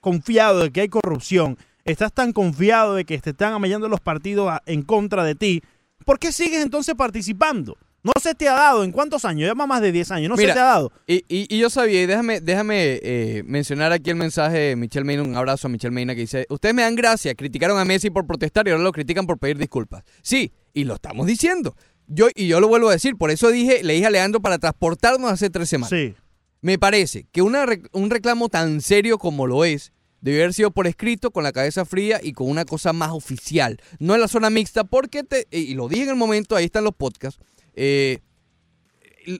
confiado 0.00 0.64
de 0.64 0.72
que 0.72 0.80
hay 0.80 0.88
corrupción, 0.88 1.56
estás 1.84 2.12
tan 2.12 2.32
confiado 2.32 2.94
de 2.94 3.04
que 3.04 3.18
te 3.18 3.30
están 3.30 3.52
amallando 3.52 3.88
los 3.88 4.00
partidos 4.00 4.48
a- 4.50 4.62
en 4.66 4.82
contra 4.82 5.24
de 5.24 5.34
ti, 5.34 5.62
¿por 6.04 6.18
qué 6.18 6.32
sigues 6.32 6.62
entonces 6.62 6.94
participando? 6.94 7.76
No 8.04 8.12
se 8.20 8.34
te 8.34 8.48
ha 8.48 8.54
dado, 8.54 8.82
¿en 8.82 8.90
cuántos 8.90 9.24
años? 9.24 9.48
Lleva 9.48 9.64
más 9.66 9.80
de 9.80 9.92
10 9.92 10.10
años, 10.10 10.28
no 10.30 10.34
Mira, 10.34 10.48
se 10.48 10.54
te 10.54 10.60
ha 10.60 10.64
dado. 10.64 10.90
Y, 11.06 11.18
y- 11.28 11.46
y 11.48 11.58
yo 11.60 11.70
sabía, 11.70 12.02
y 12.02 12.06
déjame, 12.06 12.40
déjame 12.40 12.98
eh, 13.00 13.42
mencionar 13.46 13.92
aquí 13.92 14.10
el 14.10 14.16
mensaje 14.16 14.58
de 14.58 14.76
Michelle 14.76 15.04
Mena, 15.04 15.22
un 15.22 15.36
abrazo 15.36 15.68
a 15.68 15.70
Michelle 15.70 15.92
Mena 15.94 16.14
que 16.16 16.22
dice, 16.22 16.44
ustedes 16.48 16.74
me 16.74 16.82
dan 16.82 16.96
gracia, 16.96 17.32
criticaron 17.36 17.78
a 17.78 17.84
Messi 17.84 18.10
por 18.10 18.26
protestar 18.26 18.66
y 18.66 18.72
ahora 18.72 18.82
lo 18.82 18.90
critican 18.90 19.24
por 19.24 19.38
pedir 19.38 19.56
disculpas. 19.56 20.02
Sí, 20.20 20.52
y 20.74 20.82
lo 20.82 20.94
estamos 20.94 21.28
diciendo. 21.28 21.76
Yo, 22.08 22.26
y 22.34 22.48
yo 22.48 22.58
lo 22.58 22.66
vuelvo 22.66 22.88
a 22.88 22.92
decir, 22.92 23.14
por 23.16 23.30
eso 23.30 23.48
dije, 23.50 23.84
le 23.84 23.92
dije 23.94 24.06
a 24.06 24.10
Leandro 24.10 24.40
para 24.42 24.58
transportarnos 24.58 25.30
hace 25.30 25.48
tres 25.48 25.68
semanas. 25.68 25.90
Sí. 25.90 26.12
Me 26.60 26.78
parece 26.80 27.26
que 27.30 27.40
una 27.40 27.64
un 27.92 28.10
reclamo 28.10 28.48
tan 28.48 28.80
serio 28.80 29.16
como 29.18 29.46
lo 29.46 29.64
es, 29.64 29.92
debe 30.22 30.38
haber 30.42 30.54
sido 30.54 30.70
por 30.70 30.86
escrito, 30.86 31.30
con 31.30 31.42
la 31.44 31.52
cabeza 31.52 31.84
fría 31.84 32.18
y 32.22 32.32
con 32.32 32.48
una 32.48 32.64
cosa 32.64 32.94
más 32.94 33.10
oficial. 33.10 33.78
No 33.98 34.14
en 34.14 34.22
la 34.22 34.28
zona 34.28 34.48
mixta, 34.48 34.84
porque, 34.84 35.22
te, 35.24 35.46
y 35.50 35.74
lo 35.74 35.88
dije 35.88 36.04
en 36.04 36.08
el 36.10 36.16
momento, 36.16 36.56
ahí 36.56 36.64
están 36.64 36.84
los 36.84 36.94
podcasts, 36.94 37.38
eh, 37.74 38.20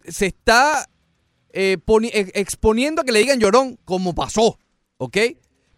se 0.08 0.26
está 0.26 0.88
eh, 1.52 1.78
poni- 1.84 2.10
ex- 2.12 2.30
exponiendo 2.34 3.02
a 3.02 3.04
que 3.04 3.12
le 3.12 3.20
digan 3.20 3.40
llorón, 3.40 3.78
como 3.84 4.14
pasó, 4.14 4.58
¿ok? 4.98 5.16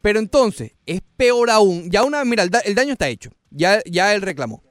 Pero 0.02 0.18
entonces, 0.18 0.72
es 0.86 1.00
peor 1.16 1.50
aún, 1.50 1.90
ya 1.90 2.02
una, 2.04 2.24
mira, 2.24 2.42
el 2.42 2.74
daño 2.74 2.92
está 2.92 3.08
hecho, 3.08 3.30
ya, 3.50 3.80
ya 3.86 4.14
él 4.14 4.22
reclamó. 4.22 4.62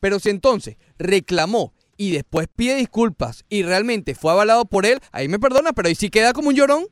Pero 0.00 0.18
si 0.18 0.30
entonces 0.30 0.76
reclamó 0.98 1.72
y 1.96 2.10
después 2.10 2.48
pide 2.54 2.74
disculpas 2.76 3.44
y 3.48 3.62
realmente 3.62 4.14
fue 4.14 4.32
avalado 4.32 4.64
por 4.64 4.84
él, 4.84 4.98
ahí 5.12 5.28
me 5.28 5.38
perdona, 5.38 5.72
pero 5.72 5.88
ahí 5.88 5.94
sí 5.94 6.10
queda 6.10 6.32
como 6.32 6.48
un 6.48 6.54
llorón. 6.54 6.86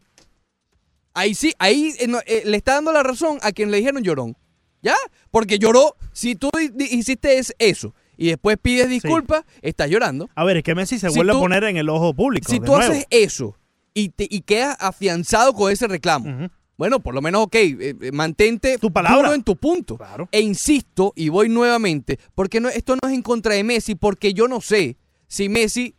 Ahí 1.14 1.34
sí, 1.34 1.52
ahí 1.58 1.92
eh, 1.98 2.06
no, 2.06 2.18
eh, 2.26 2.42
le 2.44 2.56
está 2.56 2.74
dando 2.74 2.92
la 2.92 3.02
razón 3.02 3.38
a 3.42 3.52
quien 3.52 3.70
le 3.70 3.78
dijeron 3.78 4.02
llorón. 4.02 4.36
¿Ya? 4.82 4.94
Porque 5.30 5.58
lloró, 5.58 5.94
si 6.12 6.36
tú 6.36 6.50
hiciste 6.78 7.38
es- 7.38 7.54
eso 7.58 7.94
y 8.16 8.28
después 8.28 8.56
pides 8.60 8.88
disculpas, 8.88 9.44
estás 9.60 9.90
llorando. 9.90 10.30
A 10.34 10.44
ver, 10.44 10.56
es 10.58 10.62
que 10.62 10.74
Messi 10.74 10.98
se 10.98 11.10
Si 11.10 11.16
vuelve 11.16 11.32
tú- 11.32 11.38
a 11.38 11.40
poner 11.42 11.64
en 11.64 11.76
el 11.76 11.88
ojo 11.90 12.14
público. 12.14 12.46
Si 12.50 12.58
de 12.60 12.64
tú 12.66 12.72
nuevo. 12.76 12.90
haces 12.92 13.04
eso 13.10 13.56
y, 13.92 14.08
te, 14.10 14.26
y 14.30 14.40
quedas 14.40 14.76
afianzado 14.80 15.52
con 15.52 15.70
ese 15.70 15.86
reclamo, 15.86 16.48
bueno, 16.78 17.00
por 17.00 17.12
lo 17.14 17.20
menos, 17.20 17.42
ok, 17.42 17.54
eh, 17.56 17.76
eh, 18.00 18.10
mantente 18.12 18.78
Tu 18.78 18.90
palabra. 18.90 19.34
en 19.34 19.42
tu 19.42 19.54
punto. 19.56 19.98
Claro. 19.98 20.30
E 20.32 20.40
insisto, 20.40 21.12
y 21.14 21.28
voy 21.28 21.50
nuevamente, 21.50 22.18
porque 22.34 22.58
no, 22.60 22.70
esto 22.70 22.96
no 23.02 23.06
es 23.06 23.14
en 23.14 23.20
contra 23.20 23.52
de 23.54 23.64
Messi, 23.64 23.96
porque 23.96 24.32
yo 24.32 24.48
no 24.48 24.62
sé 24.62 24.96
si 25.28 25.50
Messi 25.50 25.94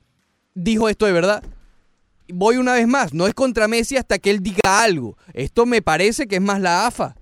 dijo 0.55 0.89
esto 0.89 1.05
de 1.05 1.11
verdad. 1.11 1.43
Voy 2.29 2.57
una 2.57 2.73
vez 2.73 2.87
más, 2.87 3.13
no 3.13 3.27
es 3.27 3.33
contra 3.33 3.67
Messi 3.67 3.97
hasta 3.97 4.19
que 4.19 4.31
él 4.31 4.41
diga 4.41 4.83
algo. 4.83 5.17
Esto 5.33 5.65
me 5.65 5.81
parece 5.81 6.27
que 6.27 6.35
es 6.35 6.41
más 6.41 6.61
la 6.61 6.87
AFA. 6.87 7.15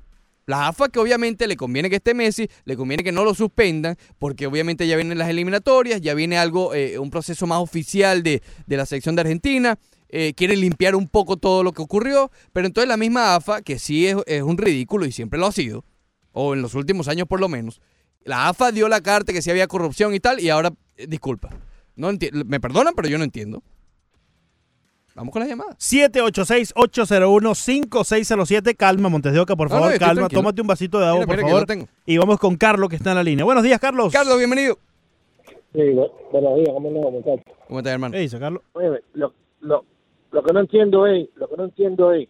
La 0.45 0.67
AFA 0.67 0.89
que 0.89 0.99
obviamente 0.99 1.47
le 1.47 1.55
conviene 1.55 1.89
que 1.89 1.97
esté 1.97 2.13
Messi, 2.13 2.49
le 2.65 2.75
conviene 2.75 3.03
que 3.03 3.11
no 3.11 3.23
lo 3.23 3.35
suspendan, 3.35 3.97
porque 4.17 4.47
obviamente 4.47 4.87
ya 4.87 4.95
vienen 4.95 5.17
las 5.17 5.29
eliminatorias, 5.29 6.01
ya 6.01 6.15
viene 6.15 6.39
algo, 6.39 6.73
eh, 6.73 6.97
un 6.97 7.11
proceso 7.11 7.45
más 7.45 7.59
oficial 7.59 8.23
de, 8.23 8.41
de 8.65 8.77
la 8.77 8.87
selección 8.87 9.15
de 9.15 9.21
Argentina, 9.21 9.77
eh, 10.11 10.33
quiere 10.33 10.57
limpiar 10.57 10.95
un 10.95 11.07
poco 11.07 11.37
todo 11.37 11.61
lo 11.61 11.71
que 11.71 11.83
ocurrió, 11.83 12.31
pero 12.51 12.65
entonces 12.65 12.87
la 12.87 12.97
misma 12.97 13.35
AFA, 13.35 13.61
que 13.61 13.77
sí 13.77 14.07
es, 14.07 14.17
es 14.25 14.41
un 14.41 14.57
ridículo 14.57 15.05
y 15.05 15.11
siempre 15.11 15.39
lo 15.39 15.45
ha 15.45 15.51
sido, 15.51 15.85
o 16.31 16.55
en 16.55 16.63
los 16.63 16.73
últimos 16.73 17.07
años 17.07 17.27
por 17.27 17.39
lo 17.39 17.47
menos, 17.47 17.79
la 18.25 18.49
AFA 18.49 18.71
dio 18.71 18.89
la 18.89 19.01
carta 19.01 19.33
que 19.33 19.43
sí 19.43 19.51
había 19.51 19.67
corrupción 19.67 20.15
y 20.15 20.19
tal, 20.19 20.39
y 20.39 20.49
ahora, 20.49 20.73
eh, 20.97 21.05
disculpa, 21.07 21.49
no 21.95 22.11
me 22.45 22.59
perdonan, 22.59 22.95
pero 22.95 23.07
yo 23.07 23.19
no 23.19 23.23
entiendo. 23.23 23.61
Vamos 25.19 25.33
con 25.33 25.41
las 25.41 25.49
llamadas. 25.49 25.75
786-801-5607. 25.79 28.75
Calma, 28.77 29.09
Montes 29.09 29.33
de 29.33 29.39
Oca, 29.39 29.55
por 29.55 29.69
No, 29.69 29.75
no, 29.75 29.81
favor, 29.83 29.97
calma. 29.99 30.13
tranquilo. 30.15 30.39
Tómate 30.41 30.61
un 30.61 30.67
vasito 30.67 30.99
de 30.99 31.05
agua, 31.07 31.25
Mira, 31.25 31.27
por 31.27 31.35
mira 31.37 31.47
favor. 31.49 31.65
tengo. 31.67 31.85
Y 32.05 32.17
vamos 32.17 32.39
con 32.39 32.55
Carlos, 32.55 32.89
que 32.89 32.95
está 32.95 33.11
en 33.11 33.17
la 33.17 33.23
línea. 33.23 33.45
Buenos 33.45 33.63
días, 33.63 33.79
Carlos. 33.79 34.11
Carlos, 34.13 34.37
bienvenido. 34.37 34.77
Sí, 35.73 35.81
buenos 36.31 36.55
días, 36.55 36.69
¿cómo 36.73 36.89
muchachos? 37.11 37.41
¿Cómo 37.67 37.79
estás, 37.79 37.93
hermano? 37.93 38.13
¿Qué 38.13 38.19
dice, 38.19 38.39
Carlos? 38.39 38.63
Oye, 38.73 39.01
lo, 39.13 39.33
lo, 39.61 39.85
lo 40.31 40.43
que 40.43 40.53
no 40.53 40.59
entiendo 40.61 41.05
es, 41.05 41.27
lo 41.35 41.47
que 41.49 41.57
no 41.57 41.65
entiendo 41.65 42.11
es, 42.13 42.27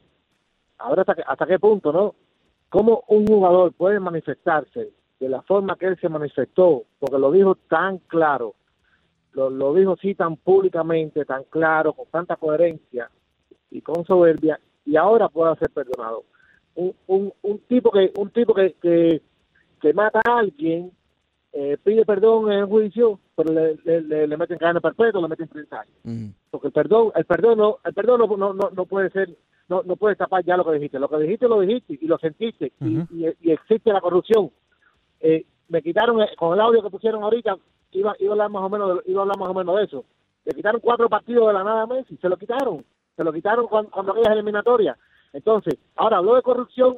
ahora 0.80 1.02
hasta, 1.04 1.16
que- 1.16 1.24
hasta 1.26 1.46
qué 1.46 1.60
punto, 1.60 1.94
¿no? 1.94 2.16
¿Cómo 2.70 3.04
un 3.08 3.26
jugador 3.28 3.72
puede 3.74 4.00
manifestarse 4.00 4.90
de 5.20 5.30
la 5.30 5.42
forma 5.44 5.76
que 5.78 5.86
él 5.86 5.98
se 6.02 6.10
manifestó? 6.10 6.84
Porque 7.00 7.18
lo 7.18 7.32
dijo 7.32 7.56
tan 7.70 8.00
claro, 8.08 8.56
lo, 9.34 9.50
lo 9.50 9.74
dijo 9.74 9.94
así 9.94 10.16
tan 10.16 10.36
públicamente, 10.38 11.26
tan 11.26 11.44
claro, 11.46 11.94
con 11.94 12.08
tanta 12.08 12.36
coherencia 12.36 13.10
y 13.72 13.82
con 13.82 14.06
soberbia, 14.06 14.60
y 14.86 14.96
ahora 14.96 15.30
pueda 15.30 15.56
ser 15.56 15.70
perdonado. 15.70 16.24
Un, 16.76 16.96
un, 17.08 17.34
un 17.42 17.60
tipo 17.60 17.92
que 17.92 18.12
un 18.18 18.30
tipo 18.32 18.54
que, 18.54 18.74
que, 18.82 19.22
que 19.82 19.94
mata 19.94 20.22
a 20.26 20.40
alguien 20.40 20.92
eh, 21.52 21.78
pide 21.84 22.06
perdón 22.06 22.52
en 22.52 22.60
el 22.60 22.66
juicio, 22.66 23.20
pero 23.36 23.54
le, 23.54 23.76
le, 23.84 24.02
le, 24.02 24.28
le 24.28 24.38
meten 24.38 24.58
cadena 24.58 24.80
perpetua, 24.80 25.22
le 25.22 25.28
meten 25.28 25.48
30 25.48 25.80
años. 25.80 26.34
Porque 26.52 26.68
el 26.68 26.74
perdón, 26.74 27.12
el 27.16 27.26
perdón 27.26 27.58
no, 27.58 27.78
el 27.84 27.94
perdón 27.94 28.20
no, 28.20 28.38
no, 28.38 28.54
no, 28.54 28.70
no 28.72 28.86
puede 28.86 29.10
ser, 29.10 29.30
no, 29.68 29.82
no 29.84 29.96
puede 29.96 30.16
tapar 30.16 30.44
ya 30.44 30.58
lo 30.58 30.66
que 30.66 30.74
dijiste. 30.74 31.00
Lo 31.00 31.10
que 31.10 31.18
dijiste 31.18 31.48
lo 31.48 31.60
dijiste 31.60 31.98
y 32.00 32.08
lo 32.08 32.18
sentiste 32.18 32.72
y, 32.82 33.26
y 33.42 33.52
existe 33.52 33.92
la 33.92 34.02
corrupción. 34.02 34.52
Eh, 35.20 35.46
me 35.70 35.82
quitaron 35.82 36.22
eh, 36.22 36.30
con 36.38 36.54
el 36.54 36.62
audio 36.62 36.84
que 36.84 36.90
pusieron 36.90 37.24
ahorita, 37.24 37.58
iba, 37.92 38.16
iba 38.20 38.32
a 38.32 38.34
hablar 38.34 38.50
más 38.50 38.64
o 38.64 38.70
menos, 38.70 38.96
de, 39.04 39.12
iba 39.12 39.20
a 39.20 39.24
hablar 39.24 39.38
más 39.38 39.50
o 39.50 39.54
menos 39.54 39.76
de 39.78 39.84
eso. 39.84 40.06
Le 40.46 40.54
quitaron 40.54 40.82
cuatro 40.82 41.10
partidos 41.10 41.48
de 41.48 41.54
la 41.54 41.64
nada 41.64 41.84
a 41.84 41.88
Messi, 41.88 42.18
se 42.18 42.30
lo 42.30 42.38
quitaron, 42.38 42.84
se 43.16 43.24
lo 43.24 43.32
quitaron 43.34 43.68
cuando, 43.68 43.92
cuando 43.92 44.12
aquellas 44.14 44.34
eliminatorias. 44.34 44.98
Entonces, 45.34 45.78
ahora 45.96 46.18
habló 46.18 46.36
de 46.36 46.42
corrupción, 46.42 46.98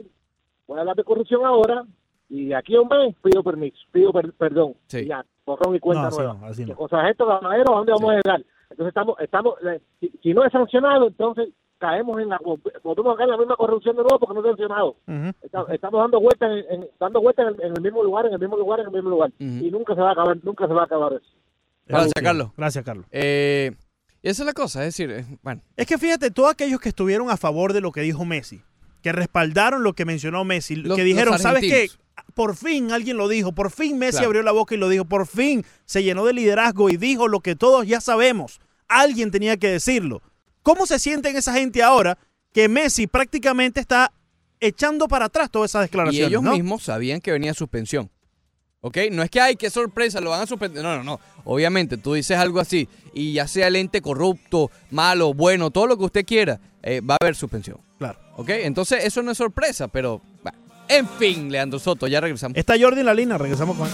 voy 0.68 0.78
a 0.78 0.82
hablar 0.82 0.96
de 0.96 1.04
corrupción 1.04 1.46
ahora 1.46 1.84
y 2.30 2.54
aquí 2.54 2.76
a 2.76 2.82
un 2.82 2.88
mes 2.88 3.16
pido 3.22 3.44
permiso, 3.44 3.78
pido 3.92 4.14
per- 4.14 4.34
perdón. 4.34 4.76
Sí. 4.88 5.06
Ya, 5.06 5.26
borrón 5.46 5.76
y 5.76 5.80
cuenta 5.80 6.10
No, 6.10 6.16
nueva. 6.16 6.34
no, 6.39 6.46
así 6.48 6.62
no. 6.62 6.68
¿Qué 6.70 6.76
cosas 6.76 7.04
es 7.06 7.12
esto, 7.12 7.26
ganadero? 7.26 7.74
¿A 7.74 7.78
dónde 7.78 7.92
vamos 7.92 8.12
a 8.12 8.16
llegar? 8.16 8.44
Entonces 8.70 8.88
estamos, 8.88 9.20
estamos, 9.20 9.56
eh, 9.66 9.82
si, 10.00 10.10
si 10.24 10.34
no 10.34 10.46
es 10.46 10.52
sancionado, 10.54 11.08
entonces 11.08 11.50
caemos 11.82 12.22
en 12.22 12.30
la, 12.30 12.40
volvemos 12.84 13.14
a 13.14 13.18
caer 13.18 13.28
en 13.30 13.32
la 13.32 13.38
misma 13.38 13.56
corrupción 13.58 13.96
de 13.98 14.04
nuevo 14.04 14.20
porque 14.20 14.36
no 14.40 14.44
sancionado. 14.48 14.96
Ujú. 15.08 15.32
Está- 15.42 15.66
estamos 15.74 16.00
dando 16.02 16.22
vueltas 16.22 16.50
en, 16.52 16.82
en- 16.82 16.88
dando 17.00 17.20
vueltas 17.22 17.54
en, 17.56 17.66
en 17.66 17.74
el 17.76 17.82
mismo 17.82 18.04
lugar, 18.04 18.28
en 18.28 18.34
el 18.34 18.40
mismo 18.40 18.56
lugar, 18.56 18.80
en 18.80 18.86
el 18.86 18.92
mismo 18.94 19.10
lugar. 19.10 19.32
Y 19.40 19.70
nunca 19.72 19.96
se 19.96 20.02
va 20.02 20.10
a 20.10 20.12
acabar, 20.14 20.38
nunca 20.44 20.68
se 20.68 20.74
va 20.74 20.84
a 20.84 20.86
acabar 20.86 21.14
eso. 21.14 21.26
Gracias. 21.88 22.14
Carlos. 22.24 22.50
Gracias, 22.56 22.86
Carlos. 22.86 23.06
Eh, 23.12 23.72
y 24.22 24.30
esa 24.30 24.44
es 24.44 24.46
la 24.46 24.54
cosa, 24.54 24.80
es 24.86 24.96
decir, 24.96 25.12
eh, 25.12 25.26
bueno, 25.42 25.62
Es 25.76 25.88
que 25.88 25.98
fíjate, 25.98 26.30
todos 26.32 26.52
aquellos 26.52 26.80
que 26.80 26.90
estuvieron 26.90 27.30
a 27.32 27.38
favor 27.38 27.74
de 27.74 27.82
lo 27.82 27.92
que 27.92 28.02
dijo 28.02 28.24
Messi, 28.24 28.62
que 29.02 29.12
respaldaron 29.12 29.84
lo 29.84 29.94
que 29.94 30.06
mencionó 30.06 30.46
Messi, 30.46 30.76
Los- 30.76 30.96
que 30.96 31.04
dijeron, 31.04 31.38
¿sabes 31.40 31.62
qué? 31.64 31.90
Por 32.36 32.56
fin 32.56 32.92
alguien 32.92 33.18
lo 33.18 33.28
dijo, 33.28 33.52
por 33.52 33.72
fin 33.72 33.98
Messi 33.98 34.18
Claro. 34.18 34.28
abrió 34.28 34.44
la 34.44 34.52
boca 34.52 34.76
y 34.76 34.78
lo 34.78 34.88
dijo, 34.90 35.06
por 35.06 35.26
fin 35.26 35.66
se 35.86 36.04
llenó 36.04 36.24
de 36.24 36.34
liderazgo 36.34 36.90
y 36.92 36.98
dijo 36.98 37.28
lo 37.28 37.40
que 37.40 37.56
todos 37.56 37.88
ya 37.88 38.00
sabemos. 38.00 38.62
Alguien 38.88 39.32
tenía 39.32 39.58
que 39.58 39.68
decirlo. 39.70 40.22
¿Cómo 40.64 40.86
se 40.86 40.99
sienten 40.99 41.36
esa 41.36 41.53
gente 41.53 41.82
ahora 41.84 42.18
que 42.53 42.68
Messi 42.70 43.07
prácticamente 43.07 43.80
está 43.80 44.12
echando 44.59 45.07
para 45.07 45.26
atrás 45.26 45.49
todas 45.49 45.72
esas 45.72 45.84
y 45.84 45.86
declaraciones? 45.88 46.28
ellos 46.28 46.43
¿no? 46.43 46.53
mismos 46.53 46.84
sabían 46.84 47.22
que 47.22 47.32
venía 47.32 47.53
suspensión. 47.53 48.09
¿Ok? 48.84 48.97
No 49.12 49.22
es 49.22 49.30
que, 49.30 49.39
ay, 49.39 49.55
qué 49.55 49.70
sorpresa, 49.70 50.20
lo 50.22 50.32
van 50.32 50.41
a 50.41 50.47
suspender. 50.47 50.84
No, 50.84 50.97
no, 50.97 51.03
no. 51.03 51.20
Obviamente, 51.43 51.97
tú 51.97 52.14
dices 52.14 52.38
algo 52.38 52.59
así 52.59 52.89
y 53.14 53.34
ya 53.34 53.47
sea 53.47 53.68
el 53.68 53.76
ente 53.76 54.01
corrupto, 54.01 54.72
malo, 54.89 55.34
bueno, 55.34 55.70
todo 55.70 55.86
lo 55.86 55.97
que 55.97 56.05
usted 56.05 56.26
quiera, 56.26 56.59
eh, 56.82 56.99
va 57.01 57.14
a 57.16 57.18
haber 57.22 57.36
suspensión. 57.36 57.78
Claro. 57.99 58.20
¿Ok? 58.38 58.49
Entonces, 58.49 59.05
eso 59.05 59.22
no 59.22 59.32
es 59.32 59.38
sorpresa, 59.38 59.88
pero... 59.88 60.22
bah, 60.43 60.53
En 60.88 61.07
fin, 61.07 61.51
Leandro 61.51 61.78
Soto, 61.78 62.07
ya 62.07 62.22
regresamos. 62.22 62.57
Está 62.57 62.74
Jordi 62.80 63.01
en 63.01 63.05
la 63.05 63.14
línea, 63.14 63.38
regresamos 63.38 63.78
con 63.78 63.88
él. 63.88 63.93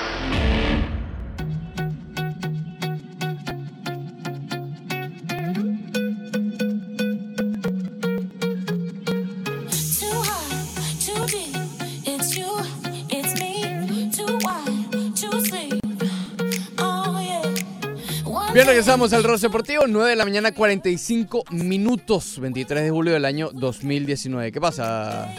Bien, 18.53 18.67
regresamos 18.67 19.13
al 19.13 19.23
Rose 19.23 19.47
Deportivo, 19.47 19.83
9 19.87 20.09
de 20.09 20.15
la 20.17 20.25
mañana, 20.25 20.51
45 20.51 21.45
minutos, 21.51 22.37
23 22.37 22.83
de 22.83 22.89
julio 22.89 23.13
del 23.13 23.23
año 23.23 23.49
2019. 23.53 24.51
¿Qué 24.51 24.59
pasa? 24.59 25.33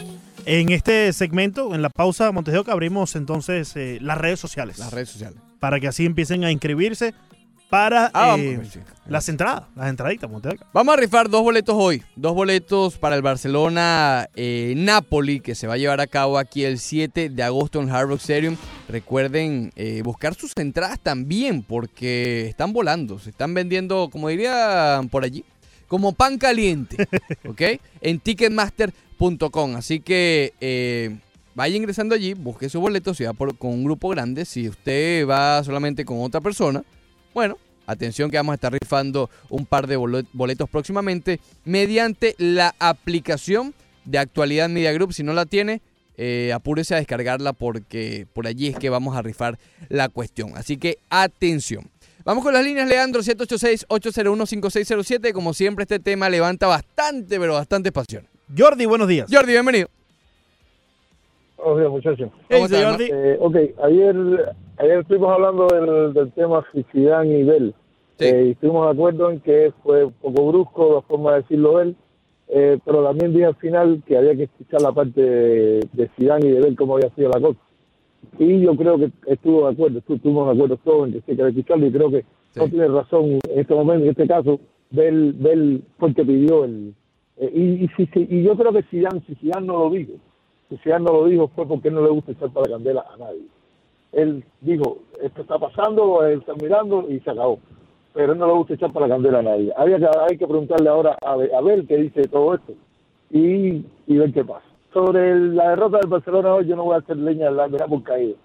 En 0.47 0.71
este 0.71 1.13
segmento, 1.13 1.75
en 1.75 1.83
la 1.83 1.91
pausa 1.91 2.31
de 2.31 2.57
Oca, 2.57 2.71
abrimos 2.71 3.15
entonces 3.15 3.75
eh, 3.75 3.99
las 4.01 4.17
redes 4.17 4.39
sociales. 4.39 4.79
Las 4.79 4.91
redes 4.91 5.09
sociales. 5.09 5.37
para 5.59 5.79
que 5.79 5.87
así 5.87 6.07
empiecen 6.07 6.43
a 6.43 6.51
inscribirse 6.51 7.13
para 7.73 8.11
Ah, 8.13 8.35
eh, 8.37 8.55
vamos, 8.57 8.71
sí. 8.71 8.79
las 9.07 9.27
entradas, 9.29 9.63
las 9.75 9.89
entraditas. 9.89 10.29
Vamos 10.73 10.93
a 10.93 10.95
rifar 10.97 11.27
dos 11.27 11.41
boletos 11.41 11.73
hoy. 11.75 12.03
Dos 12.15 12.35
boletos 12.35 12.99
para 12.99 13.15
el 13.15 13.23
Barcelona 13.23 14.29
eh, 14.35 14.75
Napoli, 14.77 15.39
que 15.39 15.55
se 15.55 15.65
va 15.65 15.73
a 15.73 15.77
llevar 15.77 15.99
a 15.99 16.05
cabo 16.05 16.37
aquí 16.37 16.65
el 16.65 16.77
7 16.77 17.29
de 17.29 17.41
agosto 17.43 17.81
en 17.81 17.89
Hard 17.89 18.09
Rock 18.09 18.19
Stadium. 18.19 18.57
Recuerden 18.87 19.71
eh, 19.75 20.03
buscar 20.03 20.35
sus 20.35 20.51
entradas 20.57 20.99
también, 20.99 21.63
porque 21.63 22.45
están 22.47 22.73
volando. 22.73 23.17
Se 23.17 23.31
están 23.31 23.55
vendiendo, 23.55 24.07
como 24.11 24.29
dirían 24.29 25.09
por 25.09 25.23
allí, 25.23 25.43
como 25.87 26.13
pan 26.13 26.37
caliente. 26.37 27.07
¿Ok? 27.47 27.61
En 28.01 28.19
ticketmaster.com. 28.19 29.75
Así 29.77 29.99
que. 29.99 31.17
Vaya 31.55 31.75
ingresando 31.75 32.13
allí, 32.15 32.33
busque 32.33 32.67
su 32.67 32.79
boleto, 32.81 33.13
si 33.15 33.23
va 33.25 33.33
por- 33.33 33.55
con 33.57 33.71
un 33.71 33.83
grupo 33.83 34.09
grande, 34.09 34.43
si 34.43 34.67
usted 34.69 35.27
va 35.27 35.63
solamente 35.63 36.03
con 36.03 36.19
otra 36.23 36.41
persona, 36.41 36.83
bueno, 37.33 37.57
atención 37.87 38.29
que 38.29 38.37
vamos 38.37 38.53
a 38.53 38.55
estar 38.55 38.71
rifando 38.71 39.29
un 39.49 39.65
par 39.65 39.87
de 39.87 39.97
boletos 39.97 40.69
próximamente 40.69 41.39
mediante 41.65 42.35
la 42.37 42.73
aplicación 42.79 43.73
de 44.05 44.19
Actualidad 44.19 44.69
Media 44.69 44.93
Group. 44.93 45.13
Si 45.13 45.23
no 45.23 45.33
la 45.33 45.45
tiene, 45.45 45.81
eh, 46.17 46.51
apúrese 46.53 46.93
a 46.93 46.97
descargarla 46.97 47.53
porque 47.53 48.27
por 48.33 48.45
allí 48.47 48.67
es 48.67 48.77
que 48.77 48.89
vamos 48.89 49.15
a 49.15 49.21
rifar 49.21 49.57
la 49.89 50.09
cuestión. 50.09 50.51
Así 50.55 50.77
que 50.77 50.97
atención. 51.09 51.89
Vamos 52.25 52.43
con 52.43 52.53
las 52.53 52.63
líneas, 52.63 52.87
Leandro, 52.87 53.21
786-801-5607. 53.21 55.33
Como 55.33 55.53
siempre, 55.53 55.83
este 55.83 55.99
tema 55.99 56.29
levanta 56.29 56.67
bastante, 56.67 57.37
pero 57.37 57.55
bastante 57.55 57.91
pasión. 57.91 58.25
Jordi, 58.57 58.85
buenos 58.85 59.09
días. 59.09 59.27
Jordi, 59.29 59.51
bienvenido. 59.51 59.89
Buenos 61.57 61.79
días, 61.79 61.91
muchachos. 61.91 62.31
¿Qué 62.47 62.55
¿Cómo 62.55 62.67
dice 62.67 62.79
estás, 62.79 62.91
Jordi? 62.91 63.09
Eh, 63.11 63.35
ok, 63.39 63.55
ayer, 63.83 64.15
ayer 64.77 64.99
estuvimos 64.99 65.29
hablando 65.31 65.67
del, 65.67 66.13
del 66.13 66.31
tema 66.33 66.65
Zidane 66.91 67.39
y 67.39 67.43
Bell. 67.43 67.73
Sí. 68.17 68.25
Eh, 68.25 68.45
y 68.47 68.51
estuvimos 68.51 68.85
de 68.85 68.91
acuerdo 68.93 69.31
en 69.31 69.39
que 69.39 69.73
fue 69.83 70.05
un 70.05 70.13
poco 70.13 70.47
brusco 70.51 70.93
la 70.95 71.01
forma 71.01 71.31
de 71.33 71.41
decirlo 71.41 71.79
él, 71.81 71.95
eh, 72.49 72.77
pero 72.85 73.03
también 73.03 73.33
dije 73.33 73.45
al 73.45 73.55
final 73.55 74.03
que 74.05 74.17
había 74.17 74.35
que 74.35 74.43
escuchar 74.43 74.81
la 74.81 74.91
parte 74.91 75.19
de, 75.21 75.87
de 75.93 76.07
Zidane 76.15 76.45
y 76.47 76.51
de 76.51 76.59
ver 76.61 76.75
cómo 76.75 76.95
había 76.95 77.09
sido 77.15 77.29
la 77.29 77.41
cosa. 77.41 77.59
Y 78.39 78.61
yo 78.61 78.75
creo 78.75 78.97
que 78.97 79.09
estuvo 79.27 79.65
de 79.67 79.73
acuerdo, 79.73 79.99
estu- 79.99 80.15
estuvimos 80.15 80.45
de 80.47 80.53
acuerdo 80.53 80.77
todos 80.77 81.07
en 81.07 81.13
que 81.13 81.19
sí 81.21 81.25
hay 81.31 81.37
que 81.37 81.47
escucharlo 81.47 81.87
y 81.87 81.91
creo 81.91 82.09
que 82.09 82.25
Sí. 82.51 82.59
no 82.59 82.67
tiene 82.69 82.87
razón 82.87 83.25
en 83.49 83.59
este 83.59 83.73
momento, 83.73 84.03
en 84.05 84.11
este 84.11 84.27
caso, 84.27 84.59
Bell, 84.91 85.33
Bell 85.33 85.83
fue 85.97 86.09
el 86.09 86.15
que 86.15 86.23
pidió 86.23 86.65
el... 86.65 86.93
eh, 87.37 87.51
y, 87.51 87.61
y, 87.85 87.87
si- 87.97 88.05
si- 88.13 88.27
y 88.29 88.43
yo 88.43 88.55
creo 88.55 88.71
que 88.71 88.83
Zidane, 88.83 89.21
si 89.25 89.33
Zidane 89.35 89.65
no 89.65 89.79
lo 89.79 89.89
dijo, 89.89 90.11
si 90.69 90.77
Zidane 90.77 91.03
no 91.05 91.13
lo 91.13 91.25
dijo 91.25 91.47
fue 91.55 91.67
porque 91.67 91.89
no 91.89 92.03
le 92.03 92.09
gusta 92.11 92.31
echar 92.33 92.51
para 92.51 92.67
la 92.69 92.75
candela 92.75 93.05
a 93.11 93.17
nadie 93.17 93.41
él 94.13 94.43
dijo, 94.61 94.99
esto 95.21 95.41
está 95.41 95.59
pasando, 95.59 96.25
él 96.25 96.39
está 96.39 96.53
mirando 96.61 97.05
y 97.09 97.19
se 97.19 97.29
acabó. 97.31 97.59
Pero 98.13 98.33
él 98.33 98.39
no 98.39 98.47
le 98.47 98.53
gusta 98.53 98.75
echar 98.75 98.93
para 98.93 99.07
la 99.07 99.15
candela 99.15 99.39
a 99.39 99.43
nadie. 99.43 99.73
Había 99.75 99.97
que, 99.97 100.05
hay 100.29 100.37
que 100.37 100.47
preguntarle 100.47 100.87
ahora 100.89 101.17
a, 101.25 101.31
a 101.33 101.61
ver 101.61 101.85
qué 101.87 101.97
dice 101.97 102.21
de 102.21 102.27
todo 102.27 102.53
esto 102.55 102.73
y, 103.31 103.85
y 104.07 104.17
ver 104.17 104.31
qué 104.31 104.45
pasa. 104.45 104.65
Sobre 104.93 105.31
el- 105.31 105.55
la 105.55 105.69
derrota 105.69 105.97
del 105.97 106.09
Barcelona 106.09 106.53
hoy, 106.53 106.67
yo 106.67 106.75
no 106.75 106.83
voy 106.83 106.95
a 106.95 106.99
hacer 106.99 107.17
leña 107.17 107.45
del 107.49 107.59
árbol 107.59 107.79
por 107.89 108.03
caído. 108.03 108.35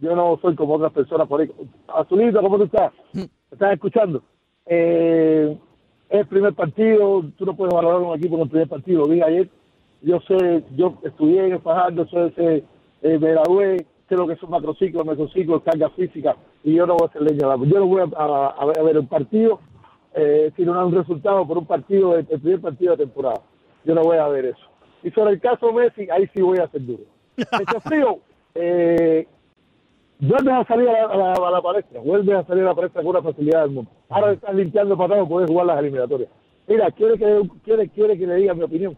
Yo 0.00 0.14
no 0.16 0.38
soy 0.40 0.54
como 0.54 0.74
otras 0.74 0.92
personas 0.92 1.26
por 1.28 1.40
ahí. 1.40 1.50
Azulito, 1.88 2.40
¿cómo 2.40 2.56
tú 2.56 2.64
estás? 2.64 2.92
¿Me 3.12 3.28
¿Estás 3.50 3.72
escuchando? 3.74 4.22
Eh, 4.64 5.56
es 6.08 6.20
el 6.20 6.26
primer 6.26 6.54
partido, 6.54 7.24
tú 7.36 7.44
no 7.44 7.54
puedes 7.56 7.74
valorar 7.74 8.00
un 8.00 8.16
equipo 8.16 8.34
con 8.36 8.42
el 8.44 8.48
primer 8.50 8.68
partido. 8.68 9.00
Lo 9.02 9.08
vi 9.08 9.20
ayer, 9.22 9.48
yo 10.02 10.20
sé, 10.20 10.62
yo 10.76 10.94
estudié 11.02 11.46
en 11.46 11.52
el 11.54 11.60
Fajardo, 11.60 12.06
soy 12.06 12.28
ese, 12.28 12.64
eh, 13.02 13.18
me 13.18 13.32
gradué, 13.32 13.84
sé 14.08 14.14
lo 14.16 14.26
que 14.26 14.36
son 14.36 14.50
macrociclos, 14.50 15.04
mesociclos, 15.06 15.62
carga 15.62 15.90
física, 15.90 16.36
y 16.64 16.74
yo 16.74 16.86
no 16.86 16.94
voy 16.96 17.06
a 17.06 17.10
hacer 17.10 17.22
leña. 17.22 17.56
Yo 17.66 17.78
no 17.80 17.86
voy 17.86 18.00
a, 18.02 18.22
a- 18.22 18.54
a 18.58 18.82
ver, 18.82 18.96
el 18.96 19.06
partido, 19.06 19.60
eh, 20.14 20.50
sino 20.56 20.86
un 20.86 20.94
resultado 20.94 21.46
por 21.46 21.58
un 21.58 21.66
partido, 21.66 22.16
el 22.16 22.24
primer 22.26 22.60
partido 22.60 22.92
de 22.96 23.04
temporada. 23.04 23.40
Yo 23.84 23.94
no 23.94 24.02
voy 24.02 24.16
a 24.18 24.28
ver 24.28 24.46
eso. 24.46 24.66
Y 25.02 25.10
sobre 25.10 25.34
el 25.34 25.40
caso 25.40 25.72
Messi, 25.72 26.08
ahí 26.10 26.28
sí 26.34 26.40
voy 26.42 26.58
a 26.58 26.68
ser 26.68 26.84
duro. 26.84 27.02
Pecho 27.36 27.80
frío, 27.80 28.18
eh, 28.54 29.26
vuelves 30.18 30.54
a 30.54 30.64
salir 30.64 30.88
a 30.88 31.14
la, 31.16 31.32
a 31.34 31.50
la- 31.50 31.62
palestra, 31.62 32.00
vuelves 32.00 32.34
a 32.36 32.44
salir 32.44 32.62
a 32.64 32.68
la 32.68 32.74
palestra 32.74 33.02
con 33.02 33.10
una 33.10 33.22
facilidad 33.22 33.62
del 33.62 33.70
mundo. 33.72 33.90
Ahora 34.08 34.32
estás 34.32 34.54
limpiando 34.54 34.96
patadas, 34.96 35.28
puedes 35.28 35.50
jugar 35.50 35.66
las 35.66 35.78
eliminatorias. 35.80 36.30
Mira, 36.68 36.90
quiere 36.90 37.18
que, 37.18 37.42
quiere, 37.64 37.88
quiere 37.90 38.18
que 38.18 38.26
le 38.26 38.34
diga 38.36 38.54
mi 38.54 38.62
opinión. 38.62 38.96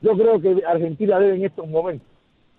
Yo 0.00 0.12
creo 0.16 0.40
que 0.40 0.62
Argentina 0.66 1.18
debe 1.18 1.36
en 1.36 1.44
estos 1.44 1.68
momentos 1.68 2.08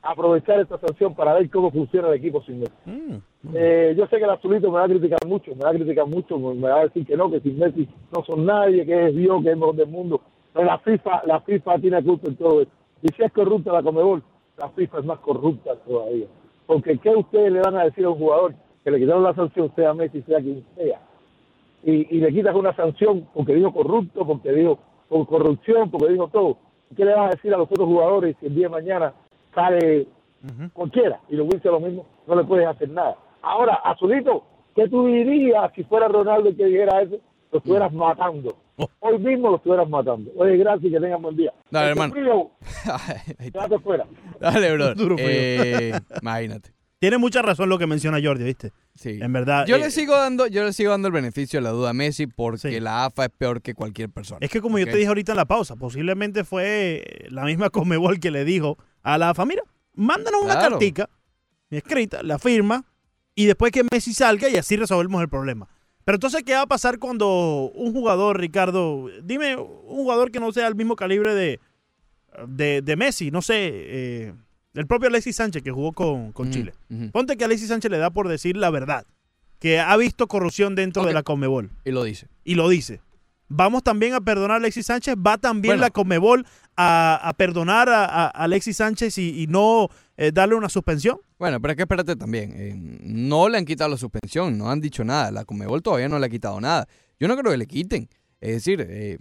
aprovechar 0.06 0.60
esta 0.60 0.78
sanción 0.78 1.16
para 1.16 1.34
ver 1.34 1.50
cómo 1.50 1.72
funciona 1.72 2.10
el 2.10 2.16
equipo 2.16 2.42
sin 2.44 2.60
Messi. 2.60 3.22
Eh, 3.54 3.96
yo 3.98 4.06
sé 4.08 4.18
que 4.18 4.24
el 4.24 4.30
azulito 4.30 4.72
me 4.72 4.78
va 4.78 4.86
a 4.86 4.88
criticar 4.88 5.26
mucho, 5.26 5.56
me 5.56 5.64
va 5.64 5.72
a 5.72 5.74
criticar 5.74 6.06
mucho, 6.06 6.38
me 6.38 6.70
va 6.70 6.82
a 6.82 6.84
decir 6.84 7.06
que 7.06 7.18
no, 7.18 7.30
que 7.32 7.40
sin 7.40 7.58
Messi 7.58 7.88
no 8.16 8.24
son 8.24 8.46
nadie, 8.46 8.86
que 8.86 9.08
es 9.08 9.16
Dios, 9.16 9.44
que 9.44 9.52
es 9.52 9.58
mejor 9.58 9.76
del 9.76 9.88
mundo. 9.88 10.22
Pero 10.54 10.66
la 10.68 10.78
FIFA, 10.78 11.24
la 11.26 11.42
FIFA 11.42 11.80
tiene 11.80 12.04
culpa 12.04 12.28
en 12.30 12.36
todo 12.36 12.62
esto. 12.62 12.74
Y 13.02 13.08
si 13.10 13.24
es 13.24 13.32
corrupta 13.32 13.74
la 13.74 13.82
Comebol, 13.82 14.24
la 14.58 14.70
FIFA 14.70 15.00
es 15.00 15.06
más 15.06 15.20
corrupta 15.20 15.76
todavía. 15.88 16.28
Porque 16.68 16.98
¿qué 17.00 17.10
ustedes 17.10 17.52
le 17.52 17.62
van 17.62 17.76
a 17.76 17.86
decir 17.86 18.06
a 18.06 18.10
un 18.10 18.20
jugador 18.20 18.54
que 18.84 18.92
le 18.92 19.00
quitaron 19.00 19.24
la 19.24 19.34
sanción, 19.34 19.74
sea 19.76 19.94
Messi, 19.94 20.22
sea 20.22 20.40
quien 20.40 20.64
sea? 20.76 21.02
Y, 21.84 22.16
y 22.16 22.20
le 22.20 22.32
quitas 22.32 22.56
una 22.56 22.76
sanción 22.76 23.28
porque 23.34 23.56
dijo 23.56 23.74
corrupto, 23.74 24.26
porque 24.26 24.52
dijo 24.52 24.78
por 25.10 25.26
corrupción, 25.28 25.90
porque 25.90 26.14
dijo 26.14 26.28
todo. 26.28 26.58
¿Qué 26.96 27.04
le 27.04 27.14
vas 27.14 27.28
a 27.28 27.36
decir 27.36 27.54
a 27.54 27.58
los 27.58 27.70
otros 27.72 27.88
jugadores 27.88 28.36
si 28.40 28.46
el 28.46 28.56
día 28.56 28.68
de 28.68 28.74
mañana 28.74 29.14
sale 29.56 30.08
cualquiera 30.74 31.20
y 31.30 31.36
lo 31.36 31.46
dice 31.46 31.70
lo 31.70 31.80
mismo? 31.80 32.06
No 32.28 32.36
le 32.36 32.44
puedes 32.44 32.68
hacer 32.68 32.90
nada. 32.90 33.16
Ahora, 33.42 33.76
Azulito, 33.84 34.44
¿qué 34.76 34.88
tú 34.90 35.06
dirías 35.08 35.72
si 35.76 35.84
fuera 35.86 36.08
Ronaldo 36.08 36.50
el 36.50 36.58
que 36.58 36.66
dijera 36.66 37.02
eso? 37.02 37.18
Lo 37.52 37.60
estuvieras 37.60 37.94
matando. 37.94 38.56
Hoy 39.00 39.18
mismo 39.20 39.50
lo 39.52 39.56
estuvieras 39.58 39.88
matando. 39.88 40.30
Oye, 40.36 40.58
gracias 40.58 40.86
y 40.86 40.92
que 40.92 41.00
tengan 41.00 41.22
buen 41.22 41.38
día. 41.38 41.54
Dale, 41.72 41.92
hermano. 41.92 42.14
frío, 42.14 42.52
fuera. 43.84 44.06
Dale, 44.40 44.74
bro. 44.74 44.94
Duro 44.96 45.16
frío. 45.16 45.28
Eh, 45.30 45.94
imagínate. 46.22 46.72
Tiene 47.00 47.18
mucha 47.18 47.42
razón 47.42 47.70
lo 47.70 47.78
que 47.78 47.88
menciona 47.88 48.20
Jordi, 48.24 48.44
¿viste? 48.44 48.72
Sí. 48.96 49.20
En 49.22 49.32
verdad. 49.32 49.66
Yo 49.68 49.76
eh, 49.76 49.80
le 49.80 49.92
sigo 49.92 50.14
dando, 50.18 50.48
yo 50.48 50.64
le 50.64 50.74
sigo 50.74 50.92
dando 50.92 51.08
el 51.08 51.14
beneficio 51.14 51.60
de 51.60 51.64
la 51.64 51.70
duda 51.70 51.92
a 51.92 51.94
Messi 51.94 52.26
porque 52.26 52.58
Sí. 52.58 52.80
la 52.80 53.06
AFA 53.06 53.26
es 53.26 53.32
peor 53.32 53.62
que 53.62 53.74
cualquier 53.74 54.10
persona. 54.10 54.40
Es 54.42 54.50
que 54.50 54.60
como 54.62 54.80
yo 54.80 54.86
te 54.86 54.96
dije 54.98 55.08
ahorita 55.08 55.34
en 55.34 55.38
la 55.38 55.46
pausa, 55.46 55.76
posiblemente 55.76 56.44
fue 56.44 57.04
la 57.30 57.44
misma 57.44 57.70
Comebol 57.70 58.20
que 58.20 58.32
le 58.32 58.44
dijo 58.44 58.78
a 59.06 59.18
la 59.18 59.34
familia, 59.34 59.64
mándanos 59.94 60.42
una 60.44 60.54
Claro. 60.56 60.72
cartica 60.72 61.10
escrita, 61.70 62.24
la 62.24 62.40
firma, 62.40 62.84
y 63.36 63.46
después 63.46 63.72
que 63.72 63.84
Messi 63.92 64.14
salga 64.14 64.50
y 64.50 64.58
así 64.58 64.76
resolvemos 64.78 65.22
el 65.22 65.30
problema. 65.30 65.68
Pero 66.06 66.16
entonces, 66.18 66.44
¿qué 66.44 66.54
va 66.54 66.62
a 66.62 66.68
pasar 66.68 67.00
cuando 67.00 67.72
un 67.74 67.92
jugador, 67.94 68.40
Ricardo, 68.40 69.08
dime 69.24 69.56
un 69.58 69.96
jugador 69.96 70.32
que 70.32 70.40
no 70.40 70.52
sea 70.52 70.68
el 70.68 70.76
mismo 70.76 70.96
calibre 70.96 71.34
de, 71.36 71.60
de, 72.48 72.82
de 72.82 72.96
Messi, 72.96 73.32
no 73.32 73.42
sé, 73.42 73.56
eh, 73.72 74.34
el 74.74 74.88
propio 74.88 75.10
Alexis 75.10 75.36
Sánchez 75.36 75.64
que 75.64 75.72
jugó 75.72 75.94
con, 75.94 76.32
con 76.32 76.52
Chile? 76.52 76.74
Ponte 77.12 77.38
que 77.38 77.46
Alexis 77.46 77.70
Sánchez 77.70 77.92
le 77.92 77.98
da 77.98 78.10
por 78.12 78.28
decir 78.28 78.56
la 78.58 78.70
verdad, 78.70 79.06
que 79.60 79.80
ha 79.80 79.96
visto 79.98 80.28
corrupción 80.28 80.76
dentro 80.76 81.04
de 81.06 81.14
la 81.14 81.24
Comebol 81.24 81.72
Y 81.86 81.92
lo 81.92 82.04
dice. 82.04 82.28
y 82.44 82.56
lo 82.56 82.70
dice. 82.70 83.02
Vamos 83.48 83.84
también 83.84 84.14
a 84.14 84.22
perdonar 84.22 84.52
a 84.52 84.56
Alexis 84.58 84.88
Sánchez. 84.88 85.16
Va 85.16 85.38
también 85.38 85.74
Bueno. 85.74 85.82
la 85.82 85.90
Comebol 85.92 86.46
a, 86.78 87.16
a 87.30 87.34
perdonar 87.34 87.90
a, 87.90 88.06
a 88.06 88.28
Alexis 88.28 88.78
Sánchez 88.78 89.18
y, 89.18 89.48
no 89.48 89.90
eh, 90.18 90.32
darle 90.34 90.56
una 90.56 90.70
suspensión. 90.70 91.20
Bueno, 91.40 91.60
pero 91.62 91.72
es 91.72 91.76
que 91.78 91.84
espérate 91.84 92.16
también. 92.16 92.54
eh, 92.56 92.74
no 92.76 93.50
le 93.50 93.58
han 93.58 93.66
quitado 93.66 93.90
la 93.90 93.98
suspensión, 93.98 94.58
no 94.58 94.70
han 94.70 94.82
dicho 94.82 95.04
nada. 95.04 95.32
La 95.32 95.46
Comebol 95.46 95.82
todavía 95.82 96.10
no 96.10 96.20
le 96.20 96.26
ha 96.26 96.30
quitado 96.30 96.60
nada. 96.62 96.88
Yo 97.20 97.28
no 97.28 97.36
creo 97.38 97.52
que 97.52 97.58
le 97.58 97.68
quiten. 97.68 98.10
Es 98.42 98.52
decir, 98.56 98.86
eh, 98.90 99.18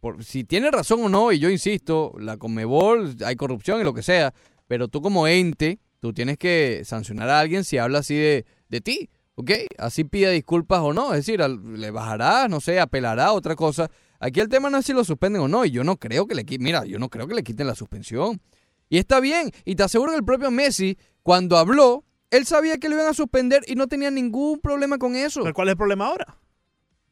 por, 0.00 0.24
si 0.24 0.44
tiene 0.44 0.70
razón 0.70 1.00
o 1.04 1.08
no, 1.08 1.32
y 1.32 1.38
yo 1.38 1.50
insisto, 1.50 2.14
la 2.18 2.36
Comebol, 2.36 3.16
hay 3.24 3.36
corrupción 3.36 3.80
y 3.80 3.84
lo 3.84 3.92
que 3.94 4.02
sea, 4.02 4.32
pero 4.66 4.88
tú 4.88 5.00
como 5.02 5.26
ente, 5.26 5.80
tú 6.00 6.12
tienes 6.12 6.38
que 6.38 6.82
sancionar 6.84 7.28
a 7.30 7.40
alguien 7.40 7.64
si 7.64 7.78
habla 7.78 7.98
así 8.00 8.14
de, 8.14 8.44
de 8.68 8.80
ti, 8.80 9.10
¿ok? 9.34 9.50
Así 9.78 10.04
pida 10.04 10.30
disculpas 10.30 10.80
o 10.80 10.92
no, 10.92 11.12
es 11.14 11.26
decir, 11.26 11.42
al- 11.42 11.80
le 11.80 11.90
bajará, 11.90 12.48
no 12.48 12.60
sé, 12.60 12.78
apelará, 12.78 13.32
otra 13.32 13.56
cosa. 13.56 13.90
Aquí 14.20 14.40
el 14.40 14.48
tema 14.48 14.70
no 14.70 14.78
es 14.78 14.86
si 14.86 14.92
lo 14.92 15.04
suspenden 15.04 15.42
o 15.42 15.48
no, 15.48 15.64
y 15.64 15.70
yo 15.70 15.84
no 15.84 15.96
creo 15.96 16.26
que 16.26 16.34
le 16.34 16.44
quiten, 16.44 16.64
mira, 16.64 16.84
yo 16.84 16.98
no 16.98 17.08
creo 17.08 17.28
que 17.28 17.34
le 17.34 17.42
quiten 17.42 17.66
la 17.66 17.74
suspensión. 17.74 18.40
Y 18.88 18.98
está 18.98 19.20
bien, 19.20 19.52
y 19.64 19.76
te 19.76 19.82
aseguro 19.82 20.12
que 20.12 20.18
el 20.18 20.24
propio 20.24 20.50
Messi, 20.50 20.98
cuando 21.22 21.56
habló, 21.56 22.04
él 22.30 22.46
sabía 22.46 22.78
que 22.78 22.88
lo 22.88 22.96
iban 22.96 23.06
a 23.06 23.14
suspender 23.14 23.62
y 23.66 23.74
no 23.74 23.86
tenía 23.86 24.10
ningún 24.10 24.60
problema 24.60 24.98
con 24.98 25.16
eso. 25.16 25.42
Pero 25.42 25.54
¿Cuál 25.54 25.68
es 25.68 25.72
el 25.72 25.78
problema 25.78 26.06
ahora? 26.06 26.38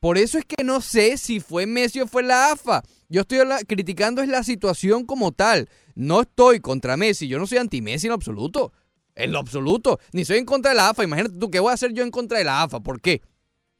Por 0.01 0.19
eso 0.19 0.39
es 0.39 0.45
que 0.45 0.63
no 0.63 0.81
sé 0.81 1.17
si 1.17 1.41
fue 1.41 1.67
Messi 1.67 2.01
o 2.01 2.07
fue 2.07 2.23
la 2.23 2.53
AFA. 2.53 2.83
Yo 3.09 3.23
estoy 3.23 3.39
criticando 3.67 4.23
es 4.23 4.29
la 4.29 4.43
situación 4.43 5.05
como 5.07 5.33
tal. 5.33 5.69
No 5.95 6.21
estoy 6.21 6.61
contra 6.61 6.97
Messi. 6.97 7.29
Yo 7.29 7.39
no 7.39 7.47
soy 7.47 7.59
anti-Messi 7.59 8.07
en 8.07 8.13
absoluto. 8.13 8.73
En 9.15 9.33
lo 9.33 9.39
absoluto. 9.39 9.99
Ni 10.13 10.25
soy 10.25 10.39
en 10.39 10.45
contra 10.45 10.73
de 10.73 10.77
la 10.77 10.91
AFA. 10.91 11.05
Imagínate 11.05 11.39
tú, 11.39 11.51
¿qué 11.51 11.61
voy 11.61 11.71
a 11.71 11.75
hacer 11.75 11.93
yo 11.93 12.03
en 12.03 12.11
contra 12.11 12.39
de 12.39 12.45
la 12.45 12.63
AFA? 12.63 12.81
¿Por 12.81 13.01
qué? 13.01 13.23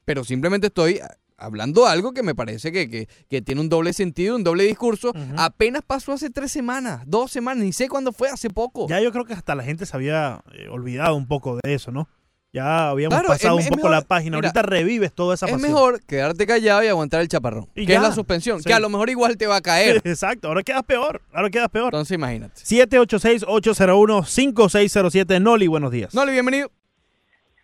Pero 0.05 0.23
simplemente 0.23 0.67
estoy 0.67 0.99
hablando 1.37 1.85
algo 1.85 2.13
que 2.13 2.23
me 2.23 2.35
parece 2.35 2.71
que, 2.71 2.89
que- 2.89 3.07
que 3.29 3.41
tiene 3.41 3.61
un 3.61 3.69
doble 3.69 3.93
sentido, 3.93 4.35
un 4.35 4.43
doble 4.43 4.63
discurso. 4.65 5.11
Apenas 5.37 5.81
pasó 5.85 6.13
hace 6.13 6.29
tres 6.29 6.51
semanas, 6.51 7.01
dos 7.05 7.31
semanas, 7.31 7.63
ni 7.63 7.73
sé 7.73 7.87
cuándo 7.89 8.11
fue, 8.11 8.29
hace 8.29 8.49
poco. 8.49 8.87
Ya 8.89 8.99
yo 9.01 9.11
creo 9.11 9.25
que 9.25 9.33
hasta 9.33 9.55
la 9.55 9.63
gente 9.63 9.85
se 9.85 9.95
había 9.95 10.41
eh, 10.53 10.67
olvidado 10.69 11.15
un 11.15 11.27
poco 11.27 11.59
de 11.63 11.73
eso, 11.73 11.91
¿no? 11.91 12.07
Ya 12.53 12.89
habíamos 12.89 13.13
Claro, 13.13 13.27
pasado 13.27 13.59
es- 13.59 13.65
un 13.65 13.65
es 13.65 13.69
poco 13.69 13.77
mejor- 13.87 13.91
la 13.91 14.01
página. 14.01 14.37
mira, 14.37 14.47
Ahorita 14.49 14.61
revives 14.63 15.13
toda 15.13 15.35
esa 15.35 15.45
es 15.45 15.51
pasión. 15.51 15.69
mejor 15.69 16.01
quedarte 16.05 16.47
callado 16.47 16.81
y 16.83 16.87
aguantar 16.87 17.21
el 17.21 17.27
chaparrón. 17.27 17.67
Y 17.75 17.85
que 17.85 17.91
ya. 17.91 17.97
es 17.97 18.01
la 18.03 18.11
suspensión. 18.13 18.59
Sí. 18.59 18.65
Que 18.67 18.73
a 18.73 18.79
lo 18.79 18.89
mejor 18.89 19.09
igual 19.09 19.35
te 19.37 19.45
va 19.47 19.57
a 19.57 19.61
caer. 19.61 20.01
Exacto, 20.05 20.47
ahora 20.47 20.63
quedas 20.63 20.83
peor. 20.83 21.21
Ahora 21.33 21.49
quedas 21.51 21.69
peor. 21.69 21.87
Entonces 21.87 22.15
imagínate. 22.15 22.61
786-801-5607. 22.63 25.41
Noli, 25.41 25.67
buenos 25.67 25.91
días. 25.91 26.13
Noli, 26.15 26.31
bienvenido. 26.31 26.71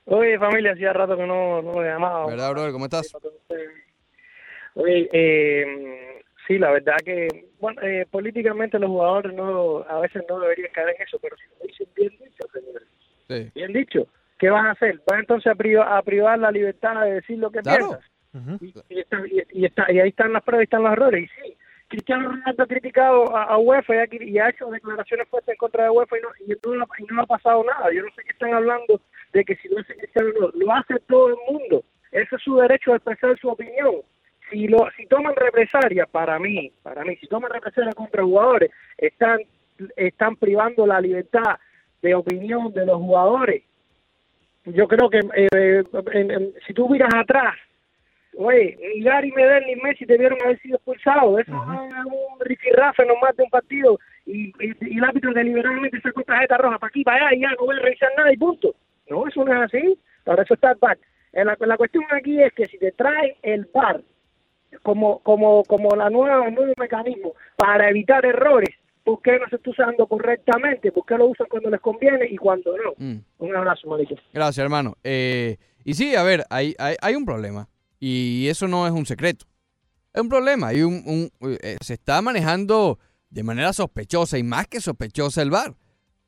Oye, 0.05 0.37
familia, 0.37 0.73
hacía 0.73 0.91
rato 0.93 1.15
que 1.15 1.25
no, 1.25 1.61
no 1.61 1.71
me 1.73 1.85
llamaba. 1.87 2.25
¿Verdad, 2.27 2.51
brother? 2.51 2.71
¿Cómo 2.71 2.85
estás? 2.85 3.11
Oye, 4.75 5.09
eh, 5.13 6.21
sí, 6.47 6.57
la 6.57 6.71
verdad 6.71 6.97
que, 7.05 7.27
bueno, 7.59 7.81
eh, 7.83 8.05
políticamente 8.09 8.79
los 8.79 8.89
jugadores 8.89 9.33
no 9.33 9.83
a 9.87 9.99
veces 9.99 10.23
no 10.27 10.39
deberían 10.39 10.71
caer 10.73 10.95
en 10.97 11.03
eso, 11.03 11.19
pero 11.21 11.35
si 11.37 11.43
lo 11.59 11.67
dicen 11.67 11.87
bien 11.95 12.09
dicho, 12.19 12.47
señores, 12.51 12.87
Sí. 13.29 13.51
bien 13.55 13.71
dicho, 13.73 14.07
¿qué 14.39 14.49
van 14.49 14.65
a 14.65 14.71
hacer? 14.71 14.99
¿Van 15.07 15.21
entonces 15.21 15.51
a, 15.51 15.55
priva- 15.55 15.95
a 15.97 16.01
privar 16.01 16.39
la 16.39 16.51
libertad 16.51 17.01
de 17.03 17.13
decir 17.15 17.37
lo 17.37 17.51
que 17.51 17.59
Claro. 17.61 17.99
piensas? 18.33 18.61
Y, 18.89 18.95
y 18.95 18.99
está, 18.99 19.17
y, 19.27 19.43
y 19.51 19.65
está, 19.65 19.91
y 19.91 19.99
ahí 19.99 20.09
están 20.09 20.33
las 20.33 20.43
pruebas, 20.43 20.63
y 20.63 20.65
están 20.65 20.83
los 20.83 20.91
errores. 20.93 21.23
Y 21.23 21.27
sí, 21.27 21.57
Cristiano 21.93 22.29
Ronaldo 22.29 22.63
ha 22.63 22.65
criticado 22.65 23.37
a, 23.37 23.55
UEFA 23.59 23.93
y 24.19 24.39
ha, 24.39 24.49
hecho 24.49 24.65
declaraciones 24.71 25.29
fuertes 25.29 25.53
en 25.53 25.57
contra 25.57 25.83
de 25.83 25.91
UEFA 25.91 26.17
y 26.17 26.21
no, 26.21 26.29
y 26.39 26.75
no, 26.75 26.87
y 26.97 27.03
no 27.03 27.21
ha 27.21 27.25
pasado 27.27 27.63
nada. 27.63 27.93
Yo 27.93 28.01
no 28.01 28.09
sé 28.15 28.23
qué 28.23 28.31
están 28.31 28.51
hablando 28.51 28.99
de 29.31 29.45
que 29.45 29.55
si 29.57 29.67
lo 29.67 29.79
hace 29.79 29.95
Cristiano 29.97 30.29
no, 30.39 30.49
lo 30.55 30.73
hace 30.73 30.95
todo 31.07 31.29
el 31.29 31.35
mundo. 31.47 31.83
Ese 32.11 32.35
es 32.35 32.41
su 32.41 32.55
derecho 32.55 32.93
a 32.93 32.95
expresar 32.95 33.37
su 33.37 33.47
opinión. 33.47 33.97
Si 34.49 34.67
lo 34.67 34.89
si 34.97 35.05
toman 35.05 35.35
represalia, 35.35 36.07
para 36.07 36.39
mí, 36.39 36.71
para 36.81 37.05
mí, 37.05 37.15
si 37.17 37.27
toman 37.27 37.51
represalia 37.51 37.93
contra 37.93 38.23
jugadores, 38.23 38.71
están 38.97 39.41
están 39.95 40.35
privando 40.37 40.87
la 40.87 40.99
libertad 40.99 41.59
de 42.01 42.15
opinión 42.15 42.73
de 42.73 42.87
los 42.87 42.97
jugadores. 42.97 43.61
Yo 44.65 44.87
creo 44.87 45.11
que 45.11 45.19
eh, 45.35 45.83
si 46.65 46.73
tú 46.73 46.89
miras 46.89 47.13
atrás, 47.13 47.53
oye, 48.37 48.77
Gary 49.01 49.31
Medel 49.31 49.65
ni 49.65 49.75
Messi 49.77 50.05
debieron 50.05 50.41
haber 50.41 50.59
sido 50.59 50.75
expulsados. 50.75 51.39
Eso 51.39 51.51
es 51.51 52.05
un 52.05 52.39
rifirrafe 52.39 53.05
nomás 53.05 53.35
de 53.35 53.43
un 53.43 53.49
partido 53.49 53.99
y, 54.25 54.47
y, 54.59 54.75
y 54.81 54.97
el 54.97 55.03
árbitro 55.03 55.33
deliberadamente 55.33 56.01
sacó 56.01 56.23
tarjeta 56.23 56.57
roja 56.57 56.79
para 56.79 56.89
aquí, 56.89 57.03
para 57.03 57.27
allá 57.27 57.35
y 57.35 57.41
ya 57.41 57.51
no 57.51 57.65
voy 57.65 57.77
a 57.77 57.81
revisar 57.81 58.09
nada 58.17 58.31
y 58.31 58.37
punto. 58.37 58.75
No, 59.09 59.27
eso 59.27 59.43
no 59.43 59.53
es 59.53 59.73
así. 59.73 59.99
Para 60.23 60.43
eso 60.43 60.53
está 60.53 60.71
el 60.71 60.77
VAR. 60.79 60.97
La, 61.33 61.57
la 61.59 61.77
cuestión 61.77 62.03
aquí 62.11 62.41
es 62.41 62.53
que 62.53 62.65
si 62.65 62.77
te 62.77 62.91
trae 62.91 63.37
el 63.41 63.67
VAR 63.73 64.01
como 64.81 65.19
como 65.19 65.63
como 65.63 65.95
la 65.95 66.09
nueva 66.09 66.47
el 66.47 66.55
nuevo 66.55 66.73
mecanismo 66.77 67.33
para 67.55 67.89
evitar 67.89 68.25
errores, 68.25 68.69
¿por 69.03 69.21
qué 69.21 69.37
no 69.39 69.47
se 69.49 69.57
está 69.57 69.69
usando 69.69 70.07
correctamente? 70.07 70.91
¿Por 70.91 71.05
qué 71.05 71.17
lo 71.17 71.27
usan 71.27 71.47
cuando 71.49 71.69
les 71.69 71.81
conviene 71.81 72.27
y 72.29 72.37
cuando 72.37 72.75
no? 72.77 72.93
Mm. 72.97 73.17
Un 73.39 73.55
abrazo, 73.55 73.87
Marito. 73.87 74.15
Gracias, 74.33 74.63
hermano. 74.63 74.95
Eh, 75.03 75.57
y 75.83 75.93
sí, 75.93 76.15
a 76.15 76.23
ver, 76.23 76.43
hay, 76.49 76.75
hay, 76.79 76.95
hay 77.01 77.15
un 77.15 77.25
problema. 77.25 77.67
Y 78.05 78.49
eso 78.49 78.67
no 78.67 78.85
es 78.85 78.91
un 78.91 79.05
secreto. 79.05 79.45
Es 80.13 80.21
un 80.21 80.27
problema. 80.27 80.67
Hay 80.67 80.81
un, 80.81 81.01
un- 81.39 81.57
eh, 81.61 81.77
se 81.81 81.93
está 81.93 82.21
manejando 82.21 82.99
de 83.29 83.43
manera 83.43 83.71
sospechosa 83.71 84.37
y 84.37 84.43
más 84.43 84.67
que 84.67 84.81
sospechosa 84.81 85.41
el 85.41 85.49
VAR. 85.51 85.73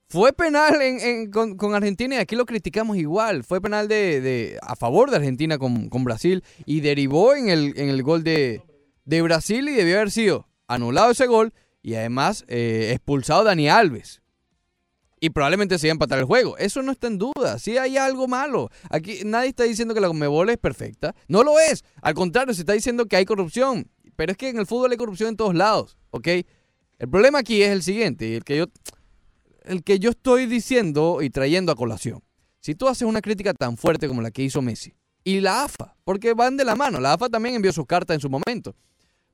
Fue 0.07 0.31
penal 0.31 0.81
en, 0.81 1.01
en- 1.01 1.31
con, 1.31 1.57
con 1.57 1.75
Argentina 1.75 2.15
y 2.15 2.19
aquí 2.19 2.37
lo 2.37 2.45
criticamos 2.45 2.95
igual. 2.95 3.43
Fue 3.43 3.59
penal 3.59 3.89
de, 3.89 4.21
de- 4.21 4.57
a 4.61 4.77
favor 4.77 5.09
de 5.09 5.17
Argentina 5.17 5.57
con, 5.57 5.89
con 5.89 6.05
Brasil 6.05 6.45
y 6.65 6.79
derivó 6.79 7.35
en 7.35 7.49
el, 7.49 7.73
en 7.75 7.89
el 7.89 8.03
gol 8.03 8.23
de, 8.23 8.61
de 9.03 9.21
Brasil 9.21 9.67
y 9.67 9.73
debió 9.73 9.95
haber 9.97 10.11
sido 10.11 10.47
anulado 10.69 11.11
ese 11.11 11.27
gol 11.27 11.53
y 11.81 11.95
además 11.95 12.45
eh, 12.47 12.91
expulsado 12.93 13.43
Dani 13.43 13.67
Alves. 13.67 14.21
Y 15.25 15.31
probablemente 15.31 15.79
se 15.79 15.87
iba 15.87 15.93
a 15.93 15.95
empatar 15.95 16.19
el 16.19 16.25
juego. 16.25 16.55
Eso 16.59 16.83
no 16.83 16.91
está 16.91 17.07
en 17.07 17.17
duda. 17.17 17.57
Sí 17.57 17.79
hay 17.79 17.97
algo 17.97 18.27
malo. 18.27 18.69
Aquí 18.91 19.21
nadie 19.25 19.49
está 19.49 19.63
diciendo 19.63 19.95
que 19.95 19.99
la 19.99 20.07
Conmebol 20.07 20.51
es 20.51 20.59
perfecta. 20.59 21.15
No 21.27 21.41
lo 21.41 21.59
es. 21.59 21.83
Al 22.03 22.13
contrario, 22.13 22.53
se 22.53 22.61
está 22.61 22.73
diciendo 22.73 23.07
que 23.07 23.15
hay 23.15 23.25
corrupción. 23.25 23.89
Pero 24.15 24.33
es 24.33 24.37
que 24.37 24.49
en 24.49 24.59
el 24.59 24.67
fútbol 24.67 24.91
hay 24.91 24.97
corrupción 24.97 25.29
en 25.29 25.35
todos 25.35 25.55
lados. 25.55 25.97
¿Ok? 26.11 26.27
El 26.27 27.09
problema 27.09 27.39
aquí 27.39 27.63
es 27.63 27.71
el 27.71 27.81
siguiente. 27.81 28.35
El 28.35 28.43
que 28.43 28.57
yo, 28.57 28.65
el 29.63 29.83
que 29.83 29.97
yo 29.97 30.11
estoy 30.11 30.45
diciendo 30.45 31.23
y 31.23 31.31
trayendo 31.31 31.71
a 31.71 31.75
colación. 31.75 32.21
Si 32.59 32.75
tú 32.75 32.87
haces 32.87 33.07
una 33.07 33.21
crítica 33.21 33.55
tan 33.55 33.77
fuerte 33.77 34.07
como 34.07 34.21
la 34.21 34.29
que 34.29 34.43
hizo 34.43 34.61
Messi 34.61 34.93
y 35.23 35.39
la 35.39 35.63
AFA, 35.63 35.95
porque 36.03 36.35
van 36.35 36.55
de 36.55 36.65
la 36.65 36.75
mano, 36.75 36.99
la 36.99 37.13
AFA 37.13 37.29
también 37.29 37.55
envió 37.55 37.73
sus 37.73 37.87
cartas 37.87 38.13
en 38.13 38.21
su 38.21 38.29
momento. 38.29 38.75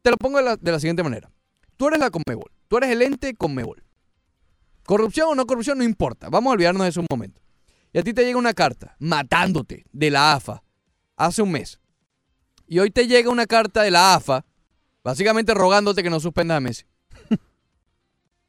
Te 0.02 0.10
lo 0.10 0.16
pongo 0.16 0.38
de 0.38 0.46
la, 0.46 0.56
de 0.56 0.72
la 0.72 0.80
siguiente 0.80 1.04
manera. 1.04 1.30
Tú 1.76 1.90
eres 1.90 2.00
la 2.00 2.10
Conmebol, 2.10 2.50
tú 2.70 2.78
eres 2.78 2.92
el 2.92 3.02
ente 3.02 3.34
Conmebol. 3.34 3.84
Corrupción 4.92 5.30
o 5.30 5.36
no 5.36 5.46
corrupción, 5.46 5.78
no 5.78 5.86
importa. 5.86 6.28
Vamos 6.28 6.52
a 6.52 6.54
olvidarnos 6.56 6.84
de 6.84 6.90
eso 6.90 7.00
un 7.00 7.08
momento. 7.10 7.42
Y 7.94 8.00
a 8.00 8.04
ti 8.04 8.14
te 8.14 8.26
llega 8.26 8.38
una 8.38 8.54
carta 8.54 8.98
matándote 9.00 9.86
de 9.90 10.10
la 10.10 10.34
AFA 10.34 10.64
hace 11.16 11.42
un 11.42 11.54
mes. 11.54 11.80
Y 12.68 12.80
hoy 12.80 12.92
te 12.92 13.08
llega 13.08 13.30
una 13.30 13.46
carta 13.46 13.84
de 13.84 13.92
la 13.92 14.16
AFA, 14.16 14.46
básicamente 15.02 15.54
rogándote 15.54 16.04
que 16.04 16.10
no 16.10 16.20
suspendas 16.20 16.58
a 16.58 16.60
Messi. 16.60 16.84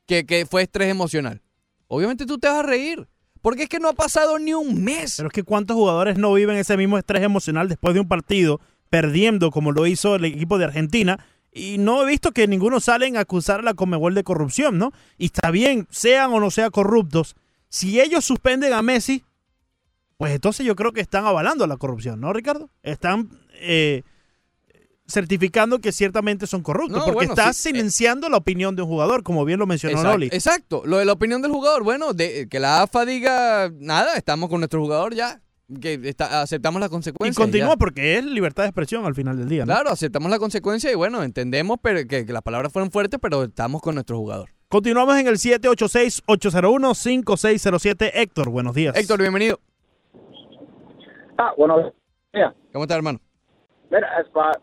que, 0.07 0.27
que 0.27 0.45
fue 0.45 0.63
estrés 0.63 0.89
emocional. 0.89 1.41
Obviamente 1.87 2.27
tú 2.27 2.39
te 2.39 2.49
vas 2.49 2.57
a 2.57 2.63
reír. 2.65 3.09
Porque 3.41 3.63
es 3.63 3.69
que 3.69 3.79
no 3.79 3.89
ha 3.89 3.95
pasado 3.95 4.41
ni 4.41 4.53
un 4.53 4.83
mes. 4.83 5.19
Pero 5.19 5.29
es 5.29 5.33
que 5.33 5.45
cuántos 5.45 5.77
jugadores 5.77 6.19
no 6.19 6.33
viven 6.33 6.57
ese 6.57 6.77
mismo 6.77 6.99
estrés 6.99 7.23
emocional 7.23 7.69
después 7.69 7.95
de 7.95 8.01
un 8.01 8.09
partido 8.09 8.61
perdiendo 8.91 9.53
como 9.53 9.71
lo 9.71 9.87
hizo 9.87 10.17
el 10.17 10.25
equipo 10.25 10.59
de 10.59 10.65
Argentina 10.65 11.25
y 11.53 11.79
no 11.79 12.03
he 12.03 12.07
visto 12.07 12.33
que 12.33 12.49
ninguno 12.49 12.81
salen 12.81 13.17
a 13.17 13.21
acusar 13.21 13.61
a 13.61 13.63
la 13.63 13.75
Comebol 13.75 14.15
de 14.15 14.25
corrupción, 14.25 14.79
¿no? 14.79 14.93
Y 15.19 15.27
está 15.27 15.51
bien, 15.51 15.87
sean 15.91 16.33
o 16.33 16.41
no 16.41 16.51
sean 16.51 16.71
corruptos, 16.71 17.37
si 17.69 18.01
ellos 18.01 18.25
suspenden 18.25 18.73
a 18.73 18.83
Messi, 18.83 19.25
pues 20.19 20.35
entonces 20.35 20.65
yo 20.67 20.77
creo 20.77 20.93
que 20.93 21.01
están 21.01 21.25
avalando 21.25 21.67
la 21.67 21.77
corrupción, 21.79 22.21
¿no, 22.21 22.33
Ricardo? 22.33 22.71
Están 22.83 23.31
eh, 23.55 24.03
certificando 25.07 25.79
que 25.79 25.91
ciertamente 25.91 26.47
son 26.47 26.63
corruptos, 26.63 26.99
No, 26.99 27.05
porque 27.05 27.15
bueno, 27.15 27.33
estás 27.33 27.57
sí, 27.57 27.69
eh. 27.69 27.73
silenciando 27.73 28.29
la 28.29 28.37
opinión 28.37 28.77
de 28.77 28.83
un 28.83 28.89
jugador, 28.89 29.23
como 29.23 29.45
bien 29.45 29.59
lo 29.59 29.67
mencionó 29.67 29.95
Exacto, 29.97 30.13
Noli. 30.13 30.27
exacto. 30.33 30.83
Lo 30.85 30.99
de 30.99 31.05
la 31.07 31.13
opinión 31.13 31.43
del 31.43 31.51
jugador, 31.51 31.83
bueno, 31.83 32.13
de, 32.13 32.47
que 32.49 32.61
la 32.61 32.83
AFA 32.83 33.05
diga, 33.05 33.71
nada, 33.79 34.17
estamos 34.17 34.49
con 34.49 34.61
nuestro 34.61 34.81
jugador 34.81 35.15
ya. 35.15 35.41
Que 35.81 35.95
está- 36.05 36.43
aceptamos 36.43 36.81
las 36.81 36.89
Y 36.91 36.93
consecuencias. 36.93 37.37
continúa 37.37 37.71
ya. 37.71 37.77
porque 37.77 38.19
es 38.19 38.25
libertad 38.25 38.63
de 38.65 38.69
expresión 38.71 39.05
al 39.05 39.15
final 39.15 39.37
del 39.39 39.49
día, 39.49 39.65
¿no? 39.67 39.73
Claro, 39.73 39.91
aceptamos 39.91 40.31
la 40.31 40.39
consecuencia 40.39 40.91
y 40.91 40.95
bueno, 40.95 41.23
entendemos 41.23 41.79
pero 41.83 42.01
que, 42.09 42.25
que 42.27 42.33
las 42.33 42.43
palabras 42.43 42.73
fueron 42.73 42.91
fuertes, 42.91 43.19
pero 43.23 43.43
estamos 43.45 43.81
con 43.83 43.95
nuestro 43.95 44.17
jugador. 44.19 44.49
Continuamos 44.69 45.17
en 45.19 45.27
el 45.27 45.37
786-801-5607. 45.39 48.11
Héctor, 48.15 48.49
buenos 48.51 48.75
días. 48.75 48.97
Héctor, 48.97 49.21
bienvenido. 49.21 49.59
Ah, 51.39 51.53
bueno, 51.57 51.93
mira, 52.33 52.55
¿Cómo 52.73 52.85
estás, 52.85 52.97
hermano? 52.97 53.19
mira, 53.91 54.07
es 54.21 54.29
pa- 54.31 54.59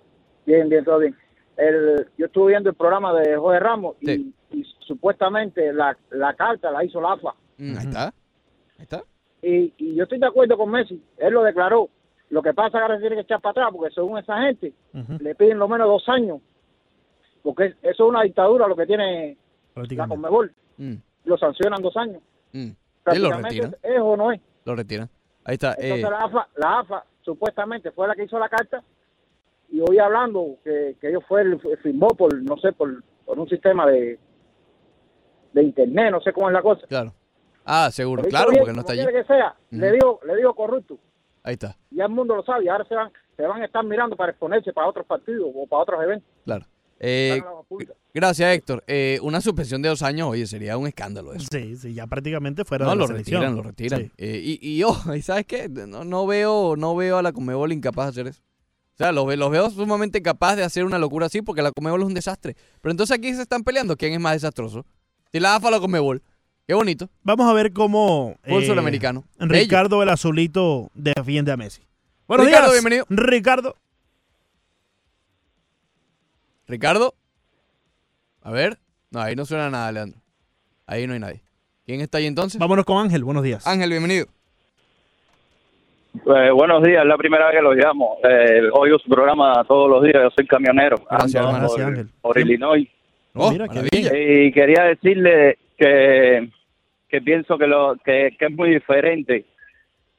bien, 0.46 0.70
bien, 0.70 0.84
todo 0.86 1.00
bien. 1.00 1.16
El, 1.58 2.08
yo 2.18 2.26
estuve 2.28 2.52
viendo 2.52 2.70
el 2.70 2.76
programa 2.76 3.14
de 3.20 3.36
Jorge 3.36 3.60
Ramos 3.60 3.96
y, 4.02 4.12
y 4.52 4.64
supuestamente 4.88 5.74
la, 5.74 5.98
la 6.12 6.34
carta 6.36 6.72
la 6.72 6.84
hizo 6.86 7.02
la 7.02 7.14
AFA. 7.14 7.34
Mm, 7.58 7.78
Ahí 7.78 7.86
está. 7.86 8.04
Ahí 8.06 8.14
está. 8.84 9.04
Y, 9.42 9.74
y 9.78 9.96
yo 9.96 10.04
estoy 10.04 10.20
de 10.20 10.26
acuerdo 10.28 10.58
con 10.58 10.70
Messi, 10.70 11.02
él 11.18 11.34
lo 11.34 11.44
declaró. 11.44 11.90
Lo 12.30 12.42
que 12.44 12.54
pasa 12.54 12.68
es 12.68 12.74
que 12.74 12.80
ahora 12.80 12.96
se 12.96 13.02
tiene 13.02 13.16
que 13.16 13.22
echar 13.24 13.42
para 13.42 13.52
atrás 13.52 13.70
porque 13.72 13.94
según 13.94 14.18
esa 14.20 14.40
gente 14.42 14.74
le 15.20 15.36
piden 15.36 15.58
lo 15.58 15.68
menos 15.68 15.88
dos 15.88 16.08
años. 16.10 16.42
Porque 17.42 17.66
es- 17.68 17.76
eso 17.82 18.04
es 18.04 18.10
una 18.10 18.22
dictadura 18.24 18.68
lo 18.68 18.76
que 18.76 18.86
tiene 18.86 19.38
la 19.76 20.08
Conmebol. 20.08 20.54
Mm, 20.78 20.96
Lo 21.26 21.38
sancionan 21.38 21.82
dos 21.82 21.96
años. 21.98 22.22
mm. 22.54 22.68
Lo 22.68 22.76
Prácticamente 23.04 23.50
retiran. 23.50 23.76
¿Es 23.82 24.00
o 24.02 24.18
no 24.18 24.32
es? 24.32 24.42
Lo 24.66 24.76
retiran. 24.76 25.10
Ahí 25.46 25.54
está. 25.54 25.74
Entonces 25.80 26.06
eh, 26.06 26.10
la 26.12 26.20
AFA, 26.26 26.48
la 26.58 26.80
AFA 26.80 27.04
supuestamente 27.22 27.92
fue 27.92 28.08
la 28.08 28.16
que 28.16 28.26
hizo 28.26 28.38
la 28.38 28.50
carta 28.50 28.84
y 29.72 29.80
hoy 29.80 29.98
hablando 30.00 30.58
que, 30.64 30.96
que 31.00 31.10
ellos 31.10 31.24
fue 31.28 31.42
el, 31.42 31.60
firmó 31.82 32.10
por 32.10 32.34
no 32.44 32.58
sé 32.58 32.72
por, 32.74 33.04
por 33.26 33.40
un 33.40 33.48
sistema 33.50 33.86
de 33.88 34.20
de 35.54 35.64
internet, 35.64 36.12
no 36.12 36.22
sé 36.22 36.32
cómo 36.34 36.50
es 36.50 36.54
la 36.54 36.62
cosa. 36.62 36.86
Claro. 36.88 37.12
Ah, 37.66 37.90
seguro. 37.92 38.24
Claro, 38.24 38.50
bien, 38.52 38.62
porque 38.62 38.74
no 38.74 38.82
está 38.82 38.94
allí. 38.94 39.06
que 39.06 39.24
sea, 39.26 39.56
le 39.72 39.92
digo 39.92 40.20
le 40.26 40.36
digo 40.36 40.54
corrupto. 40.54 40.98
Ahí 41.44 41.54
está. 41.54 41.76
Ya 41.92 42.06
el 42.06 42.12
mundo 42.12 42.36
lo 42.36 42.44
sabe, 42.44 42.66
y 42.66 42.68
ahora 42.68 42.86
se 42.86 42.96
van 42.96 43.12
se 43.38 43.44
van 43.44 43.62
a 43.62 43.66
estar 43.66 43.84
mirando 43.86 44.16
para 44.18 44.32
exponerse 44.32 44.74
para 44.74 44.88
otros 44.88 45.06
partidos 45.06 45.50
o 45.56 45.66
para 45.68 45.84
otros 45.84 46.04
eventos. 46.04 46.28
Claro. 46.46 46.66
Eh, 47.02 47.42
gracias, 48.14 48.54
Héctor. 48.54 48.84
Eh, 48.86 49.20
una 49.22 49.40
suspensión 49.40 49.82
de 49.82 49.88
dos 49.88 50.02
años, 50.04 50.28
oye, 50.28 50.46
sería 50.46 50.78
un 50.78 50.88
escándalo 50.88 51.34
eso. 51.34 51.48
Sí, 51.50 51.78
sí, 51.78 51.94
ya 51.94 52.08
prácticamente 52.08 52.66
fuera 52.66 52.84
No, 52.86 52.92
de 52.92 52.98
la 52.98 53.02
lo 53.04 53.08
selección. 53.08 53.42
retiran, 53.42 53.56
lo 53.56 53.64
retiran. 53.64 54.02
Sí. 54.02 54.12
Eh, 54.18 54.42
y, 54.62 54.82
y 54.82 54.84
¿y 55.18 55.22
sabes 55.22 55.46
qué? 55.46 55.70
No, 55.70 56.04
no 56.04 56.28
veo, 56.28 56.76
no 56.76 56.96
veo 56.98 57.18
a 57.18 57.22
la 57.22 57.32
Comebol 57.32 57.72
incapaz 57.72 58.08
de 58.08 58.10
hacer 58.10 58.28
eso. 58.28 58.42
O 58.96 58.98
sea, 58.98 59.14
los, 59.14 59.34
los 59.38 59.50
veo 59.50 59.70
sumamente 59.70 60.22
capaz 60.22 60.58
de 60.58 60.64
hacer 60.64 60.84
una 60.84 61.00
locura 61.00 61.28
así 61.28 61.42
porque 61.42 61.62
la 61.62 61.72
Comebol 61.72 62.02
es 62.02 62.08
un 62.08 62.14
desastre. 62.14 62.58
Pero 62.82 62.92
entonces 62.92 63.18
aquí 63.18 63.34
se 63.34 63.44
están 63.44 63.64
peleando 63.64 63.96
quién 63.96 64.12
es 64.12 64.20
más 64.20 64.34
desastroso. 64.34 64.86
Si 65.32 65.40
la 65.40 65.56
AFA 65.56 65.70
o 65.70 65.72
la 65.72 65.80
Comebol. 65.80 66.22
Qué 66.70 66.76
bonito. 66.76 67.10
Vamos 67.24 67.50
a 67.50 67.54
ver 67.54 67.74
cómo 67.74 68.36
eh, 68.44 68.62
sudamericano. 68.64 69.24
Ricardo 69.40 70.04
el 70.04 70.10
Azulito 70.10 70.92
defiende 70.94 71.52
a 71.52 71.58
Messi. 71.58 71.82
Buenos 72.28 72.46
Ricardo, 72.46 72.68
días. 72.68 72.84
bienvenido. 72.84 73.06
Ricardo. 73.10 73.76
Ricardo. 76.68 77.16
A 78.44 78.52
ver. 78.52 78.78
No, 79.10 79.20
ahí 79.20 79.36
no 79.36 79.46
suena 79.46 79.72
nada, 79.72 79.92
Leandro. 79.92 80.20
Ahí 80.86 81.08
no 81.08 81.14
hay 81.14 81.20
nadie. 81.20 81.42
¿Quién 81.88 82.02
está 82.02 82.20
ahí 82.20 82.28
entonces? 82.28 82.60
Vámonos 82.60 82.86
con 82.86 83.04
Ángel. 83.04 83.24
Buenos 83.24 83.42
días. 83.42 83.66
Ángel, 83.66 83.90
bienvenido. 83.90 84.28
Eh, 86.14 86.52
buenos 86.52 86.84
días, 86.84 87.02
es 87.02 87.08
la 87.08 87.18
primera 87.18 87.48
vez 87.48 87.56
que 87.56 87.64
los 87.64 87.76
llamo. 87.78 88.18
Eh, 88.24 88.70
oigo 88.74 89.00
su 89.00 89.10
programa 89.10 89.64
todos 89.68 89.90
los 89.90 90.04
días, 90.04 90.18
yo 90.22 90.30
soy 90.36 90.46
camionero. 90.46 90.98
Gracias, 91.10 91.44
ando 91.44 91.68
por, 91.68 91.82
Ángel. 91.82 92.10
por 92.22 92.38
Illinois. 92.38 92.88
Oh, 93.34 93.52
mira, 93.52 93.68
qué 93.68 93.82
maravilla. 93.82 94.12
Y 94.16 94.52
quería 94.52 94.84
decirle 94.84 95.58
que, 95.76 96.52
que 97.10 97.22
pienso 97.22 97.58
que, 97.58 97.68
lo, 97.68 97.96
que, 98.04 98.36
que 98.38 98.46
es 98.46 98.52
muy 98.52 98.70
diferente 98.70 99.46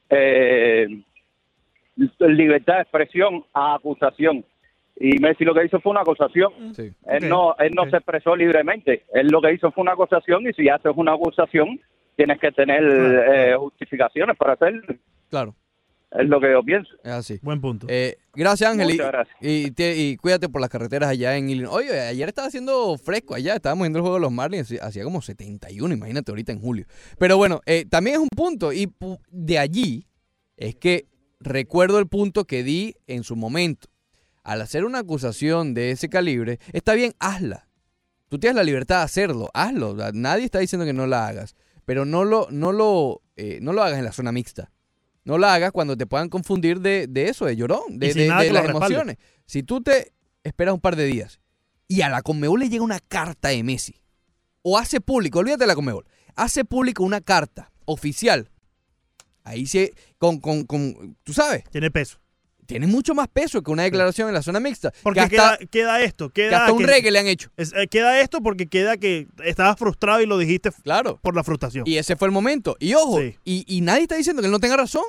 eh, 0.09 0.87
libertad 2.19 2.75
de 2.75 2.81
expresión 2.81 3.43
a 3.53 3.75
acusación. 3.75 4.45
Y 4.99 5.17
Messi 5.19 5.45
lo 5.45 5.53
que 5.53 5.65
hizo 5.65 5.79
fue 5.79 5.91
una 5.91 6.01
acusación. 6.01 6.75
Sí. 6.75 6.91
Él 7.07 7.29
no, 7.29 7.55
él 7.57 7.73
no 7.73 7.89
se 7.89 7.97
expresó 7.97 8.35
libremente. 8.35 9.03
Él 9.13 9.27
lo 9.27 9.41
que 9.41 9.53
hizo 9.53 9.71
fue 9.71 9.81
una 9.81 9.93
acusación 9.93 10.47
y 10.47 10.53
si 10.53 10.69
haces 10.69 10.91
una 10.95 11.13
acusación 11.13 11.79
tienes 12.15 12.39
que 12.39 12.51
tener 12.51 12.83
eh, 12.83 13.55
justificaciones 13.57 14.37
para 14.37 14.53
hacerlo. 14.53 14.83
Claro. 15.29 15.55
Es 16.11 16.27
lo 16.27 16.41
que 16.41 16.51
yo 16.51 16.61
pienso. 16.63 16.89
Es 17.03 17.11
así. 17.11 17.39
Buen 17.41 17.61
punto. 17.61 17.87
Eh, 17.89 18.17
gracias, 18.33 18.69
Ángel. 18.69 18.89
y- 18.89 18.93
Muchas 18.93 19.11
gracias. 19.11 19.37
Y, 19.39 19.71
te- 19.71 19.95
y 19.97 20.17
cuídate 20.17 20.49
por 20.49 20.59
las 20.59 20.69
carreteras 20.69 21.09
allá 21.09 21.37
en 21.37 21.49
Illinois. 21.49 21.73
Oye, 21.73 21.99
ayer 22.01 22.27
estaba 22.27 22.49
haciendo 22.49 22.97
fresco 22.97 23.33
allá. 23.33 23.55
Estábamos 23.55 23.83
viendo 23.85 23.99
el 23.99 24.01
juego 24.01 24.15
de 24.17 24.21
los 24.21 24.31
Marlins. 24.31 24.73
hacía- 24.81 25.03
como 25.05 25.21
71, 25.21 25.93
imagínate 25.93 26.31
ahorita 26.31 26.51
en 26.51 26.59
julio. 26.59 26.85
Pero 27.17 27.37
bueno, 27.37 27.61
eh, 27.65 27.85
también 27.89 28.15
es 28.17 28.21
un 28.21 28.27
punto. 28.35 28.73
Y 28.73 28.91
de 29.29 29.57
allí 29.59 30.05
es 30.57 30.75
que 30.75 31.05
recuerdo 31.39 31.97
el 31.99 32.07
punto 32.07 32.43
que 32.45 32.63
di 32.63 32.95
en 33.07 33.23
su 33.23 33.35
momento. 33.37 33.87
Al 34.43 34.61
hacer 34.61 34.83
una 34.85 34.99
acusación 34.99 35.73
de 35.73 35.91
ese 35.91 36.09
calibre, 36.09 36.59
está 36.73 36.93
bien, 36.93 37.13
hazla. 37.19 37.67
Tú 38.27 38.37
tienes 38.37 38.55
la 38.57 38.63
libertad 38.63 38.97
de 38.97 39.03
hacerlo, 39.03 39.49
hazlo. 39.53 39.95
Nadie 40.13 40.43
está 40.45 40.59
diciendo 40.59 40.85
que 40.85 40.93
no 40.93 41.07
la 41.07 41.27
hagas. 41.27 41.55
Pero 41.85 42.05
no 42.05 42.25
lo, 42.25 42.47
no 42.51 42.71
lo, 42.71 43.21
eh, 43.37 43.59
no 43.61 43.71
lo 43.71 43.81
hagas 43.83 43.97
en 43.99 44.05
la 44.05 44.11
zona 44.11 44.31
mixta. 44.31 44.71
No 45.23 45.37
la 45.37 45.53
hagas 45.53 45.71
cuando 45.71 45.95
te 45.95 46.07
puedan 46.07 46.29
confundir 46.29 46.79
de, 46.79 47.07
de 47.07 47.29
eso, 47.29 47.45
de 47.45 47.55
llorón, 47.55 47.99
de, 47.99 48.07
las 48.27 48.43
respalde. 48.45 48.69
emociones. 48.69 49.17
Si 49.45 49.63
tú 49.63 49.81
te 49.81 50.13
esperas 50.43 50.73
un 50.73 50.79
par 50.79 50.95
de 50.95 51.05
días 51.05 51.39
y 51.87 52.01
a 52.01 52.09
la 52.09 52.21
Conmebol 52.21 52.59
le 52.59 52.69
llega 52.69 52.83
una 52.83 52.99
carta 52.99 53.49
de 53.49 53.63
Messi, 53.63 53.95
o 54.63 54.77
hace 54.77 55.01
público, 55.01 55.39
olvídate 55.39 55.63
de 55.63 55.67
la 55.67 55.75
Conmebol, 55.75 56.05
hace 56.35 56.65
público 56.65 57.03
una 57.03 57.21
carta 57.21 57.71
oficial, 57.85 58.49
ahí 59.43 59.65
se, 59.65 59.93
con, 60.17 60.39
con, 60.39 60.65
con, 60.65 61.17
tú 61.23 61.33
sabes. 61.33 61.63
Tiene 61.71 61.91
peso. 61.91 62.20
Tiene 62.71 62.87
mucho 62.87 63.13
más 63.13 63.27
peso 63.27 63.61
que 63.61 63.69
una 63.69 63.83
declaración 63.83 64.29
en 64.29 64.33
la 64.33 64.41
zona 64.41 64.59
mixta. 64.61 64.93
Porque 65.03 65.27
que 65.27 65.37
hasta, 65.37 65.57
queda, 65.57 65.67
queda 65.69 66.01
esto. 66.01 66.29
Queda 66.29 66.49
que 66.49 66.55
hasta 66.55 66.71
un 66.73 66.83
reggae 66.83 67.11
le 67.11 67.19
han 67.19 67.27
hecho. 67.27 67.49
es- 67.57 67.73
eh, 67.73 67.87
queda 67.89 68.21
esto 68.21 68.41
porque 68.41 68.67
queda 68.67 68.95
que 68.97 69.27
estabas 69.43 69.77
frustrado 69.77 70.21
y 70.21 70.25
lo 70.25 70.37
dijiste 70.37 70.71
Claro. 70.83 71.19
por 71.21 71.35
la 71.35 71.43
frustración. 71.43 71.83
Y 71.85 71.97
ese 71.97 72.15
fue 72.15 72.27
el 72.27 72.31
momento. 72.31 72.77
Y 72.79 72.93
ojo, 72.93 73.19
Sí. 73.19 73.35
y, 73.43 73.65
y 73.67 73.81
nadie 73.81 74.03
está 74.03 74.15
diciendo 74.15 74.41
que 74.41 74.45
él 74.45 74.51
no 74.51 74.59
tenga 74.59 74.77
razón. 74.77 75.03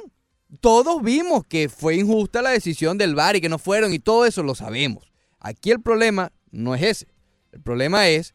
Todos 0.61 1.03
vimos 1.03 1.45
que 1.47 1.69
fue 1.69 1.95
injusta 1.97 2.43
la 2.43 2.51
decisión 2.51 2.99
del 2.99 3.15
VAR 3.15 3.37
y 3.37 3.41
que 3.41 3.49
no 3.49 3.59
fueron 3.59 3.93
y 3.95 3.99
todo 4.01 4.27
eso 4.27 4.43
lo 4.43 4.55
sabemos. 4.55 5.13
Aquí 5.39 5.71
el 5.71 5.81
problema 5.81 6.33
no 6.51 6.75
es 6.75 6.83
ese. 6.83 7.07
El 7.53 7.61
problema 7.63 8.09
es 8.09 8.35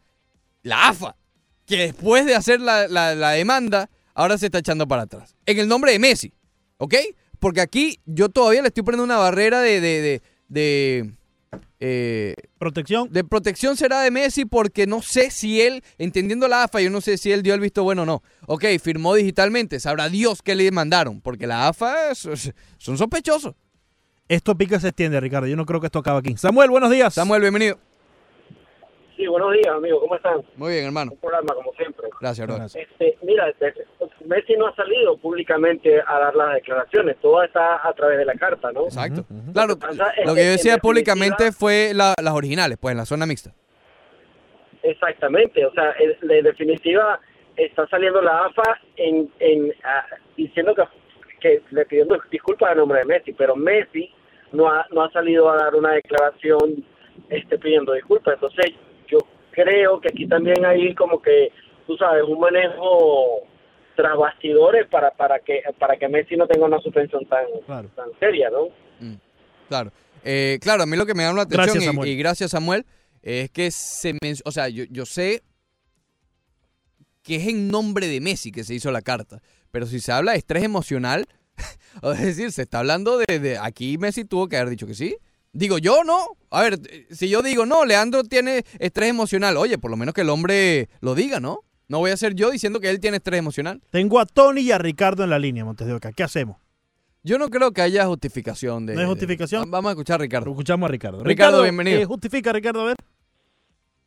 la 0.64 0.88
AFA, 0.88 1.16
que 1.66 1.78
después 1.78 2.26
de 2.26 2.34
hacer 2.36 2.60
la, 2.62 2.88
la- 2.88 3.14
la 3.14 3.32
demanda, 3.32 3.90
ahora 4.14 4.38
se 4.38 4.46
está 4.48 4.60
echando 4.60 4.88
para 4.88 5.04
atrás. 5.04 5.36
En 5.46 5.60
el 5.60 5.68
nombre 5.68 5.92
de 5.92 6.00
Messi, 6.00 6.34
¿ok? 6.78 6.96
Porque 7.48 7.62
aquí 7.62 8.02
yo 8.06 8.28
todavía 8.28 8.62
le 8.62 8.68
estoy 8.68 8.84
poniendo 8.84 9.06
una 9.06 9.16
barrera 9.16 9.62
de, 9.62 9.80
de, 9.80 10.02
de, 10.02 10.22
de, 10.50 11.12
eh, 11.80 12.36
protección. 12.60 13.08
De 13.10 13.24
protección 13.24 13.78
será 13.78 14.02
de 14.02 14.12
Messi 14.12 14.44
porque 14.44 14.86
no 14.86 15.02
sé 15.02 15.32
si 15.32 15.62
él, 15.62 15.82
entendiendo 15.98 16.50
la 16.50 16.64
AFA, 16.64 16.82
yo 16.82 16.90
no 16.90 17.00
sé 17.00 17.18
si 17.18 17.32
él 17.32 17.44
dio 17.44 17.54
el 17.54 17.62
visto 17.62 17.84
bueno 17.84 18.02
o 18.02 18.06
no. 18.06 18.22
Ok, 18.48 18.66
firmó 18.84 19.16
digitalmente, 19.16 19.80
sabrá 19.80 20.10
Dios 20.10 20.42
qué 20.42 20.56
le 20.56 20.70
mandaron, 20.72 21.22
porque 21.22 21.48
la 21.48 21.70
AFA 21.70 22.12
es- 22.12 22.52
son 22.78 22.98
sospechosos. 22.98 23.56
Esto 24.28 24.58
pica 24.58 24.78
se 24.82 24.90
extiende, 24.90 25.18
Ricardo. 25.22 25.48
Yo 25.48 25.56
no 25.56 25.66
creo 25.66 25.80
que 25.80 25.86
esto 25.86 26.00
acabe 26.00 26.20
aquí. 26.20 26.36
Samuel, 26.36 26.70
buenos 26.70 26.92
días. 26.92 27.14
Samuel, 27.14 27.40
bienvenido. 27.40 27.80
Sí, 29.18 29.26
buenos 29.26 29.52
días, 29.54 29.68
amigo. 29.76 30.00
¿Cómo 30.00 30.16
están? 30.16 30.42
Muy 30.58 30.74
bien, 30.74 30.86
hermano. 30.86 31.12
Un 31.14 31.18
programa, 31.18 31.54
como 31.56 31.74
siempre. 31.74 32.08
Gracias, 32.22 32.46
bro. 32.48 32.58
Este, 32.64 33.18
mira, 33.24 33.50
este, 33.50 33.74
Messi 34.26 34.54
no 34.58 34.68
ha 34.68 34.76
salido 34.76 35.18
públicamente 35.18 36.00
a 36.06 36.20
dar 36.20 36.36
las 36.36 36.54
declaraciones. 36.54 37.18
Todo 37.20 37.42
está 37.42 37.88
a 37.88 37.92
través 37.94 38.20
de 38.20 38.26
la 38.26 38.36
carta, 38.36 38.72
¿no? 38.72 38.84
Exacto. 38.86 39.26
Claro, 39.54 39.74
lo 40.26 40.36
que 40.36 40.46
yo 40.46 40.52
decía 40.52 40.78
públicamente 40.78 41.52
fue 41.52 41.94
la- 41.96 42.14
las 42.22 42.34
originales, 42.36 42.78
pues 42.80 42.92
en 42.92 42.98
la 43.00 43.06
zona 43.06 43.26
mixta. 43.26 43.52
Exactamente. 44.84 45.66
O 45.66 45.72
sea, 45.74 45.96
en, 45.98 46.16
en 46.32 46.44
definitiva, 46.44 47.20
está 47.56 47.88
saliendo 47.88 48.22
la 48.22 48.46
AFA 48.46 48.80
en, 48.98 49.32
en, 49.40 49.74
ah, 49.84 50.06
diciendo 50.38 50.76
que, 50.76 50.84
que 51.40 51.62
le 51.72 51.86
pidiendo 51.88 52.18
disculpas 52.30 52.72
a 52.72 52.76
nombre 52.76 53.00
de 53.00 53.06
Messi, 53.06 53.34
pero 53.34 53.56
Messi 53.56 54.12
no 54.52 54.70
ha, 54.72 54.86
no 54.92 55.02
ha 55.04 55.12
salido 55.12 55.50
a 55.50 55.58
dar 55.58 55.74
una 55.74 55.94
declaración 55.94 56.86
este, 57.30 57.58
pidiendo 57.58 57.94
disculpas. 57.94 58.36
Entonces, 58.36 58.76
creo 59.64 60.00
que 60.00 60.10
aquí 60.10 60.28
también 60.28 60.64
hay 60.66 60.94
como 60.94 61.20
que, 61.22 61.52
tú 61.88 61.98
sabes, 61.98 62.24
un 62.24 62.40
manejo 62.40 63.42
tras 63.96 64.16
bastidores 64.16 64.86
para 64.88 65.10
para 65.12 65.40
que 65.40 65.62
para 65.80 65.98
que 65.98 66.08
Messi 66.08 66.36
no 66.38 66.46
tenga 66.48 66.68
una 66.68 66.80
suspensión 66.80 67.26
tan 67.26 67.46
tan 67.96 68.10
seria, 68.20 68.50
¿no? 68.52 68.68
Claro. 69.68 69.92
Eh, 70.24 70.60
claro, 70.62 70.84
a 70.84 70.86
mí 70.86 70.96
lo 70.96 71.06
que 71.06 71.14
me 71.16 71.24
llama 71.24 71.38
la 71.38 71.42
atención 71.44 71.66
Gracias, 71.66 71.84
y- 71.84 71.88
Samuel. 71.88 72.10
Y, 72.10 72.18
gracias 72.18 72.52
Samuel 72.52 72.86
es 73.24 73.50
que 73.50 73.72
se 73.72 74.14
men- 74.22 74.36
o 74.46 74.52
sea, 74.52 74.70
yo, 74.70 74.84
yo 74.90 75.06
sé 75.06 75.42
que 77.24 77.36
es 77.38 77.48
en 77.48 77.68
nombre 77.70 78.08
de 78.08 78.22
Messi 78.22 78.52
que 78.52 78.64
se 78.64 78.74
hizo 78.76 78.92
la 78.92 79.02
carta, 79.02 79.42
pero 79.72 79.86
si 79.86 80.00
se 80.00 80.12
habla 80.12 80.32
de 80.34 80.38
estrés 80.38 80.64
emocional, 80.64 81.26
es 82.04 82.22
decir, 82.22 82.52
se 82.52 82.62
está 82.62 82.80
hablando 82.80 83.18
de, 83.18 83.40
de- 83.40 83.58
aquí 83.58 83.98
Messi 83.98 84.24
tuvo 84.26 84.48
que 84.48 84.58
haber 84.58 84.70
dicho 84.70 84.88
que 84.88 84.94
sí. 84.94 85.18
Digo 85.58 85.80
yo, 85.80 86.04
no. 86.04 86.20
A 86.52 86.62
ver, 86.62 86.80
si 87.10 87.30
yo 87.30 87.42
digo, 87.42 87.66
no, 87.66 87.84
Leandro 87.84 88.24
tiene 88.24 88.64
estrés 88.80 89.10
emocional, 89.10 89.58
oye, 89.58 89.80
por 89.80 89.90
lo 89.90 89.98
menos 89.98 90.14
que 90.14 90.22
el 90.22 90.30
hombre 90.30 90.88
lo 91.02 91.16
diga, 91.16 91.40
¿no? 91.40 91.62
No 91.88 91.98
voy 92.00 92.12
a 92.12 92.18
ser 92.18 92.36
yo 92.36 92.52
diciendo 92.52 92.80
que 92.80 92.90
él 92.92 93.00
tiene 93.00 93.18
estrés 93.18 93.40
emocional. 93.40 93.82
Tengo 93.90 94.20
a 94.20 94.26
Tony 94.28 94.62
y 94.62 94.72
a 94.72 94.78
Ricardo 94.78 95.24
en 95.24 95.32
la 95.32 95.40
línea, 95.40 95.66
Montes 95.66 95.88
de 95.88 95.94
Oca. 95.94 96.12
¿Qué 96.12 96.22
hacemos? 96.22 96.58
Yo 97.24 97.40
no 97.40 97.50
creo 97.50 97.72
que 97.72 97.82
haya 97.82 98.06
justificación 98.06 98.86
de... 98.86 98.94
¿No 98.94 99.02
hay 99.02 99.08
justificación? 99.08 99.66
de- 99.66 99.72
vamos 99.72 99.90
a 99.90 99.92
escuchar 99.94 100.16
a 100.16 100.24
Ricardo. 100.24 100.52
Escuchamos 100.52 100.88
a 100.88 100.92
Ricardo. 100.92 101.24
Ricardo, 101.24 101.64
bienvenido. 101.64 102.00
eh, 102.00 102.06
justifica, 102.06 102.54
Ricardo, 102.54 102.82
a 102.82 102.86
ver. 102.86 102.96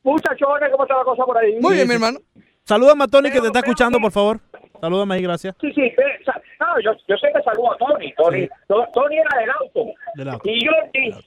Muchachones, 0.03 0.71
¿cómo 0.71 0.85
está 0.85 0.97
la 0.97 1.05
cosa 1.05 1.25
por 1.25 1.37
ahí? 1.37 1.59
Muy 1.61 1.75
bien, 1.75 1.89
mi 1.89 1.95
hermano. 1.95 2.21
Salúdame 2.65 3.05
a 3.05 3.07
Tony 3.09 3.31
que 3.31 3.41
te 3.41 3.47
está 3.49 3.59
escuchando, 3.59 3.99
por 3.99 4.13
favor. 4.13 4.41
Salúdame 4.81 5.15
ahí, 5.15 5.23
gracias. 5.23 5.55
Sí, 5.61 5.73
sí, 5.75 5.93
sa- 6.25 6.41
no, 6.61 6.81
yo, 6.81 6.93
yo 7.07 7.17
siempre 7.17 7.43
saludo 7.43 7.73
a 7.73 7.77
Tony. 7.79 8.13
Tony, 8.15 8.49
To- 8.67 8.87
Tony 8.95 9.19
era 9.19 9.39
del 9.41 9.51
auto. 9.51 9.87
Del 10.15 10.29
auto. 10.31 10.43
Y 10.49 10.65
yo, 10.65 10.73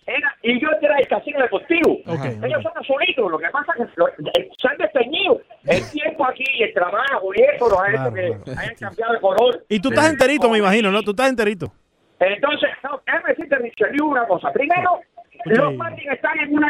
era, 0.08 0.36
y 0.41 0.60
yo 0.62 0.68
era 0.82 0.95
del 0.95 1.08
casino 1.08 1.39
deportivo. 1.41 1.97
Ellos 2.08 2.64
son 2.64 2.72
los 2.76 2.88
solitos. 2.88 3.32
Lo 3.32 3.38
que 3.38 3.49
pasa 3.49 3.74
es 3.80 3.86
que 3.88 3.91
lo- 3.97 4.08
eh, 4.10 4.49
se 4.58 4.68
han 4.68 4.78
desteñido. 4.78 5.39
El 5.66 5.89
tiempo 5.91 6.26
aquí, 6.26 6.43
el 6.62 6.74
trabajo 6.74 7.32
y 7.36 7.41
eso 7.41 7.70
los 7.70 7.80
ha 7.80 7.91
hecho 7.91 8.14
que 8.14 8.51
hayan 8.60 8.76
cambiado 8.80 9.14
de 9.14 9.20
color. 9.20 9.64
Y 9.70 9.80
tú 9.80 9.89
estás 9.89 10.10
enterito, 10.12 10.49
me 10.49 10.58
imagino, 10.58 10.91
¿no? 10.91 11.01
Tú 11.04 11.12
estás 11.12 11.30
enterito. 11.30 11.72
Entonces, 12.20 12.70
no, 12.84 13.01
déjame 13.06 13.30
decirte, 13.30 13.56
Richelieu, 13.58 14.08
una 14.08 14.26
cosa. 14.28 14.51
Primero, 14.54 14.99
los 15.45 15.76
Martins 15.76 16.14
están 16.14 16.39
en 16.39 16.56
una 16.56 16.70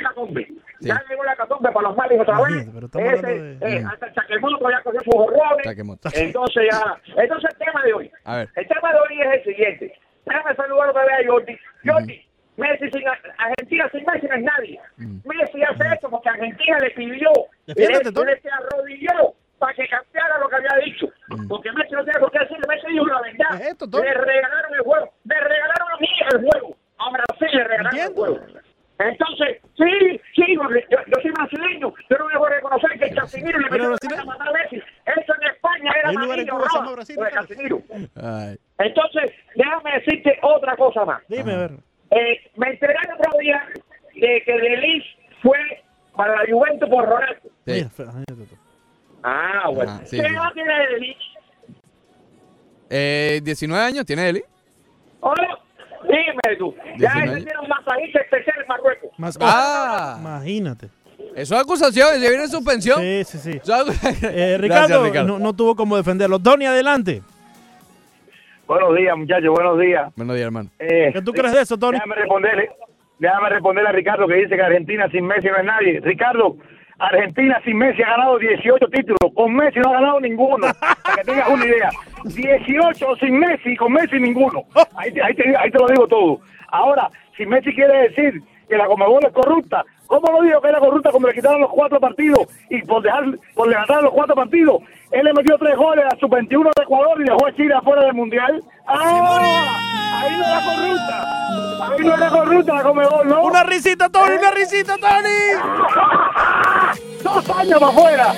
catombe. 0.88 1.04
Ya 1.04 1.10
llegó 1.10 1.24
la 1.24 1.36
catombe 1.36 1.72
para 1.72 1.88
los 1.88 1.98
Martins 1.98 2.22
otra 2.22 2.42
vez. 2.42 2.68
Ese, 3.24 3.58
eh, 3.62 3.86
hasta 3.92 4.08
el 4.08 4.14
Chaquemoto 4.14 4.70
ya 4.70 4.82
cogió 4.82 5.02
sus 5.02 5.16
horrores. 5.16 5.66
Entonces, 6.14 6.64
ya. 6.72 6.98
Entonces, 7.16 7.50
el 7.52 7.58
tema 7.66 7.84
de 7.84 7.94
hoy. 7.94 8.12
A 8.26 8.38
ver. 8.38 8.50
El 8.56 8.68
tema 8.68 8.94
de 8.94 9.00
hoy 9.00 9.22
es 9.22 9.34
el 9.34 9.44
siguiente. 9.44 10.00
Déjame 10.26 10.56
saludar 10.56 10.90
otra 10.90 11.06
vez 11.06 11.14
a 11.14 11.30
Jordi. 11.30 11.58
Jordi, 11.86 12.26
Messi 12.58 12.90
sin 12.92 13.04
Argentina 13.38 13.90
sin 13.92 14.06
Messi 14.06 14.28
no 14.28 14.36
es 14.36 14.44
nadie. 14.44 14.80
Messi 14.98 15.64
hace 15.64 15.96
eso 15.96 16.10
porque 16.10 16.30
Argentina 16.30 16.78
le 16.80 16.92
pidió, 16.92 17.32
le, 17.66 17.74
Defiéndete, 17.74 18.12
Tony. 18.12 18.32
le 18.32 18.42
se 18.42 18.50
arrodilló 18.50 19.34
para 19.58 19.74
que 19.74 19.88
cambiara 19.88 20.38
lo 20.40 20.50
que 20.50 20.56
había 20.56 20.86
dicho. 20.86 21.08
Porque 21.50 21.72
Messi 21.72 21.94
no 21.94 22.04
tiene 22.04 22.20
por 22.20 22.32
qué 22.32 22.40
decir, 22.40 22.58
Messi 22.68 22.88
dijo 22.92 23.06
la 23.08 23.22
verdad. 23.22 24.04
le 24.04 24.14
regalaron 24.14 24.74
el 24.76 24.82
juego, 24.82 25.14
le 25.24 25.40
regalaron 25.40 25.88
a 25.94 25.98
mí 25.98 26.08
el 26.32 26.42
juego. 26.42 26.78
A 26.98 27.10
Brasil 27.12 27.58
le 27.58 27.64
regalaron 27.64 28.00
el 28.00 28.14
juego. 28.14 28.40
Entonces, 29.00 29.58
sí, 29.76 30.22
sí, 30.36 30.56
yo, 30.56 30.98
yo 31.08 31.22
soy 31.22 31.32
brasileño, 31.32 31.94
yo 32.10 32.18
no 32.18 32.28
dejo 32.28 32.46
de 32.46 32.56
reconocer 32.56 33.00
que 33.00 33.06
el 33.06 33.16
Casimiro 33.16 33.60
le 33.60 33.70
metió 33.70 33.90
la 34.16 34.26
matar 34.26 34.48
a 34.48 34.52
Messi. 34.52 34.76
Eso 34.78 35.34
en 35.42 35.50
España 35.50 35.92
era 36.00 36.10
amarillo, 36.10 36.58
rojo, 36.60 36.96
de 36.96 37.32
Casimiro. 37.32 37.82
Ay. 38.16 38.58
Entonces, 38.78 39.32
déjame 39.56 39.92
decirte 40.00 40.40
otra 40.42 40.76
cosa 40.78 41.06
más. 41.06 41.22
Dime, 41.28 41.54
a 41.54 41.58
ver. 41.58 41.72
Eh, 42.12 42.52
me 42.56 42.70
enteré 42.70 42.94
el 42.94 43.14
otro 43.14 43.40
día 43.40 43.68
de 44.14 44.44
que 44.46 44.54
Delis 44.60 45.04
fue 45.42 45.58
para 46.16 46.36
la 46.36 46.52
Juventus 46.52 46.88
por 46.90 47.06
Ronaldo. 47.06 47.42
Tú. 47.66 48.48
Ah, 49.24 49.70
bueno. 49.74 49.92
Ah, 49.92 50.02
sí, 50.06 50.18
¿Qué 50.18 50.28
sí. 50.28 50.34
edad 50.34 50.54
tiene 50.54 50.88
Delis? 50.90 51.18
Eh, 52.90 53.42
19 53.44 53.84
años 53.84 54.06
tiene 54.06 54.30
Eli. 54.30 54.44
Hola, 55.22 55.58
dime 56.04 56.56
tú. 56.58 56.76
Ya 56.98 57.14
19 57.14 57.38
ese 57.38 57.46
tiene 57.46 57.60
un 57.62 57.70
masajista 57.70 58.20
especial 58.22 58.56
en 58.62 58.68
Marruecos. 58.68 59.10
Ah. 59.42 60.18
Imagínate. 60.20 60.90
Eso 61.36 61.56
es 61.56 61.62
acusación, 61.62 62.20
se 62.20 62.30
viene 62.30 62.48
suspensión. 62.48 63.02
Sí, 63.02 63.24
sí, 63.24 63.38
sí. 63.38 63.52
Eh, 64.24 64.58
Gracias, 64.62 65.02
Ricardo. 65.02 65.28
No, 65.28 65.40
no 65.40 65.54
tuvo 65.54 65.76
como 65.76 65.98
defenderlo. 65.98 66.40
Tony, 66.40 66.66
adelante. 66.66 67.22
Buenos 68.68 68.96
días, 68.96 69.18
muchachos, 69.18 69.50
buenos 69.50 69.80
días. 69.80 70.12
Buenos 70.16 70.36
días, 70.36 70.46
hermano. 70.46 70.70
Eh, 70.80 71.12
¿Qué 71.14 71.22
tú 71.22 71.34
crees 71.34 71.54
de 71.54 71.62
eso, 71.62 71.78
Tony? 71.78 71.98
Déjame 71.98 72.16
responderle, 72.16 72.72
déjame 73.20 73.50
responderle 73.50 73.90
a 73.90 73.94
Ricardo 73.94 74.28
que 74.28 74.36
dice 74.36 74.56
que 74.56 74.62
Argentina 74.62 75.10
sin 75.10 75.26
Messi 75.26 75.48
no 75.48 75.58
es 75.58 75.66
nadie. 75.66 76.00
Ricardo, 76.02 76.58
Argentina 76.98 77.60
sin 77.66 77.78
Messi 77.78 78.02
ha 78.04 78.10
ganado 78.12 78.38
18 78.40 78.88
títulos, 78.88 79.34
con 79.36 79.54
Messi 79.54 79.80
no 79.80 79.90
ha 79.90 79.94
ganado 79.94 80.20
ninguno, 80.22 80.68
para 80.80 81.16
que 81.18 81.24
tengas 81.24 81.50
una 81.50 81.66
idea. 81.66 81.90
18 82.24 83.16
sin 83.20 83.40
Messi 83.40 83.72
y 83.72 83.76
con 83.78 83.92
Messi 83.94 84.20
ninguno. 84.20 84.64
Ahí, 84.96 85.12
te- 85.12 85.22
ahí, 85.24 85.34
te, 85.36 85.56
ahí 85.58 85.70
te 85.72 85.78
lo 85.80 85.88
digo 85.88 86.08
todo. 86.08 86.40
Ahora, 86.70 87.10
si 87.38 87.46
Messi 87.46 87.74
quiere 87.74 88.10
decir 88.10 88.42
que 88.70 88.78
la 88.78 88.86
Comebol 88.88 89.24
es 89.26 89.32
corrupta, 89.34 89.84
¿cómo 90.08 90.32
lo 90.32 90.42
digo 90.42 90.62
que 90.62 90.70
era 90.70 90.80
corrupta 90.80 91.12
cuando 91.12 91.28
le 91.28 91.34
quitaron 91.36 91.62
los 91.62 91.70
cuatro 91.70 92.00
partidos 92.00 92.48
y 92.70 92.82
por 92.84 93.02
dejar 93.04 93.26
por 93.54 93.68
levantar 93.68 94.02
los 94.04 94.14
cuatro 94.14 94.36
partidos? 94.36 94.78
Él 95.12 95.26
le 95.26 95.34
metió 95.34 95.58
tres 95.58 95.76
goles 95.78 96.06
a 96.12 96.16
su 96.18 96.28
21 96.28 96.72
de 96.76 96.84
Ecuador 96.84 97.22
y 97.22 97.26
dejó 97.26 97.46
a 97.46 97.54
Chile 97.54 97.74
afuera 97.76 98.04
del 98.04 98.14
Mundial. 98.16 98.64
¡Ah! 98.88 100.22
Ahí 100.24 100.38
no 100.38 100.46
era 100.46 100.62
corrupta. 100.66 101.94
Ahí 101.94 102.00
no 102.06 102.16
era 102.16 102.30
corrupta 102.30 102.74
la 102.74 102.84
Comebol, 102.84 103.28
¿no? 103.28 103.44
Una 103.44 103.64
risita, 103.64 104.10
Tony, 104.10 104.36
una 104.40 104.52
risita, 104.52 104.96
Tony. 104.98 105.60
¡Dos 107.24 107.50
años 107.58 107.80
para 107.80 107.92
afuera! 107.92 108.34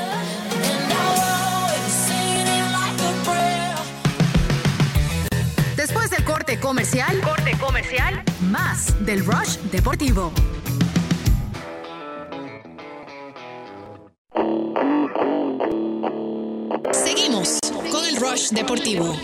Después 5.75 6.09
del 6.09 6.23
corte 6.23 6.57
comercial, 6.57 7.19
corte 7.21 7.51
comercial, 7.59 8.23
más 8.49 9.05
del 9.05 9.25
Rush 9.25 9.57
Deportivo. 9.71 10.31
Seguimos 16.93 17.59
con 17.91 18.05
el 18.05 18.15
Rush 18.15 18.51
Deportivo. 18.51 19.17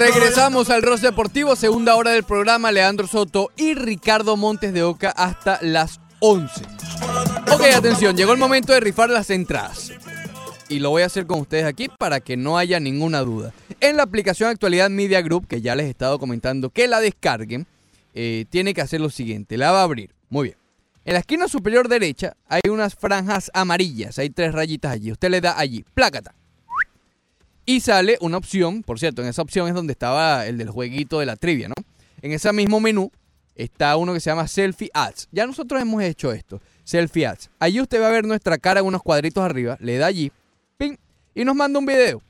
Regresamos 0.00 0.70
al 0.70 0.80
Ross 0.80 1.02
Deportivo, 1.02 1.54
segunda 1.56 1.94
hora 1.94 2.12
del 2.12 2.24
programa, 2.24 2.72
Leandro 2.72 3.06
Soto 3.06 3.50
y 3.54 3.74
Ricardo 3.74 4.34
Montes 4.38 4.72
de 4.72 4.82
Oca 4.82 5.10
hasta 5.10 5.58
las 5.60 6.00
11. 6.20 6.62
Ok, 7.52 7.64
atención, 7.76 8.16
llegó 8.16 8.32
el 8.32 8.38
momento 8.38 8.72
de 8.72 8.80
rifar 8.80 9.10
las 9.10 9.28
entradas. 9.28 9.92
Y 10.70 10.78
lo 10.78 10.88
voy 10.88 11.02
a 11.02 11.06
hacer 11.06 11.26
con 11.26 11.40
ustedes 11.40 11.66
aquí 11.66 11.90
para 11.98 12.20
que 12.20 12.38
no 12.38 12.56
haya 12.56 12.80
ninguna 12.80 13.20
duda. 13.20 13.52
En 13.78 13.98
la 13.98 14.04
aplicación 14.04 14.48
Actualidad 14.48 14.88
Media 14.88 15.20
Group, 15.20 15.46
que 15.46 15.60
ya 15.60 15.74
les 15.74 15.84
he 15.84 15.90
estado 15.90 16.18
comentando 16.18 16.70
que 16.70 16.88
la 16.88 17.00
descarguen, 17.00 17.66
eh, 18.14 18.46
tiene 18.48 18.72
que 18.72 18.80
hacer 18.80 19.02
lo 19.02 19.10
siguiente, 19.10 19.58
la 19.58 19.70
va 19.70 19.80
a 19.80 19.84
abrir. 19.84 20.14
Muy 20.30 20.48
bien. 20.48 20.56
En 21.04 21.12
la 21.12 21.18
esquina 21.18 21.46
superior 21.46 21.88
derecha 21.88 22.38
hay 22.48 22.62
unas 22.70 22.94
franjas 22.94 23.50
amarillas, 23.52 24.18
hay 24.18 24.30
tres 24.30 24.54
rayitas 24.54 24.92
allí. 24.92 25.12
Usted 25.12 25.28
le 25.28 25.42
da 25.42 25.58
allí, 25.58 25.84
plácata. 25.92 26.34
Y 27.70 27.78
sale 27.78 28.18
una 28.20 28.36
opción, 28.36 28.82
por 28.82 28.98
cierto, 28.98 29.22
en 29.22 29.28
esa 29.28 29.42
opción 29.42 29.68
es 29.68 29.74
donde 29.74 29.92
estaba 29.92 30.44
el 30.48 30.58
del 30.58 30.70
jueguito 30.70 31.20
de 31.20 31.26
la 31.26 31.36
trivia, 31.36 31.68
¿no? 31.68 31.74
En 32.20 32.32
ese 32.32 32.52
mismo 32.52 32.80
menú 32.80 33.12
está 33.54 33.96
uno 33.96 34.12
que 34.12 34.18
se 34.18 34.28
llama 34.28 34.48
Selfie 34.48 34.90
Ads. 34.92 35.28
Ya 35.30 35.46
nosotros 35.46 35.80
hemos 35.80 36.02
hecho 36.02 36.32
esto, 36.32 36.60
Selfie 36.82 37.26
Ads. 37.26 37.48
Allí 37.60 37.80
usted 37.80 38.02
va 38.02 38.08
a 38.08 38.10
ver 38.10 38.24
nuestra 38.24 38.58
cara 38.58 38.80
en 38.80 38.86
unos 38.86 39.04
cuadritos 39.04 39.44
arriba, 39.44 39.76
le 39.78 39.98
da 39.98 40.06
allí, 40.06 40.32
ping, 40.78 40.96
y 41.32 41.44
nos 41.44 41.54
manda 41.54 41.78
un 41.78 41.86
video. 41.86 42.20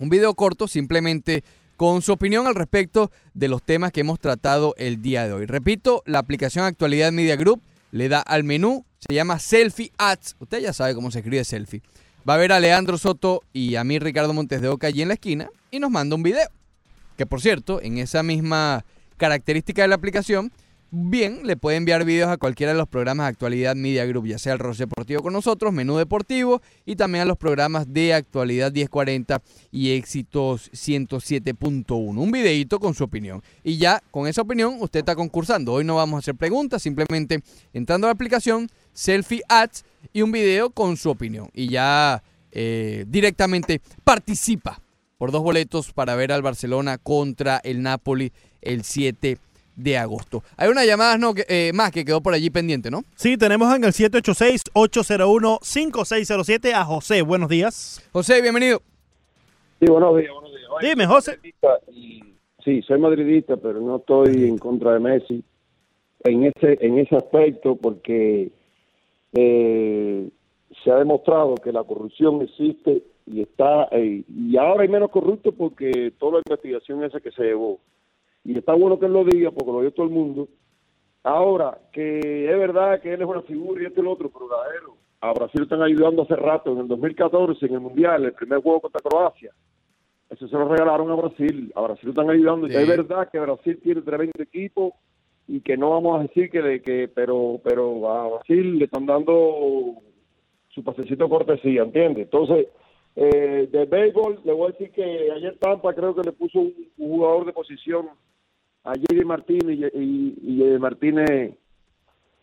Un 0.00 0.10
video 0.10 0.34
corto 0.34 0.68
simplemente 0.68 1.44
con 1.78 2.02
su 2.02 2.12
opinión 2.12 2.46
al 2.46 2.54
respecto 2.54 3.10
de 3.32 3.48
los 3.48 3.62
temas 3.62 3.90
que 3.90 4.02
hemos 4.02 4.20
tratado 4.20 4.74
el 4.76 5.00
día 5.00 5.26
de 5.26 5.32
hoy. 5.32 5.46
Repito, 5.46 6.02
la 6.04 6.18
aplicación 6.18 6.66
Actualidad 6.66 7.10
Media 7.10 7.36
Group 7.36 7.62
le 7.90 8.10
da 8.10 8.20
al 8.20 8.44
menú, 8.44 8.84
se 8.98 9.14
llama 9.14 9.38
Selfie 9.38 9.92
Ads. 9.96 10.36
Usted 10.40 10.58
ya 10.60 10.74
sabe 10.74 10.94
cómo 10.94 11.10
se 11.10 11.20
escribe 11.20 11.42
selfie. 11.42 11.80
Va 12.26 12.34
a 12.34 12.38
ver 12.38 12.52
a 12.52 12.60
Leandro 12.60 12.98
Soto 12.98 13.42
y 13.52 13.76
a 13.76 13.84
mí 13.84 13.98
Ricardo 13.98 14.32
Montes 14.32 14.60
de 14.60 14.68
Oca 14.68 14.86
allí 14.86 15.02
en 15.02 15.08
la 15.08 15.14
esquina 15.14 15.50
y 15.70 15.78
nos 15.78 15.90
manda 15.90 16.16
un 16.16 16.22
video. 16.22 16.48
Que 17.16 17.26
por 17.26 17.40
cierto, 17.40 17.80
en 17.82 17.98
esa 17.98 18.22
misma 18.22 18.84
característica 19.16 19.82
de 19.82 19.88
la 19.88 19.96
aplicación, 19.96 20.52
bien, 20.90 21.40
le 21.44 21.56
puede 21.56 21.76
enviar 21.76 22.04
videos 22.04 22.30
a 22.30 22.36
cualquiera 22.36 22.72
de 22.72 22.78
los 22.78 22.88
programas 22.88 23.26
de 23.26 23.30
actualidad 23.30 23.76
Media 23.76 24.04
Group, 24.06 24.26
ya 24.26 24.38
sea 24.38 24.52
el 24.52 24.58
Ross 24.58 24.78
Deportivo 24.78 25.22
con 25.22 25.32
nosotros, 25.32 25.72
Menú 25.72 25.96
Deportivo 25.96 26.62
y 26.86 26.96
también 26.96 27.22
a 27.22 27.24
los 27.24 27.36
programas 27.36 27.92
de 27.92 28.14
actualidad 28.14 28.72
1040 28.72 29.42
y 29.70 29.92
éxitos 29.92 30.70
107.1. 30.72 32.18
Un 32.18 32.30
videito 32.30 32.78
con 32.78 32.94
su 32.94 33.04
opinión. 33.04 33.42
Y 33.64 33.78
ya 33.78 34.02
con 34.10 34.26
esa 34.26 34.42
opinión 34.42 34.76
usted 34.80 35.00
está 35.00 35.14
concursando. 35.14 35.72
Hoy 35.72 35.84
no 35.84 35.96
vamos 35.96 36.16
a 36.16 36.20
hacer 36.20 36.34
preguntas, 36.34 36.82
simplemente 36.82 37.42
entrando 37.72 38.06
a 38.06 38.08
la 38.08 38.12
aplicación, 38.14 38.68
selfie 38.92 39.42
ads 39.48 39.84
y 40.12 40.22
un 40.22 40.32
video 40.32 40.70
con 40.70 40.96
su 40.96 41.10
opinión. 41.10 41.48
Y 41.54 41.68
ya 41.68 42.22
eh, 42.52 43.04
directamente 43.08 43.80
participa 44.04 44.80
por 45.18 45.30
dos 45.32 45.42
boletos 45.42 45.92
para 45.92 46.14
ver 46.16 46.32
al 46.32 46.42
Barcelona 46.42 46.98
contra 46.98 47.58
el 47.64 47.82
Napoli 47.82 48.32
el 48.62 48.82
7 48.84 49.38
de 49.76 49.96
agosto. 49.98 50.42
Hay 50.56 50.68
una 50.68 50.84
llamada 50.84 51.16
no, 51.18 51.34
que, 51.34 51.44
eh, 51.48 51.70
más 51.72 51.90
que 51.92 52.04
quedó 52.04 52.20
por 52.20 52.34
allí 52.34 52.50
pendiente, 52.50 52.90
¿no? 52.90 53.02
Sí, 53.16 53.36
tenemos 53.36 53.72
en 53.76 53.84
el 53.84 53.92
786-801-5607 53.92 56.72
a 56.74 56.84
José. 56.84 57.22
Buenos 57.22 57.48
días. 57.48 58.02
José, 58.12 58.42
bienvenido. 58.42 58.82
Sí, 59.80 59.86
buenos 59.88 60.16
días, 60.16 60.32
buenos 60.32 60.50
días. 60.50 60.62
Oye, 60.76 60.88
Dime, 60.90 61.06
José. 61.06 61.38
y- 61.92 62.20
sí, 62.64 62.82
soy 62.82 62.98
madridista, 62.98 63.56
pero 63.56 63.80
no 63.80 63.98
estoy 63.98 64.48
en 64.48 64.58
contra 64.58 64.92
de 64.94 64.98
Messi 65.00 65.44
en 66.24 66.42
ese 66.44 66.76
en 66.84 66.98
ese 66.98 67.14
aspecto 67.16 67.76
porque 67.76 68.50
eh, 69.32 70.30
se 70.82 70.90
ha 70.90 70.96
demostrado 70.96 71.54
que 71.56 71.72
la 71.72 71.84
corrupción 71.84 72.42
existe 72.42 73.02
y 73.26 73.42
está 73.42 73.88
eh, 73.92 74.24
y 74.28 74.56
ahora 74.56 74.82
hay 74.82 74.88
menos 74.88 75.10
corruptos 75.10 75.54
porque 75.56 76.12
toda 76.18 76.34
la 76.34 76.38
investigación 76.38 77.04
esa 77.04 77.20
que 77.20 77.30
se 77.32 77.42
llevó 77.42 77.80
y 78.44 78.56
está 78.56 78.72
bueno 78.74 78.98
que 78.98 79.06
él 79.06 79.12
lo 79.12 79.24
diga 79.24 79.50
porque 79.50 79.72
lo 79.72 79.80
dio 79.82 79.92
todo 79.92 80.06
el 80.06 80.12
mundo. 80.12 80.48
Ahora 81.22 81.78
que 81.92 82.50
es 82.50 82.58
verdad 82.58 83.00
que 83.00 83.12
él 83.12 83.20
es 83.20 83.28
una 83.28 83.42
figura 83.42 83.82
y 83.82 83.86
este 83.86 84.00
y 84.00 84.02
el 84.02 84.08
otro, 84.08 84.30
pero 84.30 84.48
verdadero. 84.48 84.96
A 85.20 85.32
Brasil 85.32 85.62
están 85.62 85.82
ayudando 85.82 86.22
hace 86.22 86.36
rato 86.36 86.72
en 86.72 86.78
el 86.78 86.88
2014 86.88 87.66
en 87.66 87.74
el 87.74 87.80
mundial, 87.80 88.24
el 88.24 88.32
primer 88.32 88.62
juego 88.62 88.80
contra 88.80 89.00
Croacia. 89.00 89.52
Eso 90.30 90.46
se 90.46 90.56
lo 90.56 90.68
regalaron 90.68 91.10
a 91.10 91.14
Brasil. 91.14 91.72
A 91.74 91.80
Brasil 91.80 92.10
están 92.10 92.30
ayudando. 92.30 92.68
Y 92.68 92.74
es 92.74 92.86
verdad 92.86 93.28
que 93.30 93.40
Brasil 93.40 93.80
tiene 93.82 94.02
tremendo 94.02 94.42
equipo 94.42 94.94
y 95.48 95.60
que 95.62 95.76
no 95.76 95.90
vamos 95.90 96.20
a 96.20 96.22
decir 96.22 96.50
que, 96.50 96.60
de 96.60 96.82
que 96.82 97.08
pero 97.08 97.58
pero 97.64 98.10
a 98.10 98.28
Brasil 98.28 98.78
le 98.78 98.84
están 98.84 99.06
dando 99.06 99.94
su 100.68 100.84
pasecito 100.84 101.28
cortesía, 101.28 101.82
¿entiendes? 101.82 102.24
Entonces, 102.24 102.68
eh, 103.16 103.68
de 103.72 103.84
béisbol, 103.86 104.40
le 104.44 104.52
voy 104.52 104.68
a 104.68 104.72
decir 104.72 104.90
que 104.92 105.02
ayer 105.32 105.56
Tampa 105.58 105.94
creo 105.94 106.14
que 106.14 106.22
le 106.22 106.32
puso 106.32 106.60
un, 106.60 106.74
un 106.98 107.08
jugador 107.08 107.46
de 107.46 107.52
posición 107.52 108.10
a 108.84 108.92
Jerry 108.94 109.24
Martínez 109.24 109.90
y, 109.94 110.34
y, 110.42 110.78
Martínez 110.78 111.54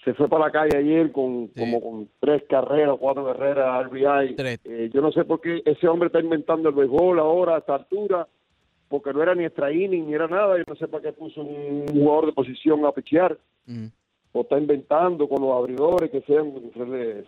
se 0.04 0.14
fue 0.14 0.28
para 0.28 0.46
la 0.46 0.52
calle 0.52 0.78
ayer 0.78 1.12
con 1.12 1.48
como 1.48 1.82
con 1.82 2.10
tres 2.20 2.44
carreras, 2.50 2.98
cuatro 3.00 3.26
carreras 3.26 3.88
RBI. 3.88 4.36
Eh, 4.66 4.90
yo 4.94 5.02
no 5.02 5.12
sé 5.12 5.26
por 5.26 5.42
qué 5.42 5.62
ese 5.66 5.88
hombre 5.88 6.08
está 6.08 6.20
inventando 6.20 6.70
el 6.70 6.76
béisbol 6.76 7.20
ahora 7.20 7.56
a 7.56 7.60
esta 7.60 7.76
altura, 7.76 8.28
porque 8.88 9.14
no 9.14 9.22
era 9.22 9.36
ni 9.36 9.46
extra 9.46 9.72
inning 9.72 10.08
ni 10.08 10.14
era 10.14 10.28
nada. 10.28 10.58
Yo 10.58 10.64
no 10.68 10.76
sé 10.76 10.88
para 10.88 11.04
qué 11.04 11.14
puso 11.14 11.42
un 11.42 11.88
jugador 11.88 12.28
de 12.28 12.34
posición 12.34 12.86
a 12.86 12.92
pichear. 12.92 13.38
O 14.32 14.42
está 14.42 14.58
inventando 14.58 15.28
con 15.30 15.42
los 15.42 15.54
abridores 15.54 16.12
que 16.12 16.22
sean 16.22 16.54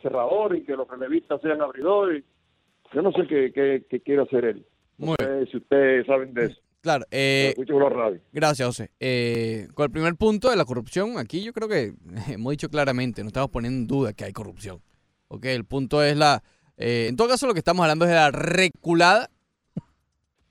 cerradores 0.01 0.61
y 0.61 0.65
que 0.65 0.75
los 0.75 0.87
relevistas 0.87 1.41
sean 1.41 1.61
abridores. 1.61 2.23
Yo 2.93 3.01
no 3.01 3.11
sé 3.11 3.27
qué, 3.27 3.51
qué, 3.53 3.85
qué 3.89 3.99
quiere 4.01 4.23
hacer 4.23 4.45
él. 4.45 4.65
No 4.97 5.15
sé 5.19 5.45
si 5.47 5.57
ustedes 5.57 6.05
saben 6.05 6.33
de 6.33 6.45
eso. 6.45 6.61
Claro. 6.81 7.05
Eh. 7.11 7.53
Gracias, 8.31 8.67
José. 8.67 8.91
Eh, 8.99 9.67
con 9.73 9.85
el 9.85 9.91
primer 9.91 10.15
punto 10.15 10.49
de 10.49 10.55
la 10.55 10.65
corrupción, 10.65 11.17
aquí 11.17 11.43
yo 11.43 11.53
creo 11.53 11.67
que 11.67 11.93
hemos 12.33 12.51
dicho 12.51 12.69
claramente, 12.69 13.23
no 13.23 13.27
estamos 13.27 13.49
poniendo 13.49 13.79
en 13.79 13.87
duda 13.87 14.13
que 14.13 14.25
hay 14.25 14.33
corrupción. 14.33 14.81
Ok, 15.27 15.45
el 15.45 15.65
punto 15.65 16.01
es 16.03 16.15
la... 16.15 16.43
eh, 16.77 17.07
en 17.09 17.17
todo 17.17 17.27
caso, 17.27 17.47
lo 17.47 17.53
que 17.53 17.59
estamos 17.59 17.83
hablando 17.83 18.05
es 18.05 18.09
de 18.09 18.15
la 18.15 18.31
reculada 18.31 19.29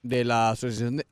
de 0.06 0.24
la 0.24 0.50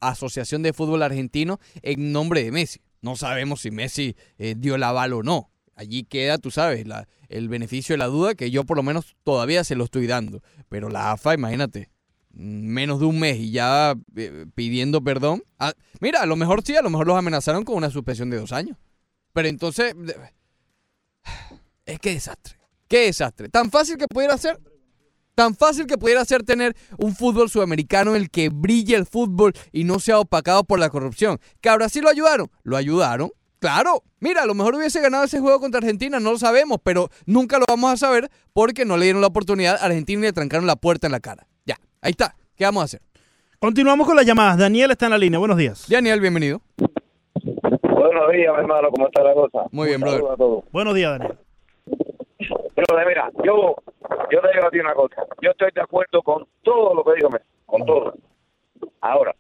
Asociación 0.01 0.63
de, 0.63 0.73
Fútbol 0.73 1.03
Argentino 1.03 1.61
en 1.83 2.13
nombre 2.13 2.43
de 2.45 2.53
Messi. 2.53 2.81
No 3.01 3.17
sabemos 3.17 3.61
si 3.61 3.71
Messi 3.71 4.17
eh, 4.39 4.55
dio 4.57 4.77
el 4.77 4.83
aval 4.83 5.13
o 5.13 5.23
no. 5.23 5.51
Allí 5.77 6.05
queda, 6.05 6.39
tú 6.39 6.51
sabes, 6.51 6.87
la, 6.87 7.09
el 7.29 7.49
beneficio 7.49 7.95
de 7.95 7.99
la 7.99 8.07
duda 8.07 8.35
que 8.35 8.51
yo 8.51 8.65
por 8.65 8.77
lo 8.77 8.83
menos 8.83 9.17
todavía 9.25 9.65
se 9.65 9.75
lo 9.75 9.85
estoy 9.85 10.07
dando. 10.07 10.43
Pero 10.69 10.89
la 10.89 11.13
AFA, 11.13 11.35
imagínate, 11.35 11.91
menos 12.31 13.01
de 13.01 13.07
un 13.07 13.19
mes 13.19 13.39
y 13.39 13.51
ya 13.51 13.95
eh, 14.17 14.47
pidiendo 14.55 15.03
perdón. 15.03 15.43
Ah, 15.59 15.73
mira, 16.01 16.23
a 16.23 16.27
lo 16.27 16.37
mejor 16.37 16.63
sí, 16.65 16.77
a 16.77 16.83
lo 16.83 16.91
mejor 16.91 17.07
los 17.07 17.17
amenazaron 17.17 17.65
con 17.65 17.77
una 17.77 17.91
suspensión 17.91 18.31
de 18.31 18.39
dos 18.39 18.53
años. 18.53 18.77
Pero 19.33 19.49
entonces, 19.49 19.95
es 21.87 21.99
que 21.99 22.15
desastre, 22.15 22.57
qué 22.89 23.07
desastre. 23.07 23.49
Tan 23.49 23.71
fácil 23.71 23.97
que 23.97 24.07
pudiera 24.07 24.39
ser, 24.39 24.59
tan 25.35 25.55
fácil 25.55 25.87
que 25.87 25.99
pudiera 25.99 26.25
ser 26.25 26.43
tener 26.43 26.75
un 26.99 27.15
fútbol 27.15 27.51
sudamericano 27.51 28.15
en 28.15 28.23
el 28.23 28.31
que 28.31 28.49
brille 28.49 28.97
el 28.97 29.07
fútbol 29.07 29.53
y 29.73 29.85
no 29.85 29.99
sea 29.99 30.19
opacado 30.19 30.65
por 30.65 30.79
la 30.79 30.91
corrupción. 30.91 31.39
Que 31.61 31.69
a 31.69 31.77
Brasil 31.77 32.03
lo 32.03 32.11
ayudaron, 32.11 32.49
lo 32.63 32.77
ayudaron. 32.77 33.31
Claro, 33.59 34.03
mira, 34.21 34.43
a 34.43 34.47
lo 34.47 34.55
mejor 34.55 34.75
hubiese 34.75 35.01
ganado 35.01 35.25
ese 35.25 35.41
juego 35.41 35.59
contra 35.59 35.79
Argentina, 35.79 36.21
no 36.21 36.33
lo 36.33 36.39
sabemos, 36.39 36.79
pero 36.83 37.09
nunca 37.25 37.59
lo 37.59 37.65
vamos 37.67 37.93
a 37.93 37.97
saber 37.97 38.29
porque 38.53 38.85
no 38.85 38.99
le 38.99 39.05
dieron 39.05 39.23
la 39.23 39.29
oportunidad 39.29 39.77
a 39.77 39.87
Argentina 39.87 40.21
y 40.21 40.25
le 40.25 40.33
trancaron 40.35 40.67
la 40.67 40.77
puerta 40.77 41.07
en 41.07 41.13
la 41.13 41.21
cara. 41.21 41.47
Ya, 41.65 41.77
ahí 42.03 42.11
está. 42.11 42.37
¿Qué 42.57 42.65
vamos 42.65 42.83
a 42.83 42.85
hacer? 42.85 43.01
Continuamos 43.59 44.07
con 44.07 44.17
las 44.17 44.27
llamadas. 44.27 44.59
Daniel 44.59 44.91
está 44.91 45.07
en 45.07 45.13
la 45.13 45.19
línea. 45.19 45.39
Buenos 45.39 45.57
días. 45.57 45.87
Daniel, 45.89 46.21
bienvenido. 46.21 46.61
Buenos 47.37 48.33
días, 48.33 48.53
mi 48.53 48.61
hermano, 48.61 48.89
¿cómo 48.91 49.07
está 49.07 49.23
la 49.23 49.33
cosa? 49.33 49.61
Muy 49.73 49.89
bien, 49.89 50.01
brother. 50.01 50.23
a 50.31 50.37
todos. 50.37 50.65
Buenos 50.71 50.95
días, 50.95 51.19
Daniel. 51.19 51.39
Pero, 52.75 53.07
mira, 53.07 53.31
yo, 53.45 53.77
yo 54.31 54.41
te 54.41 54.53
digo 54.53 54.67
a 54.67 54.71
ti 54.71 54.81
una 54.81 54.95
cosa. 54.95 55.25
Yo 55.41 55.51
estoy 55.51 55.71
de 55.75 55.81
acuerdo 55.81 56.23
con 56.23 56.47
todo 56.63 56.95
lo 56.95 57.05
que 57.05 57.29
Messi, 57.29 57.45
con 57.67 57.85
todo. 57.87 58.15
Ahora, 59.01 59.35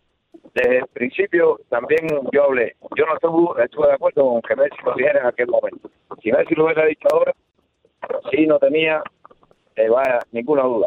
desde 0.54 0.78
el 0.78 0.86
principio 0.88 1.60
también 1.68 2.06
yo 2.32 2.44
hablé. 2.44 2.76
Yo 2.96 3.06
no 3.06 3.14
estuve, 3.14 3.64
estuve 3.64 3.88
de 3.88 3.94
acuerdo 3.94 4.24
con 4.24 4.42
que 4.42 4.56
Messi 4.56 4.76
lo 4.84 4.94
dijera 4.94 5.20
en 5.20 5.26
aquel 5.26 5.48
momento. 5.48 5.90
Si 6.22 6.30
Messi 6.30 6.54
lo 6.54 6.66
hubiera 6.66 6.86
dicho 6.86 7.08
ahora, 7.12 7.34
sí 8.30 8.46
no 8.46 8.58
tenía 8.58 9.02
eh, 9.76 9.88
ninguna 10.32 10.62
duda. 10.62 10.86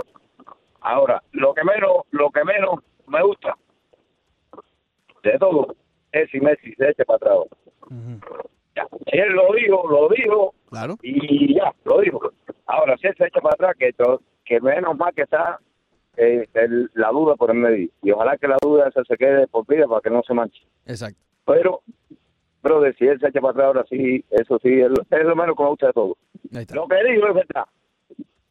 Ahora, 0.82 1.22
lo 1.34 1.54
que 1.54 1.64
menos, 1.64 2.04
lo 2.12 2.30
que 2.30 2.44
menos 2.46 2.80
me 3.08 3.22
gusta 3.24 3.56
de 5.24 5.38
todo 5.38 5.76
es 6.12 6.30
si 6.30 6.40
Messi 6.40 6.74
se 6.76 6.90
eche 6.90 7.04
para 7.04 7.18
atrás. 7.18 7.38
Ya. 8.78 8.88
Él 9.08 9.30
lo 9.34 9.54
dijo, 9.56 9.90
lo 9.90 10.08
dijo, 10.10 10.54
Claro. 10.70 10.98
y 11.02 11.56
ya, 11.56 11.74
lo 11.86 12.00
dijo. 12.02 12.32
Ahora, 12.68 12.96
si 12.98 13.08
él 13.08 13.16
se 13.18 13.26
echa 13.26 13.42
para 13.42 13.56
atrás, 13.56 13.76
que, 14.46 14.62
menos 14.62 14.96
mal 14.98 15.14
que 15.16 15.24
está 15.24 15.60
eh, 16.16 16.48
el- 16.54 16.90
la 16.96 17.10
duda 17.12 17.36
por 17.36 17.52
el 17.52 17.58
medio. 17.58 17.90
Y 18.04 18.12
ojalá 18.12 18.38
que 18.38 18.48
la 18.48 18.58
duda 18.62 18.88
esa 18.90 19.04
se 19.04 19.18
quede 19.18 19.48
por 19.48 19.66
vida 19.68 19.88
para 19.88 20.02
que 20.02 20.10
no 20.10 20.22
se 20.24 20.34
manche. 20.34 20.62
Exacto. 20.86 21.20
Pero, 21.46 21.82
brother, 22.64 22.96
si 22.98 23.06
él 23.08 23.20
se 23.20 23.28
echa 23.28 23.40
para 23.42 23.52
atrás 23.52 23.66
ahora 23.68 23.86
sí, 23.90 24.24
eso 24.32 24.58
sí, 24.64 24.70
es, 24.82 24.90
lo- 24.90 25.04
es 25.10 25.24
lo 25.26 25.36
menos 25.36 25.56
me 25.58 25.66
gusta 25.68 25.88
de 25.88 25.94
todo. 25.94 26.18
Lo 26.52 26.88
que 26.88 27.04
dijo 27.12 27.28
es 27.28 27.34
verdad. 27.36 27.66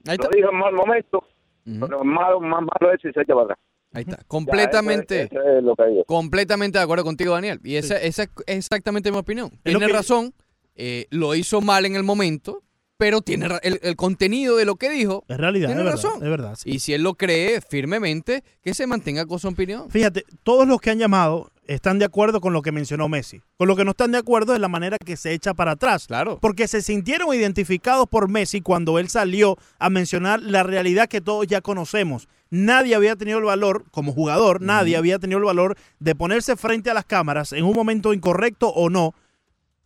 Lo 0.04 0.28
dijo 0.36 0.50
en 0.52 0.58
mal 0.58 0.74
momento, 0.74 1.24
pero 1.64 2.04
más, 2.04 2.40
más 2.40 2.62
malo 2.62 2.92
es 2.92 3.00
si 3.02 3.12
se 3.12 3.20
echa 3.22 3.32
para 3.34 3.44
atrás. 3.44 3.58
Ahí 3.96 4.04
está. 4.08 4.22
Completamente. 4.28 5.22
eso 5.22 5.34
es- 5.34 5.40
eso 5.46 5.58
es 5.58 5.64
lo 5.64 5.74
que 5.76 5.84
digo. 5.86 6.04
Completamente 6.04 6.78
de 6.78 6.84
acuerdo 6.84 7.04
contigo, 7.04 7.34
Daniel. 7.34 7.60
Y 7.64 7.76
esa, 7.76 7.96
esa 8.00 8.24
es 8.24 8.30
exactamente 8.46 9.10
mi 9.10 9.18
opinión. 9.18 9.50
Tiene 9.62 9.86
que- 9.86 9.92
razón, 9.92 10.34
eh, 10.74 11.06
lo 11.10 11.34
hizo 11.34 11.60
mal 11.60 11.86
en 11.86 11.96
el 11.96 12.02
momento, 12.02 12.62
pero 12.98 13.20
tiene 13.20 13.46
el, 13.62 13.78
el 13.82 13.96
contenido 13.96 14.56
de 14.56 14.64
lo 14.64 14.76
que 14.76 14.88
dijo. 14.90 15.24
Es 15.28 15.36
realidad, 15.36 15.68
tiene 15.68 15.82
es 15.82 15.84
verdad, 15.86 16.02
razón. 16.02 16.22
es 16.24 16.30
verdad, 16.30 16.54
sí. 16.56 16.70
Y 16.70 16.78
si 16.78 16.94
él 16.94 17.02
lo 17.02 17.14
cree 17.14 17.60
firmemente, 17.60 18.42
que 18.62 18.72
se 18.74 18.86
mantenga 18.86 19.26
con 19.26 19.38
su 19.38 19.48
opinión. 19.48 19.90
Fíjate, 19.90 20.24
todos 20.42 20.66
los 20.66 20.80
que 20.80 20.90
han 20.90 20.98
llamado 20.98 21.50
están 21.66 21.98
de 21.98 22.04
acuerdo 22.04 22.40
con 22.40 22.52
lo 22.52 22.62
que 22.62 22.72
mencionó 22.72 23.08
Messi. 23.08 23.42
Con 23.56 23.68
lo 23.68 23.76
que 23.76 23.84
no 23.84 23.92
están 23.92 24.12
de 24.12 24.18
acuerdo 24.18 24.54
es 24.54 24.60
la 24.60 24.68
manera 24.68 24.96
que 24.98 25.16
se 25.16 25.32
echa 25.32 25.54
para 25.54 25.72
atrás. 25.72 26.06
Claro. 26.06 26.38
Porque 26.40 26.68
se 26.68 26.82
sintieron 26.82 27.34
identificados 27.34 28.06
por 28.08 28.28
Messi 28.28 28.60
cuando 28.60 28.98
él 28.98 29.08
salió 29.08 29.56
a 29.78 29.90
mencionar 29.90 30.42
la 30.42 30.62
realidad 30.62 31.08
que 31.08 31.20
todos 31.20 31.46
ya 31.46 31.60
conocemos. 31.60 32.28
Nadie 32.50 32.94
había 32.94 33.16
tenido 33.16 33.38
el 33.38 33.44
valor, 33.44 33.84
como 33.90 34.12
jugador, 34.12 34.62
nadie 34.62 34.96
había 34.96 35.18
tenido 35.18 35.38
el 35.38 35.44
valor 35.44 35.76
de 35.98 36.14
ponerse 36.14 36.56
frente 36.56 36.90
a 36.90 36.94
las 36.94 37.04
cámaras 37.04 37.52
en 37.52 37.64
un 37.64 37.72
momento 37.72 38.12
incorrecto 38.14 38.68
o 38.68 38.88
no, 38.88 39.14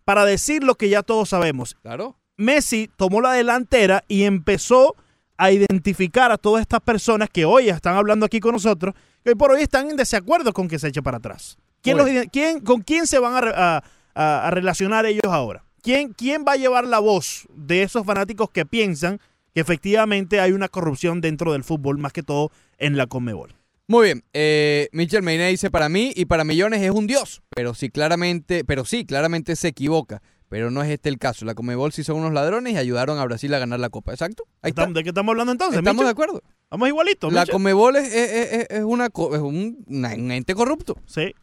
para 0.05 0.27
decir 0.27 0.63
lo 0.63 0.75
que 0.75 0.91
ya 0.91 1.03
todos 1.03 1.31
sabemos. 1.31 1.77
Claro. 1.83 2.17
Messi 2.37 2.91
tomó 2.97 3.21
la 3.21 3.33
delantera 3.33 4.05
y 4.09 4.25
empezó 4.25 4.95
a 5.39 5.53
identificar 5.53 6.31
a 6.33 6.37
todas 6.37 6.61
estas 6.61 6.81
personas 6.81 7.31
que 7.31 7.47
hoy 7.47 7.71
están 7.71 7.97
hablando 7.97 8.27
aquí 8.27 8.41
con 8.41 8.53
nosotros, 8.53 8.95
que 9.25 9.31
hoy 9.31 9.37
por 9.37 9.51
hoy 9.53 9.63
están 9.63 9.89
en 9.89 9.97
desacuerdo 9.97 10.53
con 10.53 10.69
que 10.69 10.79
se 10.79 10.89
eche 10.89 11.03
para 11.03 11.17
atrás. 11.17 11.57
¿Quién 11.83 11.97
Muy 11.97 12.05
los 12.07 12.15
ide- 12.15 12.31
quién- 12.31 12.61
¿Con 12.61 12.83
quién 12.83 13.07
se 13.07 13.19
van 13.19 13.35
a, 13.35 13.41
re- 13.41 13.53
a- 13.55 13.83
a- 14.15 14.47
a 14.47 14.51
relacionar 14.51 15.07
ellos 15.07 15.23
ahora? 15.25 15.65
¿Quién, 15.83 16.13
¿Quién 16.13 16.45
va 16.47 16.53
a 16.53 16.57
llevar 16.57 16.87
la 16.87 16.99
voz 16.99 17.47
de 17.55 17.83
esos 17.83 18.05
fanáticos 18.05 18.51
que 18.51 18.67
piensan 18.67 19.19
que 19.55 19.61
efectivamente 19.61 20.41
hay 20.41 20.53
una 20.53 20.69
corrupción 20.69 21.21
dentro 21.21 21.53
del 21.53 21.65
fútbol, 21.65 21.99
más 21.99 22.13
que 22.13 22.23
todo 22.23 22.51
en 22.79 22.97
la 22.97 23.07
Conmebol? 23.07 23.55
Muy 23.89 24.05
bien, 24.07 24.25
eh, 24.35 24.89
Michel 24.93 25.23
Meiné 25.23 25.49
dice 25.49 25.71
para 25.71 25.89
mí 25.89 26.13
y 26.15 26.27
para 26.27 26.45
millones 26.45 26.81
es 26.83 26.91
un 26.93 27.07
dios, 27.09 27.43
pero 27.49 27.75
sí 27.75 27.91
claramente, 27.91 28.63
pero 28.65 28.85
sí 28.85 29.05
claramente 29.05 29.57
se 29.57 29.67
equivoca, 29.69 30.23
pero 30.49 30.71
no 30.71 30.83
es 30.83 30.91
este 30.91 31.09
el 31.09 31.19
caso. 31.19 31.45
La 31.45 31.55
Comebol 31.57 31.91
sí 31.93 32.05
son 32.05 32.17
unos 32.19 32.33
ladrones 32.33 32.75
y 32.75 32.77
ayudaron 32.77 33.19
a 33.19 33.25
Brasil 33.25 33.53
a 33.53 33.59
ganar 33.59 33.81
la 33.81 33.89
Copa, 33.91 34.13
exacto. 34.13 34.45
Ahí 34.63 34.69
está. 34.71 34.87
¿De 34.87 35.03
qué 35.03 35.09
estamos 35.09 35.33
hablando 35.33 35.51
entonces? 35.53 35.79
Estamos 35.79 36.05
de 36.05 36.11
acuerdo. 36.11 36.41
Estamos 36.65 36.87
igualitos. 36.89 37.33
La. 37.33 37.47
Comebol 37.47 37.97
es, 37.97 38.15
es- 38.15 38.53
es- 38.53 38.67
es 38.71 38.85
una, 38.85 39.09
un, 39.13 39.85
un 39.89 40.31
ente 40.31 40.55
corrupto. 40.55 40.97
Sí. 41.07 41.35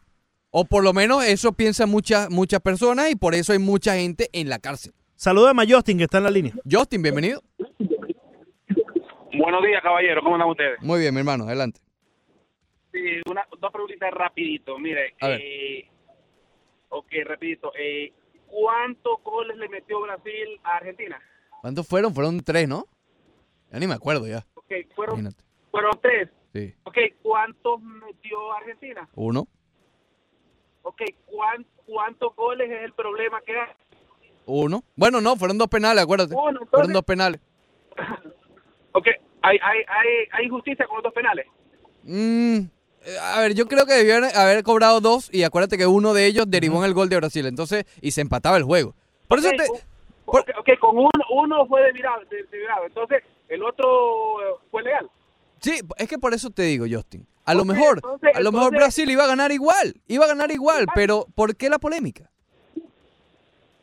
O 0.50 0.64
por 0.64 0.82
lo 0.82 0.92
menos 0.92 1.24
eso 1.24 1.52
piensan 1.52 1.90
muchas 1.90 2.30
muchas 2.30 2.60
personas 2.60 3.10
y 3.10 3.16
por 3.16 3.34
eso 3.34 3.52
hay 3.52 3.58
mucha 3.58 3.94
gente 3.96 4.28
en 4.32 4.48
la 4.48 4.58
cárcel. 4.58 4.94
Saluda 5.14 5.50
a 5.50 5.66
Justin 5.68 5.98
que 5.98 6.04
está 6.04 6.18
en 6.18 6.24
la 6.24 6.30
línea. 6.30 6.54
Justin, 6.70 7.02
bienvenido. 7.02 7.42
Buenos 9.36 9.62
días, 9.62 9.82
caballero. 9.82 10.22
¿Cómo 10.22 10.36
están 10.36 10.48
ustedes? 10.50 10.80
Muy 10.82 11.00
bien, 11.00 11.12
mi 11.12 11.20
hermano, 11.20 11.44
adelante. 11.44 11.80
Sí, 12.92 13.00
una, 13.30 13.46
dos 13.60 13.70
preguntitas 13.72 14.10
rapidito. 14.12 14.78
Mire, 14.78 15.14
A 15.20 15.28
ver. 15.28 15.40
eh, 15.42 15.90
ok, 16.88 17.06
rapidito. 17.26 17.72
Eh, 17.78 18.12
¿Cuántos 18.46 19.22
goles 19.22 19.56
le 19.58 19.68
metió 19.68 20.00
Brasil 20.00 20.58
a 20.64 20.76
Argentina? 20.76 21.20
¿Cuántos 21.60 21.86
fueron? 21.86 22.14
Fueron 22.14 22.40
tres, 22.40 22.66
¿no? 22.66 22.86
Ya 23.70 23.78
ni 23.78 23.86
me 23.86 23.94
acuerdo 23.94 24.26
ya. 24.26 24.46
Ok, 24.54 24.72
fueron, 24.94 25.20
Imagínate. 25.20 25.44
fueron 25.70 25.90
tres. 26.00 26.30
Sí. 26.54 26.74
Ok, 26.84 26.96
¿cuántos 27.20 27.82
metió 27.82 28.52
Argentina? 28.54 29.06
Uno. 29.14 29.46
Ok, 30.88 31.02
¿cuán- 31.26 31.66
¿cuántos 31.86 32.34
goles 32.34 32.70
es 32.70 32.82
el 32.82 32.92
problema 32.94 33.40
que 33.42 33.52
hay? 33.58 33.68
Uno. 34.46 34.82
Bueno, 34.96 35.20
no, 35.20 35.36
fueron 35.36 35.58
dos 35.58 35.68
penales, 35.68 36.02
acuérdate. 36.02 36.34
Uno, 36.34 36.48
entonces- 36.50 36.70
fueron 36.70 36.92
dos 36.92 37.04
penales. 37.04 37.40
Ok, 38.92 39.06
¿hay, 39.42 39.58
hay, 39.62 39.78
hay, 39.86 40.08
hay 40.32 40.48
justicia 40.48 40.86
con 40.86 40.96
los 40.96 41.04
dos 41.04 41.12
penales? 41.12 41.46
Mm, 42.04 42.56
eh, 43.04 43.16
a 43.22 43.40
ver, 43.40 43.54
yo 43.54 43.66
creo 43.66 43.84
que 43.86 43.92
debieron 43.92 44.24
haber 44.34 44.62
cobrado 44.64 45.00
dos 45.00 45.28
y 45.32 45.42
acuérdate 45.44 45.76
que 45.76 45.86
uno 45.86 46.14
de 46.14 46.26
ellos 46.26 46.46
derivó 46.48 46.78
en 46.78 46.84
el 46.86 46.94
gol 46.94 47.08
de 47.08 47.16
Brasil, 47.16 47.46
entonces, 47.46 47.84
y 48.00 48.10
se 48.12 48.22
empataba 48.22 48.56
el 48.56 48.64
juego. 48.64 48.94
Por 49.28 49.38
eso 49.38 49.50
te... 49.50 49.70
u- 49.70 49.78
ok, 50.24 50.48
ok, 50.58 50.68
con 50.80 50.96
uno, 50.96 51.10
uno 51.30 51.66
fue 51.66 51.82
desvirado, 51.82 52.22
desvirado, 52.30 52.86
entonces 52.86 53.22
el 53.48 53.62
otro 53.62 54.40
eh, 54.42 54.54
fue 54.70 54.82
legal. 54.82 55.08
Sí, 55.60 55.78
es 55.98 56.08
que 56.08 56.18
por 56.18 56.32
eso 56.34 56.50
te 56.50 56.62
digo, 56.62 56.86
Justin. 56.90 57.26
A 57.50 57.54
lo 57.54 57.64
mejor, 57.64 57.96
entonces- 57.96 58.30
a 58.36 58.40
lo 58.40 58.52
mejor 58.52 58.66
entonces- 58.74 58.78
Brasil 58.86 59.10
iba 59.10 59.24
a 59.24 59.28
ganar 59.28 59.52
igual, 59.52 59.94
iba 60.06 60.24
a 60.24 60.28
ganar 60.28 60.50
igual, 60.50 60.86
pero 60.94 61.26
¿por 61.34 61.56
qué 61.56 61.68
la 61.70 61.78
polémica? 61.78 62.30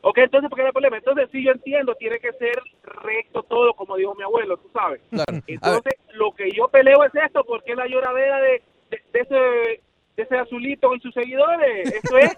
Ok, 0.02 0.20
entonces, 0.20 0.50
¿por 0.52 0.60
qué 0.60 0.66
hay 0.68 0.72
problema? 0.72 0.98
Entonces, 0.98 1.28
sí, 1.32 1.44
yo 1.44 1.52
entiendo, 1.52 1.96
tiene 1.96 2.20
que 2.20 2.32
ser 2.34 2.54
recto 2.84 3.42
todo, 3.42 3.74
como 3.74 3.96
dijo 3.96 4.14
mi 4.14 4.22
abuelo, 4.24 4.56
tú 4.58 4.70
sabes. 4.72 5.02
Claro. 5.10 5.42
Entonces, 5.48 5.94
lo 6.14 6.32
que 6.36 6.52
yo 6.52 6.68
peleo 6.68 7.04
es 7.04 7.12
esto, 7.16 7.44
porque 7.44 7.72
es 7.72 7.78
la 7.78 7.88
lloradera 7.88 8.40
de, 8.40 8.62
de, 8.92 9.02
de 9.14 9.20
ese 9.20 9.82
de 10.16 10.24
ese 10.24 10.38
azulito 10.38 10.96
y 10.96 11.00
sus 11.02 11.14
seguidores. 11.14 11.92
Eso 11.92 12.18
es 12.18 12.34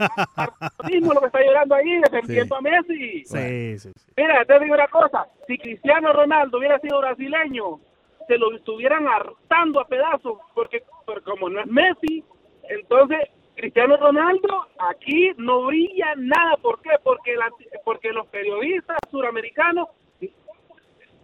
mismo 0.90 1.14
lo 1.14 1.20
que 1.20 1.28
está 1.28 1.40
llorando 1.46 1.76
ahí, 1.76 2.00
defendiendo 2.10 2.56
a 2.56 2.62
Messi. 2.62 3.24
Sí, 3.26 3.78
sí, 3.78 3.92
sí. 3.96 4.12
Mira, 4.18 4.44
te 4.46 4.60
digo 4.62 4.74
una 4.74 4.88
cosa, 4.88 5.28
si 5.46 5.60
Cristiano 5.60 6.12
Ronaldo 6.12 6.58
hubiera 6.58 6.80
sido 6.80 7.00
brasileño, 7.02 7.80
se 8.28 8.38
lo 8.38 8.56
estuvieran 8.56 9.08
hartando 9.08 9.80
a 9.80 9.88
pedazos, 9.88 10.38
porque, 10.54 10.84
porque 11.06 11.24
como 11.30 11.50
no 11.50 11.60
es 11.62 11.68
Messi, 11.68 12.24
entonces 12.70 13.20
Cristiano 13.56 13.98
Ronaldo 13.98 14.68
aquí 14.80 15.32
no 15.38 15.66
brilla 15.66 16.14
nada. 16.18 16.58
¿Por 16.58 16.82
qué? 16.82 16.92
Porque, 17.04 17.36
la- 17.36 17.52
porque 17.84 18.12
los 18.12 18.28
periodistas 18.28 18.98
suramericanos 19.10 19.88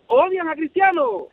odian 0.07 0.47
a 0.49 0.55
Cristiano. 0.55 1.27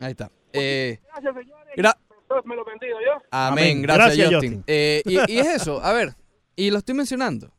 Ahí 0.00 0.10
está. 0.12 0.30
Eh, 0.52 0.98
Gracias, 1.12 1.34
señores. 1.34 1.74
gra- 1.76 1.96
Dios 2.30 2.44
me 2.46 2.56
lo 2.56 2.64
bendiga 2.64 2.96
yo. 3.04 3.22
Amén, 3.30 3.64
Amén. 3.64 3.82
gracias, 3.82 4.06
Gracias, 4.16 4.30
Justin. 4.34 4.50
Justin. 4.56 4.64
Eh, 4.66 5.02
y, 5.06 5.32
y 5.32 5.38
es 5.38 5.46
eso, 5.46 5.80
a 5.82 5.92
ver, 5.92 6.10
y 6.56 6.70
lo 6.70 6.78
estoy 6.78 6.94
mencionando. 6.94 7.50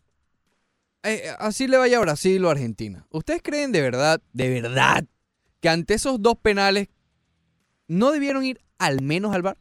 Eh, 1.04 1.24
así 1.40 1.68
le 1.68 1.78
vaya 1.78 1.98
a 1.98 2.02
Brasil 2.02 2.44
o 2.46 2.50
a 2.50 2.52
Argentina. 2.52 3.06
¿Ustedes 3.10 3.42
creen 3.42 3.72
de 3.72 3.82
verdad, 3.82 4.22
de 4.34 4.50
verdad, 4.62 5.06
que 5.62 5.70
ante 5.70 5.94
esos 5.96 6.22
dos 6.22 6.36
penales 6.36 6.90
no 7.90 8.12
debieron 8.12 8.46
ir 8.46 8.62
al 8.78 9.02
menos 9.02 9.36
al 9.36 9.42
bar? 9.42 9.58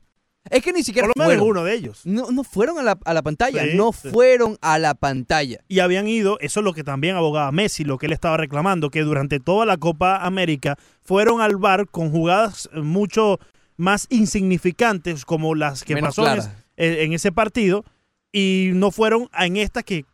Es 0.50 0.62
que 0.62 0.72
ni 0.72 0.82
siquiera 0.82 1.08
Por 1.08 1.16
lo 1.18 1.24
menos 1.24 1.40
fueron. 1.42 1.50
uno 1.58 1.64
de 1.64 1.74
ellos. 1.74 2.00
No, 2.06 2.30
no 2.30 2.42
fueron 2.44 2.78
a 2.78 2.82
la, 2.82 2.98
a 3.04 3.12
la 3.12 3.20
pantalla, 3.22 3.64
Sí, 3.64 3.70
no 3.74 3.92
sí. 3.92 4.08
fueron 4.08 4.56
a 4.62 4.78
la 4.78 4.94
pantalla. 4.94 5.58
Y 5.68 5.80
habían 5.80 6.08
ido, 6.08 6.38
eso 6.40 6.60
es 6.60 6.64
lo 6.64 6.72
que 6.72 6.84
también 6.84 7.16
abogaba 7.16 7.52
Messi, 7.52 7.84
lo 7.84 7.98
que 7.98 8.06
él 8.06 8.12
estaba 8.12 8.36
reclamando, 8.38 8.88
que 8.90 9.02
durante 9.02 9.40
toda 9.40 9.66
la 9.66 9.76
Copa 9.76 10.24
América 10.24 10.76
fueron 11.02 11.40
al 11.42 11.56
bar 11.56 11.88
con 11.88 12.10
jugadas 12.12 12.70
eh, 12.72 12.80
mucho 12.80 13.40
más 13.76 14.06
insignificantes 14.08 15.24
como 15.26 15.54
las 15.54 15.84
que 15.84 15.94
Menos 15.94 16.10
pasó 16.10 16.22
claras. 16.22 16.50
es- 16.76 16.98
en 16.98 17.12
ese 17.12 17.30
partido 17.32 17.84
y 18.32 18.70
no 18.74 18.90
fueron 18.90 19.28
en 19.38 19.56
esta 19.58 19.82
que 19.82 20.04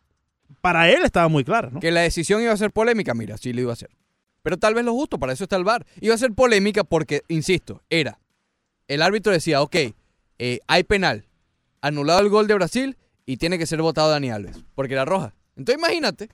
para 0.60 0.88
él 0.90 1.02
estaba 1.04 1.28
muy 1.28 1.44
clara, 1.44 1.70
¿no? 1.70 1.78
Que 1.80 1.90
la 1.90 2.00
decisión 2.00 2.42
iba 2.42 2.52
a 2.52 2.56
ser 2.56 2.70
polémica, 2.72 3.14
mira, 3.14 3.36
sí 3.36 3.52
lo 3.52 3.60
iba 3.60 3.72
a 3.72 3.76
ser. 3.76 3.90
Pero 4.44 4.58
tal 4.58 4.74
vez 4.74 4.84
lo 4.84 4.92
justo, 4.92 5.18
para 5.18 5.32
eso 5.32 5.44
está 5.44 5.56
el 5.56 5.64
VAR. 5.64 5.86
Iba 6.02 6.14
a 6.14 6.18
ser 6.18 6.32
polémica 6.34 6.84
porque, 6.84 7.22
insisto, 7.28 7.80
era. 7.88 8.18
El 8.88 9.00
árbitro 9.00 9.32
decía, 9.32 9.62
ok, 9.62 9.74
eh, 10.38 10.60
hay 10.68 10.84
penal, 10.84 11.24
anulado 11.80 12.20
el 12.20 12.28
gol 12.28 12.46
de 12.46 12.52
Brasil 12.52 12.98
y 13.24 13.38
tiene 13.38 13.56
que 13.56 13.64
ser 13.64 13.80
votado 13.80 14.10
Dani 14.10 14.30
Alves, 14.30 14.62
porque 14.74 14.92
era 14.92 15.06
roja. 15.06 15.32
Entonces 15.56 15.78
imagínate, 15.78 16.28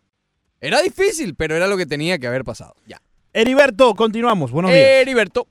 era 0.60 0.82
difícil, 0.82 1.36
pero 1.36 1.54
era 1.54 1.68
lo 1.68 1.76
que 1.76 1.86
tenía 1.86 2.18
que 2.18 2.26
haber 2.26 2.42
pasado. 2.42 2.74
Ya. 2.84 2.98
Heriberto, 3.32 3.94
continuamos. 3.94 4.50
Buenos 4.50 4.72
días. 4.72 4.84
Heriberto. 5.02 5.46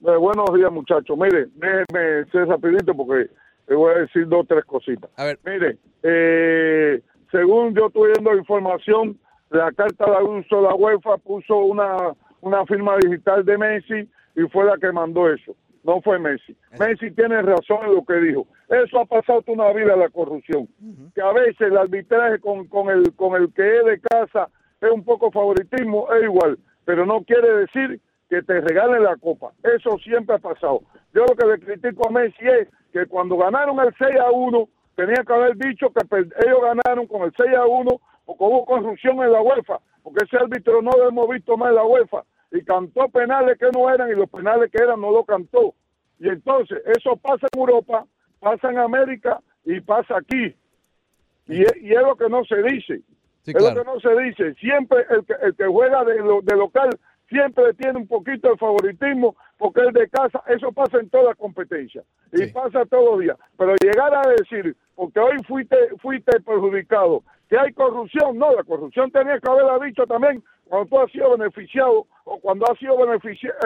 Eh, 0.00 0.16
buenos 0.16 0.46
días, 0.54 0.72
muchachos. 0.72 1.14
Mire, 1.18 1.48
déjenme 1.56 2.24
ser 2.32 2.48
rapidito 2.48 2.96
porque 2.96 3.28
le 3.68 3.76
voy 3.76 3.92
a 3.92 3.98
decir 3.98 4.26
dos 4.28 4.44
o 4.44 4.44
tres 4.44 4.64
cositas. 4.64 5.10
A 5.16 5.24
ver. 5.24 5.38
Mire, 5.44 5.76
eh, 6.02 7.02
según 7.30 7.74
yo 7.74 7.88
estoy 7.88 8.12
viendo 8.12 8.34
información, 8.34 9.18
la 9.50 9.72
carta 9.72 10.06
de 10.06 10.24
uso 10.24 10.56
de 10.56 10.62
la 10.62 10.74
UEFA 10.74 11.18
puso 11.18 11.58
una, 11.58 12.14
una 12.40 12.64
firma 12.66 12.96
digital 12.98 13.44
de 13.44 13.58
Messi 13.58 14.08
y 14.36 14.42
fue 14.50 14.64
la 14.64 14.76
que 14.78 14.92
mandó 14.92 15.30
eso. 15.30 15.54
No 15.84 16.00
fue 16.00 16.18
Messi. 16.18 16.56
Messi 16.78 17.10
tiene 17.10 17.42
razón 17.42 17.78
en 17.86 17.94
lo 17.94 18.04
que 18.04 18.14
dijo. 18.14 18.46
Eso 18.68 19.00
ha 19.00 19.04
pasado 19.04 19.42
toda 19.42 19.64
una 19.64 19.72
vida 19.72 19.94
la 19.96 20.08
corrupción. 20.08 20.66
Que 21.14 21.20
a 21.20 21.32
veces 21.32 21.60
el 21.60 21.76
arbitraje 21.76 22.38
con, 22.40 22.66
con, 22.68 22.88
el, 22.88 23.14
con 23.14 23.40
el 23.40 23.52
que 23.52 23.78
es 23.78 23.84
de 23.84 24.00
casa 24.00 24.48
es 24.80 24.90
un 24.90 25.04
poco 25.04 25.30
favoritismo, 25.30 26.08
es 26.14 26.24
igual. 26.24 26.58
Pero 26.86 27.04
no 27.04 27.22
quiere 27.22 27.58
decir 27.58 28.00
que 28.30 28.42
te 28.42 28.60
regalen 28.62 29.02
la 29.02 29.16
copa. 29.16 29.52
Eso 29.62 29.98
siempre 29.98 30.36
ha 30.36 30.38
pasado. 30.38 30.80
Yo 31.12 31.26
lo 31.26 31.36
que 31.36 31.46
le 31.46 31.60
critico 31.60 32.08
a 32.08 32.12
Messi 32.12 32.46
es 32.46 32.68
que 32.92 33.06
cuando 33.06 33.36
ganaron 33.36 33.78
el 33.80 33.94
6 33.98 34.16
a 34.20 34.30
1, 34.30 34.68
tenía 34.96 35.22
que 35.26 35.32
haber 35.32 35.56
dicho 35.56 35.90
que 35.90 36.16
ellos 36.16 36.60
ganaron 36.62 37.06
con 37.06 37.22
el 37.22 37.32
6 37.36 37.56
a 37.56 37.66
1 37.66 38.00
porque 38.24 38.44
hubo 38.44 38.64
corrupción 38.64 39.22
en 39.22 39.32
la 39.32 39.40
UEFA, 39.40 39.80
porque 40.02 40.24
ese 40.24 40.36
árbitro 40.36 40.82
no 40.82 40.90
lo 40.92 41.08
hemos 41.08 41.28
visto 41.28 41.56
más 41.56 41.70
en 41.70 41.76
la 41.76 41.84
UEFA 41.84 42.24
y 42.52 42.62
cantó 42.64 43.08
penales 43.08 43.58
que 43.58 43.66
no 43.76 43.90
eran 43.92 44.10
y 44.10 44.14
los 44.14 44.28
penales 44.30 44.70
que 44.70 44.82
eran 44.82 45.00
no 45.00 45.10
lo 45.10 45.24
cantó. 45.24 45.74
Y 46.20 46.28
entonces 46.28 46.78
eso 46.96 47.16
pasa 47.16 47.46
en 47.52 47.58
Europa, 47.60 48.06
pasa 48.40 48.70
en 48.70 48.78
América 48.78 49.40
y 49.64 49.80
pasa 49.80 50.16
aquí. 50.18 50.54
Y 51.46 51.62
es, 51.62 51.76
y 51.82 51.92
es 51.92 52.00
lo 52.00 52.16
que 52.16 52.28
no 52.28 52.44
se 52.44 52.62
dice. 52.62 53.00
Sí, 53.42 53.50
es 53.50 53.54
lo 53.74 53.82
que 53.82 53.90
no 53.90 54.00
se 54.00 54.22
dice. 54.22 54.54
Siempre 54.54 55.04
el 55.10 55.24
que, 55.26 55.34
el 55.42 55.54
que 55.54 55.66
juega 55.66 56.04
de, 56.04 56.16
lo- 56.20 56.40
de 56.40 56.56
local 56.56 56.90
siempre 57.34 57.74
tiene 57.74 57.98
un 57.98 58.06
poquito 58.06 58.48
de 58.48 58.56
favoritismo 58.56 59.34
porque 59.58 59.80
el 59.80 59.92
de 59.92 60.08
casa, 60.08 60.40
eso 60.46 60.70
pasa 60.70 60.98
en 61.00 61.10
toda 61.10 61.34
competencia 61.34 62.02
y 62.32 62.46
pasa 62.46 62.86
todos 62.86 63.10
los 63.10 63.20
días. 63.20 63.36
Pero 63.58 63.74
llegar 63.82 64.14
a 64.14 64.22
decir, 64.38 64.76
porque 64.94 65.18
hoy 65.18 65.36
fuiste, 65.46 65.76
fuiste 66.00 66.40
perjudicado, 66.40 67.24
que 67.48 67.58
hay 67.58 67.72
corrupción, 67.72 68.38
no, 68.38 68.52
la 68.52 68.62
corrupción 68.62 69.10
tenía 69.10 69.38
que 69.40 69.50
haberla 69.50 69.84
dicho 69.84 70.06
también 70.06 70.42
cuando 70.66 70.88
tú 70.88 71.00
has 71.00 71.10
sido 71.10 71.36
beneficiado 71.36 72.06
o 72.24 72.38
cuando 72.38 72.66
has 72.70 72.78
sido 72.78 72.96
beneficiado, 72.98 73.56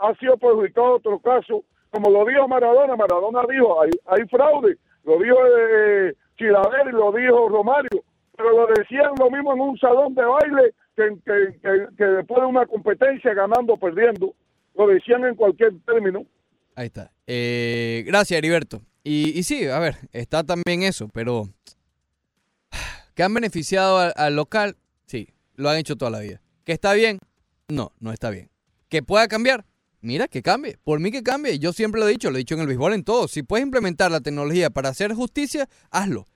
has 0.00 0.18
sido 0.18 0.36
perjudicado 0.36 0.94
otro 0.94 1.18
caso, 1.18 1.64
como 1.90 2.10
lo 2.10 2.24
dijo 2.26 2.46
Maradona, 2.46 2.94
Maradona 2.96 3.42
dijo, 3.50 3.82
hay, 3.82 3.90
hay 4.06 4.24
fraude, 4.28 4.78
lo 5.04 5.18
dijo 5.18 5.36
eh, 5.46 6.14
Chilaver 6.38 6.88
y 6.88 6.92
lo 6.92 7.10
dijo 7.10 7.48
Romario, 7.48 8.02
pero 8.36 8.52
lo 8.52 8.66
decían 8.68 9.12
lo 9.18 9.30
mismo 9.30 9.52
en 9.52 9.60
un 9.60 9.78
salón 9.78 10.14
de 10.14 10.24
baile 10.24 10.74
que, 10.96 11.16
que, 11.24 11.86
que, 11.96 12.04
después 12.04 12.40
de 12.40 12.46
una 12.46 12.66
competencia 12.66 13.34
ganando 13.34 13.74
o 13.74 13.78
perdiendo, 13.78 14.34
lo 14.74 14.86
decían 14.88 15.24
en 15.24 15.34
cualquier 15.34 15.72
término. 15.84 16.24
Ahí 16.74 16.86
está. 16.86 17.12
Eh, 17.26 18.04
gracias, 18.06 18.38
Heriberto. 18.38 18.82
Y, 19.04 19.38
y 19.38 19.42
sí, 19.44 19.66
a 19.66 19.78
ver, 19.78 19.96
está 20.12 20.42
también 20.42 20.82
eso, 20.82 21.08
pero 21.12 21.48
¿Que 23.16 23.22
han 23.22 23.32
beneficiado 23.32 23.98
al, 23.98 24.12
al 24.14 24.36
local? 24.36 24.76
Sí, 25.06 25.30
lo 25.54 25.70
han 25.70 25.78
hecho 25.78 25.96
toda 25.96 26.10
la 26.10 26.20
vida. 26.20 26.42
¿Que 26.64 26.72
está 26.72 26.92
bien? 26.92 27.18
No, 27.68 27.92
no 27.98 28.12
está 28.12 28.28
bien. 28.28 28.50
¿Que 28.90 29.02
pueda 29.02 29.26
cambiar? 29.26 29.64
Mira, 30.02 30.28
que 30.28 30.42
cambie. 30.42 30.76
Por 30.84 31.00
mí 31.00 31.10
que 31.10 31.22
cambie. 31.22 31.58
Yo 31.58 31.72
siempre 31.72 31.98
lo 31.98 32.06
he 32.06 32.10
dicho, 32.10 32.30
lo 32.30 32.36
he 32.36 32.40
dicho 32.40 32.54
en 32.54 32.60
el 32.60 32.66
béisbol 32.66 32.92
en 32.92 33.04
todo. 33.04 33.26
Si 33.26 33.42
puedes 33.42 33.64
implementar 33.64 34.10
la 34.10 34.20
tecnología 34.20 34.68
para 34.68 34.90
hacer 34.90 35.14
justicia, 35.14 35.66
hazlo. 35.90 36.26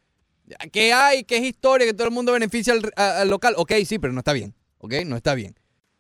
¿Qué 0.72 0.92
hay? 0.92 1.24
¿Qué 1.24 1.38
es 1.38 1.44
historia? 1.44 1.86
Que 1.86 1.94
todo 1.94 2.07
el 2.09 2.14
mundo 2.14 2.32
beneficia 2.32 2.74
al, 2.96 3.28
local. 3.28 3.55
Ok, 3.57 3.72
sí, 3.86 3.98
pero 3.98 4.12
no 4.12 4.20
está 4.20 4.32
bien. 4.32 4.55
Ok, 4.78 4.94
no 5.07 5.16
está 5.16 5.34
bien. 5.34 5.55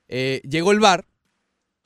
Eh, 0.08 0.40
llegó 0.48 0.72
el 0.72 0.80
VAR. 0.80 1.06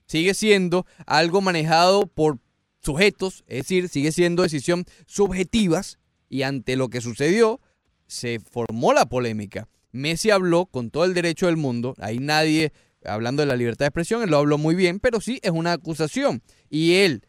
Sigue 0.07 0.35
siendo 0.35 0.87
algo 1.07 1.41
manejado 1.41 2.07
por 2.07 2.39
sujetos, 2.81 3.43
es 3.47 3.59
decir, 3.59 3.89
sigue 3.89 4.13
siendo 4.13 4.43
decisión 4.43 4.85
subjetivas. 5.07 5.99
Y 6.29 6.43
ante 6.43 6.77
lo 6.77 6.89
que 6.89 7.01
sucedió, 7.01 7.61
se 8.07 8.41
formó 8.41 8.93
la 8.93 9.07
polémica. 9.07 9.69
Messi 9.93 10.31
habló 10.31 10.67
con 10.67 10.91
todo 10.91 11.05
el 11.05 11.15
derecho 11.15 11.47
del 11.47 11.57
mundo. 11.57 11.95
Ahí 11.99 12.19
nadie, 12.19 12.73
hablando 13.05 13.43
de 13.43 13.47
la 13.47 13.57
libertad 13.57 13.85
de 13.85 13.89
expresión, 13.89 14.23
él 14.23 14.31
lo 14.31 14.39
habló 14.39 14.59
muy 14.59 14.75
bien, 14.75 15.01
pero 15.01 15.21
sí 15.21 15.39
es 15.43 15.53
una 15.53 15.73
acusación. 15.73 16.43
Y 16.69 16.95
él, 16.95 17.27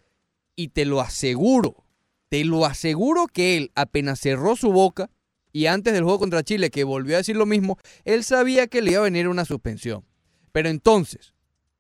y 0.56 0.70
te 0.70 0.86
lo 0.86 1.02
aseguro, 1.02 1.86
te 2.30 2.44
lo 2.44 2.66
aseguro 2.66 3.28
que 3.28 3.58
él 3.58 3.72
apenas 3.76 4.20
cerró 4.20 4.56
su 4.56 4.72
boca 4.72 5.12
y 5.56 5.68
antes 5.68 5.94
del 5.94 6.04
juego 6.04 6.20
contra 6.20 6.44
Chile, 6.44 6.70
que 6.70 6.84
volvió 6.84 7.16
a 7.16 7.20
decir 7.20 7.38
lo 7.38 7.46
mismo, 7.46 7.78
él 8.04 8.26
sabía 8.26 8.68
que 8.68 8.82
le 8.82 8.92
iba 8.92 9.00
a 9.00 9.04
venir 9.06 9.30
una 9.30 9.46
suspensión. 9.46 10.04
Pero 10.52 10.68
entonces, 10.68 11.34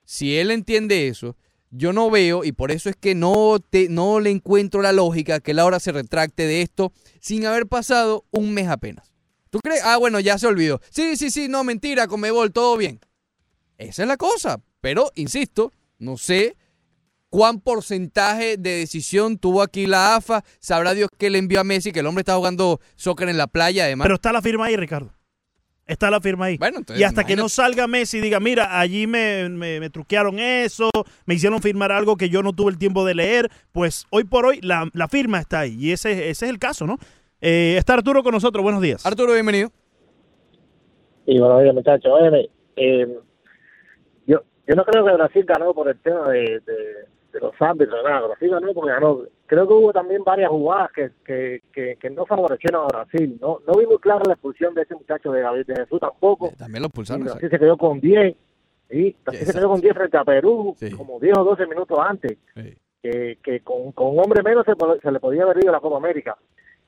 si 0.05 0.37
él 0.37 0.49
entiende 0.49 1.09
eso, 1.09 1.35
yo 1.71 1.91
no 1.91 2.09
veo, 2.09 2.45
y 2.45 2.53
por 2.53 2.71
eso 2.71 2.89
es 2.89 2.95
que 2.95 3.15
no, 3.15 3.59
te, 3.59 3.89
no 3.89 4.21
le 4.21 4.29
encuentro 4.29 4.81
la 4.81 4.93
lógica 4.93 5.41
que 5.41 5.51
él 5.51 5.59
ahora 5.59 5.81
se 5.81 5.91
retracte 5.91 6.47
de 6.47 6.61
esto 6.61 6.93
sin 7.19 7.45
haber 7.45 7.67
pasado 7.67 8.23
un 8.31 8.53
mes 8.53 8.69
apenas. 8.69 9.11
¿Tú 9.49 9.59
crees? 9.59 9.81
Ah, 9.83 9.97
bueno, 9.97 10.21
ya 10.21 10.37
se 10.37 10.47
olvidó. 10.47 10.79
Sí, 10.89 11.17
sí, 11.17 11.29
sí, 11.29 11.49
no, 11.49 11.65
mentira, 11.65 12.07
Comebol, 12.07 12.53
todo 12.53 12.77
bien. 12.77 13.01
Esa 13.77 14.03
es 14.03 14.07
la 14.07 14.15
cosa. 14.15 14.61
Pero, 14.79 15.11
insisto, 15.15 15.73
no 15.99 16.17
sé 16.17 16.55
cuán 17.35 17.59
porcentaje 17.59 18.55
de 18.55 18.69
decisión 18.77 19.37
tuvo 19.37 19.61
aquí 19.61 19.87
la 19.87 20.15
AFA. 20.15 20.41
Sabrá 20.59 20.93
Dios 20.93 21.09
que 21.17 21.29
le 21.29 21.37
envió 21.37 21.59
a 21.59 21.65
Messi, 21.65 21.91
que 21.91 21.99
el 21.99 22.07
hombre 22.07 22.21
está 22.21 22.33
jugando 22.37 22.79
soccer 22.95 23.27
en 23.27 23.37
la 23.37 23.47
playa, 23.47 23.83
además. 23.83 24.05
Pero 24.05 24.15
está 24.15 24.31
la 24.31 24.41
firma 24.41 24.67
ahí, 24.67 24.77
Ricardo. 24.77 25.11
Está 25.85 26.09
la 26.09 26.21
firma 26.21 26.45
ahí. 26.45 26.57
Bueno, 26.57 26.77
entonces, 26.77 27.01
y 27.01 27.03
hasta 27.03 27.25
que 27.25 27.35
no 27.35 27.49
salga 27.49 27.87
Messi 27.87 28.19
y 28.19 28.21
diga, 28.21 28.39
mira, 28.39 28.79
allí 28.79 29.05
me, 29.05 29.49
me- 29.49 29.81
me 29.81 29.89
truquearon 29.89 30.39
eso, 30.39 30.89
me 31.25 31.33
hicieron 31.33 31.61
firmar 31.61 31.91
algo 31.91 32.15
que 32.15 32.29
yo 32.29 32.41
no 32.41 32.53
tuve 32.53 32.71
el 32.71 32.77
tiempo 32.77 33.03
de 33.03 33.15
leer, 33.15 33.51
pues 33.73 34.05
hoy 34.11 34.23
por 34.23 34.45
hoy 34.45 34.61
la, 34.61 34.89
la 34.93 35.09
firma 35.09 35.39
está 35.41 35.59
ahí. 35.59 35.75
Y 35.77 35.91
ese, 35.91 36.29
ese 36.29 36.45
es 36.45 36.49
el 36.49 36.57
caso, 36.57 36.87
¿no? 36.87 36.97
Eh, 37.41 37.75
está 37.77 37.95
Arturo 37.95 38.23
con 38.23 38.31
nosotros. 38.31 38.63
Buenos 38.63 38.81
días. 38.81 39.05
Arturo, 39.05 39.33
bienvenido. 39.33 39.73
Y 41.25 41.37
buenos 41.37 41.61
días, 41.63 41.75
muchachos. 41.75 42.11
Óyeme, 42.17 42.49
eh, 42.77 43.07
yo, 44.25 44.41
yo 44.67 44.75
no 44.75 44.85
creo 44.85 45.05
que 45.05 45.13
Brasil 45.13 45.43
ganó 45.45 45.73
por 45.73 45.89
el 45.89 45.99
tema 45.99 46.29
de, 46.29 46.61
de, 46.65 47.14
de 47.35 47.41
los 47.41 47.61
árbitros, 47.61 48.03
nada. 48.03 48.27
Brasil 48.27 48.49
ganó 48.49 48.73
porque 48.73 48.91
ganó. 48.91 49.19
Creo 49.45 49.67
que 49.67 49.73
hubo 49.73 49.91
también 49.93 50.23
varias 50.23 50.49
jugadas 50.49 50.91
que, 50.93 51.11
que, 51.25 51.61
que, 51.73 51.97
que 51.99 52.09
no 52.09 52.25
favorecieron 52.25 52.83
a 52.83 52.87
Brasil. 52.87 53.37
No, 53.41 53.59
no 53.67 53.73
vi 53.77 53.85
muy 53.85 53.97
clara 53.99 54.23
la 54.25 54.33
expulsión 54.33 54.73
de 54.73 54.83
ese 54.83 54.95
muchacho 54.95 55.31
de 55.31 55.41
David 55.41 55.65
de 55.67 55.75
Jesús 55.75 55.99
tampoco. 55.99 56.51
También 56.57 56.81
lo 56.81 56.87
Y 56.87 56.91
pulsaron. 56.91 57.25
Brasil 57.25 57.49
se 57.49 57.59
quedó 57.59 57.77
con 57.77 57.99
10. 57.99 58.35
¿sí? 58.89 59.15
Brasil 59.23 59.47
se 59.47 59.53
quedó 59.53 59.69
con 59.69 59.81
10 59.81 59.93
frente 59.93 60.17
a 60.17 60.23
Perú, 60.23 60.75
como 60.97 61.19
10 61.19 61.37
o 61.37 61.43
12 61.43 61.67
minutos 61.67 61.99
antes. 61.99 62.37
Que, 63.01 63.37
que 63.43 63.59
con, 63.59 63.91
con 63.91 64.07
un 64.07 64.19
hombre 64.19 64.41
menos 64.41 64.65
se, 64.65 64.73
se 65.01 65.11
le 65.11 65.19
podía 65.19 65.43
haber 65.43 65.63
ido 65.63 65.71
la 65.71 65.79
Copa 65.79 65.97
América. 65.97 66.37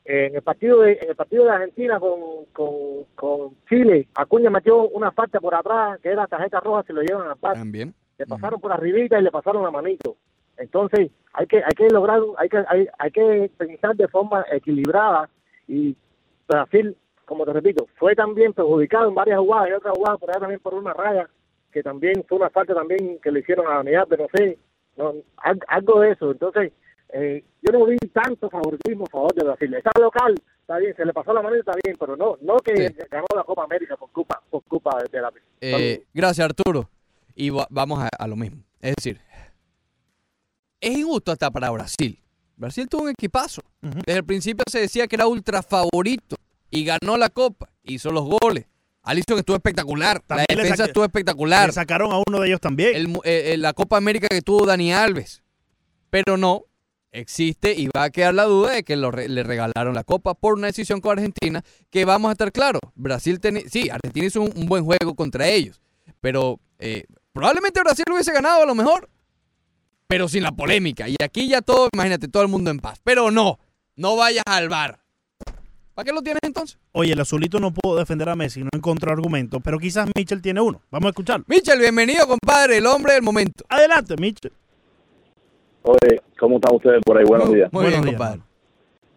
En 0.03 0.35
el 0.35 0.41
partido 0.41 0.79
de, 0.81 0.93
en 1.01 1.09
el 1.09 1.15
partido 1.17 1.43
de 1.43 1.51
Argentina 1.51 1.99
con, 1.99 2.45
con, 2.53 3.03
con 3.13 3.57
Chile, 3.67 4.07
Acuña 4.15 4.49
metió 4.49 4.87
una 4.87 5.11
falta 5.11 5.41
por 5.41 5.53
atrás, 5.53 5.99
que 6.01 6.09
era 6.09 6.25
tarjeta 6.27 6.61
roja, 6.61 6.83
se 6.83 6.93
lo 6.93 7.01
llevan 7.01 7.27
al 7.27 7.35
pase. 7.35 7.59
También. 7.59 7.93
Le 8.17 8.25
pasaron 8.25 8.59
por 8.59 8.71
arribita 8.71 9.19
y 9.19 9.23
le 9.23 9.29
pasaron 9.31 9.63
la 9.63 9.69
manito. 9.69 10.15
Entonces, 10.57 11.11
hay 11.33 11.45
que 11.47 11.57
hay 11.57 11.73
que 11.75 11.87
lograr, 11.89 12.19
hay 12.37 12.49
que 12.49 12.63
hay, 12.67 12.87
hay 12.97 13.11
que 13.11 13.51
pensar 13.57 13.95
de 13.95 14.07
forma 14.07 14.45
equilibrada 14.51 15.29
y 15.67 15.95
Brasil, 16.47 16.95
como 17.25 17.45
te 17.45 17.53
repito, 17.53 17.87
fue 17.97 18.15
también 18.15 18.53
perjudicado 18.53 19.09
en 19.09 19.15
varias 19.15 19.39
jugadas 19.39 19.69
y 19.69 19.73
otras 19.73 19.93
jugadas 19.95 20.19
por 20.19 20.29
ahí 20.31 20.39
también 20.39 20.59
por 20.61 20.73
una 20.73 20.93
raya 20.93 21.29
que 21.71 21.83
también 21.83 22.23
fue 22.27 22.37
una 22.39 22.49
falta 22.49 22.73
también 22.73 23.19
que 23.21 23.31
le 23.31 23.41
hicieron 23.41 23.67
a 23.67 23.75
la 23.75 23.79
unidad, 23.81 24.07
pero 24.09 24.23
no 24.23 24.29
sé, 24.33 24.57
no, 24.95 25.13
al- 25.37 25.59
algo 25.67 25.99
de 25.99 26.11
eso. 26.11 26.31
Entonces, 26.31 26.71
eh, 27.13 27.43
yo 27.61 27.77
no 27.77 27.85
vi 27.85 27.97
tanto 28.11 28.49
favoritismo 28.49 29.03
a 29.05 29.09
favor 29.11 29.33
de 29.35 29.43
Brasil. 29.43 29.73
Está 29.73 29.91
local, 29.99 30.33
está 30.61 30.77
bien, 30.77 30.95
se 30.95 31.05
le 31.05 31.13
pasó 31.13 31.33
la 31.33 31.41
mano 31.41 31.55
está 31.55 31.73
bien, 31.83 31.95
pero 31.99 32.15
no 32.15 32.37
no 32.41 32.57
que 32.57 32.73
ganó 33.11 33.25
la 33.35 33.43
Copa 33.43 33.65
América 33.65 33.95
por 33.97 34.09
culpa 34.11 34.41
por 34.49 34.63
culpa 34.63 34.97
de 35.11 35.21
la 35.21 35.31
Eh, 35.61 36.03
gracias, 36.13 36.45
Arturo. 36.45 36.89
Y 37.35 37.49
va- 37.51 37.67
vamos 37.69 37.99
a, 37.99 38.07
a 38.17 38.27
lo 38.27 38.35
mismo. 38.35 38.63
Es 38.81 38.95
decir, 38.95 39.19
es 40.87 40.97
injusto 40.97 41.31
hasta 41.31 41.51
para 41.51 41.69
Brasil. 41.69 42.19
Brasil 42.55 42.87
tuvo 42.89 43.03
un 43.03 43.09
equipazo. 43.09 43.61
Desde 43.81 44.19
el 44.19 44.25
principio 44.25 44.63
se 44.69 44.79
decía 44.79 45.07
que 45.07 45.15
era 45.15 45.27
ultra 45.27 45.61
favorito 45.61 46.35
y 46.71 46.83
ganó 46.85 47.17
la 47.17 47.29
Copa, 47.29 47.69
hizo 47.83 48.11
los 48.11 48.25
goles. 48.25 48.65
Alisson 49.03 49.37
estuvo 49.39 49.55
espectacular. 49.55 50.19
También 50.21 50.47
la 50.49 50.63
defensa 50.63 50.85
estuvo 50.85 51.05
espectacular. 51.05 51.67
Le 51.67 51.73
sacaron 51.73 52.11
a 52.11 52.21
uno 52.27 52.39
de 52.41 52.47
ellos 52.47 52.59
también. 52.59 52.95
El 52.95 53.07
eh, 53.23 53.53
eh, 53.53 53.57
la 53.57 53.73
Copa 53.73 53.95
América 53.97 54.27
que 54.27 54.41
tuvo 54.41 54.65
Dani 54.65 54.91
Alves. 54.91 55.43
Pero 56.09 56.35
no, 56.35 56.63
existe 57.11 57.73
y 57.73 57.87
va 57.95 58.03
a 58.03 58.09
quedar 58.09 58.33
la 58.33 58.43
duda 58.43 58.71
de 58.73 58.83
que 58.83 58.95
lo 58.95 59.11
le 59.11 59.43
regalaron 59.43 59.93
la 59.93 60.03
Copa 60.03 60.33
por 60.33 60.53
una 60.55 60.67
decisión 60.67 60.99
con 61.01 61.17
Argentina, 61.17 61.63
que 61.89 62.05
vamos 62.05 62.29
a 62.29 62.31
estar 62.33 62.51
claros. 62.51 62.81
Brasil, 62.95 63.39
teni- 63.39 63.67
sí, 63.69 63.89
Argentina 63.89 64.25
hizo 64.25 64.41
un, 64.41 64.51
un 64.55 64.65
buen 64.65 64.83
juego 64.83 65.15
contra 65.15 65.47
ellos, 65.47 65.81
pero 66.21 66.59
eh, 66.79 67.05
probablemente 67.33 67.79
Brasil 67.81 68.03
lo 68.07 68.15
hubiese 68.15 68.33
ganado 68.33 68.63
a 68.63 68.65
lo 68.65 68.75
mejor, 68.75 69.09
pero 70.07 70.27
sin 70.27 70.43
la 70.43 70.51
polémica. 70.51 71.07
Y 71.07 71.15
aquí 71.23 71.49
ya 71.49 71.61
todo, 71.61 71.89
imagínate, 71.93 72.27
todo 72.27 72.43
el 72.43 72.49
mundo 72.49 72.71
en 72.71 72.79
paz. 72.79 72.99
Pero 73.03 73.29
no, 73.29 73.59
no 73.95 74.15
vayas 74.15 74.43
al 74.45 74.69
bar. 74.69 74.99
¿Para 75.93 76.05
qué 76.05 76.13
lo 76.13 76.21
tienes 76.21 76.41
entonces? 76.43 76.77
Oye, 76.91 77.13
el 77.13 77.19
azulito 77.19 77.59
no 77.59 77.73
pudo 77.73 77.97
defender 77.97 78.29
a 78.29 78.35
Messi, 78.35 78.61
no 78.61 78.69
encontró 78.71 79.11
argumento, 79.11 79.59
pero 79.59 79.79
quizás 79.79 80.07
Mitchell 80.15 80.41
tiene 80.41 80.61
uno. 80.61 80.79
Vamos 80.91 81.07
a 81.07 81.09
escucharlo. 81.09 81.43
Michel, 81.47 81.79
bienvenido, 81.79 82.27
compadre, 82.27 82.77
el 82.77 82.85
hombre 82.85 83.13
del 83.13 83.23
momento. 83.23 83.65
Adelante, 83.67 84.15
Mitchell. 84.19 84.53
Oye, 85.81 86.21
¿cómo 86.39 86.57
están 86.57 86.75
ustedes 86.75 87.01
por 87.03 87.17
ahí? 87.17 87.23
Buenos 87.25 87.51
días. 87.51 87.73
Muy 87.73 87.87
bien, 87.87 88.03
compadre. 88.03 88.41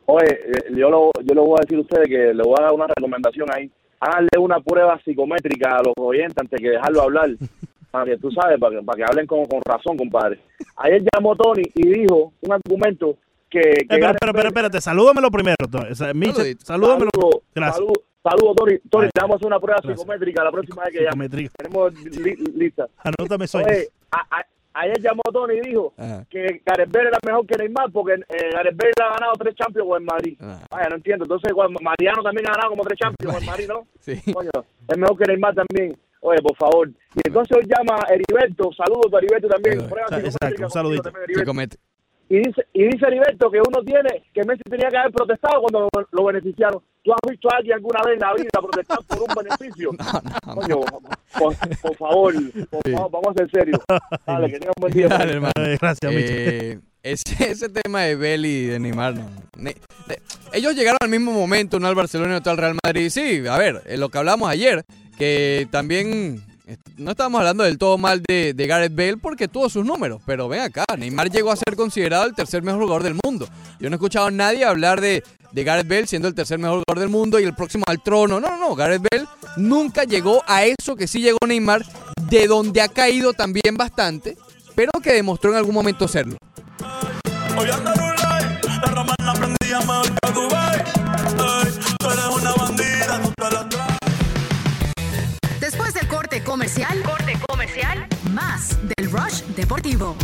Oye, 0.07 0.27
eh, 0.31 0.75
yo 0.75 0.89
lo, 0.89 1.11
yo 1.23 1.35
le 1.35 1.41
voy 1.41 1.59
a 1.59 1.63
decir 1.63 1.77
a 1.77 1.83
ustedes 1.83 2.09
que 2.09 2.33
le 2.33 2.43
voy 2.43 2.55
a 2.59 2.63
dar 2.63 2.73
una 2.73 2.87
recomendación 2.87 3.49
ahí. 3.55 3.71
Háganle 4.01 4.39
una 4.39 4.61
prueba 4.61 4.99
psicométrica 5.05 5.77
a 5.77 5.83
los 5.83 5.93
oyentes 5.99 6.39
antes 6.39 6.59
que 6.59 6.71
dejarlo 6.71 7.03
hablar. 7.03 7.29
Para 7.91 8.05
que 8.05 8.17
tú 8.19 8.31
sabes, 8.31 8.59
para 8.61 8.77
que, 8.79 8.83
para 8.85 8.97
que 8.97 9.05
hablen 9.05 9.27
con, 9.27 9.45
con 9.47 9.61
razón, 9.63 9.97
compadre. 9.97 10.41
Ayer 10.77 11.03
llamó 11.13 11.35
Tony 11.37 11.63
y 11.75 11.89
dijo 11.89 12.33
un 12.41 12.53
argumento 12.53 13.17
que... 13.51 13.61
que 13.61 13.69
Eh, 13.69 13.73
espera, 13.81 13.99
Gareth 14.01 14.15
espera, 14.17 14.31
espera, 14.31 14.49
espérate, 14.49 14.81
salúdamelo 14.81 15.31
primero. 15.31 15.57
Tony. 15.71 15.91
O 15.91 15.95
sea, 15.95 16.15
Mitchell, 16.15 16.57
salúdamelo. 16.61 17.11
Saludos, 17.13 17.41
Gracias. 17.55 17.77
saludos, 17.77 17.99
saludos, 18.23 18.57
Tony. 18.57 18.79
Tony, 18.91 19.09
te 19.13 19.21
vamos 19.21 19.35
a 19.35 19.37
hacer 19.37 19.47
una 19.49 19.59
prueba 19.61 19.79
gracias. 19.83 19.99
psicométrica 20.01 20.45
la 20.45 20.53
próxima 20.53 20.85
vez 20.85 20.93
que 20.93 20.99
llame. 21.05 21.25
Psicométrica. 21.25 21.53
Tenemos 21.59 21.93
li- 22.05 22.37
lista. 22.57 22.87
Anótame. 22.99 23.47
Oye, 23.55 23.89
a- 24.13 24.39
a- 24.39 24.47
ayer 24.75 25.01
llamó 25.01 25.23
Tony 25.33 25.55
y 25.57 25.61
dijo 25.69 25.93
Ajá. 25.99 26.25
que 26.31 26.63
Gareth 26.65 26.93
Bale 26.93 27.09
era 27.09 27.19
mejor 27.27 27.45
que 27.45 27.57
Neymar 27.59 27.91
porque 27.91 28.13
eh, 28.15 28.51
Gareth 28.55 28.77
Bale 28.77 28.93
ha 29.03 29.13
ganado 29.19 29.33
tres 29.37 29.57
Champions 29.57 29.89
con 29.89 30.01
el 30.01 30.07
Madrid. 30.07 30.39
Vaya, 30.71 30.89
no 30.91 30.95
entiendo. 30.95 31.25
Entonces, 31.25 31.51
Mariano 31.83 32.23
también 32.23 32.47
ha 32.47 32.53
ganado 32.53 32.71
como 32.71 32.85
tres 32.85 33.01
Champions 33.01 33.35
con 33.35 33.43
el 33.43 33.51
Madrid, 33.51 33.67
¿no? 33.69 33.87
Sí. 33.99 34.15
Coño, 34.33 34.51
es 34.87 34.97
mejor 34.97 35.19
que 35.19 35.25
Neymar 35.27 35.55
también. 35.57 35.99
Oye, 36.21 36.41
por 36.43 36.57
favor. 36.57 36.89
Y 37.15 37.21
entonces 37.25 37.57
hoy 37.57 37.65
llama 37.67 37.99
Heriberto. 38.09 38.71
Saludos 38.77 39.13
a 39.13 39.19
Heriberto 39.19 39.49
también. 39.49 39.81
Psicométrica 39.81 40.65
un 40.65 40.71
saludito. 40.71 41.11
Y 42.29 42.37
dice, 42.39 42.63
y 42.75 42.85
dice 42.85 43.07
Heriberto 43.07 43.51
que 43.51 43.59
uno 43.59 43.83
tiene, 43.85 44.23
que 44.33 44.45
Messi 44.45 44.63
tenía 44.71 44.89
que 44.89 44.97
haber 44.99 45.11
protestado 45.13 45.63
cuando 45.63 45.89
lo, 45.93 46.07
lo 46.13 46.25
beneficiaron. 46.27 46.81
¿Tú 47.03 47.13
has 47.13 47.19
visto 47.31 47.49
a 47.53 47.57
alguien 47.57 47.75
alguna 47.75 48.03
vez 48.05 48.15
en 48.15 48.21
la 48.21 48.35
vida 48.35 48.51
protestar 48.53 48.99
por 49.09 49.19
un 49.23 49.35
beneficio? 49.35 49.91
Coño, 50.55 50.81
por, 51.39 51.57
por 51.83 51.97
favor, 51.97 52.35
por 52.71 52.93
favor, 52.93 53.11
vamos 53.11 53.29
a 53.31 53.35
ser 53.39 53.51
serios. 53.51 53.81
Dale, 54.27 54.47
que 54.49 54.59
tenga 54.61 54.73
un 54.77 54.81
buen 54.81 54.93
día. 54.93 55.09
Dale, 55.09 55.33
hermano. 55.33 55.53
Gracias, 55.81 56.13
Eh, 56.15 56.79
ese, 57.03 57.51
ese 57.51 57.69
tema 57.71 58.03
de 58.03 58.15
Bell 58.15 58.45
y 58.45 58.67
de 58.67 58.79
Neymar, 58.79 59.15
no. 59.17 59.29
Ne- 59.57 59.75
de- 60.07 60.21
ellos 60.53 60.75
llegaron 60.77 60.99
al 61.01 61.09
mismo 61.09 61.33
momento, 61.33 61.79
uno 61.79 61.89
al 61.89 61.95
Barcelona 61.97 62.35
y 62.35 62.37
otro 62.37 62.53
al 62.53 62.59
Real 62.59 62.77
Madrid. 62.85 63.09
Sí, 63.09 63.43
a 63.49 63.59
ver, 63.59 63.83
eh, 63.87 63.97
lo 63.97 64.09
que 64.11 64.19
hablamos 64.19 64.49
ayer, 64.49 64.85
que 65.21 65.69
también 65.71 66.43
no 66.97 67.11
estábamos 67.11 67.41
hablando 67.41 67.63
del 67.63 67.77
todo 67.77 67.99
mal 67.99 68.23
de, 68.27 68.55
de 68.55 68.67
Gareth 68.67 68.95
Bale 68.95 69.19
porque 69.19 69.49
tuvo 69.49 69.69
sus 69.69 69.85
números, 69.85 70.23
pero 70.25 70.49
ven 70.49 70.63
acá, 70.63 70.87
Neymar 70.97 71.31
llegó 71.31 71.53
a 71.53 71.57
ser 71.57 71.77
considerado 71.77 72.25
el 72.25 72.35
tercer 72.35 72.63
mejor 72.63 72.81
jugador 72.81 73.03
del 73.03 73.19
mundo. 73.23 73.47
Yo 73.79 73.91
no 73.91 73.97
he 73.97 73.99
escuchado 73.99 74.29
a 74.29 74.31
nadie 74.31 74.65
hablar 74.65 75.03
de, 75.03 75.23
de 75.53 75.65
Gareth 75.65 75.87
Bale 75.87 76.07
siendo 76.07 76.27
el 76.27 76.35
tercer 76.35 76.59
mejor 76.59 76.83
jugador 76.83 77.01
del 77.01 77.11
mundo 77.11 77.39
y 77.39 77.45
el 77.45 77.55
próximo 77.55 77.85
al 77.87 78.03
trono. 78.03 78.41
No, 78.41 78.49
no, 78.49 78.57
no, 78.57 78.75
Gareth 78.75 79.03
Bale 79.11 79.27
nunca 79.59 80.05
llegó 80.05 80.43
a 80.47 80.65
eso 80.65 80.97
que 80.97 81.07
sí 81.07 81.21
llegó 81.21 81.39
Neymar, 81.47 81.85
de 82.31 82.47
donde 82.47 82.81
ha 82.81 82.89
caído 82.89 83.35
también 83.35 83.77
bastante, 83.77 84.39
pero 84.75 84.91
que 85.03 85.13
demostró 85.13 85.51
en 85.51 85.59
algún 85.59 85.75
momento 85.75 86.09
serlo. 86.09 86.39
Hoy 87.59 87.69
comercial, 96.51 97.01
corte 97.05 97.39
comercial, 97.49 98.09
más 98.33 98.77
del 98.83 99.09
Rush 99.09 99.43
Deportivo. 99.55 100.17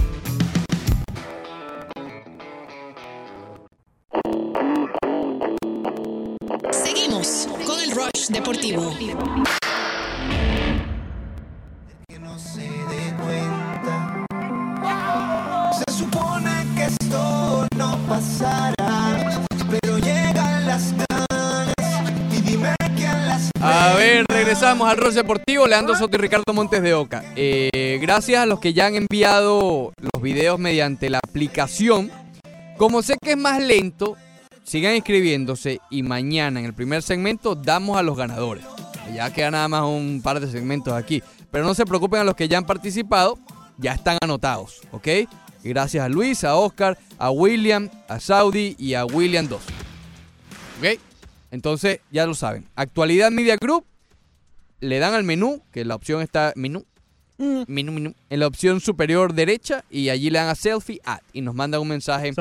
Seguimos 6.72 7.46
con 7.64 7.80
el 7.80 7.92
Rush 7.92 8.26
Deportivo. 8.30 8.92
Se 15.78 15.92
supone 15.92 16.66
que 16.74 16.86
esto 16.86 17.68
no 17.76 17.98
pasará, 18.08 19.44
pero 19.70 19.98
llegan 19.98 20.66
las 20.66 20.92
A 23.60 23.94
ver, 23.94 24.26
regresamos 24.28 24.88
al 24.88 24.96
Ross 24.96 25.14
Deportivo, 25.14 25.66
Leandro 25.66 25.96
Soto 25.96 26.16
y 26.16 26.20
Ricardo 26.20 26.52
Montes 26.52 26.82
de 26.82 26.94
Oca. 26.94 27.24
Eh, 27.36 27.98
gracias 28.00 28.42
a 28.42 28.46
los 28.46 28.60
que 28.60 28.72
ya 28.72 28.86
han 28.86 28.94
enviado 28.94 29.92
los 29.96 30.22
videos 30.22 30.58
mediante 30.58 31.08
la 31.08 31.18
aplicación. 31.18 32.10
Como 32.76 33.02
sé 33.02 33.16
que 33.22 33.32
es 33.32 33.36
más 33.36 33.62
lento, 33.62 34.16
sigan 34.62 34.94
inscribiéndose 34.94 35.80
y 35.90 36.02
mañana 36.02 36.60
en 36.60 36.66
el 36.66 36.74
primer 36.74 37.02
segmento 37.02 37.54
damos 37.54 37.96
a 37.96 38.02
los 38.02 38.16
ganadores. 38.16 38.64
Ya 39.14 39.32
queda 39.32 39.50
nada 39.50 39.68
más 39.68 39.82
un 39.82 40.20
par 40.22 40.40
de 40.40 40.50
segmentos 40.50 40.92
aquí. 40.92 41.22
Pero 41.50 41.64
no 41.64 41.74
se 41.74 41.86
preocupen 41.86 42.20
a 42.20 42.24
los 42.24 42.34
que 42.36 42.48
ya 42.48 42.58
han 42.58 42.66
participado, 42.66 43.38
ya 43.78 43.92
están 43.92 44.18
anotados, 44.20 44.82
¿ok? 44.90 45.08
Gracias 45.64 46.04
a 46.04 46.08
Luis, 46.08 46.44
a 46.44 46.56
Oscar, 46.56 46.98
a 47.18 47.30
William, 47.30 47.88
a 48.08 48.20
Saudi 48.20 48.76
y 48.78 48.94
a 48.94 49.06
William 49.06 49.48
2. 49.48 49.60
¿Ok? 50.78 51.00
Entonces, 51.51 52.01
ya 52.10 52.27
lo 52.27 52.35
saben. 52.35 52.68
Actualidad 52.74 53.31
Media 53.31 53.56
Group. 53.56 53.85
Le 54.81 54.98
dan 54.98 55.14
al 55.14 55.24
menú, 55.24 55.62
que 55.73 55.85
la 55.85 55.94
opción 55.94 56.20
está. 56.20 56.52
Menú. 56.56 56.85
Menú, 57.39 57.93
menú. 57.93 58.14
En 58.31 58.40
la 58.40 58.47
opción 58.47 58.81
superior 58.81 59.32
derecha. 59.32 59.85
Y 59.90 60.10
allí 60.10 60.31
le 60.31 60.39
dan 60.39 60.48
a 60.48 60.55
Selfie 60.55 61.01
Ad. 61.05 61.20
Y 61.32 61.40
nos 61.40 61.55
mandan 61.55 61.81
un 61.81 61.89
mensaje 61.89 62.32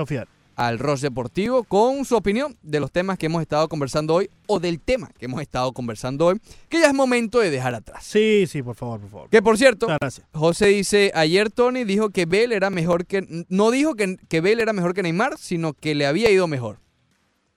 al 0.56 0.80
Ross 0.80 1.02
Deportivo 1.02 1.66
con 1.66 2.06
su 2.06 2.16
opinión 2.16 2.58
de 2.62 2.80
los 2.80 2.90
temas 2.90 3.18
que 3.18 3.26
hemos 3.26 3.42
estado 3.42 3.68
conversando 3.68 4.16
hoy. 4.16 4.30
O 4.48 4.60
del 4.60 4.80
tema 4.80 5.10
que 5.18 5.26
hemos 5.26 5.42
estado 5.42 5.72
conversando 5.72 6.28
hoy. 6.28 6.42
Que 6.70 6.80
ya 6.80 6.88
es 6.88 6.94
momento 6.94 7.40
de 7.40 7.52
dejar 7.52 7.74
atrás. 7.76 8.04
Sí, 8.04 8.46
sí, 8.48 8.62
por 8.62 8.76
favor, 8.76 9.00
por 9.00 9.10
favor. 9.10 9.30
Que 9.30 9.42
por 9.42 9.58
cierto, 9.58 9.88
Gracias. 9.88 10.28
José 10.34 10.68
dice, 10.68 11.12
ayer 11.16 11.50
Tony 11.50 11.84
dijo 11.84 12.10
que 12.10 12.26
Bale 12.26 12.56
era 12.56 12.70
mejor 12.70 13.06
que... 13.06 13.46
No 13.50 13.72
dijo 13.72 13.96
que, 13.96 14.18
que 14.28 14.42
Bale 14.42 14.62
era 14.62 14.74
mejor 14.74 14.94
que 14.94 15.04
Neymar, 15.04 15.38
sino 15.38 15.74
que 15.74 15.96
le 15.96 16.06
había 16.06 16.30
ido 16.30 16.48
mejor. 16.48 16.80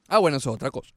Ah, 0.08 0.18
bueno, 0.18 0.38
eso 0.38 0.50
es 0.50 0.54
otra 0.54 0.70
cosa. 0.70 0.92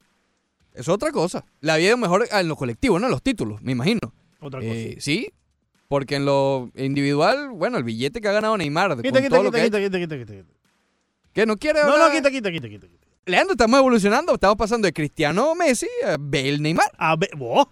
Es 0.74 0.88
otra 0.88 1.10
cosa. 1.12 1.44
Le 1.60 1.72
había 1.72 1.88
ido 1.88 1.96
mejor 1.96 2.26
en 2.30 2.48
lo 2.48 2.56
colectivo, 2.56 2.98
no 2.98 3.06
en 3.06 3.12
los 3.12 3.22
títulos, 3.22 3.60
me 3.62 3.72
imagino. 3.72 4.00
Otra 4.40 4.60
Eh, 4.62 4.96
sí, 5.00 5.30
porque 5.88 6.16
en 6.16 6.24
lo 6.24 6.70
individual, 6.74 7.50
bueno, 7.50 7.78
el 7.78 7.84
billete 7.84 8.20
que 8.20 8.28
ha 8.28 8.32
ganado 8.32 8.56
Neymar, 8.56 8.96
Quita, 8.96 9.10
con 9.10 9.22
quita, 9.22 9.28
todo 9.28 9.42
lo 9.44 9.50
quita, 9.52 9.60
que 9.62 9.64
quita, 9.66 9.78
quita, 9.80 9.98
quita, 9.98 10.16
quita, 10.16 10.32
quita. 10.34 10.58
¿Qué, 11.32 11.46
no 11.46 11.56
quiere 11.56 11.80
No, 11.82 11.92
hablar? 11.92 12.08
no, 12.08 12.14
quita, 12.16 12.30
quita, 12.30 12.50
quita, 12.50 12.68
quita. 12.68 12.86
quita. 12.88 13.06
Leandro, 13.26 13.52
estamos 13.52 13.78
evolucionando, 13.78 14.34
estamos 14.34 14.56
pasando 14.56 14.86
de 14.86 14.92
Cristiano 14.92 15.54
Messi 15.54 15.86
a 16.04 16.16
Bale 16.18 16.58
Neymar. 16.58 16.90
A 16.98 17.14
Be- 17.16 17.30
¡Oh! 17.38 17.68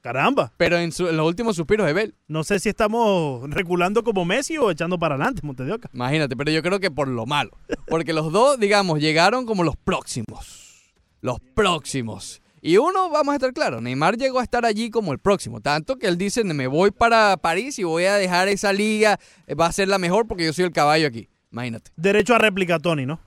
Caramba. 0.00 0.52
Pero 0.56 0.76
en, 0.78 0.92
su- 0.92 1.08
en 1.08 1.16
los 1.16 1.26
últimos 1.26 1.56
suspiros 1.56 1.86
de 1.86 1.92
Bale. 1.92 2.12
No 2.28 2.44
sé 2.44 2.58
si 2.58 2.68
estamos 2.68 3.48
reculando 3.50 4.02
como 4.04 4.24
Messi 4.24 4.56
o 4.58 4.70
echando 4.70 4.98
para 4.98 5.14
adelante, 5.14 5.40
Montes 5.44 5.66
de 5.66 5.72
Oca. 5.72 5.90
Imagínate, 5.92 6.36
pero 6.36 6.50
yo 6.50 6.62
creo 6.62 6.78
que 6.80 6.90
por 6.90 7.08
lo 7.08 7.24
malo. 7.26 7.50
Porque 7.86 8.12
los 8.12 8.30
dos, 8.32 8.58
digamos, 8.58 8.98
llegaron 9.00 9.46
como 9.46 9.62
los 9.64 9.76
próximos. 9.76 10.92
Los 11.20 11.38
próximos. 11.54 12.42
Y 12.66 12.78
uno, 12.78 13.10
vamos 13.10 13.32
a 13.32 13.36
estar 13.36 13.52
claros, 13.52 13.82
Neymar 13.82 14.16
llegó 14.16 14.40
a 14.40 14.42
estar 14.42 14.64
allí 14.64 14.88
como 14.88 15.12
el 15.12 15.18
próximo. 15.18 15.60
Tanto 15.60 15.96
que 15.96 16.06
él 16.06 16.16
dice, 16.16 16.42
me 16.44 16.66
voy 16.66 16.92
para 16.92 17.36
París 17.36 17.78
y 17.78 17.84
voy 17.84 18.04
a 18.04 18.14
dejar 18.14 18.48
esa 18.48 18.72
liga, 18.72 19.18
eh, 19.46 19.54
va 19.54 19.66
a 19.66 19.72
ser 19.72 19.88
la 19.88 19.98
mejor 19.98 20.26
porque 20.26 20.46
yo 20.46 20.52
soy 20.54 20.64
el 20.64 20.70
caballo 20.72 21.06
aquí. 21.06 21.28
Imagínate. 21.52 21.90
Derecho 21.94 22.34
a 22.34 22.38
réplica, 22.38 22.78
Tony, 22.78 23.04
¿no? 23.04 23.20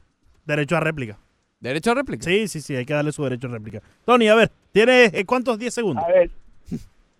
Derecho 0.44 0.76
a 0.76 0.80
réplica. 0.80 1.20
¿Derecho 1.60 1.92
a 1.92 1.94
réplica? 1.94 2.24
Sí, 2.24 2.48
sí, 2.48 2.62
sí, 2.62 2.76
hay 2.76 2.84
que 2.84 2.96
darle 2.96 3.12
su 3.12 3.24
derecho 3.26 3.48
a 3.48 3.52
réplica. 3.52 3.80
Tony, 4.06 4.28
a 4.28 4.34
ver, 4.34 4.52
¿tienes 4.72 5.14
eh, 5.14 5.24
cuántos? 5.24 5.60
10 5.60 5.72
segundos. 5.72 6.04
A 6.04 6.08
ver, 6.08 6.32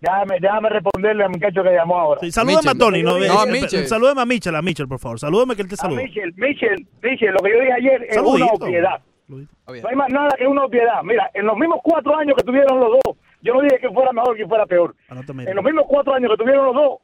déjame, 0.02 0.40
déjame 0.42 0.70
responderle 0.70 1.24
al 1.24 1.30
muchacho 1.30 1.62
que 1.62 1.70
llamó 1.70 2.00
ahora. 2.00 2.22
Sí, 2.22 2.32
salúdame 2.32 2.72
a 2.72 2.74
Tony, 2.74 3.04
no, 3.04 3.20
Yo 3.20 3.26
eh, 3.26 3.48
eh, 3.48 3.52
Michel. 3.52 3.88
salúdame 3.88 4.22
a 4.22 4.26
Michel, 4.26 4.56
a 4.56 4.64
Michel, 4.64 4.88
por 4.88 4.98
favor. 4.98 5.20
Salúdame 5.20 5.56
que 5.56 5.62
él 5.62 5.68
te 5.68 5.76
A 5.76 5.78
saluda. 5.78 6.02
Michel, 6.02 6.34
Michel, 6.36 6.88
Michel, 7.04 7.32
lo 7.32 7.40
que 7.42 7.52
yo 7.54 7.60
dije 7.60 7.74
ayer 7.74 8.04
es 8.10 8.16
Saludito. 8.16 8.46
una 8.46 8.66
obviedad. 8.66 9.02
No 9.28 9.90
hay 9.90 9.96
más 9.96 10.10
nada 10.10 10.30
que 10.38 10.48
una 10.48 10.66
obviedad. 10.66 11.04
Mira, 11.04 11.30
en 11.34 11.46
los 11.46 11.58
mismos 11.58 11.80
cuatro 11.84 12.16
años 12.16 12.36
que 12.38 12.44
tuvieron 12.44 12.80
los 12.80 12.92
dos, 12.92 13.18
yo 13.42 13.54
no 13.54 13.62
dije 13.62 13.80
que 13.80 13.90
fuera 13.90 14.12
mejor 14.14 14.36
que 14.38 14.48
fuera 14.48 14.66
peor. 14.66 14.96
Anótame. 15.10 15.44
En 15.44 15.56
los 15.56 15.66
mismos 15.66 15.86
cuatro 15.88 16.14
años 16.14 16.32
que 16.32 16.38
tuvieron 16.38 16.66
los 16.66 16.76
dos, 16.76 17.00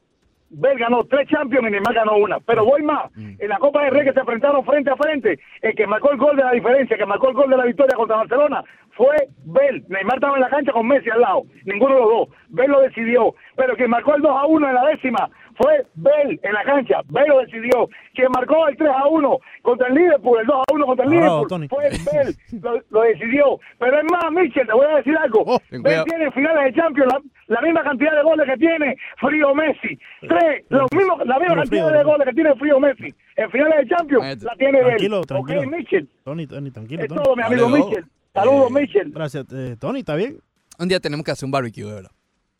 Bell 0.56 0.78
ganó 0.78 1.04
tres 1.06 1.28
Champions 1.28 1.68
y 1.68 1.72
Neymar 1.72 1.94
ganó 1.94 2.16
una. 2.16 2.40
Pero 2.40 2.64
voy 2.64 2.84
más. 2.84 3.12
En 3.18 3.50
la 3.50 3.58
Copa 3.58 3.84
del 3.84 3.94
Rey 3.94 4.06
que 4.06 4.14
se 4.14 4.20
enfrentaron 4.20 4.64
frente 4.64 4.92
a 4.92 4.96
frente, 4.96 5.40
el 5.62 5.76
que 5.76 5.88
marcó 5.88 6.12
el 6.12 6.18
gol 6.18 6.36
de 6.38 6.44
la 6.44 6.52
diferencia, 6.52 6.94
el 6.94 7.00
que 7.00 7.06
marcó 7.06 7.30
el 7.30 7.36
gol 7.36 7.50
de 7.50 7.58
la 7.58 7.66
victoria 7.66 7.96
contra 7.96 8.18
Barcelona, 8.18 8.64
fue 8.92 9.16
Bell. 9.46 9.84
Neymar 9.90 10.16
estaba 10.16 10.36
en 10.36 10.42
la 10.42 10.50
cancha 10.50 10.72
con 10.72 10.88
Messi 10.88 11.10
al 11.10 11.22
lado. 11.22 11.44
Ninguno 11.66 11.96
de 11.96 12.02
los 12.02 12.10
dos. 12.10 12.28
Bell 12.50 12.72
lo 12.72 12.82
decidió. 12.82 13.34
Pero 13.56 13.76
quien 13.76 13.90
marcó 13.90 14.16
el 14.16 14.22
2 14.22 14.32
a 14.32 14.46
1 14.46 14.70
en 14.70 14.76
la 14.76 14.86
décima 14.86 15.30
fue 15.56 15.86
Bell 15.96 16.40
en 16.44 16.54
la 16.54 16.64
cancha. 16.64 17.02
Bell 17.10 17.28
lo 17.28 17.40
decidió. 17.40 17.90
Quien 18.14 18.28
marcó 18.34 18.68
el 18.68 18.78
3 18.78 18.90
a 18.90 19.08
1 19.08 19.38
contra 19.62 19.88
el 19.88 19.96
Liverpool, 19.96 20.40
el 20.42 20.46
2 20.48 20.56
a 20.56 20.74
1 20.74 20.86
contra 20.86 21.06
el 21.06 21.12
Bravo, 21.12 21.26
Liverpool, 21.26 21.48
Tony. 21.50 21.68
fue 21.68 21.90
Bell. 21.90 22.36
Lo, 22.62 22.82
lo 22.90 23.02
decidió. 23.02 23.60
Pero 23.80 23.98
es 24.00 24.04
más, 24.12 24.32
Michel, 24.32 24.68
te 24.68 24.74
voy 24.74 24.86
a 24.86 24.96
decir 24.98 25.18
algo. 25.18 25.44
Oh, 25.46 25.60
Bell 25.72 25.82
cuidado. 25.82 26.06
tiene 26.06 26.26
en 26.26 26.32
finales 26.34 26.64
de 26.66 26.82
Champions 26.82 27.14
la, 27.14 27.56
la 27.56 27.62
misma 27.62 27.84
cantidad 27.84 28.16
de 28.16 28.24
goles 28.24 28.46
que 28.50 28.58
tiene 28.58 28.98
Frío 29.18 29.56
Messi. 29.56 30.00
Tres, 30.22 30.66
los 30.70 30.88
mismos, 30.96 31.18
la 31.26 31.40
misma 31.40 31.40
Pero 31.40 31.56
cantidad 31.62 31.88
Frío, 31.88 31.98
de 31.98 32.04
goles 32.04 32.28
que 32.28 32.34
tiene 32.34 32.56
Frío 32.56 32.80
Messi. 32.80 33.14
En 33.36 33.52
finales 33.52 33.78
de 33.90 33.96
Champions 33.96 34.44
la 34.44 34.56
tiene 34.56 34.78
Bell. 34.80 34.88
Tranquilo, 34.88 35.20
Ok, 35.22 35.26
tranquilo. 35.28 35.62
Michel. 35.78 36.10
Tony, 36.24 36.48
Tony, 36.48 36.72
tranquilo. 36.72 37.02
Es 37.04 37.08
Tony. 37.10 37.24
todo, 37.24 37.36
mi 37.36 37.44
amigo 37.44 37.66
Vale, 37.70 37.80
no. 37.80 37.86
Michel. 37.88 38.06
Saludos, 38.34 38.70
Eh, 38.70 38.74
Michel. 38.82 39.12
Gracias, 39.12 39.46
eh, 39.54 39.76
Tony, 39.80 40.00
¿está 40.00 40.16
bien? 40.16 40.40
Un 40.80 40.88
día 40.88 41.00
tenemos 41.00 41.24
que 41.24 41.32
hacer 41.32 41.46
un 41.46 41.52
barbecue, 41.52 41.84
de 41.86 41.94
verdad. 41.94 42.12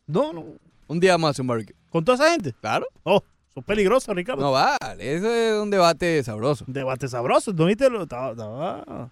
No, 0.06 0.32
no. 0.32 0.44
Un 0.86 1.00
día 1.00 1.12
vamos 1.12 1.28
a 1.28 1.30
hacer 1.30 1.42
un 1.42 1.46
barbecue. 1.48 1.74
¿Con 1.90 2.04
toda 2.04 2.16
esa 2.16 2.30
gente? 2.32 2.54
Claro. 2.60 2.86
Oh, 3.04 3.22
sos 3.52 3.64
peligroso, 3.64 4.12
Ricardo. 4.14 4.42
No 4.42 4.52
vale, 4.52 5.14
ese 5.14 5.50
es 5.50 5.54
un 5.62 5.70
debate 5.70 6.22
sabroso. 6.22 6.64
Debate 6.68 7.08
sabroso, 7.08 7.52
¿no 7.52 7.64
viste? 7.66 7.88
Lo- 7.88 8.02
Estaba, 8.02 8.32
estaba, 8.32 9.10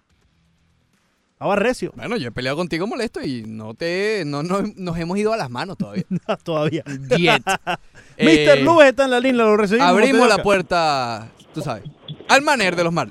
estaba 1.33 1.55
recio. 1.55 1.91
Bueno, 1.95 2.17
yo 2.17 2.27
he 2.27 2.31
peleado 2.31 2.57
contigo 2.57 2.85
molesto 2.87 3.21
y 3.23 3.43
no 3.47 3.73
te 3.73 4.23
no, 4.25 4.43
no- 4.43 4.61
nos 4.75 4.97
hemos 4.97 5.17
ido 5.17 5.33
a 5.33 5.37
las 5.37 5.49
manos 5.49 5.77
todavía. 5.77 6.03
Todavía. 6.43 6.83
Yet. 7.17 7.41
Mr. 8.17 8.57
Eh, 8.57 8.61
Luz 8.63 8.83
está 8.83 9.05
en 9.05 9.11
la 9.11 9.19
línea, 9.19 9.43
lo 9.45 9.57
recibimos. 9.57 9.89
Abrimos 9.89 10.27
la 10.29 10.37
puerta, 10.43 11.31
tú 11.53 11.61
sabes, 11.61 11.83
al 12.29 12.41
maner 12.43 12.75
de 12.75 12.83
los 12.83 12.93
mar. 12.93 13.09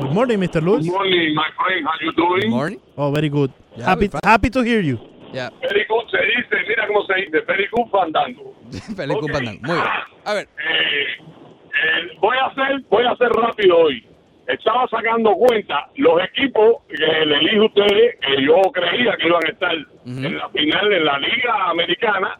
Good 0.00 0.10
morning, 0.14 0.38
Mr. 0.38 0.60
Lewis. 0.62 0.84
Good 0.86 0.92
morning, 0.94 1.34
my 1.34 1.48
friend. 1.56 1.86
How 1.86 1.94
you 2.04 2.12
doing? 2.16 2.50
morning. 2.50 2.80
Oh, 2.96 3.10
very 3.12 3.28
good. 3.30 3.50
Yeah, 3.76 3.86
happy, 3.86 4.10
happy 4.24 4.50
to 4.50 4.62
hear 4.62 4.80
you. 4.82 4.98
Ya, 5.32 5.50
Very 5.62 5.86
good 5.88 6.01
se 6.26 6.56
dice, 6.56 6.68
mira 6.68 6.86
cómo 6.86 7.04
se 7.06 7.14
dice, 7.14 7.40
good 7.72 7.90
fandango. 7.90 8.54
feliz 8.96 9.14
Ok. 9.16 9.20
cumpleaños. 9.20 9.62
Muy 9.62 9.74
bien. 9.74 9.86
A 10.24 10.34
ver, 10.34 10.48
Eh, 10.58 11.06
eh, 11.20 12.16
voy 12.20 12.36
a 12.36 12.46
hacer, 12.46 12.80
voy 12.88 13.04
a 13.04 13.10
hacer 13.10 13.28
rápido 13.30 13.76
hoy. 13.78 14.06
Estaba 14.46 14.86
sacando 14.88 15.32
cuenta 15.34 15.88
los 15.96 16.20
equipos 16.24 16.82
que 16.88 16.96
le 16.96 17.38
dije 17.38 17.56
a 17.58 17.62
ustedes 17.64 18.16
que 18.20 18.42
yo 18.44 18.60
creía 18.72 19.16
que 19.16 19.26
iban 19.28 19.44
a 19.46 19.48
estar 19.50 19.72
en 20.04 20.36
la 20.36 20.48
final 20.50 20.88
de 20.90 21.00
la 21.00 21.18
Liga 21.18 21.70
Americana. 21.70 22.38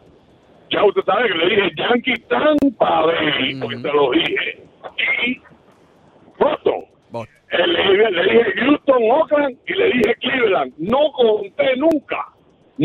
Ya 0.70 0.84
usted 0.84 1.02
sabe 1.04 1.28
que 1.28 1.34
le 1.34 1.48
dije 1.48 1.70
Yankees 1.76 2.28
Tampa 2.28 3.02
Bay, 3.02 3.58
porque 3.60 3.76
se 3.78 3.88
lo 3.92 4.10
dije. 4.10 4.62
Y 5.26 5.40
Boston. 6.38 6.84
Eh, 7.52 7.66
le, 7.66 8.10
le 8.10 8.22
dije 8.22 8.52
Houston, 8.60 9.02
Oakland 9.10 9.56
y 9.66 9.72
le 9.74 9.86
dije 9.92 10.14
Cleveland. 10.20 10.72
No 10.78 11.12
conté 11.12 11.76
nunca, 11.76 12.26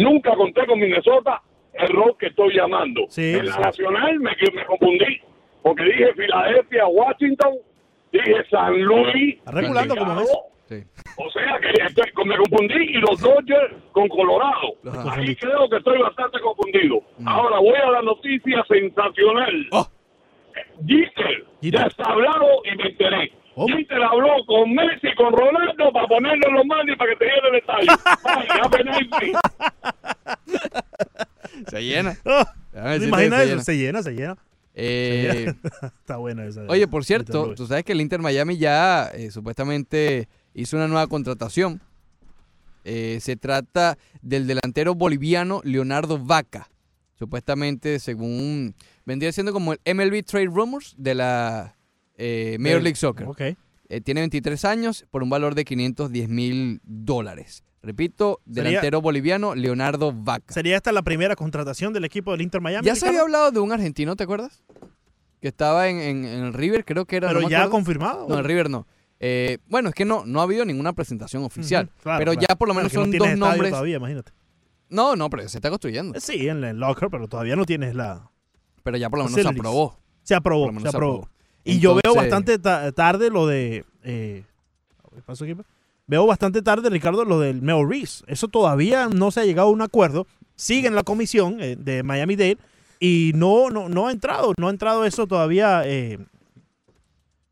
nunca 0.04 0.36
conté 0.36 0.66
con 0.66 0.80
Minnesota, 0.80 1.42
error 1.74 2.16
que 2.18 2.28
estoy 2.28 2.56
llamando. 2.56 3.02
Sí, 3.10 3.34
en 3.36 3.46
la 3.48 3.54
sí. 3.54 3.62
nacional 3.62 4.20
me, 4.20 4.32
me 4.54 4.66
confundí, 4.66 5.22
porque 5.62 5.84
dije 5.84 6.14
Filadelfia, 6.14 6.88
Washington, 6.88 7.54
dije 8.12 8.34
San 8.50 8.82
Luis, 8.82 9.36
Está 9.38 9.52
regulando 9.52 9.96
como 9.96 10.16
ves. 10.16 10.38
O 11.18 11.30
sea 11.32 11.58
que 11.62 11.70
estoy- 11.82 12.26
me 12.26 12.36
confundí 12.38 12.76
y 12.76 12.94
los 13.00 13.22
Dodgers 13.22 13.74
con 13.94 14.08
Colorado. 14.10 14.74
Ahí 15.12 15.34
creo 15.36 15.70
que 15.70 15.78
estoy 15.78 15.98
bastante 16.00 16.40
confundido. 16.42 17.02
Ahora 17.26 17.60
voy 17.60 17.76
a 17.76 17.90
la 17.92 18.02
noticia 18.02 18.64
sensacional. 18.68 19.68
Jeter 20.86 21.46
ya 21.62 21.84
está 21.84 22.12
hablado 22.12 22.48
y 22.66 22.76
me 22.78 22.90
enteré. 22.90 23.32
Jeter 23.66 24.04
habló 24.04 24.46
con 24.46 24.74
Messi 24.74 25.08
y 25.08 25.16
con 25.16 25.34
Ronaldo 25.34 25.92
para 25.92 26.08
ponerlo 26.08 26.48
en 26.48 26.54
los 26.54 26.66
manos 26.66 26.86
y 26.94 26.96
para 26.96 27.12
que 27.12 27.18
te 27.18 27.26
llene 27.26 27.48
el 27.50 27.56
estadio. 27.56 27.92
Ay, 28.24 28.48
se 31.70 31.84
llena. 31.84 32.18
Oh, 32.26 32.44
Déjame 32.72 33.00
¿Te 33.00 33.00
decirte 33.00 33.08
imaginas 33.08 33.40
que 33.46 33.54
eso? 33.54 33.64
Se 33.64 33.78
llena, 33.78 34.04
se 34.04 34.12
llena. 34.12 34.38
Eh, 34.76 35.30
Se 35.32 35.40
llena. 35.40 35.58
Está 36.00 36.18
buena 36.18 36.46
esa. 36.46 36.62
Oye, 36.68 36.88
por 36.88 37.04
cierto, 37.04 37.56
tú 37.56 37.66
sabes 37.66 37.84
que 37.84 37.94
el 37.94 38.02
Inter 38.02 38.22
Miami 38.22 38.58
ya 38.58 39.08
eh, 39.16 39.32
supuestamente 39.32 40.28
hizo 40.54 40.78
una 40.78 40.88
nueva 40.88 41.08
contratación. 41.08 41.82
Eh, 42.84 43.18
se 43.20 43.36
trata 43.36 43.98
del 44.22 44.46
delantero 44.46 44.94
boliviano 44.94 45.62
Leonardo 45.64 46.20
Vaca. 46.20 46.70
Supuestamente, 47.18 47.98
según 47.98 48.76
vendría 49.06 49.32
siendo 49.32 49.52
como 49.52 49.74
el 49.74 49.80
MLB 49.84 50.24
Trade 50.24 50.46
Rumors 50.46 50.94
de 51.00 51.16
la 51.16 51.77
eh, 52.18 52.58
Major 52.60 52.82
League 52.82 52.96
Soccer. 52.96 53.28
ok. 53.28 53.42
Eh, 53.90 54.02
tiene 54.02 54.20
23 54.22 54.66
años 54.66 55.06
por 55.12 55.24
un 55.24 55.30
valor 55.30 55.56
de 55.56 55.64
510 55.64 56.28
mil 56.28 56.82
dólares. 56.84 57.64
Repito, 57.82 58.42
Sería- 58.46 58.64
delantero 58.64 59.02
boliviano 59.02 59.56
Leonardo 59.56 60.12
Vaca. 60.12 60.54
Sería 60.54 60.76
esta 60.76 60.92
la 60.92 61.04
primera 61.04 61.36
contratación 61.38 61.94
del 61.94 62.04
equipo 62.04 62.32
del 62.32 62.42
Inter 62.42 62.60
Miami. 62.60 62.86
Ya 62.86 62.96
se 62.96 63.06
había 63.08 63.22
Ricardo? 63.22 63.24
hablado 63.38 63.52
de 63.52 63.60
un 63.62 63.72
argentino, 63.72 64.16
¿te 64.18 64.24
acuerdas? 64.24 64.62
Que 65.40 65.48
estaba 65.48 65.88
en, 65.88 66.00
en- 66.00 66.26
en 66.26 66.44
el 66.46 66.54
River, 66.54 66.84
creo 66.84 67.06
que 67.06 67.16
era. 67.18 67.30
Pero 67.30 67.42
me 67.42 67.50
ya 67.50 67.60
acuerdo. 67.60 67.72
confirmado. 67.72 68.26
No, 68.28 68.34
en 68.34 68.40
el 68.40 68.46
River 68.46 68.70
no. 68.70 68.88
Eh, 69.20 69.60
bueno, 69.68 69.90
es 69.90 69.96
que 69.96 70.04
no, 70.04 70.26
no 70.26 70.42
ha 70.42 70.44
habido 70.44 70.66
ninguna 70.66 70.92
presentación 70.94 71.44
oficial. 71.44 71.86
Ujú, 71.86 72.02
claro, 72.04 72.20
pero 72.20 72.32
claro. 72.34 72.48
ya 72.50 72.56
por 72.56 72.68
lo 72.68 72.74
menos 72.74 72.94
no 72.94 73.02
son 73.02 73.10
tienes 73.12 73.20
dos 73.30 73.34
estadio 73.36 73.52
nombres. 73.52 73.72
Todavía, 73.72 73.98
imagínate. 73.98 74.32
No, 74.90 75.16
no, 75.16 75.30
pero 75.30 75.48
se 75.48 75.58
está 75.60 75.70
construyendo. 75.70 76.20
Sí, 76.20 76.48
en 76.50 76.64
el 76.64 76.78
locker, 76.78 77.10
pero 77.10 77.28
todavía 77.28 77.56
no 77.56 77.66
tienes 77.66 77.96
la. 77.96 78.30
Pero 78.84 78.98
ya 78.98 79.10
por 79.10 79.20
lo 79.20 79.26
menos 79.26 79.36
se 79.36 79.44
facilities. 79.44 79.60
aprobó. 79.62 79.98
Se 80.24 80.36
aprobó, 80.36 80.66
Por 80.66 80.74
lo 80.74 80.80
menos 80.80 80.88
se 80.88 80.92
se 80.92 80.98
aprobó. 80.98 81.16
aprobó. 81.20 81.37
Y 81.72 81.80
yo 81.80 81.96
veo 82.04 82.14
bastante 82.16 82.60
ta- 82.60 82.92
tarde 82.92 83.30
lo 83.30 83.48
de. 83.48 83.86
Eh, 84.04 84.44
¿qué 85.16 85.22
pasó 85.26 85.44
aquí? 85.44 85.56
Veo 86.08 86.26
bastante 86.26 86.62
tarde, 86.62 86.90
Ricardo, 86.90 87.26
lo 87.26 87.40
del 87.40 87.62
Mel 87.62 87.88
Reese. 87.88 88.24
Eso 88.28 88.48
todavía 88.48 89.08
no 89.10 89.30
se 89.32 89.42
ha 89.42 89.46
llegado 89.46 89.68
a 89.68 89.72
un 89.72 89.82
acuerdo. 89.82 90.26
Sigue 90.56 90.88
en 90.88 90.96
la 90.96 91.04
comisión 91.04 91.58
eh, 91.62 91.76
de 91.78 92.02
Miami 92.04 92.36
Dade 92.36 92.58
y 93.00 93.32
no, 93.36 93.70
no, 93.70 93.90
no 93.90 94.08
ha 94.08 94.12
entrado. 94.12 94.54
No 94.58 94.68
ha 94.68 94.72
entrado 94.72 95.04
eso 95.06 95.28
todavía. 95.28 95.82
eh, 95.86 96.18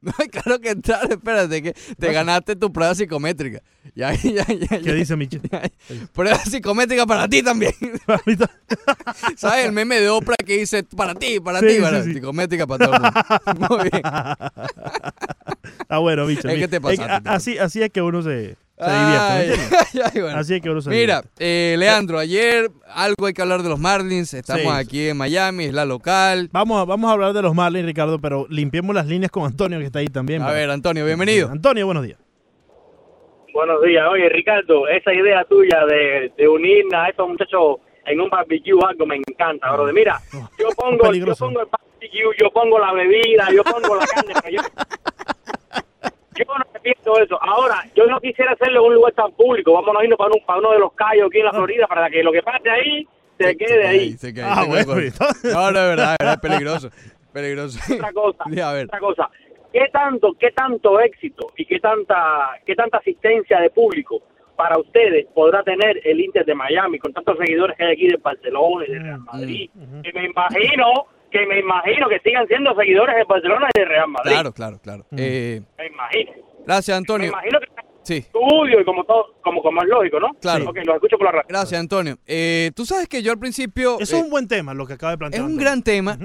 claro 0.31 0.59
que 0.59 0.69
entrar, 0.69 1.11
espérate, 1.11 1.61
que 1.61 1.73
te 1.97 2.11
ganaste 2.13 2.55
tu 2.55 2.71
prueba 2.71 2.93
psicométrica. 2.95 3.61
Ya, 3.93 4.13
ya, 4.13 4.45
ya, 4.47 4.79
¿Qué 4.81 4.93
dice 4.93 5.15
Michel? 5.15 5.41
Prueba 6.13 6.37
psicométrica 6.39 7.05
para 7.05 7.27
ti 7.27 7.43
también. 7.43 7.73
¿Sabes? 9.37 9.65
El 9.65 9.71
meme 9.71 9.99
de 9.99 10.09
Oprah 10.09 10.35
que 10.37 10.57
dice 10.57 10.83
para 10.83 11.13
ti, 11.15 11.39
para 11.39 11.59
Sí, 11.59 11.67
ti, 11.67 11.73
sí, 11.75 11.81
para 11.81 12.03
sí. 12.03 12.13
psicométrica 12.13 12.67
para 12.67 12.85
todo 12.85 12.95
el 12.95 13.01
mundo. 13.01 13.67
Muy 13.69 13.89
bien. 13.89 14.01
Ah, 15.89 15.99
bueno, 15.99 16.25
bicho. 16.25 16.47
Es 16.47 16.59
que 16.59 16.67
te 16.67 16.81
pasaste, 16.81 17.29
así, 17.29 17.57
así 17.57 17.81
es 17.81 17.89
que 17.89 18.01
uno 18.01 18.21
se, 18.21 18.55
se 18.77 18.83
Ay, 18.83 19.05
divierte. 19.05 19.57
¿me 19.57 19.63
entiendes? 19.63 20.11
ay, 20.15 20.21
bueno. 20.21 20.37
Así 20.39 20.53
es 20.55 20.61
que 20.61 20.69
uno 20.69 20.81
se 20.81 20.89
Mira, 20.89 21.23
eh, 21.39 21.75
Leandro, 21.77 22.19
ayer 22.19 22.69
algo 22.93 23.25
hay 23.25 23.33
que 23.33 23.41
hablar 23.41 23.63
de 23.63 23.69
los 23.69 23.79
Marlins. 23.79 24.33
Estamos 24.33 24.63
Sí. 24.63 24.69
aquí 24.69 25.07
en 25.09 25.17
Miami, 25.17 25.65
es 25.65 25.73
la 25.73 25.85
local. 25.85 26.49
Vamos 26.51 26.81
a, 26.81 26.85
vamos 26.85 27.09
a 27.09 27.13
hablar 27.13 27.33
de 27.33 27.41
los 27.41 27.53
Marlins, 27.55 27.85
Ricardo, 27.85 28.19
pero 28.19 28.45
limpiemos 28.49 28.93
las 28.95 29.07
líneas 29.07 29.31
con 29.31 29.45
Antonio, 29.45 29.79
que 29.79 29.85
está 29.85 29.99
ahí 29.99 30.07
también. 30.07 30.41
A 30.41 30.51
ver, 30.51 30.69
Antonio, 30.69 31.05
bienvenido. 31.05 31.49
Antonio, 31.49 31.85
buenos 31.85 32.03
días. 32.03 32.19
Buenos 33.53 33.81
días. 33.83 34.05
Oye, 34.11 34.27
Ricardo, 34.27 34.87
esa 34.89 35.13
idea 35.13 35.45
tuya 35.45 35.85
de, 35.85 36.31
de 36.37 36.47
unir 36.47 36.83
a 36.93 37.07
estos 37.07 37.27
muchachos 37.29 37.77
en 38.05 38.19
un 38.19 38.29
barbecue 38.29 38.77
algo 38.85 39.05
me 39.05 39.15
encanta, 39.15 39.71
bro. 39.71 39.91
Mira, 39.93 40.19
yo 40.59 40.67
pongo, 40.75 41.11
yo 41.13 41.35
pongo 41.35 41.61
el 41.61 41.67
barbecue, 41.71 42.35
yo 42.37 42.51
pongo 42.51 42.77
la 42.79 42.91
bebida, 42.93 43.47
yo 43.55 43.63
pongo 43.63 43.95
la 43.95 44.05
carne. 44.05 44.33
pero 44.43 44.55
yo, 44.57 44.61
yo 46.37 46.45
no 46.57 46.65
me 46.73 46.79
pierdo 46.79 47.17
eso. 47.19 47.37
Ahora, 47.41 47.83
yo 47.95 48.05
no 48.07 48.19
quisiera 48.19 48.51
hacerlo 48.53 48.81
en 48.81 48.87
un 48.87 48.93
lugar 48.95 49.13
tan 49.13 49.31
público. 49.33 49.73
Vamos 49.73 49.95
a 49.99 50.03
irnos 50.03 50.17
para, 50.17 50.31
un, 50.33 50.45
para 50.45 50.59
uno 50.59 50.71
de 50.71 50.79
los 50.79 50.93
callos 50.93 51.27
aquí 51.27 51.39
en 51.39 51.45
la 51.45 51.51
Florida 51.53 51.87
para 51.87 52.09
que 52.09 52.23
lo 52.23 52.31
que 52.31 52.41
pase 52.43 52.69
ahí 52.69 53.07
se 53.39 53.55
quede 53.57 53.87
ahí. 53.87 54.11
Se 54.13 54.33
Ah, 54.43 54.61
se 54.63 54.67
bueno, 54.69 54.85
con- 54.85 55.51
No, 55.51 55.71
no, 55.71 55.79
es 55.79 55.87
verdad, 55.95 56.15
es 56.19 56.37
peligroso. 56.37 56.89
Peligroso. 57.33 57.79
otra 57.93 58.13
cosa, 58.13 58.43
Sí, 58.49 58.59
a 58.61 58.71
ver. 58.71 58.85
otra 58.85 58.99
cosa. 58.99 59.29
¿Qué 59.73 59.87
tanto, 59.91 60.33
qué 60.39 60.51
tanto 60.51 61.01
éxito 61.01 61.51
y 61.57 61.65
qué 61.65 61.79
tanta, 61.81 62.51
qué 62.65 62.75
tanta 62.75 62.97
asistencia 62.99 63.59
de 63.59 63.69
público 63.71 64.21
para 64.55 64.77
ustedes 64.79 65.25
podrá 65.33 65.61
tener 65.63 65.99
el 66.05 66.21
Inter 66.21 66.45
de 66.45 66.55
Miami 66.55 66.97
con 66.97 67.11
tantos 67.11 67.37
seguidores 67.37 67.75
que 67.75 67.83
hay 67.83 67.91
aquí 67.91 68.07
de 68.07 68.15
Barcelona 68.15 68.85
y 68.87 68.91
de 68.93 68.99
Real 68.99 69.19
Madrid? 69.19 69.69
Que 70.01 70.13
me 70.13 70.25
imagino, 70.27 71.07
que 71.39 71.45
me 71.47 71.59
imagino 71.59 72.07
que 72.07 72.19
sigan 72.19 72.47
siendo 72.47 72.73
seguidores 72.75 73.15
de 73.15 73.23
Barcelona 73.25 73.67
y 73.75 73.79
de 73.79 73.85
Real 73.85 74.07
Madrid. 74.07 74.31
Claro, 74.31 74.51
claro, 74.53 74.79
claro. 74.81 75.05
Eh, 75.17 75.61
Me 75.77 75.87
imagino. 75.87 76.31
gracias, 76.65 76.95
Me 76.95 76.97
Antonio. 76.99 77.27
imagino 77.29 77.59
que 77.59 77.67
Sí. 78.03 78.13
estudio 78.17 78.79
y 78.79 78.85
como 78.85 79.03
todo, 79.03 79.33
como, 79.43 79.63
como 79.63 79.81
es 79.81 79.87
lógico, 79.89 80.19
¿no? 80.19 80.29
Claro. 80.39 80.69
Ok, 80.69 80.77
lo 80.85 80.93
escucho 80.93 81.17
por 81.17 81.25
la 81.25 81.31
radio. 81.31 81.45
Gracias, 81.49 81.79
Antonio. 81.79 82.17
Eh, 82.27 82.71
tú 82.75 82.85
sabes 82.85 83.07
que 83.07 83.23
yo 83.23 83.31
al 83.31 83.39
principio... 83.39 83.97
Eso 83.99 84.15
eh, 84.15 84.19
es 84.19 84.23
un 84.25 84.29
buen 84.29 84.47
tema, 84.47 84.73
lo 84.75 84.85
que 84.85 84.93
acaba 84.93 85.11
de 85.11 85.15
Es 85.15 85.19
plantear. 85.19 85.41
un 85.43 85.51
Antonio. 85.51 85.65
gran 85.65 85.81
tema 85.83 86.17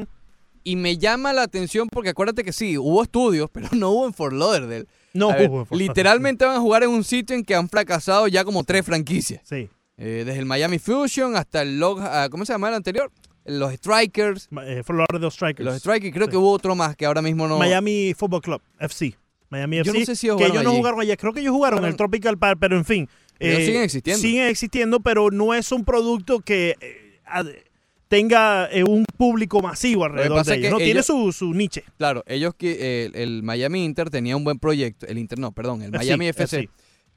y 0.62 0.76
me 0.76 0.98
llama 0.98 1.32
la 1.32 1.42
atención 1.42 1.88
porque 1.88 2.10
acuérdate 2.10 2.44
que 2.44 2.52
sí, 2.52 2.76
hubo 2.76 3.02
estudios, 3.02 3.48
pero 3.54 3.68
no 3.72 3.90
hubo 3.92 4.06
en 4.06 4.12
Fort 4.12 4.34
Lauderdale. 4.34 4.84
No 5.14 5.30
A 5.30 5.36
ver, 5.36 5.48
hubo 5.48 5.60
en 5.60 5.66
Fort 5.66 5.80
Literalmente 5.80 6.44
van 6.44 6.56
a 6.56 6.60
jugar 6.60 6.82
en 6.82 6.90
un 6.90 7.02
sitio 7.02 7.34
en 7.34 7.44
que 7.44 7.54
han 7.54 7.68
fracasado 7.68 8.28
ya 8.28 8.44
como 8.44 8.62
tres 8.64 8.84
franquicias. 8.84 9.40
Sí. 9.44 9.70
Eh, 9.96 10.22
desde 10.26 10.38
el 10.38 10.46
Miami 10.46 10.78
Fusion 10.78 11.34
hasta 11.34 11.62
el 11.62 11.78
Log... 11.80 11.98
ah, 12.02 12.28
¿Cómo 12.30 12.44
se 12.44 12.52
llama 12.52 12.68
el 12.68 12.74
anterior? 12.74 13.10
Los 13.44 13.74
Strikers. 13.74 14.48
Eh, 14.64 14.82
Lauderdale 14.86 15.30
Strikers. 15.30 15.64
Los 15.64 15.78
Strikers, 15.78 16.14
creo 16.14 16.28
que 16.28 16.36
hubo 16.36 16.50
otro 16.52 16.74
más 16.74 16.96
que 16.96 17.06
ahora 17.06 17.22
mismo 17.22 17.48
no... 17.48 17.58
Miami 17.58 18.14
Football 18.16 18.42
Club, 18.42 18.62
FC. 18.78 19.16
Miami 19.48 19.76
Yo 19.76 19.82
FC. 19.82 19.98
no 19.98 20.06
sé 20.06 20.16
si 20.16 20.26
ellos 20.26 20.38
que 20.38 20.46
ellos 20.46 20.62
no 20.62 20.72
jugaron 20.72 21.00
allá. 21.00 21.16
Creo 21.16 21.32
que 21.32 21.40
ellos 21.40 21.52
jugaron 21.52 21.80
en 21.80 21.86
el 21.86 21.96
Tropical 21.96 22.38
Park, 22.38 22.58
pero 22.60 22.76
en 22.76 22.84
fin. 22.84 23.08
Pero 23.38 23.56
siguen 23.58 23.82
existiendo. 23.82 24.20
Siguen 24.20 24.46
existiendo, 24.46 25.00
pero 25.00 25.30
no 25.30 25.54
es 25.54 25.72
un 25.72 25.84
producto 25.84 26.40
que 26.40 26.76
eh, 26.80 27.64
tenga 28.08 28.68
eh, 28.70 28.84
un 28.84 29.04
público 29.16 29.60
masivo 29.60 30.04
alrededor 30.04 30.44
de 30.44 30.54
ellos. 30.54 30.64
que 30.66 30.70
No 30.70 30.78
tiene 30.78 31.02
su, 31.02 31.32
su 31.32 31.54
niche. 31.54 31.84
Claro, 31.96 32.22
ellos 32.26 32.54
que 32.54 32.72
eh, 32.72 33.04
el, 33.06 33.16
el 33.16 33.42
Miami 33.42 33.84
Inter 33.84 34.10
tenía 34.10 34.36
un 34.36 34.44
buen 34.44 34.58
proyecto, 34.58 35.06
el 35.06 35.16
Inter 35.16 35.38
no, 35.38 35.52
perdón, 35.52 35.82
el 35.82 35.94
FC, 35.94 36.04
Miami 36.04 36.28
FC 36.28 36.42
FC. 36.44 36.70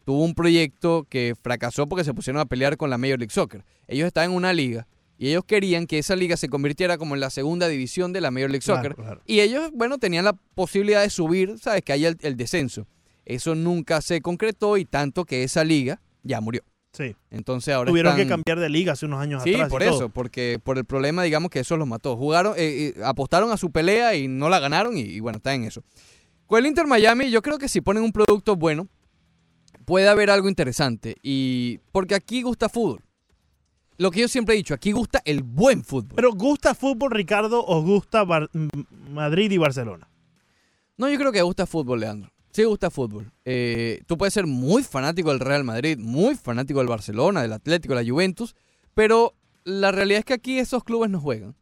tuvo 0.06 0.24
un 0.24 0.34
proyecto 0.34 1.06
que 1.10 1.36
fracasó 1.42 1.88
porque 1.88 2.04
se 2.04 2.14
pusieron 2.14 2.40
a 2.40 2.46
pelear 2.46 2.78
con 2.78 2.90
la 2.90 2.98
Major 2.98 3.20
League 3.20 3.34
Soccer. 3.34 3.66
Ellos 3.88 4.08
estaban 4.08 4.32
en 4.32 4.38
una 4.38 4.54
liga 4.54 4.88
y 5.24 5.30
ellos 5.30 5.46
querían 5.46 5.88
que 5.88 6.00
esa 6.00 6.18
liga 6.18 6.36
se 6.36 6.50
convirtiera 6.50 6.98
como 6.98 7.16
en 7.16 7.22
la 7.22 7.30
segunda 7.30 7.70
división 7.70 8.12
de 8.12 8.20
la 8.20 8.30
Major 8.30 8.50
League 8.50 8.62
Soccer 8.66 8.94
claro. 8.96 9.22
y 9.26 9.40
ellos, 9.40 9.72
bueno, 9.74 9.98
tenían 9.98 10.26
la 10.26 10.34
posibilidad 10.34 11.02
de 11.02 11.10
subir, 11.10 11.58
sabes, 11.60 11.82
que 11.82 11.94
haya 11.94 12.10
el, 12.10 12.18
el 12.22 12.36
descenso. 12.36 12.88
Eso 13.26 13.56
nunca 13.56 14.02
se 14.02 14.20
concretó 14.20 14.76
y 14.76 14.84
tanto 14.84 15.24
que 15.24 15.44
esa 15.44 15.64
liga 15.64 16.02
ya 16.24 16.42
murió. 16.42 16.62
Sí. 16.92 17.16
Entonces 17.32 17.74
ahora 17.74 17.88
Tuvieron 17.90 18.18
que 18.18 18.28
cambiar 18.28 18.60
de 18.60 18.68
liga 18.68 18.92
hace 18.92 19.06
unos 19.06 19.22
años 19.22 19.44
Sí, 19.44 19.54
atrás. 19.54 19.68
y 19.68 19.72
por 19.72 19.82
todo. 19.82 19.96
eso, 19.96 20.10
porque 20.10 20.60
por 20.62 20.78
el 20.78 20.84
problema, 20.84 21.24
digamos 21.24 21.50
que 21.52 21.62
eso 21.62 21.78
los 21.78 21.88
mató. 21.88 22.18
Jugaron, 22.18 22.54
eh, 22.58 22.94
eh, 22.98 23.02
apostaron 23.06 23.50
a 23.52 23.56
su 23.58 23.72
pelea 23.72 24.16
y 24.16 24.28
no 24.28 24.50
la 24.50 24.60
ganaron 24.60 24.98
y, 24.98 25.04
y 25.04 25.22
bueno, 25.22 25.38
está 25.38 25.54
en 25.54 25.64
eso. 25.64 25.84
Con 26.48 26.60
el 26.60 26.66
Inter 26.66 26.86
Miami, 26.86 27.32
yo 27.32 27.42
creo 27.42 27.58
que 27.58 27.70
si 27.70 27.80
ponen 27.80 28.04
un 28.04 28.12
producto 28.12 28.58
bueno, 28.58 28.90
puede 29.86 30.10
haber 30.10 30.30
algo 30.30 30.50
interesante. 30.50 31.16
Y 31.24 31.80
porque 31.94 32.14
aquí 32.14 32.42
gusta 32.42 32.68
fútbol. 32.68 33.02
Lo 33.98 34.12
que 34.12 34.22
yo 34.22 34.28
siempre 34.28 34.56
he 34.56 34.58
dicho, 34.58 34.74
aquí 34.74 34.92
gusta 34.92 35.22
el 35.26 35.44
buen 35.44 35.84
fútbol. 35.84 36.14
Pero 36.16 36.32
¿gusta 36.34 36.74
fútbol, 36.76 37.12
Ricardo, 37.12 37.64
o 37.66 37.82
gusta 37.84 38.24
Bar- 38.24 38.50
Madrid 39.10 39.52
y 39.52 39.58
Barcelona? 39.58 40.10
No, 40.98 41.10
yo 41.10 41.18
creo 41.18 41.32
que 41.32 41.42
gusta 41.42 41.66
fútbol, 41.66 42.00
Leandro. 42.02 42.32
Sí 42.52 42.64
gusta 42.64 42.90
fútbol. 42.92 43.32
Eh, 43.46 44.02
tú 44.06 44.18
puedes 44.18 44.34
ser 44.34 44.46
muy 44.46 44.84
fanático 44.84 45.30
del 45.30 45.40
Real 45.40 45.64
Madrid, 45.64 45.98
muy 45.98 46.36
fanático 46.36 46.80
del 46.80 46.88
Barcelona, 46.88 47.42
del 47.42 47.54
Atlético, 47.54 47.96
de 47.96 48.04
la 48.04 48.10
Juventus, 48.12 48.56
pero 48.94 49.34
la 49.64 49.92
realidad 49.92 50.20
es 50.20 50.26
que 50.26 50.34
aquí 50.34 50.60
esos 50.60 50.84
clubes 50.84 51.10
no 51.10 51.20
juegan. 51.20 51.56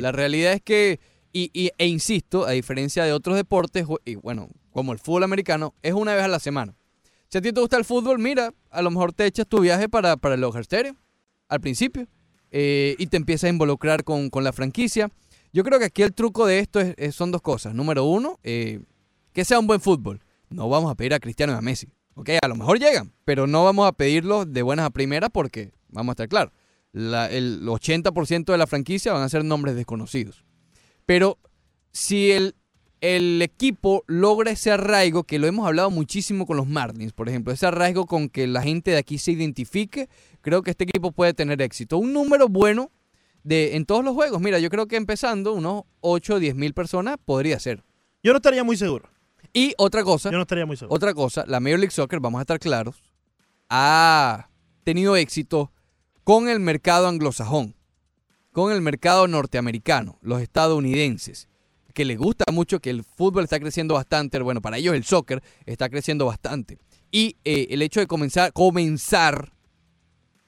La 0.00 0.12
realidad 0.12 0.52
es 0.54 0.62
que, 0.62 1.00
y, 1.32 1.50
y- 1.52 1.70
e 1.76 1.86
insisto, 1.86 2.46
a 2.46 2.52
diferencia 2.52 3.04
de 3.04 3.12
otros 3.12 3.36
deportes, 3.36 3.86
y 4.04 4.14
bueno, 4.14 4.48
como 4.70 4.92
el 4.92 4.98
fútbol 4.98 5.24
americano, 5.24 5.74
es 5.82 5.92
una 5.92 6.14
vez 6.14 6.24
a 6.24 6.28
la 6.28 6.38
semana. 6.38 6.74
Si 7.28 7.38
a 7.38 7.42
ti 7.42 7.52
te 7.52 7.60
gusta 7.60 7.76
el 7.76 7.84
fútbol, 7.84 8.18
mira, 8.18 8.52
a 8.70 8.82
lo 8.82 8.90
mejor 8.90 9.12
te 9.12 9.26
echas 9.26 9.46
tu 9.46 9.60
viaje 9.60 9.88
para, 9.88 10.16
para 10.16 10.34
el 10.36 10.44
Stadium 10.44 10.96
al 11.50 11.60
principio 11.60 12.06
eh, 12.50 12.96
y 12.98 13.06
te 13.08 13.16
empiezas 13.18 13.44
a 13.44 13.48
involucrar 13.50 14.02
con, 14.04 14.30
con 14.30 14.42
la 14.44 14.52
franquicia. 14.52 15.10
Yo 15.52 15.62
creo 15.64 15.78
que 15.78 15.84
aquí 15.86 16.02
el 16.02 16.14
truco 16.14 16.46
de 16.46 16.60
esto 16.60 16.80
es- 16.80 16.94
es- 16.96 17.14
son 17.14 17.30
dos 17.30 17.42
cosas. 17.42 17.74
Número 17.74 18.04
uno, 18.04 18.38
eh, 18.42 18.80
que 19.32 19.44
sea 19.44 19.58
un 19.58 19.66
buen 19.66 19.80
fútbol. 19.80 20.20
No 20.48 20.68
vamos 20.68 20.90
a 20.90 20.94
pedir 20.94 21.14
a 21.14 21.20
Cristiano 21.20 21.52
y 21.52 21.56
a 21.56 21.60
Messi. 21.60 21.88
Ok, 22.14 22.30
a 22.42 22.48
lo 22.48 22.56
mejor 22.56 22.78
llegan, 22.80 23.12
pero 23.24 23.46
no 23.46 23.64
vamos 23.64 23.86
a 23.86 23.92
pedirlos 23.92 24.52
de 24.52 24.62
buenas 24.62 24.86
a 24.86 24.90
primeras 24.90 25.30
porque, 25.32 25.72
vamos 25.90 26.10
a 26.10 26.14
estar 26.14 26.28
claros, 26.28 26.52
la- 26.92 27.30
el 27.30 27.62
80% 27.68 28.52
de 28.52 28.58
la 28.58 28.66
franquicia 28.66 29.12
van 29.12 29.22
a 29.22 29.28
ser 29.28 29.44
nombres 29.44 29.76
desconocidos. 29.76 30.44
Pero 31.06 31.38
si 31.92 32.32
el, 32.32 32.54
el 33.00 33.40
equipo 33.40 34.04
logra 34.06 34.50
ese 34.50 34.70
arraigo, 34.70 35.24
que 35.24 35.38
lo 35.38 35.46
hemos 35.46 35.66
hablado 35.66 35.90
muchísimo 35.90 36.46
con 36.46 36.56
los 36.56 36.66
Marlins, 36.66 37.12
por 37.12 37.28
ejemplo, 37.28 37.52
ese 37.52 37.66
arraigo 37.66 38.06
con 38.06 38.28
que 38.28 38.46
la 38.46 38.62
gente 38.62 38.90
de 38.90 38.98
aquí 38.98 39.18
se 39.18 39.32
identifique, 39.32 40.08
creo 40.42 40.62
que 40.62 40.72
este 40.72 40.84
equipo 40.84 41.12
puede 41.12 41.32
tener 41.34 41.60
éxito. 41.62 41.98
Un 41.98 42.12
número 42.12 42.48
bueno 42.48 42.90
de, 43.42 43.76
en 43.76 43.86
todos 43.86 44.04
los 44.04 44.14
juegos. 44.14 44.40
Mira, 44.40 44.58
yo 44.58 44.68
creo 44.68 44.86
que 44.86 44.96
empezando 44.96 45.54
unos 45.54 45.84
8 46.00 46.34
o 46.34 46.38
10 46.38 46.54
mil 46.56 46.74
personas 46.74 47.16
podría 47.24 47.58
ser. 47.58 47.82
Yo 48.22 48.32
no 48.32 48.36
estaría 48.36 48.64
muy 48.64 48.76
seguro. 48.76 49.08
Y 49.52 49.74
otra 49.78 50.04
cosa, 50.04 50.30
Yo 50.30 50.36
no 50.36 50.42
estaría 50.42 50.66
muy 50.66 50.76
seguro. 50.76 50.94
otra 50.94 51.14
cosa, 51.14 51.44
la 51.46 51.58
Major 51.58 51.78
League 51.80 51.90
Soccer, 51.90 52.20
vamos 52.20 52.38
a 52.38 52.42
estar 52.42 52.60
claros, 52.60 53.02
ha 53.68 54.48
tenido 54.84 55.16
éxito 55.16 55.72
con 56.22 56.48
el 56.48 56.60
mercado 56.60 57.08
anglosajón, 57.08 57.74
con 58.52 58.70
el 58.72 58.80
mercado 58.80 59.26
norteamericano, 59.26 60.18
los 60.22 60.40
estadounidenses, 60.40 61.48
que 61.90 62.04
les 62.04 62.18
gusta 62.18 62.44
mucho 62.52 62.80
que 62.80 62.90
el 62.90 63.04
fútbol 63.04 63.44
está 63.44 63.60
creciendo 63.60 63.94
bastante, 63.94 64.40
bueno, 64.40 64.60
para 64.60 64.78
ellos 64.78 64.94
el 64.94 65.04
soccer 65.04 65.42
está 65.66 65.88
creciendo 65.88 66.26
bastante. 66.26 66.78
Y 67.10 67.36
eh, 67.44 67.68
el 67.70 67.82
hecho 67.82 68.00
de 68.00 68.06
comenzar, 68.06 68.52
comenzar, 68.52 69.52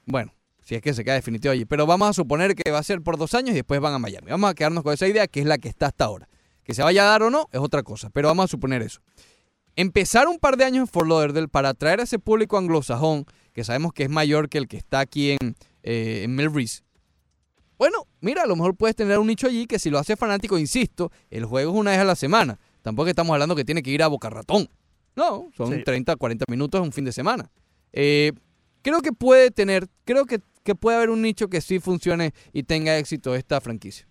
bueno, 0.05 0.33
Si 0.61 0.75
es 0.75 0.81
que 0.81 0.93
se 0.93 1.03
queda 1.03 1.15
definitivo 1.15 1.51
allí. 1.51 1.65
Pero 1.65 1.85
vamos 1.85 2.09
a 2.09 2.13
suponer 2.13 2.55
que 2.55 2.71
va 2.71 2.79
a 2.79 2.83
ser 2.83 3.01
por 3.01 3.17
dos 3.17 3.33
años 3.33 3.51
y 3.51 3.55
después 3.55 3.81
van 3.81 3.93
a 3.93 3.99
Miami. 3.99 4.31
Vamos 4.31 4.49
a 4.49 4.53
quedarnos 4.53 4.83
con 4.83 4.93
esa 4.93 5.07
idea 5.07 5.27
que 5.27 5.41
es 5.41 5.45
la 5.45 5.57
que 5.57 5.67
está 5.67 5.87
hasta 5.87 6.05
ahora. 6.05 6.29
Que 6.63 6.73
se 6.73 6.81
vaya 6.81 7.03
a 7.03 7.05
dar 7.07 7.23
o 7.23 7.29
no 7.29 7.49
es 7.51 7.59
otra 7.59 7.83
cosa, 7.83 8.09
pero 8.09 8.29
vamos 8.29 8.45
a 8.45 8.47
suponer 8.47 8.81
eso. 8.81 9.01
Empezar 9.75 10.27
un 10.27 10.39
par 10.39 10.55
de 10.55 10.63
años 10.63 10.81
en 10.81 10.87
Fort 10.87 11.09
Lauderdale 11.09 11.49
para 11.49 11.69
atraer 11.69 11.99
a 11.99 12.03
ese 12.03 12.19
público 12.19 12.57
anglosajón, 12.57 13.25
que 13.51 13.63
sabemos 13.65 13.91
que 13.91 14.03
es 14.03 14.09
mayor 14.09 14.47
que 14.47 14.59
el 14.59 14.67
que 14.69 14.77
está 14.77 14.99
aquí 14.99 15.31
en, 15.31 15.55
eh, 15.81 16.21
en 16.23 16.35
Melrose. 16.35 16.83
Bueno, 17.83 18.07
mira, 18.21 18.43
a 18.43 18.47
lo 18.47 18.55
mejor 18.55 18.77
puedes 18.77 18.95
tener 18.95 19.19
un 19.19 19.27
nicho 19.27 19.45
allí 19.45 19.65
que 19.67 19.77
si 19.77 19.89
lo 19.89 19.99
hace 19.99 20.15
fanático, 20.15 20.57
insisto, 20.57 21.11
el 21.29 21.43
juego 21.43 21.73
es 21.73 21.77
una 21.77 21.91
vez 21.91 21.99
a 21.99 22.05
la 22.05 22.15
semana. 22.15 22.57
Tampoco 22.81 23.09
estamos 23.09 23.33
hablando 23.33 23.57
que 23.57 23.65
tiene 23.65 23.83
que 23.83 23.91
ir 23.91 24.01
a 24.01 24.07
Boca 24.07 24.29
Ratón. 24.29 24.69
No, 25.17 25.49
son 25.57 25.73
Sí. 25.73 25.83
30, 25.83 26.15
40 26.15 26.45
minutos 26.47 26.79
un 26.79 26.93
fin 26.93 27.03
de 27.03 27.11
semana. 27.11 27.51
Eh, 27.91 28.31
creo 28.83 29.01
que 29.01 29.11
puede 29.11 29.51
tener, 29.51 29.89
creo 30.05 30.23
que, 30.25 30.39
que 30.63 30.75
puede 30.75 30.95
haber 30.95 31.09
un 31.09 31.21
nicho 31.21 31.49
que 31.49 31.59
sí 31.59 31.81
funcione 31.81 32.31
y 32.53 32.63
tenga 32.63 32.97
éxito 32.97 33.35
esta 33.35 33.59
franquicia. 33.59 34.07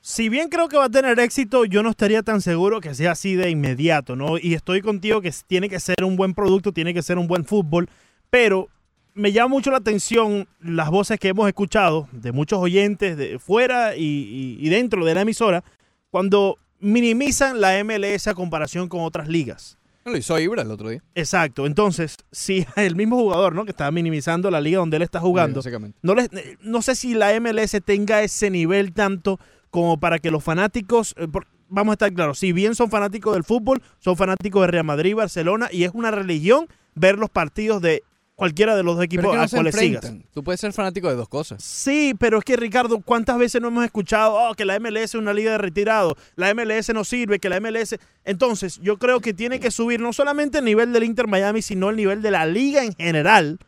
Si 0.00 0.30
bien 0.30 0.48
creo 0.48 0.68
que 0.68 0.78
va 0.78 0.86
a 0.86 0.90
tener 0.90 1.20
éxito, 1.20 1.66
yo 1.66 1.82
no 1.82 1.90
estaría 1.90 2.22
tan 2.22 2.40
seguro 2.40 2.80
que 2.80 2.94
sea 2.94 3.10
así 3.12 3.34
de 3.34 3.50
inmediato, 3.50 4.16
¿no? 4.16 4.38
Y 4.38 4.54
estoy 4.54 4.80
contigo 4.80 5.20
que 5.20 5.30
tiene 5.46 5.68
que 5.68 5.80
ser 5.80 6.02
un 6.02 6.16
buen 6.16 6.32
producto, 6.32 6.72
tiene 6.72 6.94
que 6.94 7.02
ser 7.02 7.18
un 7.18 7.26
buen 7.26 7.44
fútbol, 7.44 7.90
pero 8.30 8.68
me 9.14 9.32
llama 9.32 9.48
mucho 9.48 9.70
la 9.70 9.76
atención 9.78 10.48
las 10.60 10.90
voces 10.90 11.18
que 11.18 11.28
hemos 11.28 11.46
escuchado 11.48 12.08
de 12.12 12.32
muchos 12.32 12.58
oyentes 12.58 13.16
de 13.16 13.38
fuera 13.38 13.96
y, 13.96 14.02
y- 14.02 14.56
y 14.66 14.68
dentro 14.70 15.04
de 15.04 15.14
la 15.14 15.20
emisora 15.22 15.62
cuando 16.10 16.58
minimizan 16.80 17.60
la 17.60 17.82
MLS 17.84 18.26
a 18.28 18.34
comparación 18.34 18.88
con 18.88 19.00
otras 19.02 19.28
ligas. 19.28 19.78
Lo 20.04 20.16
hizo 20.16 20.36
Ibra 20.40 20.62
el 20.62 20.70
otro 20.72 20.88
día. 20.88 21.00
Exacto. 21.14 21.64
Entonces, 21.66 22.16
si 22.32 22.66
el 22.76 22.96
mismo 22.96 23.16
jugador, 23.18 23.54
¿no? 23.54 23.64
Que 23.64 23.70
está 23.70 23.90
minimizando 23.90 24.50
la 24.50 24.60
liga 24.60 24.78
donde 24.78 24.96
él 24.96 25.02
está 25.04 25.20
jugando. 25.20 25.60
no, 26.02 26.14
les- 26.14 26.32
eh, 26.32 26.56
no 26.60 26.82
sé 26.82 26.94
si 26.96 27.14
la 27.14 27.32
MLS 27.40 27.80
tenga 27.84 28.22
ese 28.22 28.50
nivel 28.50 28.92
tanto 28.92 29.38
como 29.70 29.98
para 30.00 30.18
que 30.18 30.30
los 30.30 30.42
fanáticos. 30.42 31.14
eh, 31.18 31.28
vamos 31.68 31.92
a 31.92 31.94
estar 31.94 32.12
claros. 32.12 32.38
Si 32.38 32.52
bien 32.52 32.74
son 32.74 32.90
fanáticos 32.90 33.32
del 33.34 33.44
fútbol, 33.44 33.80
son 34.00 34.16
fanáticos 34.16 34.62
de 34.62 34.66
Real 34.72 34.84
Madrid, 34.84 35.14
Barcelona, 35.14 35.68
y 35.72 35.84
es 35.84 35.92
una 35.94 36.10
religión 36.10 36.66
ver 36.94 37.16
los 37.18 37.30
partidos 37.30 37.80
de 37.80 38.02
cualquiera 38.42 38.74
de 38.74 38.82
los 38.82 38.96
dos 38.96 39.06
Pero 39.08 39.20
equipos 39.22 39.24
es 39.26 39.30
que 39.30 39.36
no 39.36 39.42
a 39.44 39.48
se 39.48 39.56
cuales 39.56 39.74
sigas. 39.76 40.12
Tú 40.34 40.42
puedes 40.42 40.60
ser 40.60 40.72
fanático 40.72 41.08
de 41.08 41.14
dos 41.14 41.28
cosas. 41.28 41.62
Sí, 41.62 42.12
pero 42.18 42.38
es 42.38 42.44
que 42.44 42.56
Ricardo, 42.56 43.00
¿cuántas 43.00 43.38
veces 43.38 43.62
no 43.62 43.68
hemos 43.68 43.84
escuchado 43.84 44.34
oh, 44.34 44.54
que 44.54 44.64
la 44.64 44.80
MLS 44.80 44.96
es 45.04 45.14
una 45.14 45.32
liga 45.32 45.52
de 45.52 45.58
retirado? 45.58 46.16
La 46.34 46.52
MLS 46.52 46.92
no 46.92 47.04
sirve, 47.04 47.38
que 47.38 47.48
la 47.48 47.60
MLS... 47.60 47.94
Entonces, 48.24 48.80
yo 48.82 48.98
creo 48.98 49.20
que 49.20 49.32
tiene 49.32 49.60
que 49.60 49.70
subir 49.70 50.00
no 50.00 50.12
solamente 50.12 50.58
el 50.58 50.64
nivel 50.64 50.92
del 50.92 51.04
Inter 51.04 51.28
Miami, 51.28 51.62
sino 51.62 51.90
el 51.90 51.94
nivel 51.96 52.20
de 52.20 52.32
la 52.32 52.44
liga 52.46 52.82
en 52.84 52.94
general 52.94 53.58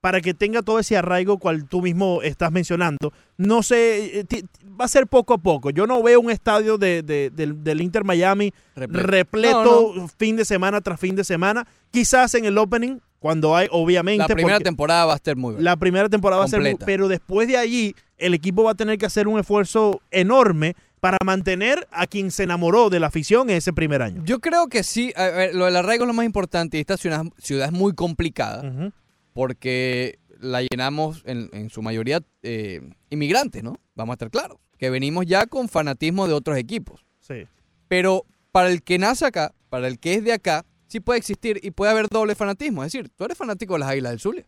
para 0.00 0.20
que 0.20 0.34
tenga 0.34 0.62
todo 0.62 0.78
ese 0.78 0.96
arraigo 0.96 1.38
cual 1.38 1.68
tú 1.68 1.82
mismo 1.82 2.22
estás 2.22 2.52
mencionando. 2.52 3.12
No 3.38 3.64
sé, 3.64 4.20
eh, 4.20 4.44
va 4.80 4.84
a 4.84 4.88
ser 4.88 5.08
poco 5.08 5.34
a 5.34 5.38
poco. 5.38 5.70
Yo 5.70 5.88
no 5.88 6.00
veo 6.00 6.20
un 6.20 6.30
estadio 6.30 6.78
de- 6.78 7.02
de- 7.02 7.30
del, 7.30 7.64
del 7.64 7.80
Inter 7.80 8.04
Miami 8.04 8.52
Repleto. 8.76 9.06
repleto, 9.06 9.92
No, 9.96 10.08
fin 10.16 10.36
de 10.36 10.44
semana 10.44 10.80
tras 10.80 11.00
fin 11.00 11.16
de 11.16 11.24
semana. 11.24 11.66
Quizás 11.90 12.34
en 12.34 12.44
el 12.44 12.56
opening, 12.56 12.98
cuando 13.18 13.56
hay, 13.56 13.68
obviamente... 13.70 14.24
La 14.28 14.34
primera 14.34 14.60
temporada 14.60 15.06
va 15.06 15.12
a 15.14 15.16
estar 15.16 15.36
muy 15.36 15.54
buena. 15.54 15.70
la 15.70 15.76
primera 15.76 16.08
temporada 16.08 16.40
va 16.40 16.44
a 16.46 16.48
ser 16.48 16.60
muy, 16.60 16.76
pero 16.84 17.08
después 17.08 17.48
de 17.48 17.56
allí 17.56 17.94
el 18.18 18.34
equipo 18.34 18.64
va 18.64 18.72
a 18.72 18.74
tener 18.74 18.98
que 18.98 19.06
hacer 19.06 19.28
un 19.28 19.38
esfuerzo 19.38 20.00
enorme 20.10 20.74
para 21.00 21.18
mantener 21.24 21.86
a 21.90 22.06
quien 22.06 22.30
se 22.30 22.42
enamoró 22.42 22.90
de 22.90 23.00
la 23.00 23.08
afición 23.08 23.50
en 23.50 23.56
ese 23.56 23.72
primer 23.72 24.02
año. 24.02 24.22
Yo 24.24 24.40
creo 24.40 24.68
que 24.68 24.82
sí. 24.82 25.12
A 25.14 25.24
ver, 25.28 25.54
lo 25.54 25.66
del 25.66 25.76
arraigo 25.76 26.04
es 26.04 26.08
lo 26.08 26.14
más 26.14 26.26
importante 26.26 26.78
y 26.78 26.80
esta 26.80 26.96
ciudad, 26.96 27.24
ciudad 27.38 27.66
es 27.66 27.72
muy 27.72 27.94
complicada 27.94 28.92
porque 29.32 30.18
la 30.40 30.62
llenamos 30.62 31.22
en, 31.26 31.50
en 31.52 31.70
su 31.70 31.82
mayoría 31.82 32.20
eh, 32.42 32.80
inmigrantes, 33.10 33.62
¿no? 33.62 33.78
Vamos 33.94 34.12
a 34.12 34.14
estar 34.14 34.30
claros. 34.30 34.58
Que 34.78 34.90
venimos 34.90 35.26
ya 35.26 35.46
con 35.46 35.68
fanatismo 35.68 36.26
de 36.26 36.34
otros 36.34 36.56
equipos. 36.56 37.04
Sí. 37.20 37.46
Pero 37.88 38.24
para 38.52 38.70
el 38.70 38.82
que 38.82 38.98
nace 38.98 39.26
acá, 39.26 39.52
para 39.68 39.88
el 39.88 39.98
que 39.98 40.14
es 40.14 40.24
de 40.24 40.32
acá, 40.32 40.64
sí 40.88 41.00
puede 41.00 41.18
existir 41.18 41.60
y 41.62 41.70
puede 41.70 41.90
haber 41.92 42.08
doble 42.08 42.34
fanatismo. 42.34 42.84
Es 42.84 42.92
decir, 42.92 43.10
tú 43.16 43.24
eres 43.24 43.36
fanático 43.36 43.74
de 43.74 43.80
las 43.80 43.88
Águilas 43.90 44.12
del 44.12 44.20
Zulia. 44.20 44.46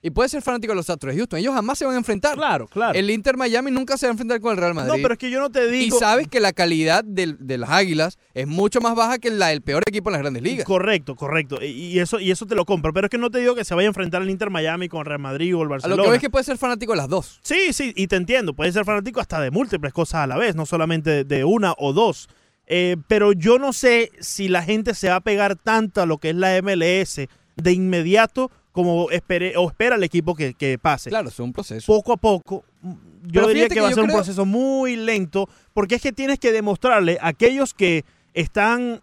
Y 0.00 0.10
puedes 0.10 0.30
ser 0.30 0.42
fanático 0.42 0.70
de 0.70 0.76
los 0.76 0.88
Astros 0.88 1.12
de 1.12 1.18
Houston. 1.18 1.40
Ellos 1.40 1.52
jamás 1.52 1.76
se 1.76 1.84
van 1.84 1.94
a 1.96 1.98
enfrentar. 1.98 2.36
Claro, 2.36 2.68
claro. 2.68 2.96
El 2.96 3.10
Inter 3.10 3.36
Miami 3.36 3.72
nunca 3.72 3.96
se 3.98 4.06
va 4.06 4.10
a 4.10 4.12
enfrentar 4.12 4.40
con 4.40 4.52
el 4.52 4.56
Real 4.56 4.72
Madrid. 4.72 4.92
No, 4.92 5.02
pero 5.02 5.14
es 5.14 5.18
que 5.18 5.28
yo 5.28 5.40
no 5.40 5.50
te 5.50 5.68
digo... 5.68 5.96
Y 5.96 5.98
sabes 5.98 6.28
que 6.28 6.38
la 6.38 6.52
calidad 6.52 7.02
del- 7.02 7.36
de 7.40 7.58
las 7.58 7.68
Águilas 7.70 8.16
es 8.32 8.46
mucho 8.46 8.80
más 8.80 8.94
baja 8.94 9.18
que 9.18 9.28
la 9.32 9.48
del 9.48 9.60
peor 9.60 9.82
equipo 9.88 10.08
en 10.10 10.12
las 10.12 10.22
grandes 10.22 10.40
ligas. 10.44 10.64
Correcto, 10.66 11.16
correcto. 11.16 11.58
Y- 11.64 11.98
eso, 11.98 12.20
y 12.20 12.30
eso 12.30 12.46
te 12.46 12.54
lo 12.54 12.64
compro. 12.64 12.92
Pero 12.92 13.08
es 13.08 13.10
que 13.10 13.18
no 13.18 13.28
te 13.28 13.40
digo 13.40 13.56
que 13.56 13.64
se 13.64 13.74
vaya 13.74 13.88
a 13.88 13.90
enfrentar 13.90 14.22
el 14.22 14.30
Inter 14.30 14.50
Miami 14.50 14.88
con 14.88 15.04
Real 15.04 15.18
Madrid 15.18 15.56
o 15.56 15.62
el 15.62 15.66
A 15.66 15.70
Barcelona. 15.70 15.96
lo 15.96 16.02
que 16.04 16.10
ves 16.10 16.16
es 16.18 16.22
que 16.22 16.30
puedes 16.30 16.46
ser 16.46 16.58
fanático 16.58 16.92
de 16.92 16.98
las 16.98 17.08
dos. 17.08 17.40
Sí, 17.42 17.72
sí, 17.72 17.92
y 17.96 18.06
te 18.06 18.14
entiendo. 18.14 18.54
Puedes 18.54 18.74
ser 18.74 18.84
fanático 18.84 19.18
hasta 19.18 19.40
de 19.40 19.50
múltiples 19.50 19.92
cosas 19.92 20.20
a 20.20 20.26
la 20.28 20.36
vez, 20.36 20.54
no 20.54 20.64
solamente 20.64 21.10
de, 21.10 21.24
de 21.24 21.42
una 21.44 21.74
o 21.76 21.92
dos. 21.92 22.28
Eh, 22.70 22.96
pero 23.08 23.32
yo 23.32 23.58
no 23.58 23.72
sé 23.72 24.12
si 24.20 24.48
la 24.48 24.62
gente 24.62 24.94
se 24.94 25.08
va 25.08 25.16
a 25.16 25.20
pegar 25.20 25.56
tanto 25.56 26.02
a 26.02 26.06
lo 26.06 26.18
que 26.18 26.30
es 26.30 26.36
la 26.36 26.60
MLS 26.62 27.26
de 27.56 27.72
inmediato 27.72 28.50
como 28.72 29.10
espere, 29.10 29.56
o 29.56 29.68
espera 29.68 29.96
el 29.96 30.04
equipo 30.04 30.34
que, 30.34 30.52
que 30.52 30.78
pase. 30.78 31.08
Claro, 31.08 31.30
es 31.30 31.40
un 31.40 31.52
proceso. 31.52 31.86
Poco 31.90 32.12
a 32.12 32.18
poco. 32.18 32.64
mm, 32.82 32.92
Yo 33.24 33.32
Pero 33.32 33.48
diría 33.48 33.68
que, 33.68 33.74
que 33.74 33.80
va 33.80 33.88
a 33.88 33.92
ser 33.92 34.04
un 34.04 34.10
proceso 34.10 34.44
muy 34.44 34.96
lento, 34.96 35.48
porque 35.72 35.94
es 35.94 36.02
que 36.02 36.12
tienes 36.12 36.38
que 36.38 36.52
demostrarle 36.52 37.18
a 37.20 37.28
aquellos 37.28 37.72
que 37.72 38.04
están 38.34 39.00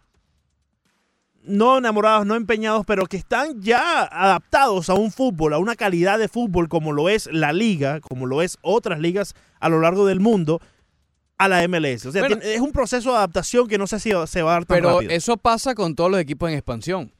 no 1.43 1.77
enamorados, 1.77 2.25
no 2.25 2.35
empeñados, 2.35 2.85
pero 2.85 3.05
que 3.07 3.17
están 3.17 3.61
ya 3.61 4.03
adaptados 4.03 4.89
a 4.89 4.93
un 4.93 5.11
fútbol, 5.11 5.53
a 5.53 5.57
una 5.57 5.75
calidad 5.75 6.19
de 6.19 6.27
fútbol 6.27 6.69
como 6.69 6.91
lo 6.91 7.09
es 7.09 7.27
la 7.31 7.51
liga, 7.51 7.99
como 7.99 8.25
lo 8.25 8.41
es 8.41 8.57
otras 8.61 8.99
ligas 8.99 9.33
a 9.59 9.69
lo 9.69 9.79
largo 9.79 10.05
del 10.05 10.19
mundo, 10.19 10.61
a 11.37 11.47
la 11.47 11.63
MLS. 11.67 12.05
O 12.07 12.11
sea, 12.11 12.21
Bueno. 12.21 12.37
tiene- 12.37 12.55
es 12.55 12.61
un 12.61 12.71
proceso 12.71 13.11
de 13.11 13.17
adaptación 13.17 13.67
que 13.67 13.77
no 13.77 13.87
sé 13.87 13.99
si 13.99 14.11
se 14.27 14.41
va 14.41 14.51
a 14.51 14.53
dar 14.53 14.65
tan 14.65 14.77
Pero 14.77 14.93
rápido. 14.93 15.11
eso 15.11 15.37
pasa 15.37 15.75
con 15.75 15.95
todos 15.95 16.09
los 16.11 16.19
equipos 16.19 16.49
en 16.49 16.55
expansión. 16.55 17.11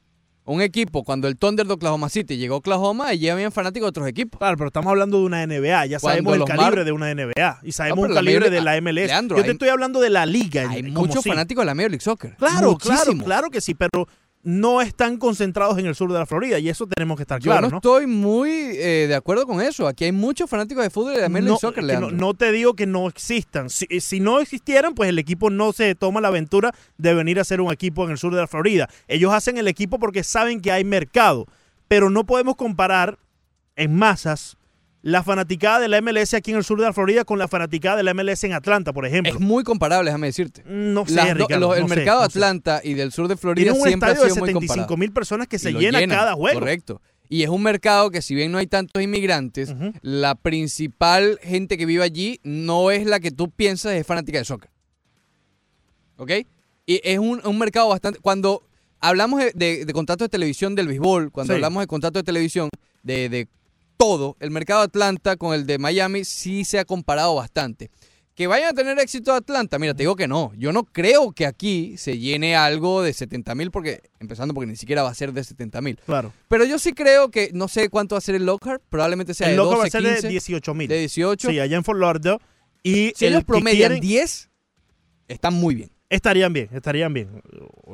Un 0.48 0.62
equipo, 0.62 1.04
cuando 1.04 1.28
el 1.28 1.38
Thunder 1.38 1.66
de 1.66 1.74
Oklahoma 1.74 2.08
City 2.08 2.38
llegó 2.38 2.54
a 2.54 2.58
Oklahoma, 2.60 3.08
allí 3.08 3.30
habían 3.30 3.52
fanáticos 3.52 3.88
de 3.88 3.90
otros 3.90 4.08
equipos. 4.08 4.38
Claro, 4.38 4.56
pero 4.58 4.68
estamos 4.68 4.92
hablando 4.92 5.18
de 5.20 5.26
una 5.26 5.42
NBA. 5.42 5.88
Ya 5.88 6.00
Cuando 6.00 6.14
sabemos 6.14 6.36
el 6.38 6.44
calibre 6.58 6.84
de 6.84 6.92
una 6.92 7.10
NBA. 7.10 7.60
Y 7.64 7.72
sabemos 7.72 8.04
No, 8.08 8.08
la 8.10 8.14
calibre 8.14 8.52
de 8.52 8.62
la 8.62 8.78
MLS. 8.78 9.08
Leandro, 9.08 9.38
Yo 9.38 9.44
te 9.44 9.50
hay- 9.50 9.54
estoy 9.54 9.70
hablando 9.70 10.00
de 10.00 10.12
la 10.12 10.28
liga. 10.28 10.70
Hay 10.70 10.84
muchos 10.84 11.24
fanáticos 11.26 11.64
de 11.64 11.66
la 11.66 11.74
Major 11.74 11.90
League 11.92 12.04
Soccer. 12.04 12.36
Claro, 12.38 12.54
claro, 12.58 12.72
Muchísimos. 12.74 13.26
claro 13.26 13.50
que 13.50 13.60
sí, 13.60 13.74
pero 13.74 14.08
no 14.46 14.80
están 14.80 15.18
concentrados 15.18 15.78
en 15.80 15.88
el 15.88 15.96
sur 15.96 16.14
de 16.14 16.20
la 16.20 16.28
Florida 16.28 16.60
y 16.60 16.70
eso 16.70 16.86
tenemos 16.86 17.18
que 17.18 17.24
estar 17.24 17.42
Yo 17.42 17.52
claros, 17.52 17.72
no 17.72 17.72
¿no? 17.72 17.78
estoy 17.78 18.06
muy 18.06 18.52
eh, 18.52 19.06
de 19.08 19.16
acuerdo 19.16 19.48
con 19.48 19.60
eso. 19.60 19.88
Aquí 19.88 20.06
hay 20.06 20.12
muchos 20.12 20.48
fanáticos 20.48 20.84
de 20.84 20.92
fútbol 20.92 21.14
y 21.14 21.20
de 21.20 21.42
No, 21.42 21.58
Soccer, 21.58 21.84
no, 21.84 22.12
no 22.12 22.36
te 22.36 22.52
digo 22.52 22.76
que 22.76 22.86
no 22.86 23.08
existan. 23.08 23.72
Si, 23.72 23.88
si 24.00 24.20
no 24.20 24.40
existieran, 24.40 24.94
pues 24.94 25.10
el 25.10 25.18
equipo 25.18 25.50
no 25.50 25.74
se 25.74 25.96
toma 25.96 26.22
la 26.22 26.28
aventura 26.28 26.72
de 27.00 27.16
venir 27.16 27.40
a 27.40 27.44
ser 27.44 27.60
un 27.60 27.74
equipo 27.74 28.06
en 28.06 28.12
el 28.12 28.20
sur 28.20 28.36
de 28.36 28.42
la 28.42 28.48
Florida. 28.48 28.88
Ellos 29.08 29.34
hacen 29.34 29.58
el 29.58 29.68
equipo 29.68 29.98
porque 29.98 30.24
saben 30.24 30.62
que 30.62 30.72
hay 30.72 30.84
mercado, 30.84 31.48
pero 31.88 32.12
no 32.12 32.24
podemos 32.28 32.56
comparar 32.56 33.18
en 33.76 33.96
masas 33.96 34.58
la 35.08 35.22
fanaticada 35.22 35.80
de 35.80 35.88
la 35.88 36.02
MLS 36.02 36.34
aquí 36.34 36.50
en 36.50 36.58
el 36.58 36.64
sur 36.64 36.80
de 36.80 36.86
la 36.86 36.92
Florida 36.92 37.26
con 37.26 37.38
la 37.38 37.48
fanaticada 37.48 37.98
de 37.98 38.02
la 38.02 38.16
MLS 38.16 38.44
en 38.44 38.54
Atlanta, 38.54 38.92
por 38.92 39.06
ejemplo. 39.06 39.32
Es 39.32 39.40
muy 39.40 39.64
comparable, 39.64 40.10
déjame 40.10 40.26
decirte. 40.28 40.64
No 40.66 41.06
sé, 41.06 41.14
Las 41.14 41.28
do- 41.28 41.34
Ricardo, 41.46 41.68
los- 41.68 41.76
el 41.78 41.84
no 41.84 41.88
mercado 41.90 42.22
de 42.22 42.26
no 42.26 42.30
sé. 42.32 42.40
Atlanta 42.40 42.82
y 42.84 42.96
del 42.96 43.12
sur 43.12 43.28
de 43.28 43.38
Florida 43.38 43.66
Tiene 43.66 43.78
un 43.80 43.88
siempre 43.88 44.10
ha 44.10 44.14
estadio 44.14 44.26
de 44.30 44.34
sido 44.34 44.42
muy 44.42 44.50
75 44.50 44.74
comparado. 44.74 44.98
mil 44.98 45.12
personas 45.14 45.48
que 45.48 45.60
se 45.60 45.74
llena 45.74 46.00
llenan, 46.00 46.18
cada 46.18 46.34
juego. 46.34 46.60
Correcto. 46.60 47.02
Y 47.30 47.44
es 47.44 47.50
un 47.50 47.62
mercado 47.62 48.10
que 48.10 48.24
si 48.24 48.34
bien 48.34 48.52
no 48.52 48.58
hay 48.58 48.66
tantos 48.66 49.02
inmigrantes, 49.04 49.76
la 50.02 50.34
principal 50.34 51.40
gente 51.44 51.78
que 51.78 51.86
vive 51.86 52.02
allí 52.04 52.40
no 52.44 52.90
es 52.90 53.06
la 53.06 53.20
que 53.20 53.30
tú 53.30 53.52
piensas 53.52 53.94
es 53.94 54.08
fanática 54.08 54.40
de 54.40 54.46
soccer. 54.46 54.72
¿Ok? 56.18 56.32
Y 56.86 57.02
es 57.04 57.20
un, 57.20 57.42
un 57.46 57.58
mercado 57.60 57.90
bastante... 57.90 58.20
Cuando 58.22 58.64
hablamos 59.00 59.40
de, 59.40 59.52
de, 59.54 59.86
de 59.86 59.94
contratos 59.94 60.26
de 60.26 60.30
televisión 60.30 60.76
del 60.76 60.88
béisbol, 60.88 61.32
cuando 61.32 61.54
Sí. 61.54 61.56
hablamos 61.56 61.82
de 61.84 61.88
contratos 61.88 62.22
de 62.22 62.26
televisión, 62.26 62.70
de, 63.04 63.30
de 63.30 63.48
todo, 63.98 64.36
el 64.40 64.52
mercado 64.52 64.82
de 64.82 64.86
Atlanta 64.86 65.36
con 65.38 65.54
el 65.54 65.66
de 65.66 65.78
Miami 65.78 66.24
sí 66.26 66.66
se 66.66 66.80
ha 66.80 66.86
comparado 66.86 67.36
bastante. 67.36 67.90
Que 68.36 68.48
vayan 68.48 68.70
a 68.70 68.74
tener 68.74 69.00
éxito 69.00 69.32
Atlanta, 69.32 69.80
mira, 69.80 69.94
te 69.94 70.04
digo 70.04 70.18
que 70.18 70.28
no. 70.28 70.52
Yo 70.58 70.74
no 70.74 70.84
creo 70.84 71.32
que 71.32 71.46
aquí 71.46 71.96
se 71.98 72.18
llene 72.18 72.54
algo 72.58 73.02
de 73.02 73.14
70 73.14 73.56
mil, 73.56 73.72
porque, 73.72 74.02
empezando 74.20 74.54
porque 74.54 74.68
ni 74.68 74.76
siquiera 74.76 75.04
va 75.04 75.10
a 75.10 75.14
ser 75.16 75.32
de 75.32 75.42
70 75.42 75.80
mil. 75.80 75.98
Claro. 76.06 76.34
Pero 76.50 76.66
yo 76.66 76.78
sí 76.78 76.92
creo 76.92 77.32
que, 77.32 77.52
no 77.54 77.70
sé 77.70 77.88
cuánto 77.90 78.16
va 78.16 78.18
a 78.18 78.22
ser 78.22 78.36
el 78.36 78.46
Lockhart, 78.46 78.84
probablemente 78.90 79.34
sea 79.34 79.48
El 79.48 79.54
de 79.54 79.58
12, 79.64 79.78
va 79.78 79.84
a 79.86 79.90
ser 79.90 80.02
15, 80.04 80.22
de 80.24 80.28
18 80.28 80.74
mil. 80.74 80.88
de 80.90 80.98
18. 81.00 81.50
Sí, 81.50 81.60
allá 81.62 81.78
en 81.78 81.84
Fort 81.86 81.98
Lauderdale. 81.98 82.40
Y 82.84 83.14
Si 83.16 83.26
el 83.26 83.34
ellos 83.36 83.46
promedian 83.46 83.92
quieren- 83.92 84.02
10, 84.02 84.50
están 85.30 85.54
muy 85.54 85.76
bien. 85.76 85.90
Estarían 86.10 86.54
bien, 86.54 86.70
estarían 86.72 87.14
bien. 87.14 87.42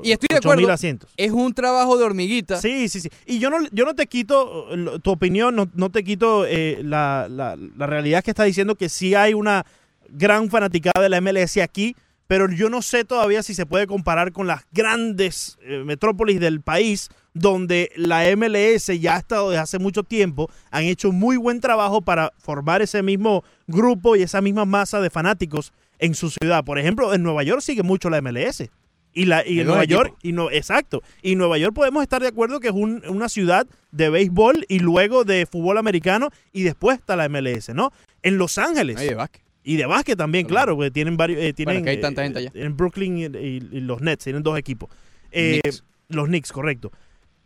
Y 0.04 0.12
estoy 0.12 0.28
de 0.30 0.38
8,000 0.40 0.52
acuerdo. 0.54 0.74
asientos. 0.74 1.10
Es 1.16 1.32
un 1.32 1.54
trabajo 1.54 1.98
de 1.98 2.04
hormiguita. 2.04 2.58
Sí, 2.60 2.90
sí, 2.90 3.00
sí. 3.00 3.10
Y 3.26 3.40
yo 3.40 3.50
no, 3.50 3.58
yo 3.72 3.86
no 3.86 3.96
te 3.96 4.08
quito 4.08 4.68
eh, 4.74 5.00
tu 5.02 5.12
opinión, 5.12 5.56
no, 5.56 5.70
no 5.74 5.90
te 5.92 6.04
quito 6.04 6.46
eh, 6.46 6.82
la, 6.84 7.28
la- 7.30 7.56
la 7.56 7.88
realidad 7.88 8.24
que 8.24 8.32
está 8.32 8.44
diciendo 8.44 8.76
que 8.76 8.90
sí 8.90 9.16
hay 9.16 9.34
una 9.34 9.66
gran 10.10 10.50
fanaticada 10.50 11.02
de 11.02 11.08
la 11.10 11.22
MLS 11.22 11.58
aquí, 11.58 11.96
pero 12.28 12.50
yo 12.52 12.70
no 12.70 12.82
sé 12.82 13.06
todavía 13.06 13.44
si 13.44 13.54
se 13.54 13.66
puede 13.66 13.88
comparar 13.88 14.34
con 14.34 14.46
las 14.46 14.64
grandes 14.74 15.58
eh, 15.64 15.84
metrópolis 15.86 16.40
del 16.42 16.60
país 16.62 17.10
donde 17.34 17.92
la 17.96 18.24
MLS 18.36 18.88
ya 19.00 19.16
ha 19.16 19.20
estado 19.20 19.52
desde 19.52 19.62
hace 19.62 19.80
mucho 19.80 20.04
tiempo, 20.04 20.50
han 20.70 20.84
hecho 20.84 21.14
muy 21.14 21.38
buen 21.38 21.62
trabajo 21.62 22.02
para 22.02 22.34
formar 22.40 22.82
ese 22.82 23.02
mismo 23.04 23.46
grupo 23.68 24.18
y 24.18 24.24
esa 24.24 24.42
misma 24.42 24.66
masa 24.66 25.00
de 25.00 25.10
fanáticos 25.10 25.72
en 26.02 26.14
su 26.16 26.30
ciudad. 26.30 26.66
Por 26.66 26.78
ejemplo, 26.80 27.14
en 27.14 27.24
Nueva 27.24 27.44
York 27.44 27.62
sigue 27.62 27.84
mucho 27.84 28.10
la 28.10 28.22
MLS. 28.22 28.70
Y, 29.14 29.26
la, 29.26 29.46
y 29.46 29.64
Nueva 29.64 29.84
York, 29.84 30.16
y 30.24 30.32
no, 30.32 30.50
exacto. 30.52 31.02
Y 31.22 31.36
Nueva 31.36 31.58
York 31.58 31.74
podemos 31.76 32.02
estar 32.02 32.22
de 32.22 32.30
acuerdo 32.30 32.60
que 32.62 32.70
es 32.70 32.74
un- 32.74 33.04
una 33.10 33.28
ciudad 33.28 33.68
de 33.92 34.10
béisbol 34.10 34.66
y 34.70 34.80
luego 34.80 35.26
de 35.26 35.46
fútbol 35.46 35.78
americano 35.78 36.30
y 36.54 36.64
después 36.64 36.98
está 37.00 37.16
la 37.18 37.26
MLS, 37.28 37.74
¿no? 37.74 37.92
En 38.24 38.38
Los 38.38 38.58
Ángeles. 38.58 39.02
Y 39.02 39.08
de 39.08 39.16
básquet. 39.16 39.42
Y 39.64 39.76
de 39.78 39.86
básquet 39.86 40.18
también, 40.18 40.48
claro, 40.48 40.76
porque 40.76 40.92
tienen 40.92 41.18
varios. 41.18 41.40
eh, 41.42 41.54
tienen, 41.54 41.76
Bueno, 41.76 41.84
que 41.86 41.90
hay 41.92 42.00
tanta 42.02 42.22
eh, 42.22 42.26
gente 42.26 42.40
allá. 42.40 42.52
En 42.56 42.76
Brooklyn 42.78 43.18
y, 43.18 43.24
y- 43.26 43.70
y 43.72 43.80
los 43.82 44.02
Nets, 44.02 44.24
tienen 44.24 44.44
dos 44.44 44.58
equipos. 44.58 44.90
Eh, 45.32 45.60
Knicks. 45.62 45.84
Los 46.08 46.28
Knicks, 46.28 46.52
correcto. 46.54 46.92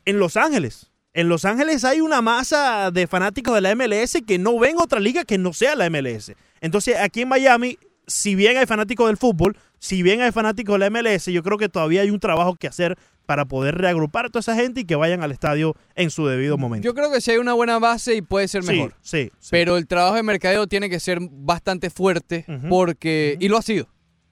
En 0.06 0.19
Los 0.19 0.38
Ángeles. 0.38 0.91
En 1.14 1.30
Los 1.30 1.45
Ángeles 1.45 1.84
hay 1.84 1.99
una 2.02 2.22
masa 2.22 2.91
de 2.91 3.07
fanáticos 3.07 3.56
de 3.56 3.61
la 3.61 3.72
MLS 3.76 4.22
que 4.26 4.38
no 4.38 4.60
ven 4.60 4.76
otra 4.77 4.99
liga 4.99 5.23
que 5.23 5.38
no 5.40 5.52
sea 5.52 5.76
la 5.76 5.90
MLS. 5.90 6.36
Entonces, 6.61 6.95
aquí 6.99 7.22
en 7.22 7.30
Miami, 7.30 7.77
si 8.07 8.36
bien 8.36 8.57
hay 8.57 8.65
fanáticos 8.65 9.07
del 9.07 9.18
fútbol, 9.18 9.57
si 9.80 10.03
bien 10.03 10.22
hay 10.22 10.32
fanáticos 10.32 10.76
de 10.76 10.80
la 10.80 10.90
MLS, 10.90 11.26
yo 11.32 11.44
creo 11.44 11.57
que 11.57 11.69
todavía 11.69 12.02
hay 12.02 12.10
un 12.10 12.19
trabajo 12.19 12.56
que 12.56 12.68
hacer 12.68 12.98
para 13.26 13.45
poder 13.45 13.76
reagrupar 13.76 14.26
a 14.27 14.30
toda 14.30 14.41
esa 14.41 14.56
gente 14.56 14.82
y 14.82 14.86
que 14.86 14.95
vayan 14.95 15.23
al 15.23 15.32
estadio 15.32 15.76
en 15.95 16.11
su 16.11 16.27
debido 16.27 16.57
momento. 16.60 16.86
Yo 16.86 16.94
creo 16.94 17.11
que 17.11 17.22
si 17.22 17.32
hay 17.32 17.38
una 17.38 17.53
buena 17.53 17.80
base 17.80 18.15
y 18.15 18.22
puede 18.22 18.48
ser 18.48 18.64
Sí, 18.64 18.72
mejor. 18.73 18.95
sí, 19.02 19.32
Pero 19.49 19.77
el 19.77 19.88
trabajo 19.88 20.15
de 20.15 20.23
mercadeo 20.23 20.68
tiene 20.68 20.90
que 20.90 20.99
ser 20.99 21.19
bastante 21.32 21.90
fuerte 21.90 22.45
porque, 22.69 23.36
y 23.40 23.48
lo 23.48 23.57
ha 23.57 23.61
sido, 23.64 23.88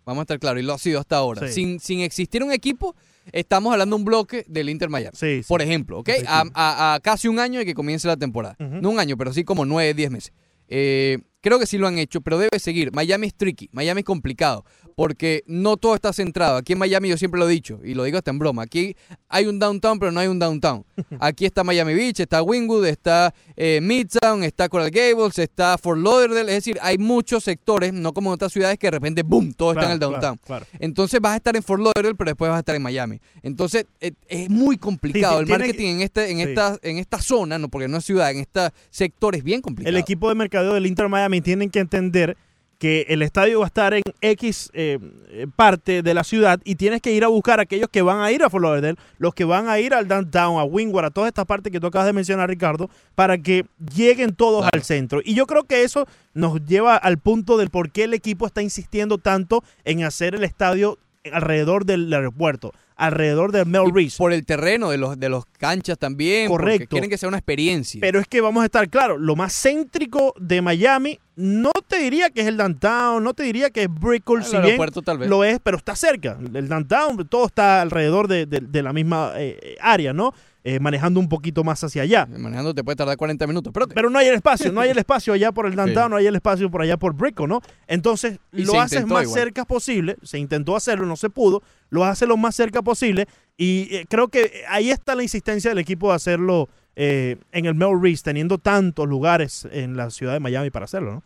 vamos 0.06 0.22
a 0.22 0.24
estar 0.24 0.40
claros, 0.40 0.62
y 0.62 0.66
lo 0.66 0.74
ha 0.74 0.78
sido 0.78 1.00
hasta 1.00 1.18
ahora. 1.18 1.48
Sí. 1.48 1.54
Sin, 1.54 1.80
sin 1.80 2.02
existir 2.02 2.44
un 2.44 2.52
equipo, 2.52 2.96
estamos 3.32 3.74
hablando 3.74 3.96
de 3.96 4.02
un 4.02 4.06
bloque 4.06 4.46
del 4.48 4.70
Inter 4.70 4.90
Miami. 4.90 5.16
Sí, 5.18 5.42
Por 5.48 5.62
ejemplo, 5.64 6.00
¿ok? 6.00 6.10
A, 6.28 6.44
a- 6.54 6.94
a 6.96 7.00
casi 7.00 7.28
un 7.28 7.40
año 7.40 7.60
de 7.60 7.66
que 7.66 7.74
comience 7.74 8.08
la 8.08 8.18
temporada. 8.18 8.56
No 8.60 8.92
un 8.92 9.00
año, 9.00 9.18
pero 9.18 9.34
sí 9.34 9.44
como 9.44 9.66
nueve, 9.66 9.94
diez 9.96 10.12
meses. 10.12 10.34
Eh, 10.68 11.18
creo 11.44 11.60
que 11.60 11.68
sí 11.68 11.78
lo 11.78 11.88
han 11.88 11.98
hecho, 12.00 12.22
pero 12.22 12.40
debe 12.40 12.58
seguir. 12.58 12.92
Miami 12.94 13.28
es 13.28 13.36
tricky, 13.36 13.70
Miami 13.74 14.00
es 14.00 14.06
complicado, 14.06 14.64
porque 14.96 15.44
no 15.46 15.76
todo 15.76 15.94
está 15.94 16.14
centrado. 16.14 16.56
Aquí 16.56 16.72
en 16.74 16.80
Miami 16.80 17.10
yo 17.10 17.18
siempre 17.18 17.38
lo 17.40 17.48
he 17.50 17.52
dicho, 17.52 17.80
y 17.84 17.94
lo 17.96 18.06
digo 18.06 18.18
hasta 18.18 18.32
en 18.32 18.40
broma, 18.40 18.64
aquí 18.64 18.96
hay 19.28 19.46
un 19.48 19.60
downtown, 19.60 20.00
pero 20.00 20.12
no 20.12 20.20
hay 20.22 20.28
un 20.28 20.40
downtown. 20.40 20.86
Aquí 21.20 21.46
está 21.46 21.64
Miami 21.64 21.94
Beach, 21.96 22.20
está 22.20 22.42
Wingwood, 22.44 22.86
está 22.86 23.34
eh, 23.58 23.80
Midtown, 23.82 24.44
está 24.44 24.70
Coral 24.70 24.90
Gables, 24.92 25.38
está 25.40 25.78
Fort 25.78 26.00
Lauderdale, 26.00 26.50
es 26.52 26.64
decir, 26.64 26.78
hay 26.82 26.98
muchos 26.98 27.44
sectores, 27.44 27.92
no 27.94 28.14
como 28.14 28.30
en 28.30 28.36
otras 28.36 28.54
ciudades 28.54 28.78
que 28.78 28.88
de 28.88 28.92
repente, 28.92 29.24
¡boom!, 29.24 29.54
todo 29.54 29.72
está 29.74 29.86
en 29.88 29.92
el 29.92 30.00
downtown. 30.00 30.38
claro, 30.38 30.66
claro. 30.66 30.66
Entonces 30.80 31.20
vas 31.20 31.34
a 31.34 31.36
estar 31.38 31.56
en 31.56 31.64
Fort 31.64 31.82
Lauderdale, 31.82 32.16
pero 32.16 32.30
después 32.30 32.50
vas 32.50 32.58
a 32.58 32.60
estar 32.60 32.76
en 32.76 32.82
Miami. 32.84 33.20
Entonces 33.42 33.86
eh, 34.00 34.12
es 34.28 34.50
muy 34.50 34.78
complicado. 34.78 35.38
Sí, 35.40 35.44
el 35.44 35.50
marketing 35.50 35.78
que- 35.78 35.92
en, 35.92 36.02
este, 36.02 36.32
en, 36.32 36.38
sí. 36.38 36.44
esta, 36.44 36.78
en 36.84 36.98
esta 37.00 37.20
zona, 37.22 37.58
no 37.58 37.68
porque 37.70 37.88
no 37.88 37.98
es 37.98 38.06
ciudad, 38.06 38.32
en 38.32 38.40
este 38.40 38.70
sector 38.92 39.36
es 39.36 39.44
bien 39.44 39.62
complicado. 39.62 39.96
El 39.96 40.00
equipo 40.00 40.30
de 40.30 40.36
mercadeo 40.36 40.74
del 40.74 40.86
Inter 40.86 41.10
Miami 41.10 41.33
tienen 41.42 41.70
que 41.70 41.80
entender 41.80 42.38
que 42.84 43.06
el 43.08 43.22
estadio 43.22 43.60
va 43.60 43.66
a 43.66 43.68
estar 43.68 43.94
en 43.94 44.04
X 44.20 44.70
eh, 44.74 45.00
eh, 45.30 45.48
parte 45.56 46.02
de 46.02 46.14
la 46.14 46.26
ciudad 46.26 46.60
y 46.66 46.76
tienes 46.76 47.02
que 47.02 47.14
ir 47.14 47.24
a 47.24 47.30
buscar 47.30 47.60
a 47.60 47.64
aquellos 47.64 47.88
que 47.90 48.02
van 48.02 48.20
a 48.20 48.30
ir 48.30 48.44
a 48.44 48.50
Fort 48.50 48.62
Lauderdale, 48.62 48.98
los 49.20 49.34
que 49.34 49.46
van 49.46 49.70
a 49.70 49.80
ir 49.80 49.94
al 49.94 50.10
downtown, 50.10 50.60
a 50.60 50.66
Wingwood, 50.66 51.06
a 51.06 51.10
todas 51.10 51.30
estas 51.30 51.46
partes 51.46 51.72
que 51.72 51.80
tú 51.80 51.88
acabas 51.88 52.08
de 52.08 52.12
mencionar, 52.12 52.50
Ricardo, 52.50 52.90
para 53.16 53.38
que 53.38 53.66
lleguen 53.96 54.36
todos 54.36 54.68
al 54.74 54.84
centro. 54.84 55.22
Y 55.24 55.34
yo 55.34 55.48
creo 55.48 55.64
que 55.64 55.84
eso 55.84 56.08
nos 56.34 56.66
lleva 56.66 56.98
al 56.98 57.20
punto 57.20 57.58
del 57.58 57.70
por 57.70 57.90
qué 57.90 58.04
el 58.04 58.14
equipo 58.14 58.46
está 58.46 58.62
insistiendo 58.62 59.18
tanto 59.18 59.64
en 59.86 60.04
hacer 60.04 60.36
el 60.36 60.44
estadio 60.44 60.98
alrededor 61.32 61.86
del 61.86 62.12
aeropuerto, 62.14 62.74
alrededor 62.96 63.52
del 63.52 63.66
Mel 63.66 63.92
Reese. 63.94 64.18
Por 64.18 64.34
el 64.34 64.46
terreno 64.46 64.90
de 64.90 64.98
los, 64.98 65.20
de 65.20 65.30
los 65.30 65.46
canchas 65.46 65.98
también. 65.98 66.48
Correcto. 66.48 66.90
Quieren 66.90 67.10
que 67.10 67.18
sea 67.18 67.30
una 67.30 67.38
experiencia. 67.38 68.00
Pero 68.02 68.20
es 68.20 68.28
que 68.28 68.42
vamos 68.42 68.62
a 68.62 68.66
estar 68.66 68.90
claros, 68.90 69.20
lo 69.20 69.36
más 69.36 69.54
céntrico 69.54 70.34
de 70.40 70.62
Miami, 70.62 71.20
no 71.36 71.72
te 71.88 71.98
diría 71.98 72.30
que 72.30 72.42
es 72.42 72.48
el 72.48 72.58
downtown, 72.58 73.24
no 73.24 73.34
te 73.34 73.44
diría 73.44 73.70
que 73.72 73.84
es 73.84 73.90
Brickell, 73.90 74.38
El 74.38 74.44
si 74.44 74.52
bien 74.52 74.64
aeropuerto 74.66 75.02
tal 75.02 75.18
vez. 75.18 75.30
lo 75.30 75.44
es, 75.44 75.60
pero 75.64 75.78
está 75.78 75.96
cerca. 75.96 76.38
El 76.54 76.68
downtown, 76.68 77.28
todo 77.28 77.48
está 77.48 77.82
alrededor 77.82 78.28
de, 78.28 78.46
de- 78.46 78.60
de 78.62 78.84
la 78.84 78.94
misma 78.94 79.32
eh, 79.38 79.76
área, 79.82 80.14
¿no? 80.14 80.34
Eh, 80.66 80.80
manejando 80.80 81.20
un 81.20 81.28
poquito 81.28 81.62
más 81.66 81.84
hacia 81.84 82.04
allá. 82.04 82.26
Manejando 82.26 82.74
te 82.74 82.86
puede 82.86 82.96
tardar 82.96 83.18
40 83.18 83.48
minutos. 83.48 83.74
Pero, 83.74 83.86
Pero 83.90 84.10
no 84.10 84.18
hay 84.18 84.28
el 84.28 84.36
espacio, 84.36 84.72
no 84.72 84.80
hay 84.80 84.92
el 84.92 84.98
espacio 85.00 85.34
allá 85.34 85.52
por 85.52 85.66
el 85.66 85.76
downtown, 85.76 86.06
Sí. 86.06 86.10
no 86.12 86.16
hay 86.16 86.28
el 86.28 86.36
espacio 86.36 86.72
por 86.72 86.82
allá 86.84 86.96
por 86.96 87.14
Brickell, 87.16 87.50
¿no? 87.50 87.60
Entonces, 87.88 88.38
Y 88.54 88.64
lo 88.64 88.80
haces 88.80 89.06
más 89.06 89.24
igual. 89.24 89.40
cerca 89.42 89.66
posible, 89.66 90.16
se 90.24 90.38
intentó 90.40 90.76
hacerlo, 90.78 91.06
no 91.06 91.18
se 91.18 91.30
pudo, 91.30 91.64
lo 91.94 92.04
haces 92.06 92.28
lo 92.28 92.38
más 92.38 92.56
cerca 92.56 92.82
posible 92.82 93.28
y 93.56 93.96
eh, 93.96 94.06
creo 94.10 94.28
que 94.30 94.64
ahí 94.68 94.90
está 94.90 95.14
la 95.14 95.22
insistencia 95.22 95.70
del 95.70 95.78
equipo 95.78 96.10
de 96.10 96.16
hacerlo 96.16 96.70
eh, 96.96 97.38
en 97.52 97.66
el 97.68 97.76
Mel 97.76 98.02
Reese, 98.02 98.24
teniendo 98.24 98.58
tantos 98.58 99.08
lugares 99.08 99.68
en 99.72 99.96
la 99.96 100.10
ciudad 100.10 100.34
de 100.34 100.40
Miami 100.40 100.72
para 100.72 100.86
hacerlo, 100.86 101.12
¿no? 101.14 101.24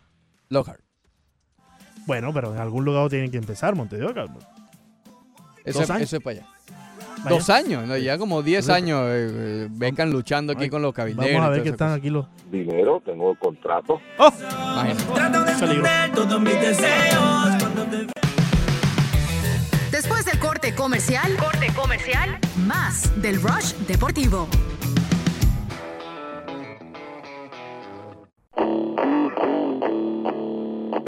Lockhart. 0.50 0.80
Bueno, 2.06 2.32
pero 2.34 2.52
en 2.54 2.60
algún 2.60 2.84
lugar 2.84 3.08
tienen 3.08 3.30
que 3.30 3.38
empezar, 3.38 3.74
Monte 3.74 3.96
de 3.96 4.04
Oca. 4.04 4.24
Eso, 5.64 5.78
Dos 5.80 5.82
es, 5.84 5.90
años. 5.90 6.02
eso 6.02 6.16
es 6.18 6.22
para 6.22 6.38
allá. 6.40 6.48
Vaya. 7.24 7.30
Dos 7.36 7.50
años, 7.50 7.86
¿no? 7.86 7.96
ya 7.96 8.16
como 8.18 8.42
10 8.42 8.64
Entonces- 8.64 8.82
años 8.82 9.00
eh, 9.08 9.28
eh, 9.30 9.68
vengan 9.70 10.10
luchando 10.10 10.52
aquí 10.52 10.68
con 10.68 10.82
los 10.82 10.92
cabilderos. 10.94 11.32
Vamos 11.32 11.46
a 11.48 11.50
ver 11.50 11.62
qué 11.62 11.70
están 11.70 11.88
cosa. 11.88 11.98
aquí 11.98 12.10
los... 12.10 12.26
Dinero, 12.50 13.02
tengo 13.04 13.34
contrato. 13.36 14.00
¡Oh! 14.18 14.30
Imagínate. 14.84 16.14
todos 16.14 16.40
mis 16.40 16.60
deseos. 16.60 17.56
Cuando 17.58 17.84
te 17.86 18.06
Después 19.90 20.24
del 20.24 20.37
corte 20.68 20.82
comercial, 20.82 21.36
corte 21.36 21.72
comercial, 21.74 22.38
más 22.66 23.10
del 23.22 23.40
Rush 23.40 23.72
Deportivo. 23.86 24.46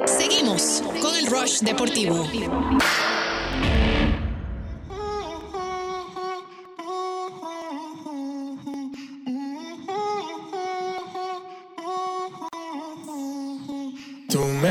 Seguimos 0.06 0.82
con 1.02 1.14
el 1.14 1.26
Rush 1.26 1.60
Deportivo. 1.60 2.26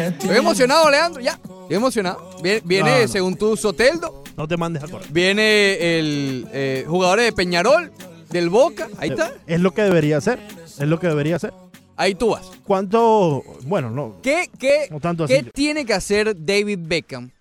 Estoy 0.07 0.38
emocionado, 0.38 0.90
Leandro, 0.90 1.22
ya. 1.22 1.34
Estoy 1.34 1.76
emocionado. 1.76 2.38
Viene, 2.41 2.61
viene, 2.66 2.91
No, 2.91 3.02
no. 3.02 3.07
según 3.07 3.36
tú, 3.36 3.56
Soteldo. 3.56 4.19
No 4.40 4.48
te 4.48 4.56
mandes 4.56 4.82
a 4.82 4.88
correr. 4.88 5.06
Viene 5.11 5.99
el 5.99 6.48
eh, 6.53 6.86
jugador 6.88 7.20
de 7.20 7.34
Peñarol, 7.34 7.91
del 8.30 8.49
Boca. 8.49 8.88
Ahí 8.98 9.10
está. 9.10 9.34
Es 9.45 9.60
lo 9.60 9.72
que 9.72 9.82
debería 9.82 10.16
hacer, 10.16 10.40
es 10.64 10.88
lo 10.88 10.98
que 10.98 11.07
debería 11.07 11.36
hacer. 11.36 11.52
Ahí 11.98 12.16
tú 12.16 12.30
vas. 12.30 12.49
¿Cuánto? 12.64 13.44
Bueno, 13.64 13.90
no. 13.91 14.22
¿Qué, 14.24 14.49
qué, 14.57 14.88
No 14.91 15.02
tanto 15.02 15.28
qué 15.28 15.44
tiene 15.44 15.86
que 15.86 15.94
hacer 15.94 16.34
David 16.38 16.80
Beckham 16.84 17.32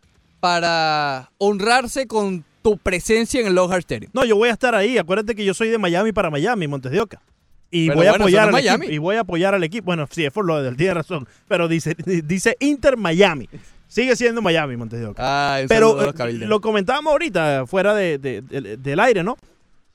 para 0.40 1.30
honrarse 1.38 2.08
con 2.08 2.44
tu 2.62 2.76
presencia 2.76 3.40
en 3.40 3.46
el 3.46 3.54
Lockhart 3.54 3.82
Stadium? 3.82 4.10
No, 4.12 4.24
yo 4.24 4.34
voy 4.34 4.48
a 4.48 4.52
estar 4.54 4.74
ahí. 4.74 4.98
Acuérdate 4.98 5.36
que 5.36 5.44
yo 5.44 5.54
soy 5.54 5.68
de 5.68 5.78
Miami 5.78 6.10
para 6.10 6.30
Miami, 6.30 6.66
Montes 6.66 6.90
de 6.90 7.00
Oca. 7.00 7.22
Y 7.70 7.86
Pero 7.86 7.98
voy 7.98 8.06
a 8.06 8.10
bueno, 8.10 8.24
apoyar 8.24 8.46
al 8.48 8.52
Miami. 8.52 8.86
equipo. 8.86 8.94
Y 8.94 8.98
voy 8.98 9.14
a 9.14 9.20
apoyar 9.20 9.54
al 9.54 9.62
equipo. 9.62 9.84
Bueno, 9.84 10.08
sí, 10.10 10.24
es 10.24 10.32
por 10.32 10.44
lo 10.44 10.60
del 10.60 10.76
tiene 10.76 10.94
razón. 10.94 11.28
Pero 11.46 11.68
dice, 11.68 11.94
dice 12.24 12.56
Inter 12.58 12.96
Miami. 12.96 13.48
Sigue 13.88 14.14
siendo 14.16 14.42
Miami, 14.42 14.76
Montes 14.76 15.00
de 15.00 15.06
Oca. 15.06 15.22
Ah, 15.24 15.60
Pero 15.66 15.96
los 15.96 16.14
eh, 16.20 16.32
lo 16.46 16.60
comentábamos 16.60 17.10
ahorita, 17.10 17.66
fuera 17.66 17.94
de- 17.94 18.18
de- 18.18 18.42
de- 18.42 18.76
del 18.76 19.00
aire, 19.00 19.24
¿no? 19.24 19.36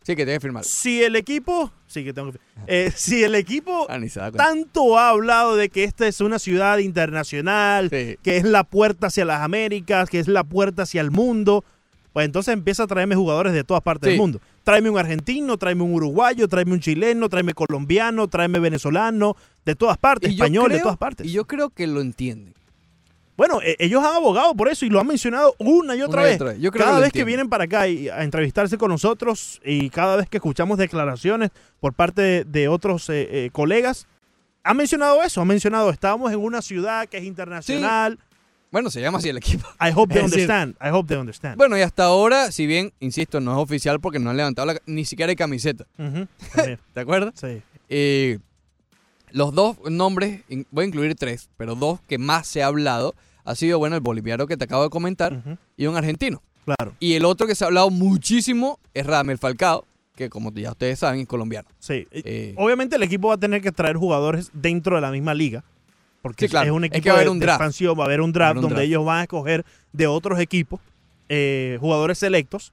Sí, 0.01 0.15
que 0.17 0.25
tienes 0.25 0.39
que 0.39 0.41
firmar. 0.41 0.65
Si 0.65 1.01
el 1.01 1.15
equipo. 1.15 1.71
Sí, 1.87 2.03
que 2.03 2.11
tengo 2.11 2.31
que. 2.33 2.39
eh, 2.67 2.91
si 2.93 3.23
el 3.23 3.35
equipo 3.35 3.87
Ah, 3.89 3.99
tanto 4.35 4.97
ha 4.97 5.09
hablado 5.09 5.55
de 5.55 5.69
que 5.69 5.85
esta 5.85 6.07
es 6.07 6.19
una 6.19 6.39
ciudad 6.39 6.79
internacional, 6.79 7.89
que 7.89 8.17
es 8.23 8.43
la 8.43 8.63
puerta 8.65 9.07
hacia 9.07 9.23
las 9.25 9.41
Américas, 9.41 10.09
que 10.09 10.19
es 10.19 10.27
la 10.27 10.43
puerta 10.43 10.83
hacia 10.83 10.99
el 10.99 11.11
mundo, 11.11 11.63
pues 12.11 12.25
entonces 12.25 12.53
empieza 12.53 12.83
a 12.83 12.87
traerme 12.87 13.15
jugadores 13.15 13.53
de 13.53 13.63
todas 13.63 13.81
partes 13.83 14.07
Sí. 14.07 14.11
del 14.11 14.19
mundo. 14.19 14.41
Tráeme 14.63 14.89
un 14.89 14.97
argentino, 14.97 15.57
tráeme 15.57 15.83
un 15.83 15.93
uruguayo, 15.93 16.47
tráeme 16.47 16.73
un 16.73 16.79
chileno, 16.79 17.29
tráeme 17.29 17.53
colombiano, 17.53 18.27
tráeme 18.27 18.59
venezolano, 18.59 19.35
de 19.65 19.75
todas 19.75 19.97
partes, 19.97 20.31
español, 20.31 20.69
de 20.71 20.79
todas 20.79 20.97
partes. 20.97 21.27
Y 21.27 21.31
yo 21.31 21.45
creo 21.45 21.69
que 21.69 21.87
lo 21.87 22.01
entienden. 22.01 22.53
Bueno, 23.35 23.61
eh, 23.63 23.75
ellos 23.79 24.03
han 24.03 24.15
abogado 24.15 24.53
por 24.55 24.69
eso 24.69 24.85
y 24.85 24.89
lo 24.89 24.99
han 24.99 25.07
mencionado 25.07 25.55
una 25.57 25.95
y 25.95 26.01
otra 26.01 26.21
Una 26.21 26.27
y 26.29 26.31
vez. 26.31 26.41
otra 26.41 26.53
vez. 26.53 26.61
Yo 26.61 26.71
creo 26.71 26.85
cada 26.85 26.97
que 26.97 27.03
vez 27.03 27.13
que 27.13 27.23
vienen 27.23 27.49
para 27.49 27.63
acá 27.63 27.87
y 27.87 28.07
a 28.09 28.23
entrevistarse 28.23 28.77
con 28.77 28.89
nosotros 28.91 29.59
y 29.65 29.89
cada 29.89 30.17
vez 30.17 30.29
que 30.29 30.37
escuchamos 30.37 30.77
declaraciones 30.77 31.49
por 31.79 31.93
parte 31.93 32.21
de, 32.21 32.43
de 32.43 32.67
otros 32.67 33.09
eh, 33.09 33.27
eh, 33.45 33.49
colegas, 33.51 34.05
han 34.63 34.77
mencionado 34.77 35.21
eso. 35.23 35.41
Han 35.41 35.47
mencionado, 35.47 35.89
estamos 35.89 36.31
en 36.31 36.39
una 36.39 36.61
ciudad 36.61 37.07
que 37.07 37.17
es 37.17 37.23
internacional. 37.23 38.19
Bueno, 38.71 38.89
se 38.89 39.01
llama 39.01 39.17
así 39.19 39.29
el 39.29 39.37
equipo. 39.37 39.67
I 39.79 39.91
hope 39.95 40.13
they 40.13 40.23
understand. 40.25 40.75
I 40.81 40.89
hope 40.89 41.07
they 41.07 41.17
understand. 41.17 41.57
Bueno, 41.57 41.77
y 41.77 41.81
hasta 41.81 42.05
ahora, 42.05 42.51
si 42.51 42.65
bien, 42.65 42.91
insisto, 42.99 43.39
no 43.39 43.51
es 43.51 43.57
oficial 43.57 43.99
porque 43.99 44.19
no 44.19 44.29
han 44.29 44.37
levantado 44.37 44.67
la, 44.67 44.79
ni 44.85 45.05
siquiera 45.05 45.29
hay 45.31 45.35
camiseta. 45.35 45.85
Ujú, 45.97 46.27
también. 46.55 46.79
¿Te 46.93 46.99
acuerdas? 46.99 47.33
Sí. 47.39 47.61
Eh, 47.89 48.39
los 49.33 49.53
dos 49.53 49.77
nombres, 49.89 50.41
voy 50.71 50.85
a 50.85 50.87
incluir 50.87 51.15
tres, 51.15 51.49
pero 51.57 51.75
dos 51.75 51.99
que 52.07 52.17
más 52.17 52.47
se 52.47 52.63
ha 52.63 52.67
hablado, 52.67 53.13
ha 53.43 53.55
sido, 53.55 53.77
bueno, 53.79 53.95
el 53.97 54.01
boliviano 54.01 54.47
que 54.47 54.55
te 54.55 54.63
acabo 54.63 54.83
de 54.83 54.89
comentar 54.89 55.57
y 55.75 55.87
un 55.87 55.97
argentino. 55.97 56.41
Claro. 56.63 56.95
Y 57.01 57.15
el 57.15 57.25
otro 57.25 57.45
que 57.45 57.55
se 57.55 57.65
ha 57.65 57.67
hablado 57.67 57.89
muchísimo 57.89 58.79
es 58.93 59.05
Radamel 59.05 59.37
Falcao, 59.37 59.85
que 60.15 60.29
como 60.29 60.51
ya 60.53 60.71
ustedes 60.71 60.99
saben, 60.99 61.19
es 61.21 61.27
colombiano. 61.27 61.67
Sí. 61.79 62.07
Eh, 62.11 62.53
Obviamente 62.57 62.95
el 62.95 63.03
equipo 63.03 63.27
va 63.27 63.33
a 63.33 63.37
tener 63.37 63.61
que 63.61 63.71
traer 63.73 63.97
jugadores 63.97 64.49
dentro 64.53 64.95
de 64.95 65.01
la 65.01 65.11
misma 65.11 65.33
liga. 65.33 65.63
Porque 66.21 66.45
Sí, 66.45 66.51
claro. 66.51 66.67
es 66.67 66.71
un 66.71 66.85
Es 66.85 66.91
que 66.91 66.97
equipo 66.99 67.09
va 67.09 67.15
a 67.15 67.21
haber 67.21 67.29
un 67.31 67.39
de 67.39 67.45
draft. 67.47 67.59
expansión, 67.59 67.99
va 67.99 68.03
a 68.03 68.05
haber 68.05 68.21
un 68.21 68.31
draft 68.31 68.51
haber 68.51 68.57
un 68.57 68.61
donde 68.61 68.75
draft. 68.75 68.87
ellos 68.87 69.03
van 69.05 69.17
a 69.19 69.21
escoger 69.23 69.65
de 69.91 70.07
otros 70.07 70.39
equipos 70.39 70.79
eh, 71.27 71.77
jugadores 71.81 72.17
selectos. 72.19 72.71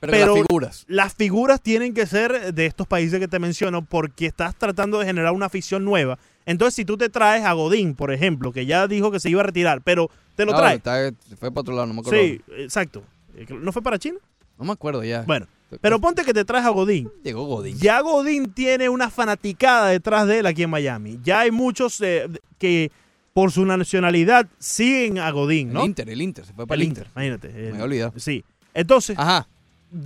Pero 0.00 0.34
las 0.34 0.46
figuras. 0.46 0.84
Las 0.88 1.14
figuras 1.14 1.60
tienen 1.60 1.92
que 1.94 2.06
ser 2.06 2.54
de 2.54 2.66
estos 2.66 2.86
países 2.86 3.20
que 3.20 3.28
te 3.28 3.38
menciono 3.38 3.84
porque 3.84 4.26
estás 4.26 4.56
tratando 4.56 4.98
de 4.98 5.06
generar 5.06 5.32
una 5.32 5.46
afición 5.46 5.84
nueva. 5.84 6.18
Entonces, 6.46 6.74
si 6.74 6.84
tú 6.84 6.96
te 6.96 7.08
traes 7.10 7.44
a 7.44 7.52
Godín, 7.52 7.94
por 7.94 8.12
ejemplo, 8.12 8.50
que 8.52 8.64
ya 8.66 8.88
dijo 8.88 9.10
que 9.10 9.20
se 9.20 9.28
iba 9.30 9.40
a 9.40 9.44
retirar, 9.44 9.82
pero 9.82 10.10
te 10.36 10.46
lo 10.46 10.52
no, 10.52 10.58
traes. 10.58 10.76
está- 10.78 11.10
se 11.28 11.36
fue 11.36 11.50
para 11.50 11.60
otro 11.60 11.74
lado, 11.74 11.86
no 11.86 11.94
me 11.94 12.00
acuerdo. 12.00 12.18
Sí, 12.18 12.40
exacto. 12.56 13.02
Eh, 13.36 13.46
¿No 13.50 13.72
fue 13.72 13.82
para 13.82 13.98
China? 13.98 14.18
No 14.58 14.64
me 14.64 14.72
acuerdo 14.72 15.04
ya. 15.04 15.22
Bueno, 15.22 15.46
pero 15.80 16.00
ponte 16.00 16.24
que 16.24 16.32
te 16.34 16.44
traes 16.44 16.64
a 16.64 16.70
Godín. 16.70 17.10
Llegó 17.22 17.44
Godín. 17.44 17.76
Ya 17.78 18.00
Godín 18.00 18.52
tiene 18.52 18.88
una 18.88 19.10
fanaticada 19.10 19.88
detrás 19.88 20.26
de 20.26 20.38
él 20.40 20.46
aquí 20.46 20.62
en 20.62 20.70
Miami. 20.70 21.18
Ya 21.22 21.40
hay 21.40 21.50
muchos 21.50 22.00
eh, 22.00 22.26
que 22.58 22.90
por 23.32 23.52
su 23.52 23.64
nacionalidad 23.64 24.48
siguen 24.58 25.18
a 25.18 25.30
Godín, 25.30 25.72
¿no? 25.72 25.80
El 25.82 25.86
Inter, 25.86 26.08
el 26.10 26.20
Inter, 26.20 26.44
se 26.46 26.52
fue 26.52 26.66
para 26.66 26.74
El 26.76 26.82
el 26.82 26.88
Inter, 26.88 27.06
Inter. 27.06 27.12
imagínate. 27.14 27.48
Me 27.62 27.68
había 27.70 27.84
olvidado. 27.84 28.12
Sí. 28.16 28.44
Entonces, 28.74 29.16
Ajá. 29.18 29.46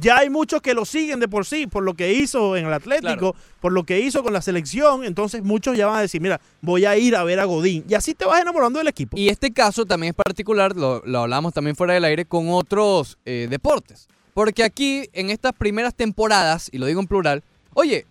Ya 0.01 0.19
hay 0.19 0.31
muchos 0.31 0.62
que 0.62 0.73
lo 0.74 0.85
siguen 0.85 1.20
de 1.20 1.28
por 1.28 1.44
sí, 1.47 1.66
por 1.66 1.82
lo 1.82 1.94
que 1.94 2.12
hizo 2.15 2.56
en 2.56 2.66
el 2.66 2.73
Atlético, 2.73 3.35
por 3.61 3.73
lo 3.73 3.85
que 3.85 4.01
hizo 4.01 4.23
con 4.23 4.32
la 4.32 4.40
selección. 4.43 5.05
Entonces, 5.05 5.43
muchos 5.43 5.77
ya 5.77 5.86
van 5.86 5.97
a 5.97 6.01
decir, 6.01 6.20
mira, 6.20 6.40
voy 6.62 6.85
a 6.86 6.97
ir 6.97 7.16
a 7.16 7.24
ver 7.24 7.40
a 7.40 7.44
Godín. 7.44 7.85
Y 7.89 7.94
así 7.94 8.15
te 8.15 8.24
vas 8.24 8.40
enamorando 8.40 8.78
del 8.78 8.89
equipo. 8.89 9.16
Y 9.19 9.28
este 9.28 9.52
caso 9.52 9.85
también 9.85 10.11
es 10.11 10.15
particular, 10.16 10.74
lo, 10.74 11.02
lo 11.05 11.19
hablamos 11.20 11.52
también 11.52 11.77
fuera 11.77 11.94
del 11.94 12.05
aire, 12.05 12.24
con 12.24 12.48
otros 12.48 13.19
eh, 13.27 13.47
deportes. 13.51 14.09
Porque 14.32 14.65
aquí, 14.65 15.09
en 15.12 15.31
estas 15.31 15.52
primeras 15.52 15.94
temporadas, 15.94 16.69
y 16.73 16.78
lo 16.78 16.86
digo 16.86 17.01
en 17.01 17.06
plural, 17.06 17.43
oye, 17.74 18.06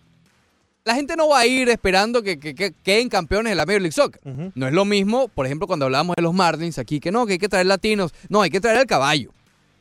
la 0.86 0.95
gente 0.95 1.16
no 1.16 1.30
va 1.30 1.40
a 1.40 1.45
ir 1.48 1.70
esperando 1.70 2.22
que, 2.22 2.38
que- 2.40 2.54
que 2.56 2.74
queden 2.84 3.08
campeones 3.10 3.52
de 3.52 3.56
la 3.56 3.66
Major 3.66 3.82
League 3.82 3.94
Soccer. 3.94 4.22
No 4.54 4.68
es 4.68 4.74
lo 4.74 4.86
mismo, 4.86 5.28
por 5.30 5.45
ejemplo, 5.45 5.66
cuando 5.66 5.86
hablábamos 5.86 6.16
de 6.16 6.22
los 6.22 6.34
Marlins 6.34 6.78
aquí, 6.78 7.00
que 7.00 7.10
no, 7.12 7.26
que 7.26 7.34
hay 7.34 7.40
que 7.40 7.50
traer 7.50 7.66
latinos. 7.66 8.14
No, 8.30 8.41
hay 8.41 8.50
que 8.50 8.60
traer 8.62 8.78
el 8.80 8.86
caballo. 8.86 9.32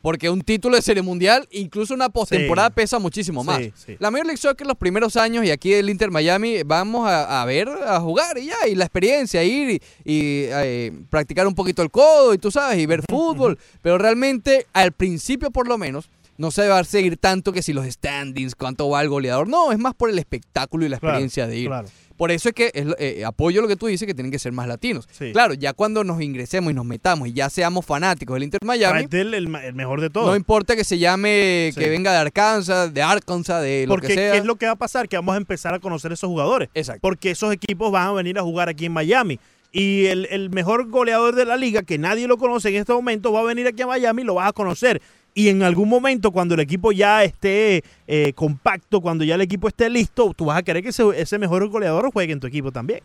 Porque 0.03 0.29
un 0.29 0.43
título 0.43 0.77
de 0.77 0.83
serie 0.83 1.03
mundial, 1.03 1.47
incluso 1.53 1.95
una 1.95 2.09
postemporada, 2.11 2.69
Sí. 2.69 2.75
pesa 2.75 2.99
muchísimo 2.99 3.45
más. 3.45 3.59
Sí, 3.59 3.73
sí. 3.75 3.97
La 4.01 4.11
Major 4.11 4.27
League 4.27 4.37
Soccer 4.37 4.67
los 4.67 4.77
primeros 4.77 5.17
años 5.17 5.45
y 5.45 5.51
aquí 5.51 5.73
el 5.73 5.89
Inter 5.89 6.11
Miami 6.11 6.63
vamos 6.65 7.09
a, 7.09 7.41
a 7.41 7.45
ver, 7.45 7.69
a 7.69 8.01
jugar 8.01 8.37
y 8.37 8.47
ya, 8.47 8.67
y 8.69 8.75
la 8.75 8.85
experiencia, 8.85 9.43
ir 9.45 9.71
y, 9.71 9.75
y, 10.05 10.45
eh, 10.51 10.93
practicar 11.09 11.47
un 11.47 11.55
poquito 11.55 11.83
el 11.83 11.91
codo 11.91 12.35
y 12.35 12.39
tú 12.39 12.51
sabes, 12.51 12.79
y 12.79 12.87
ver 12.87 13.03
fútbol. 13.09 13.59
Pero 13.81 13.97
realmente, 13.97 14.67
al 14.73 14.93
principio 14.93 15.51
por 15.53 15.69
lo 15.69 15.79
menos, 15.79 16.11
no 16.39 16.51
se 16.51 16.67
va 16.67 16.81
a 16.81 16.85
seguir 16.85 17.19
tanto 17.19 17.53
que 17.53 17.63
si 17.63 17.73
los 17.73 17.87
standings, 17.87 18.55
cuánto 18.57 18.89
va 18.89 19.03
el 19.03 19.09
goleador. 19.09 19.47
No, 19.47 19.71
es 19.71 19.79
más 19.79 19.95
por 19.95 20.11
el 20.11 20.19
espectáculo 20.19 20.85
y 20.85 20.89
la 20.89 20.99
Claro, 20.99 21.13
experiencia 21.15 21.47
de 21.47 21.59
ir. 21.59 21.67
claro. 21.69 21.89
Por 22.23 22.31
eso 22.31 22.51
es 22.51 22.55
que 22.55 22.71
es 22.73 22.87
eh, 23.01 23.25
apoyo 23.25 23.61
lo 23.61 23.67
que 23.67 23.75
tú 23.75 23.89
dices, 23.89 24.07
que 24.07 24.15
tienen 24.15 24.31
que 24.31 24.39
ser 24.39 24.53
más 24.53 24.69
latinos. 24.69 25.09
Sí. 25.11 25.33
Claro, 25.33 25.55
ya 25.55 25.73
cuando 25.73 26.05
nos 26.05 26.23
ingresemos 26.23 26.71
y 26.71 26.75
nos 26.75 26.85
metamos 26.85 27.27
y 27.27 27.33
ya 27.33 27.51
seamos 27.51 27.85
fanáticos 27.85 28.35
del 28.37 28.45
Inter 28.45 28.61
Miami, 28.65 29.09
el, 29.11 29.35
el 29.35 29.49
ma- 29.49 29.65
el 29.67 29.75
mejor 29.75 30.01
de 30.01 30.09
todos. 30.09 30.29
no 30.29 30.37
importa 30.37 30.77
que 30.77 30.85
se 30.85 30.99
llame, 30.99 31.73
Sí. 31.75 31.81
que 31.81 31.91
venga 31.91 32.13
de 32.13 32.19
Arkansas, 32.19 32.95
de 32.95 33.03
Arkansas, 33.03 33.61
de 33.61 33.87
lo 33.89 33.95
Porque 33.95 34.07
que 34.07 34.15
sea. 34.15 34.33
¿qué 34.35 34.39
es 34.39 34.45
lo 34.45 34.55
que 34.55 34.67
va 34.67 34.73
a 34.73 34.77
pasar? 34.77 35.09
Que 35.09 35.17
vamos 35.17 35.35
a 35.35 35.39
empezar 35.39 35.75
a 35.75 35.81
conocer 35.81 36.13
esos 36.13 36.29
jugadores. 36.29 36.69
Exacto. 36.75 37.01
Porque 37.03 37.33
esos 37.33 37.53
equipos 37.53 37.91
van 37.91 38.07
a 38.07 38.13
venir 38.13 38.39
a 38.39 38.43
jugar 38.43 38.69
aquí 38.69 38.87
en 38.87 38.93
Miami. 38.93 39.41
Y 39.73 40.05
el, 40.07 40.27
el 40.31 40.51
mejor 40.51 40.89
goleador 40.91 41.35
de 41.35 41.45
la 41.45 41.57
liga, 41.57 41.83
que 41.83 41.99
nadie 41.99 42.29
lo 42.29 42.37
conoce 42.37 42.69
en 42.69 42.77
este 42.77 42.93
momento, 42.93 43.33
va 43.33 43.41
a 43.41 43.45
venir 43.45 43.67
aquí 43.67 43.83
a 43.83 43.89
Miami 43.89 44.23
y 44.23 44.25
lo 44.27 44.35
vas 44.35 44.49
a 44.51 44.53
conocer. 44.53 45.03
Y 45.35 45.49
en 45.49 45.63
algún 45.63 45.89
momento, 45.89 46.31
cuando 46.31 46.55
el 46.55 46.61
equipo 46.61 46.93
ya 46.93 47.25
esté 47.25 47.83
eh, 48.07 48.33
compacto, 48.35 49.01
cuando 49.01 49.25
ya 49.25 49.35
el 49.37 49.41
equipo 49.41 49.67
esté 49.69 49.89
listo, 49.89 50.35
tú 50.37 50.45
vas 50.47 50.59
a 50.59 50.63
querer 50.63 50.83
que 50.83 50.91
ese, 50.91 51.05
ese 51.17 51.39
mejor 51.39 51.67
goleador 51.69 52.11
juegue 52.13 52.33
en 52.35 52.41
tu 52.41 52.47
equipo 52.47 52.71
también. 52.71 53.01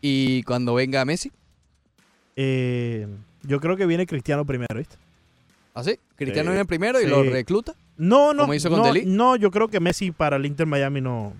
Y 0.00 0.42
cuando 0.44 0.74
venga 0.74 1.04
Messi, 1.04 1.30
Eh, 2.36 3.06
yo 3.42 3.60
creo 3.60 3.76
que 3.76 3.86
viene 3.86 4.06
Cristiano 4.06 4.44
primero, 4.44 4.76
¿viste? 4.76 4.96
Cristiano 6.16 6.50
Sí, 6.50 6.52
viene 6.54 6.64
primero 6.66 7.00
y 7.00 7.04
sí. 7.04 7.08
lo 7.10 7.22
recluta. 7.22 7.74
No, 7.96 8.34
no. 8.34 8.42
Como 8.42 8.54
hizo 8.54 8.68
con 8.70 8.80
no, 8.80 8.92
no, 9.06 9.36
yo 9.36 9.50
creo 9.50 9.68
que 9.68 9.80
Messi 9.80 10.10
para 10.10 10.36
el 10.36 10.44
Inter 10.46 10.66
Miami 10.66 11.00
no. 11.00 11.32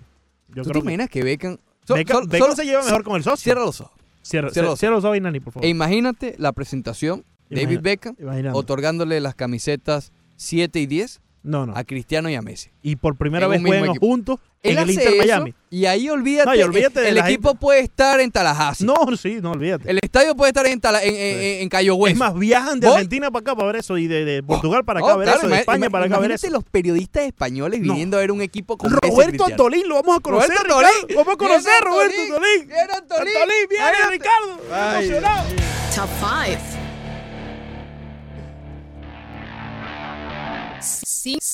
Yo 0.49 0.63
¿Tú 0.63 0.69
te 0.69 0.69
creo 0.69 0.73
que- 0.73 0.79
imaginas 0.87 1.09
que 1.09 1.23
Beckham... 1.23 1.57
so- 1.85 1.95
Beckham- 1.95 2.27
Beckham 2.27 2.39
solo- 2.39 2.55
se 2.55 2.65
lleva 2.65 2.83
mejor 2.83 3.03
con 3.03 3.15
el 3.17 3.23
socio. 3.23 3.37
Cierra 3.43 3.61
los 3.61 3.81
ojos. 3.81 3.93
Cierra, 4.23 4.49
Cierra 4.49 4.69
los 4.69 4.79
cierra 4.79 4.95
los 4.95 5.03
ojos 5.05 5.17
y 5.17 5.21
Nani, 5.21 5.39
por 5.39 5.53
favor. 5.53 5.65
E 5.65 5.69
imagínate 5.69 6.35
la 6.37 6.51
presentación, 6.53 7.23
David 7.49 7.79
Beckham, 7.81 8.15
imaginando. 8.19 8.57
otorgándole 8.57 9.19
las 9.19 9.35
camisetas 9.35 10.11
7 10.41 10.79
y 10.79 10.85
10 10.87 11.21
No, 11.43 11.65
no. 11.65 11.73
a 11.75 11.83
Cristiano 11.83 12.29
y 12.29 12.35
a 12.35 12.41
Messi. 12.41 12.69
Y 12.81 12.95
por 12.95 13.15
primera 13.15 13.45
En 13.45 13.51
vez 13.51 13.61
juegan 13.61 13.89
equipo. 13.89 14.05
juntos 14.07 14.39
Él 14.63 14.77
en 14.77 14.83
el 14.83 14.89
Inter 14.91 15.07
eso, 15.07 15.17
Miami. 15.17 15.53
Y 15.71 15.85
ahí 15.85 16.09
olvídate, 16.09 16.49
No, 16.49 16.55
y 16.55 16.61
olvídate 16.63 16.99
el, 16.99 17.03
de 17.05 17.09
el 17.11 17.17
equipo 17.19 17.55
puede 17.55 17.79
estar 17.81 18.19
en 18.19 18.31
Tallahassee. 18.31 18.85
No, 18.85 18.95
sí, 19.17 19.37
no 19.41 19.51
olvídate. 19.51 19.89
El 19.89 19.99
estadio 20.01 20.35
puede 20.35 20.49
estar 20.49 20.65
en, 20.67 20.79
Tala- 20.81 21.01
en, 21.03 21.15
en- 21.15 21.61
en 21.61 21.69
Cayo 21.69 21.95
Hueso. 21.95 22.13
es 22.13 22.19
más, 22.19 22.33
viajan 22.35 22.79
de 22.79 22.87
Voy- 22.87 22.95
Argentina 22.95 23.31
para 23.31 23.41
acá 23.41 23.55
para 23.55 23.67
ver 23.67 23.75
eso 23.77 23.97
y 23.97 24.07
de, 24.07 24.25
de 24.25 24.43
Portugal 24.43 24.83
para 24.85 24.99
acá 24.99 25.13
a 25.13 25.17
ver 25.17 25.25
claro, 25.27 25.39
eso, 25.39 25.47
de 25.47 25.59
España 25.59 25.89
para 25.89 26.05
acá 26.05 26.15
a 26.15 26.19
ver 26.19 26.31
imagínate 26.31 26.47
eso. 26.47 26.55
los 26.55 26.63
periodistas 26.63 27.23
españoles 27.23 27.81
viniendo 27.81 28.17
a 28.17 28.19
ver 28.19 28.31
un 28.31 28.41
equipo 28.41 28.77
con 28.77 28.91
Roberto. 28.91 29.45
Antolín, 29.45 29.87
lo 29.87 29.95
vamos 29.95 30.17
a 30.17 30.19
conocer. 30.19 30.49
Roberto 30.49 30.63
Ricardo. 30.63 30.87
Antolín. 30.95 31.15
Vamos 31.17 31.33
a 31.33 31.37
conocer 31.37 31.73
Roberto 31.83 32.21
Antolín. 32.21 32.71
Antolín. 32.91 33.67
Viene. 33.69 33.91
Ricardo. 34.11 34.97
Emocionado. 34.99 35.47
Top 35.95 36.09
5. 36.19 36.80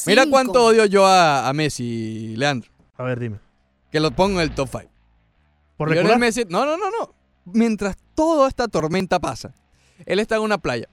Mira 0.05 0.25
cuánto 0.29 0.65
odio 0.65 0.85
yo 0.85 1.05
a, 1.05 1.47
a 1.47 1.53
Messi, 1.53 2.35
Leandro. 2.35 2.69
A 2.97 3.03
ver, 3.03 3.19
dime. 3.19 3.39
Que 3.91 3.99
lo 3.99 4.11
pongo 4.11 4.39
en 4.41 4.49
el 4.49 4.55
top 4.55 4.69
5. 4.71 4.85
¿Por 5.77 5.91
Lionel? 5.91 6.19
Messi, 6.19 6.43
no, 6.49 6.65
no, 6.65 6.77
no, 6.77 6.89
no. 6.89 7.13
Mientras 7.45 7.95
toda 8.15 8.47
esta 8.47 8.67
tormenta 8.67 9.19
pasa, 9.19 9.53
él 10.05 10.19
está 10.19 10.35
en 10.35 10.41
una 10.41 10.57
playa 10.57 10.87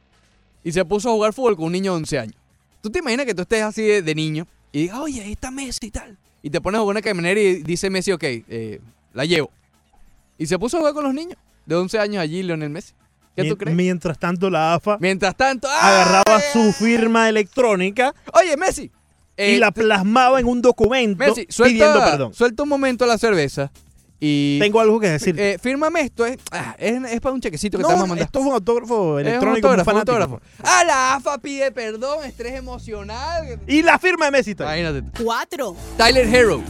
y 0.62 0.72
se 0.72 0.84
puso 0.84 1.10
a 1.10 1.12
jugar 1.12 1.32
fútbol 1.32 1.56
con 1.56 1.66
un 1.66 1.72
niño 1.72 1.92
de 1.92 1.96
11 1.98 2.18
años. 2.18 2.36
¿Tú 2.80 2.90
te 2.90 2.98
imaginas 2.98 3.26
que 3.26 3.34
tú 3.34 3.42
estés 3.42 3.62
así 3.62 3.82
de, 3.82 4.02
de 4.02 4.14
niño 4.14 4.46
y 4.70 4.82
digas, 4.82 4.98
oye, 4.98 5.22
ahí 5.22 5.32
está 5.32 5.50
Messi 5.50 5.86
y 5.86 5.90
tal? 5.90 6.18
Y 6.42 6.50
te 6.50 6.60
pones 6.60 6.78
a 6.78 6.82
jugar 6.82 6.94
una 6.94 7.02
caminera 7.02 7.40
y 7.40 7.62
dice 7.62 7.88
Messi, 7.90 8.12
ok, 8.12 8.22
eh, 8.22 8.80
la 9.14 9.24
llevo. 9.24 9.50
Y 10.36 10.46
se 10.46 10.58
puso 10.58 10.76
a 10.76 10.80
jugar 10.80 10.94
con 10.94 11.04
los 11.04 11.14
niños 11.14 11.38
de 11.64 11.74
11 11.74 11.98
años 11.98 12.22
allí, 12.22 12.42
Lionel 12.42 12.70
Messi. 12.70 12.92
¿Qué 13.36 13.44
tú 13.48 13.56
crees? 13.56 13.76
Mientras 13.76 14.18
tanto, 14.18 14.48
la 14.50 14.74
AFA 14.74 14.96
Mientras 15.00 15.34
tanto, 15.36 15.68
¡ah! 15.70 15.88
agarraba 16.02 16.40
su 16.52 16.72
firma 16.72 17.28
electrónica 17.28 18.14
Oye, 18.32 18.56
Messi. 18.56 18.90
y 19.36 19.56
la 19.56 19.70
plasmaba 19.72 20.38
en 20.40 20.46
un 20.46 20.62
documento 20.62 21.18
Messi, 21.24 21.46
pidiendo 21.46 21.98
perdón. 22.00 22.34
suelta 22.34 22.62
un 22.62 22.68
momento 22.68 23.04
la 23.06 23.18
cerveza 23.18 23.70
y... 24.20 24.58
Tengo 24.60 24.80
algo 24.80 25.00
que 25.00 25.08
decir. 25.10 25.38
Eh, 25.38 25.58
fírmame 25.60 26.00
esto, 26.00 26.24
eh. 26.24 26.38
Ah, 26.50 26.74
es, 26.78 26.94
es 27.12 27.20
para 27.20 27.34
un 27.34 27.40
chequecito 27.40 27.76
que 27.76 27.82
no, 27.82 27.88
te 27.88 27.94
vamos 27.94 28.04
a 28.04 28.08
mandar. 28.08 28.24
esto 28.26 28.38
es 28.38 28.46
un 28.46 28.52
autógrafo 28.54 29.18
Es 29.18 29.24
un 29.24 29.28
electrónico 29.28 29.68
autógrafo, 29.68 29.90
muy 29.90 30.00
un 30.00 30.06
fanático. 30.06 30.32
autógrafo. 30.32 30.62
Ah, 30.62 30.84
la 30.84 31.14
AFA 31.16 31.38
pide 31.38 31.72
perdón, 31.72 32.24
estrés 32.24 32.54
emocional. 32.54 33.60
Y 33.66 33.82
la 33.82 33.98
firma 33.98 34.26
de 34.26 34.30
Messi. 34.30 34.52
Imagínate. 34.52 35.02
4. 35.22 35.76
Tyler 35.98 36.34
Hero. 36.34 36.62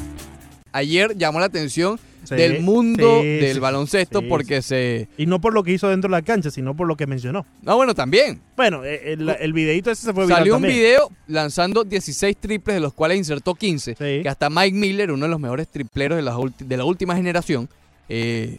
Ayer 0.72 1.16
llamó 1.16 1.38
la 1.38 1.46
atención 1.46 2.00
Sí, 2.24 2.34
del 2.34 2.62
mundo 2.62 3.20
sí, 3.22 3.26
del 3.28 3.54
sí, 3.54 3.60
baloncesto 3.60 4.22
porque 4.28 4.62
se... 4.62 5.08
Y 5.16 5.26
no 5.26 5.40
por 5.40 5.52
lo 5.54 5.62
que 5.62 5.72
hizo 5.72 5.88
dentro 5.88 6.08
de 6.08 6.12
la 6.16 6.22
cancha, 6.22 6.50
sino 6.50 6.74
por 6.74 6.86
lo 6.86 6.96
que 6.96 7.06
mencionó. 7.06 7.44
No, 7.62 7.76
bueno, 7.76 7.94
también. 7.94 8.40
Bueno, 8.56 8.84
eh, 8.84 9.12
el, 9.12 9.28
el 9.28 9.52
videito 9.52 9.90
ese 9.90 10.06
se 10.06 10.12
fue 10.12 10.24
viral 10.24 10.38
Salió 10.40 10.56
un 10.56 10.62
también. 10.62 10.78
video 10.80 11.10
lanzando 11.26 11.84
16 11.84 12.36
triples, 12.38 12.74
de 12.76 12.80
los 12.80 12.92
cuales 12.94 13.18
insertó 13.18 13.54
15. 13.54 13.94
Que 13.94 14.28
hasta 14.28 14.48
Mike 14.50 14.76
Miller, 14.76 15.10
uno 15.12 15.24
de 15.26 15.30
los 15.30 15.40
mejores 15.40 15.68
tripleros 15.68 16.16
de 16.16 16.22
la, 16.22 16.36
de 16.58 16.76
la 16.76 16.84
última 16.84 17.14
generación, 17.16 17.68
eh, 18.08 18.58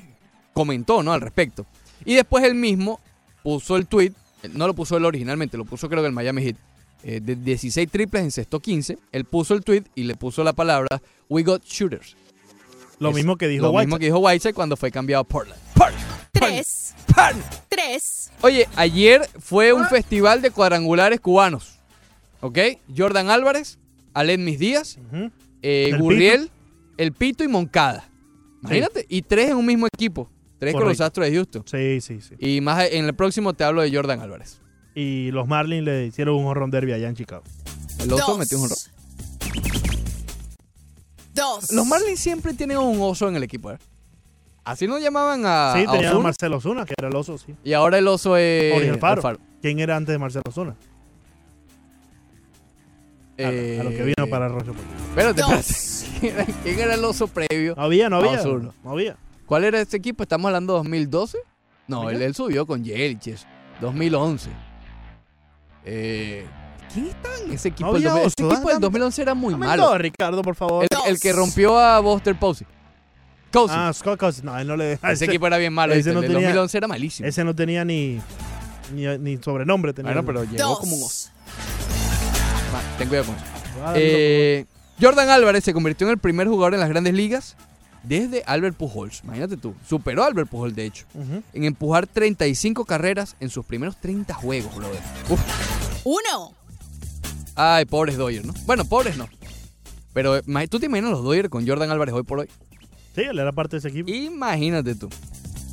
comentó 0.54 1.04
¿no? 1.04 1.12
al 1.14 1.22
respecto. 1.22 1.66
Y 2.06 2.16
después 2.16 2.44
él 2.44 2.56
mismo 2.56 3.00
puso 3.44 3.76
el 3.78 3.88
tweet, 3.88 4.12
no 4.54 4.68
lo 4.68 4.74
puso 4.74 4.98
él 4.98 5.06
originalmente, 5.06 5.58
lo 5.58 5.66
puso 5.66 5.90
creo 5.90 6.02
que 6.02 6.08
el 6.08 6.14
Miami 6.14 6.44
Heat. 6.44 6.56
eh, 7.04 7.20
de 7.22 7.36
16 7.36 7.90
triples 7.90 8.24
encestó 8.24 8.60
15. 8.60 8.98
Él 9.12 9.26
puso 9.26 9.54
el 9.54 9.64
tweet 9.64 9.84
y 9.96 10.04
le 10.04 10.16
puso 10.16 10.44
la 10.44 10.54
palabra 10.54 11.02
We 11.30 11.44
got 11.44 11.64
shooters. 11.64 12.16
Lo 13.00 13.10
Es 13.10 13.16
mismo 13.16 13.38
que 13.38 13.48
dijo 13.48 13.66
Lo 13.66 13.74
mismo 13.74 14.00
que 14.00 14.06
dijo 14.06 14.20
Whiteside 14.20 14.54
cuando 14.54 14.78
fue 14.78 14.92
cambiado 14.92 15.22
a 15.22 15.24
Portland. 15.26 15.60
3. 16.32 16.96
3. 17.70 18.32
Oye, 18.42 18.68
ayer 18.76 19.28
fue 19.40 19.74
un 19.74 19.86
festival 19.88 20.42
de 20.42 20.52
cuadrangulares 20.52 21.20
cubanos. 21.20 21.80
¿Ok? 22.42 22.60
Jordan 22.96 23.30
Álvarez, 23.30 23.80
Alén 24.14 24.44
Mis 24.44 24.60
Díaz, 24.60 24.98
eh, 25.62 25.90
El 25.90 25.98
Gurriel, 26.00 26.52
El 26.98 27.12
Pito 27.14 27.44
y 27.44 27.48
Moncada. 27.48 28.10
Imagínate. 28.62 29.06
Y 29.10 29.22
tres 29.22 29.52
en 29.52 29.58
un 29.58 29.66
mismo 29.66 29.88
equipo. 29.88 30.30
Tres 30.60 30.74
con 30.74 30.86
los. 30.86 31.02
Astros 31.02 31.28
de 31.28 31.34
Houston. 31.34 31.64
Sí, 31.66 32.02
sí, 32.02 32.20
sí. 32.22 32.36
Y 32.40 32.62
más 32.62 32.86
en 32.92 33.06
el 33.06 33.14
próximo 33.14 33.54
te 33.54 33.64
hablo 33.64 33.82
de 33.82 33.94
Jordan 33.94 34.22
Álvarez. 34.22 34.60
Y 34.96 35.32
los 35.32 35.48
Marlins 35.48 35.84
le 35.84 36.06
hicieron 36.06 36.36
un 36.36 36.46
horror 36.46 36.70
derby 36.70 36.94
allá 36.94 37.10
en 37.10 37.16
Chicago. 37.16 37.44
El 38.00 38.08
Dos. 38.08 38.38
metió 38.38 38.58
un 38.58 38.64
honrón. 38.64 38.78
2. 41.36 41.72
Los 41.74 41.86
Marlins 41.86 42.20
siempre 42.20 42.54
tienen 42.54 42.78
un 42.78 43.00
oso 43.02 43.28
en 43.30 43.36
el 43.36 43.44
equipo. 43.44 43.72
¿eh? 43.72 43.78
Así 44.64 44.88
nos 44.88 45.00
llamaban 45.02 45.44
a, 45.46 45.74
sí, 45.76 45.86
a 45.88 45.92
tenían 45.92 46.16
a. 46.16 46.20
Marcelo 46.20 46.60
Zuna, 46.60 46.86
que 46.86 46.96
era 46.98 47.10
el 47.10 47.16
oso, 47.16 47.38
sí. 47.38 47.54
Y 47.64 47.74
ahora 47.74 48.00
el 48.00 48.08
oso 48.08 48.36
es 48.38 48.74
Jorge 48.74 48.90
Alfaro. 48.90 49.16
Alfaro. 49.18 49.40
¿Quién 49.62 49.80
era 49.80 49.96
antes 49.96 50.14
de 50.14 50.18
Marcelo 50.18 50.52
Zuna? 50.52 50.76
A, 53.38 53.42
lo- 53.42 53.82
a 53.82 53.84
lo 53.84 53.90
que 53.90 54.04
vino 54.04 54.28
para 54.30 54.48
Rocha. 54.48 54.72
Espérate, 55.10 55.42
espérate. 55.42 56.54
¿Quién 56.64 56.80
era 56.80 56.94
el 56.96 57.04
oso 57.04 57.28
previo? 57.28 57.76
No 57.76 57.84
había, 57.84 58.10
no 58.10 58.18
había. 58.18 58.42
No 58.44 58.92
había. 58.92 59.18
¿Cuál 59.46 59.66
era 59.66 59.82
ese 59.82 59.98
equipo? 59.98 60.24
¿Estamos 60.24 60.48
hablando 60.48 60.74
de 60.74 60.78
2012? 60.80 61.38
No, 61.88 62.10
él, 62.10 62.22
él 62.22 62.34
subió 62.34 62.66
con 62.66 62.84
Jeliches. 62.84 63.46
2011. 63.82 64.50
Eh, 65.84 66.46
¿Quién 66.96 67.08
estaba 67.08 67.36
en 67.46 67.52
ese 67.54 67.68
equipo? 67.68 67.92
No 67.92 67.98
El 67.98 68.08
había 68.08 68.24
dos- 68.24 68.34
ese 68.34 68.44
oso, 68.44 68.54
equipo 68.54 68.70
del 68.70 68.78
dame- 68.78 68.82
2011 68.82 69.22
era 69.22 69.34
muy 69.36 69.56
malo. 69.56 69.84
dos, 69.84 69.98
Ricardo, 70.00 70.42
por 70.42 70.56
favor. 70.56 70.86
El, 70.90 71.12
el 71.12 71.20
que 71.20 71.32
rompió 71.34 71.78
a 71.78 72.00
Buster 72.00 72.40
Posey. 72.40 72.66
Cousins. 73.54 73.78
Ah, 73.80 73.92
Scott 73.94 74.20
Cousins. 74.20 74.44
No, 74.44 74.58
él 74.58 74.68
no 74.68 74.76
le 74.76 74.98
Ese 75.04 75.26
equipo 75.26 75.46
era 75.48 75.58
bien 75.58 75.72
malo, 75.74 75.94
Ese 75.94 76.12
no 76.12 76.20
El 76.20 76.24
del 76.24 76.32
tenía- 76.32 76.48
2011 76.48 76.78
era 76.78 76.88
malísimo. 76.88 77.28
Ese 77.30 77.44
no 77.44 77.54
tenía 77.56 77.86
ni, 77.86 78.20
ni, 78.94 79.06
ni 79.20 79.38
sobrenombre. 79.38 79.94
Tenía 79.94 80.12
Bueno, 80.14 80.26
pero 80.26 80.44
llegó 80.44 80.78
como 80.80 80.96
un 80.96 81.04
oso. 81.04 81.30
Va, 82.74 82.82
ten 82.98 83.08
cuidado 83.08 83.28
con 83.28 83.36
eso. 83.36 83.46
Eh, 83.96 84.66
Jordan 85.02 85.30
Álvarez 85.30 85.64
se 85.64 85.74
convirtió 85.74 86.08
en 86.08 86.12
el 86.12 86.18
primer 86.18 86.48
jugador 86.48 86.74
en 86.74 86.80
las 86.80 86.90
grandes 86.90 87.14
ligas 87.14 87.56
desde 88.04 88.44
Albert 88.46 88.76
Pujols. 88.78 89.22
Imagínate 89.24 89.58
tú. 89.58 89.76
Superó 89.88 90.24
a 90.24 90.28
Albert 90.28 90.50
Pujols, 90.50 90.76
de 90.76 90.86
hecho. 90.86 91.06
En 91.54 91.64
empujar 91.66 92.08
35 92.08 92.86
carreras 92.86 93.36
en 93.40 93.50
sus 93.50 93.66
primeros 93.66 93.98
30 93.98 94.34
juegos, 94.34 94.76
brother. 94.76 95.00
Uf. 95.30 95.40
Uno. 96.04 96.54
Ay, 97.56 97.86
pobres 97.86 98.18
Dodgers, 98.18 98.46
¿no? 98.46 98.54
Bueno, 98.66 98.86
pobres 98.86 99.18
no. 99.18 99.28
Pero 100.14 100.38
ima- 100.44 100.68
tú 100.68 100.80
te 100.80 100.86
imaginas 100.88 101.12
los 101.12 101.24
Dodgers 101.24 101.50
con 101.50 101.68
Jordan 101.68 101.90
Álvarez 101.92 102.14
hoy 102.14 102.24
por 102.24 102.40
hoy. 102.40 102.50
Sí, 103.16 103.22
él 103.22 103.40
era 103.40 103.52
parte 103.52 103.76
de 103.76 103.80
ese 103.80 103.90
equipo. 103.90 104.10
Imagínate 104.12 104.96
tú. 104.96 105.10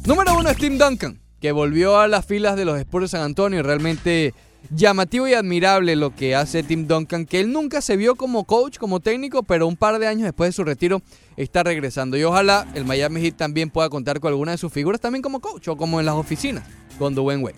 Número 0.06 0.36
uno 0.36 0.48
es 0.48 0.56
Tim 0.56 0.78
Duncan, 0.78 1.18
que 1.40 1.52
volvió 1.52 1.98
a 1.98 2.08
las 2.08 2.24
filas 2.26 2.56
de 2.56 2.64
los 2.64 2.78
Spurs 2.78 3.04
de 3.04 3.08
San 3.08 3.22
Antonio. 3.22 3.60
y 3.60 3.62
Realmente 3.62 4.34
llamativo 4.70 5.26
y 5.26 5.34
admirable 5.34 5.96
lo 5.96 6.14
que 6.14 6.36
hace 6.36 6.62
Tim 6.62 6.86
Duncan, 6.86 7.26
que 7.26 7.40
él 7.40 7.52
nunca 7.52 7.80
se 7.80 7.96
vio 7.96 8.14
como 8.14 8.44
coach, 8.44 8.78
como 8.78 9.00
técnico, 9.00 9.42
pero 9.42 9.66
un 9.66 9.76
par 9.76 9.98
de 9.98 10.06
años 10.06 10.22
después 10.22 10.48
de 10.48 10.52
su 10.52 10.62
retiro 10.62 11.02
está 11.36 11.64
regresando. 11.64 12.16
Y 12.16 12.22
ojalá 12.22 12.66
el 12.74 12.84
Miami 12.84 13.20
Heat 13.22 13.36
también 13.36 13.70
pueda 13.70 13.88
contar 13.90 14.20
con 14.20 14.28
alguna 14.28 14.52
de 14.52 14.58
sus 14.58 14.72
figuras 14.72 15.00
también 15.00 15.22
como 15.22 15.40
coach 15.40 15.66
o 15.68 15.76
como 15.76 15.98
en 15.98 16.06
las 16.06 16.14
oficinas 16.14 16.64
con 16.98 17.14
Dwayne 17.16 17.42
Wade. 17.42 17.56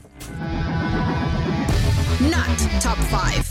Not 2.21 2.83
top 2.83 2.97
five. 3.11 3.45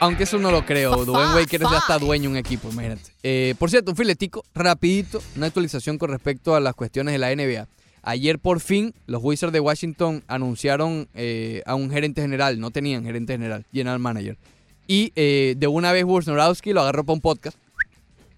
Aunque 0.00 0.24
eso 0.24 0.38
no 0.38 0.50
lo 0.50 0.64
creo. 0.64 1.04
Dwayne 1.04 1.46
quiere 1.46 1.66
ser 1.66 1.76
hasta 1.76 1.94
five. 1.94 2.06
dueño 2.06 2.22
de 2.24 2.28
un 2.28 2.36
equipo, 2.36 2.70
imagínate. 2.70 3.12
Eh, 3.22 3.54
por 3.58 3.70
cierto, 3.70 3.90
un 3.90 3.96
filetico, 3.96 4.42
rapidito, 4.54 5.22
una 5.36 5.46
actualización 5.46 5.98
con 5.98 6.10
respecto 6.10 6.54
a 6.54 6.60
las 6.60 6.74
cuestiones 6.74 7.12
de 7.12 7.18
la 7.18 7.34
NBA. 7.34 7.68
Ayer 8.02 8.38
por 8.38 8.60
fin 8.60 8.94
los 9.06 9.22
Wizards 9.22 9.52
de 9.52 9.60
Washington 9.60 10.24
anunciaron 10.26 11.08
eh, 11.14 11.62
a 11.66 11.74
un 11.74 11.90
gerente 11.90 12.22
general, 12.22 12.58
no 12.58 12.70
tenían 12.70 13.04
gerente 13.04 13.34
general, 13.34 13.66
general 13.72 13.98
manager. 13.98 14.38
Y 14.86 15.12
eh, 15.16 15.54
de 15.56 15.66
una 15.66 15.92
vez 15.92 16.04
Wojnarowski 16.04 16.72
lo 16.72 16.80
agarró 16.80 17.04
para 17.04 17.14
un 17.14 17.20
podcast 17.20 17.56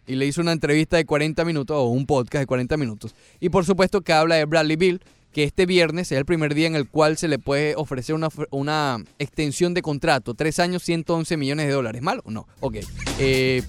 y 0.07 0.17
le 0.17 0.27
hizo 0.27 0.41
una 0.41 0.53
entrevista 0.53 0.97
de 0.97 1.07
40 1.07 1.45
minutos 1.45 1.77
o 1.77 1.85
un 1.85 2.07
podcast 2.07 2.43
de 2.43 2.47
40 2.47 2.77
minutos. 2.77 3.15
Y 3.41 3.51
por 3.51 3.65
supuesto 3.65 4.01
que 4.01 4.13
habla 4.13 4.35
de 4.35 4.45
Bradley 4.45 4.77
Bill, 4.77 5.01
que 5.33 5.45
este 5.45 5.67
viernes 5.67 6.13
es 6.13 6.19
el 6.19 6.25
primer 6.25 6.55
día 6.55 6.67
en 6.67 6.77
el 6.77 6.89
cual 6.89 7.17
se 7.17 7.29
le 7.29 7.39
puede 7.39 7.75
ofrecer 7.77 8.15
una, 8.15 8.29
una 8.51 9.03
extensión 9.19 9.75
de 9.75 9.83
contrato. 9.83 10.35
Tres 10.35 10.59
años, 10.59 10.83
111 10.83 11.37
millones 11.37 11.67
de 11.67 11.73
dólares. 11.73 12.03
¿Malo? 12.03 12.23
No. 12.27 12.47
Ok. 12.61 12.77
Eh, 13.19 13.63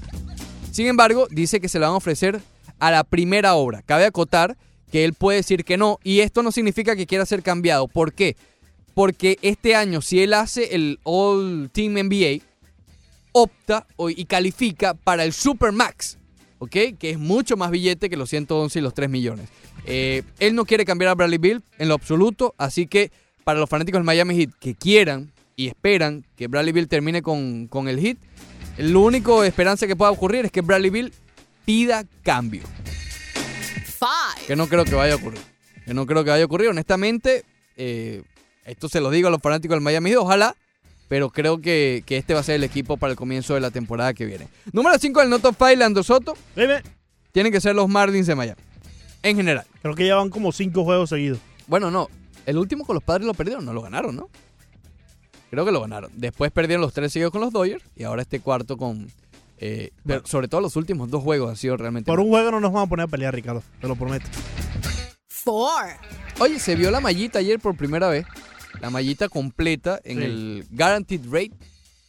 sin 0.71 0.87
embargo, 0.87 1.27
dice 1.31 1.59
que 1.59 1.69
se 1.69 1.79
le 1.79 1.85
van 1.85 1.93
a 1.93 1.97
ofrecer 1.97 2.41
a 2.79 2.91
la 2.91 3.03
primera 3.03 3.55
obra. 3.55 3.81
Cabe 3.81 4.05
acotar 4.05 4.57
que 4.91 5.05
él 5.05 5.13
puede 5.13 5.37
decir 5.37 5.63
que 5.63 5.77
no. 5.77 5.99
Y 6.03 6.19
esto 6.19 6.43
no 6.43 6.51
significa 6.51 6.95
que 6.95 7.07
quiera 7.07 7.25
ser 7.25 7.41
cambiado. 7.41 7.87
¿Por 7.87 8.13
qué? 8.13 8.35
Porque 8.93 9.39
este 9.41 9.75
año, 9.75 10.01
si 10.01 10.21
él 10.21 10.33
hace 10.33 10.75
el 10.75 10.99
All 11.03 11.69
Team 11.71 11.93
NBA, 11.93 12.43
opta 13.31 13.87
y 14.15 14.25
califica 14.25 14.93
para 14.93 15.23
el 15.23 15.33
Supermax, 15.33 16.17
¿ok? 16.63 16.97
Que 16.97 17.09
es 17.11 17.19
mucho 17.19 17.57
más 17.57 17.71
billete 17.71 18.09
que 18.09 18.17
los 18.17 18.29
111 18.29 18.79
y 18.79 18.81
los 18.81 18.93
3 18.93 19.09
millones. 19.09 19.49
Eh, 19.85 20.23
él 20.39 20.55
no 20.55 20.65
quiere 20.65 20.85
cambiar 20.85 21.11
a 21.11 21.15
Bradley 21.15 21.37
Bill 21.37 21.61
en 21.77 21.89
lo 21.89 21.93
absoluto, 21.93 22.55
así 22.57 22.87
que 22.87 23.11
para 23.43 23.59
los 23.59 23.69
fanáticos 23.69 23.99
del 23.99 24.05
Miami 24.05 24.35
Heat 24.35 24.51
que 24.59 24.75
quieran 24.75 25.33
y 25.55 25.67
esperan 25.67 26.25
que 26.35 26.47
Bradley 26.47 26.71
Bill 26.71 26.87
termine 26.87 27.21
con, 27.21 27.67
con 27.67 27.87
el 27.87 27.99
Heat, 27.99 28.17
lo 28.77 29.01
único 29.01 29.43
esperanza 29.43 29.87
que 29.87 29.95
pueda 29.95 30.11
ocurrir 30.11 30.45
es 30.45 30.51
que 30.51 30.61
Bradley 30.61 30.89
Bill 30.89 31.13
pida 31.65 32.05
cambio. 32.23 32.63
Five. 33.85 34.47
Que 34.47 34.55
no 34.55 34.67
creo 34.67 34.85
que 34.85 34.95
vaya 34.95 35.13
a 35.13 35.17
ocurrir. 35.17 35.41
Que 35.85 35.93
no 35.93 36.05
creo 36.05 36.23
que 36.23 36.29
vaya 36.29 36.43
a 36.43 36.45
ocurrir. 36.45 36.69
Honestamente, 36.69 37.43
eh, 37.75 38.23
esto 38.65 38.87
se 38.87 39.01
lo 39.01 39.11
digo 39.11 39.27
a 39.27 39.31
los 39.31 39.41
fanáticos 39.41 39.75
del 39.75 39.81
Miami 39.81 40.11
Heat, 40.11 40.19
ojalá. 40.19 40.55
Pero 41.13 41.29
creo 41.29 41.61
que, 41.61 42.01
que 42.07 42.17
este 42.17 42.33
va 42.33 42.39
a 42.39 42.43
ser 42.43 42.55
el 42.55 42.63
equipo 42.63 42.97
para 42.97 43.11
el 43.11 43.15
comienzo 43.15 43.53
de 43.53 43.59
la 43.59 43.69
temporada 43.69 44.15
que 44.15 44.25
viene. 44.25 44.47
Número 44.71 44.97
5 44.97 45.19
del 45.19 45.29
Noto 45.29 45.53
File, 45.53 45.75
Lando 45.75 46.01
Soto. 46.01 46.33
Tienen 47.31 47.51
que 47.51 47.61
ser 47.61 47.75
los 47.75 47.87
Marlins 47.87 48.25
de 48.25 48.33
Miami. 48.33 48.59
En 49.21 49.35
general. 49.35 49.63
Creo 49.83 49.93
que 49.93 50.07
ya 50.07 50.15
van 50.15 50.31
como 50.31 50.51
cinco 50.51 50.83
juegos 50.83 51.11
seguidos. 51.11 51.37
Bueno, 51.67 51.91
no. 51.91 52.09
El 52.47 52.57
último 52.57 52.83
con 52.83 52.95
los 52.95 53.03
padres 53.03 53.27
lo 53.27 53.35
perdieron, 53.35 53.63
no 53.63 53.73
lo 53.73 53.83
ganaron, 53.83 54.15
¿no? 54.15 54.27
Creo 55.51 55.63
que 55.63 55.71
lo 55.71 55.81
ganaron. 55.81 56.09
Después 56.15 56.51
perdieron 56.51 56.81
los 56.81 56.93
tres 56.93 57.13
seguidos 57.13 57.31
con 57.31 57.41
los 57.41 57.53
Dodgers 57.53 57.83
y 57.95 58.05
ahora 58.05 58.23
este 58.23 58.39
cuarto 58.39 58.75
con... 58.75 59.07
eh, 59.59 59.91
pero 60.03 60.25
sobre 60.25 60.47
todo 60.47 60.61
los 60.61 60.75
últimos 60.77 61.11
dos 61.11 61.21
juegos 61.21 61.47
han 61.47 61.57
sido 61.57 61.77
realmente... 61.77 62.09
Por 62.09 62.21
un 62.21 62.29
juego 62.29 62.49
no 62.49 62.59
nos 62.59 62.73
vamos 62.73 62.87
a 62.87 62.89
poner 62.89 63.03
a 63.03 63.07
pelear, 63.07 63.35
Ricardo. 63.35 63.61
Te 63.79 63.87
lo 63.87 63.95
prometo. 63.95 64.25
Four. 65.27 65.91
Oye, 66.39 66.57
se 66.57 66.75
vio 66.75 66.89
la 66.89 67.01
mallita 67.01 67.37
ayer 67.37 67.59
por 67.59 67.77
primera 67.77 68.09
vez. 68.09 68.25
La 68.83 68.89
mallita 68.89 69.29
completa 69.29 69.99
en 70.03 70.17
Sí. 70.19 70.23
el 70.25 70.65
Guaranteed 70.71 71.21
Rate 71.31 71.51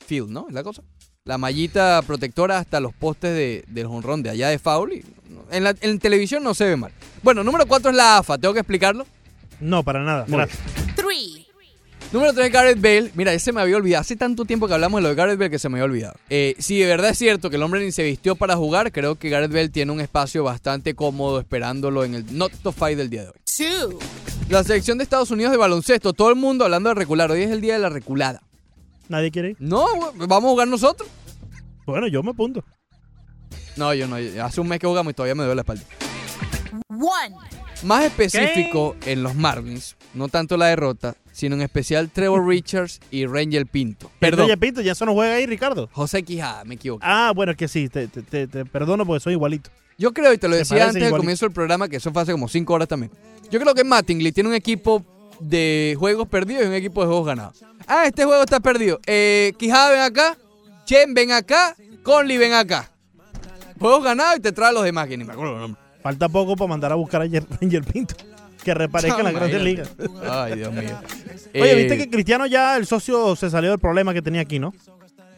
Field, 0.06 0.28
¿no? 0.28 0.46
Es 0.48 0.54
la 0.54 0.62
cosa. 0.64 0.82
La 1.24 1.38
mallita 1.38 2.02
protectora 2.06 2.58
hasta 2.58 2.80
los 2.80 2.92
postes 2.92 3.32
de, 3.34 3.64
del 3.68 3.86
jonrón 3.86 4.22
de 4.22 4.30
allá 4.30 4.48
de 4.48 4.58
foul. 4.58 4.92
y 4.92 5.04
en, 5.52 5.64
la, 5.64 5.74
en 5.80 5.98
televisión 6.00 6.42
no 6.42 6.52
se 6.52 6.64
ve 6.66 6.76
mal. 6.76 6.90
Bueno, 7.22 7.42
número 7.44 7.64
4 7.66 7.90
es 7.90 7.96
la 7.96 8.18
AFA. 8.18 8.36
¿Tengo 8.38 8.52
que 8.52 8.60
explicarlo? 8.60 9.06
No, 9.60 9.82
para 9.84 10.02
nada. 10.02 10.24
Muy 10.28 10.36
Gracias. 10.36 10.58
Three. 10.96 11.46
Número 12.12 12.32
3, 12.32 12.52
Gareth 12.52 12.80
Bale. 12.80 13.10
Mira, 13.14 13.32
ese 13.32 13.52
me 13.52 13.60
había 13.60 13.76
olvidado. 13.76 14.02
Hace 14.02 14.16
tanto 14.16 14.44
tiempo 14.44 14.68
que 14.68 14.74
hablamos 14.74 14.98
de 14.98 15.02
lo 15.02 15.08
de 15.08 15.14
Gareth 15.14 15.38
Bale 15.38 15.50
que 15.50 15.58
se 15.58 15.68
me 15.68 15.78
había 15.78 15.84
olvidado. 15.86 16.14
Eh, 16.28 16.54
si 16.58 16.78
de 16.78 16.86
verdad 16.86 17.10
es 17.10 17.18
cierto 17.18 17.50
que 17.50 17.56
el 17.56 17.62
hombre 17.62 17.84
ni 17.84 17.90
se 17.92 18.02
vistió 18.04 18.36
para 18.36 18.56
jugar, 18.56 18.92
creo 18.92 19.14
que 19.14 19.30
Gareth 19.30 19.50
Bale 19.52 19.68
tiene 19.68 19.90
un 19.92 20.00
espacio 20.00 20.44
bastante 20.44 20.94
cómodo 20.94 21.40
esperándolo 21.40 22.04
en 22.04 22.14
el 22.16 22.36
Not 22.36 22.52
Top 22.62 22.74
5 22.74 22.96
del 22.96 23.10
día 23.10 23.22
de 23.22 23.28
hoy. 23.28 23.34
Two. 23.56 23.98
La 24.48 24.62
selección 24.64 24.98
de 24.98 25.04
Estados 25.04 25.30
Unidos 25.30 25.52
de 25.52 25.56
baloncesto. 25.58 26.12
Todo 26.12 26.30
el 26.30 26.36
mundo 26.36 26.64
hablando 26.64 26.88
de 26.90 26.94
recular. 26.94 27.30
Hoy 27.30 27.42
es 27.42 27.50
el 27.50 27.60
día 27.60 27.74
de 27.74 27.78
la 27.80 27.88
reculada. 27.88 28.42
¿Nadie 29.08 29.30
quiere 29.30 29.50
ir? 29.50 29.56
No, 29.58 29.86
vamos 30.16 30.44
a 30.48 30.50
jugar 30.50 30.68
nosotros. 30.68 31.08
Bueno, 31.86 32.06
yo 32.08 32.22
me 32.22 32.30
apunto. 32.30 32.64
No, 33.76 33.92
yo 33.94 34.06
no. 34.06 34.16
Hace 34.42 34.60
un 34.60 34.68
mes 34.68 34.78
que 34.78 34.86
jugamos 34.86 35.10
y 35.10 35.14
todavía 35.14 35.34
me 35.34 35.42
duele 35.44 35.56
la 35.56 35.62
espalda. 35.62 35.82
One. 36.88 37.36
Más 37.82 38.04
específico 38.04 38.96
en 39.04 39.22
los 39.22 39.34
Marlins, 39.34 39.96
no 40.14 40.28
tanto 40.28 40.56
la 40.56 40.66
derrota, 40.66 41.16
sino 41.32 41.54
en 41.54 41.60
especial 41.62 42.08
Trevor 42.10 42.46
Richards 42.48 43.00
y 43.10 43.26
Rangel 43.26 43.66
Pinto. 43.66 44.10
Perdón. 44.20 44.46
Perdón, 44.46 44.60
Pinto, 44.60 44.80
ya 44.80 44.92
eso 44.92 45.04
no 45.04 45.12
juega 45.12 45.34
ahí, 45.34 45.44
Ricardo. 45.46 45.90
José 45.92 46.22
Quijada, 46.22 46.64
me 46.64 46.76
equivoqué. 46.76 47.04
Ah, 47.06 47.32
bueno, 47.34 47.52
es 47.52 47.58
que 47.58 47.68
sí, 47.68 47.88
te, 47.88 48.08
te- 48.08 48.22
te- 48.22 48.46
te 48.46 48.64
perdono 48.64 49.04
porque 49.04 49.20
soy 49.20 49.34
igualito. 49.34 49.70
Yo 49.98 50.12
creo, 50.14 50.32
y 50.32 50.38
te 50.38 50.48
lo 50.48 50.56
decía 50.56 50.86
antes 50.88 51.02
del 51.02 51.10
comienzo 51.12 51.44
del 51.46 51.52
programa, 51.52 51.88
que 51.88 51.96
eso 51.96 52.10
fue 52.12 52.22
hace 52.22 52.32
como 52.32 52.48
cinco 52.48 52.72
horas 52.74 52.88
también. 52.88 53.12
Yo 53.50 53.60
creo 53.60 53.74
que 53.74 53.84
Mattingly 53.84 54.32
tiene 54.32 54.48
un 54.48 54.54
equipo 54.54 55.04
de 55.40 55.94
juegos 55.98 56.28
perdidos 56.28 56.64
y 56.64 56.66
un 56.66 56.74
equipo 56.74 57.00
de 57.02 57.06
juegos 57.06 57.26
ganados. 57.26 57.64
Ah, 57.86 58.06
este 58.06 58.24
juego 58.24 58.42
está 58.42 58.60
perdido. 58.60 59.00
Eh, 59.06 59.52
Quijada, 59.58 59.90
ven 59.90 60.00
acá. 60.00 60.36
Chen, 60.86 61.14
ven 61.14 61.32
acá. 61.32 61.76
Conley, 62.02 62.38
ven 62.38 62.52
acá. 62.52 62.90
Juegos 63.78 64.04
ganados 64.04 64.36
y 64.38 64.40
te 64.40 64.52
trae 64.52 64.68
a 64.70 64.72
los 64.72 64.84
demás, 64.84 65.08
que 65.08 65.16
ni 65.16 65.24
me 65.24 65.32
acuerdo 65.32 65.54
el 65.54 65.60
nombre. 65.60 65.80
Falta 66.02 66.28
poco 66.28 66.56
para 66.56 66.68
mandar 66.68 66.92
a 66.92 66.94
buscar 66.96 67.22
a 67.22 67.24
Ranger 67.24 67.82
Pinto. 67.92 68.14
Que 68.62 68.72
reparezca 68.72 69.18
en 69.18 69.24
las 69.24 69.34
grandes 69.34 69.62
ligas. 69.62 69.90
Ay, 70.28 70.56
Dios 70.56 70.72
mío. 70.72 70.98
Oye, 71.54 71.72
Eh, 71.72 71.74
viste 71.74 71.98
que 71.98 72.08
Cristiano 72.10 72.46
ya, 72.46 72.76
el 72.76 72.86
socio, 72.86 73.36
se 73.36 73.50
salió 73.50 73.70
del 73.70 73.78
problema 73.78 74.14
que 74.14 74.22
tenía 74.22 74.40
aquí, 74.40 74.58
¿no? 74.58 74.72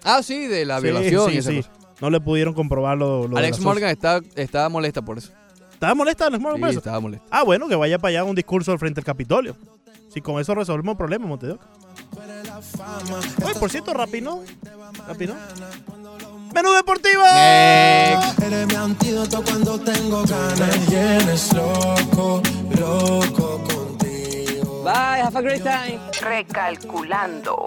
Ah, 0.05 0.23
sí, 0.23 0.47
de 0.47 0.65
la 0.65 0.77
Sí, 0.79 0.85
violación 0.85 1.31
sí, 1.31 1.35
y 1.35 1.39
esa 1.39 1.51
sí. 1.51 1.57
cosa. 1.57 1.71
No 2.01 2.11
le 2.11 2.21
pudieron 2.21 2.55
comprobar 2.55 2.97
lo, 2.97 3.27
lo 3.27 3.37
Alex 3.37 3.59
la 3.59 3.65
Morgan 3.65 3.91
está, 3.91 4.21
estaba 4.37 4.69
molesta 4.69 5.03
por 5.03 5.19
eso. 5.19 5.33
¿Estaba 5.77 5.95
molesta 5.95 6.27
Alex 6.27 6.43
Morgan 6.43 6.59
por 6.61 6.69
Sí, 6.71 6.73
eso? 6.73 6.79
estaba 6.79 7.01
molesta. 7.01 7.27
Ah, 7.31 7.43
bueno, 7.45 7.69
que 7.69 7.75
vaya 7.77 7.99
para 7.99 8.09
allá 8.11 8.25
un 8.25 8.35
discurso 8.35 8.77
frente 8.79 9.01
al 9.01 9.05
Capitolio. 9.05 9.57
Si 10.09 10.23
con 10.23 10.41
eso 10.41 10.55
resolvemos 10.55 10.93
el 10.93 10.97
problema, 10.97 11.27
Montevideo. 11.27 11.59
Oye, 13.45 13.55
por 13.61 13.71
cierto, 13.71 13.93
Rapino. 13.93 14.43
Rapino. 15.07 15.35
Menú 16.55 16.73
deportivo. 16.73 17.23
Eres 17.27 18.67
mi 18.67 18.75
antídoto 18.75 19.43
cuando 19.45 19.79
tengo 19.81 20.23
ganas. 20.25 20.87
Tienes 20.87 21.53
loco, 21.53 22.41
loco 22.81 23.63
contigo. 23.65 24.83
Bye, 24.83 25.21
have 25.21 25.37
a 25.37 25.43
great 25.43 25.63
time. 25.63 26.01
Recalculando. 26.23 27.67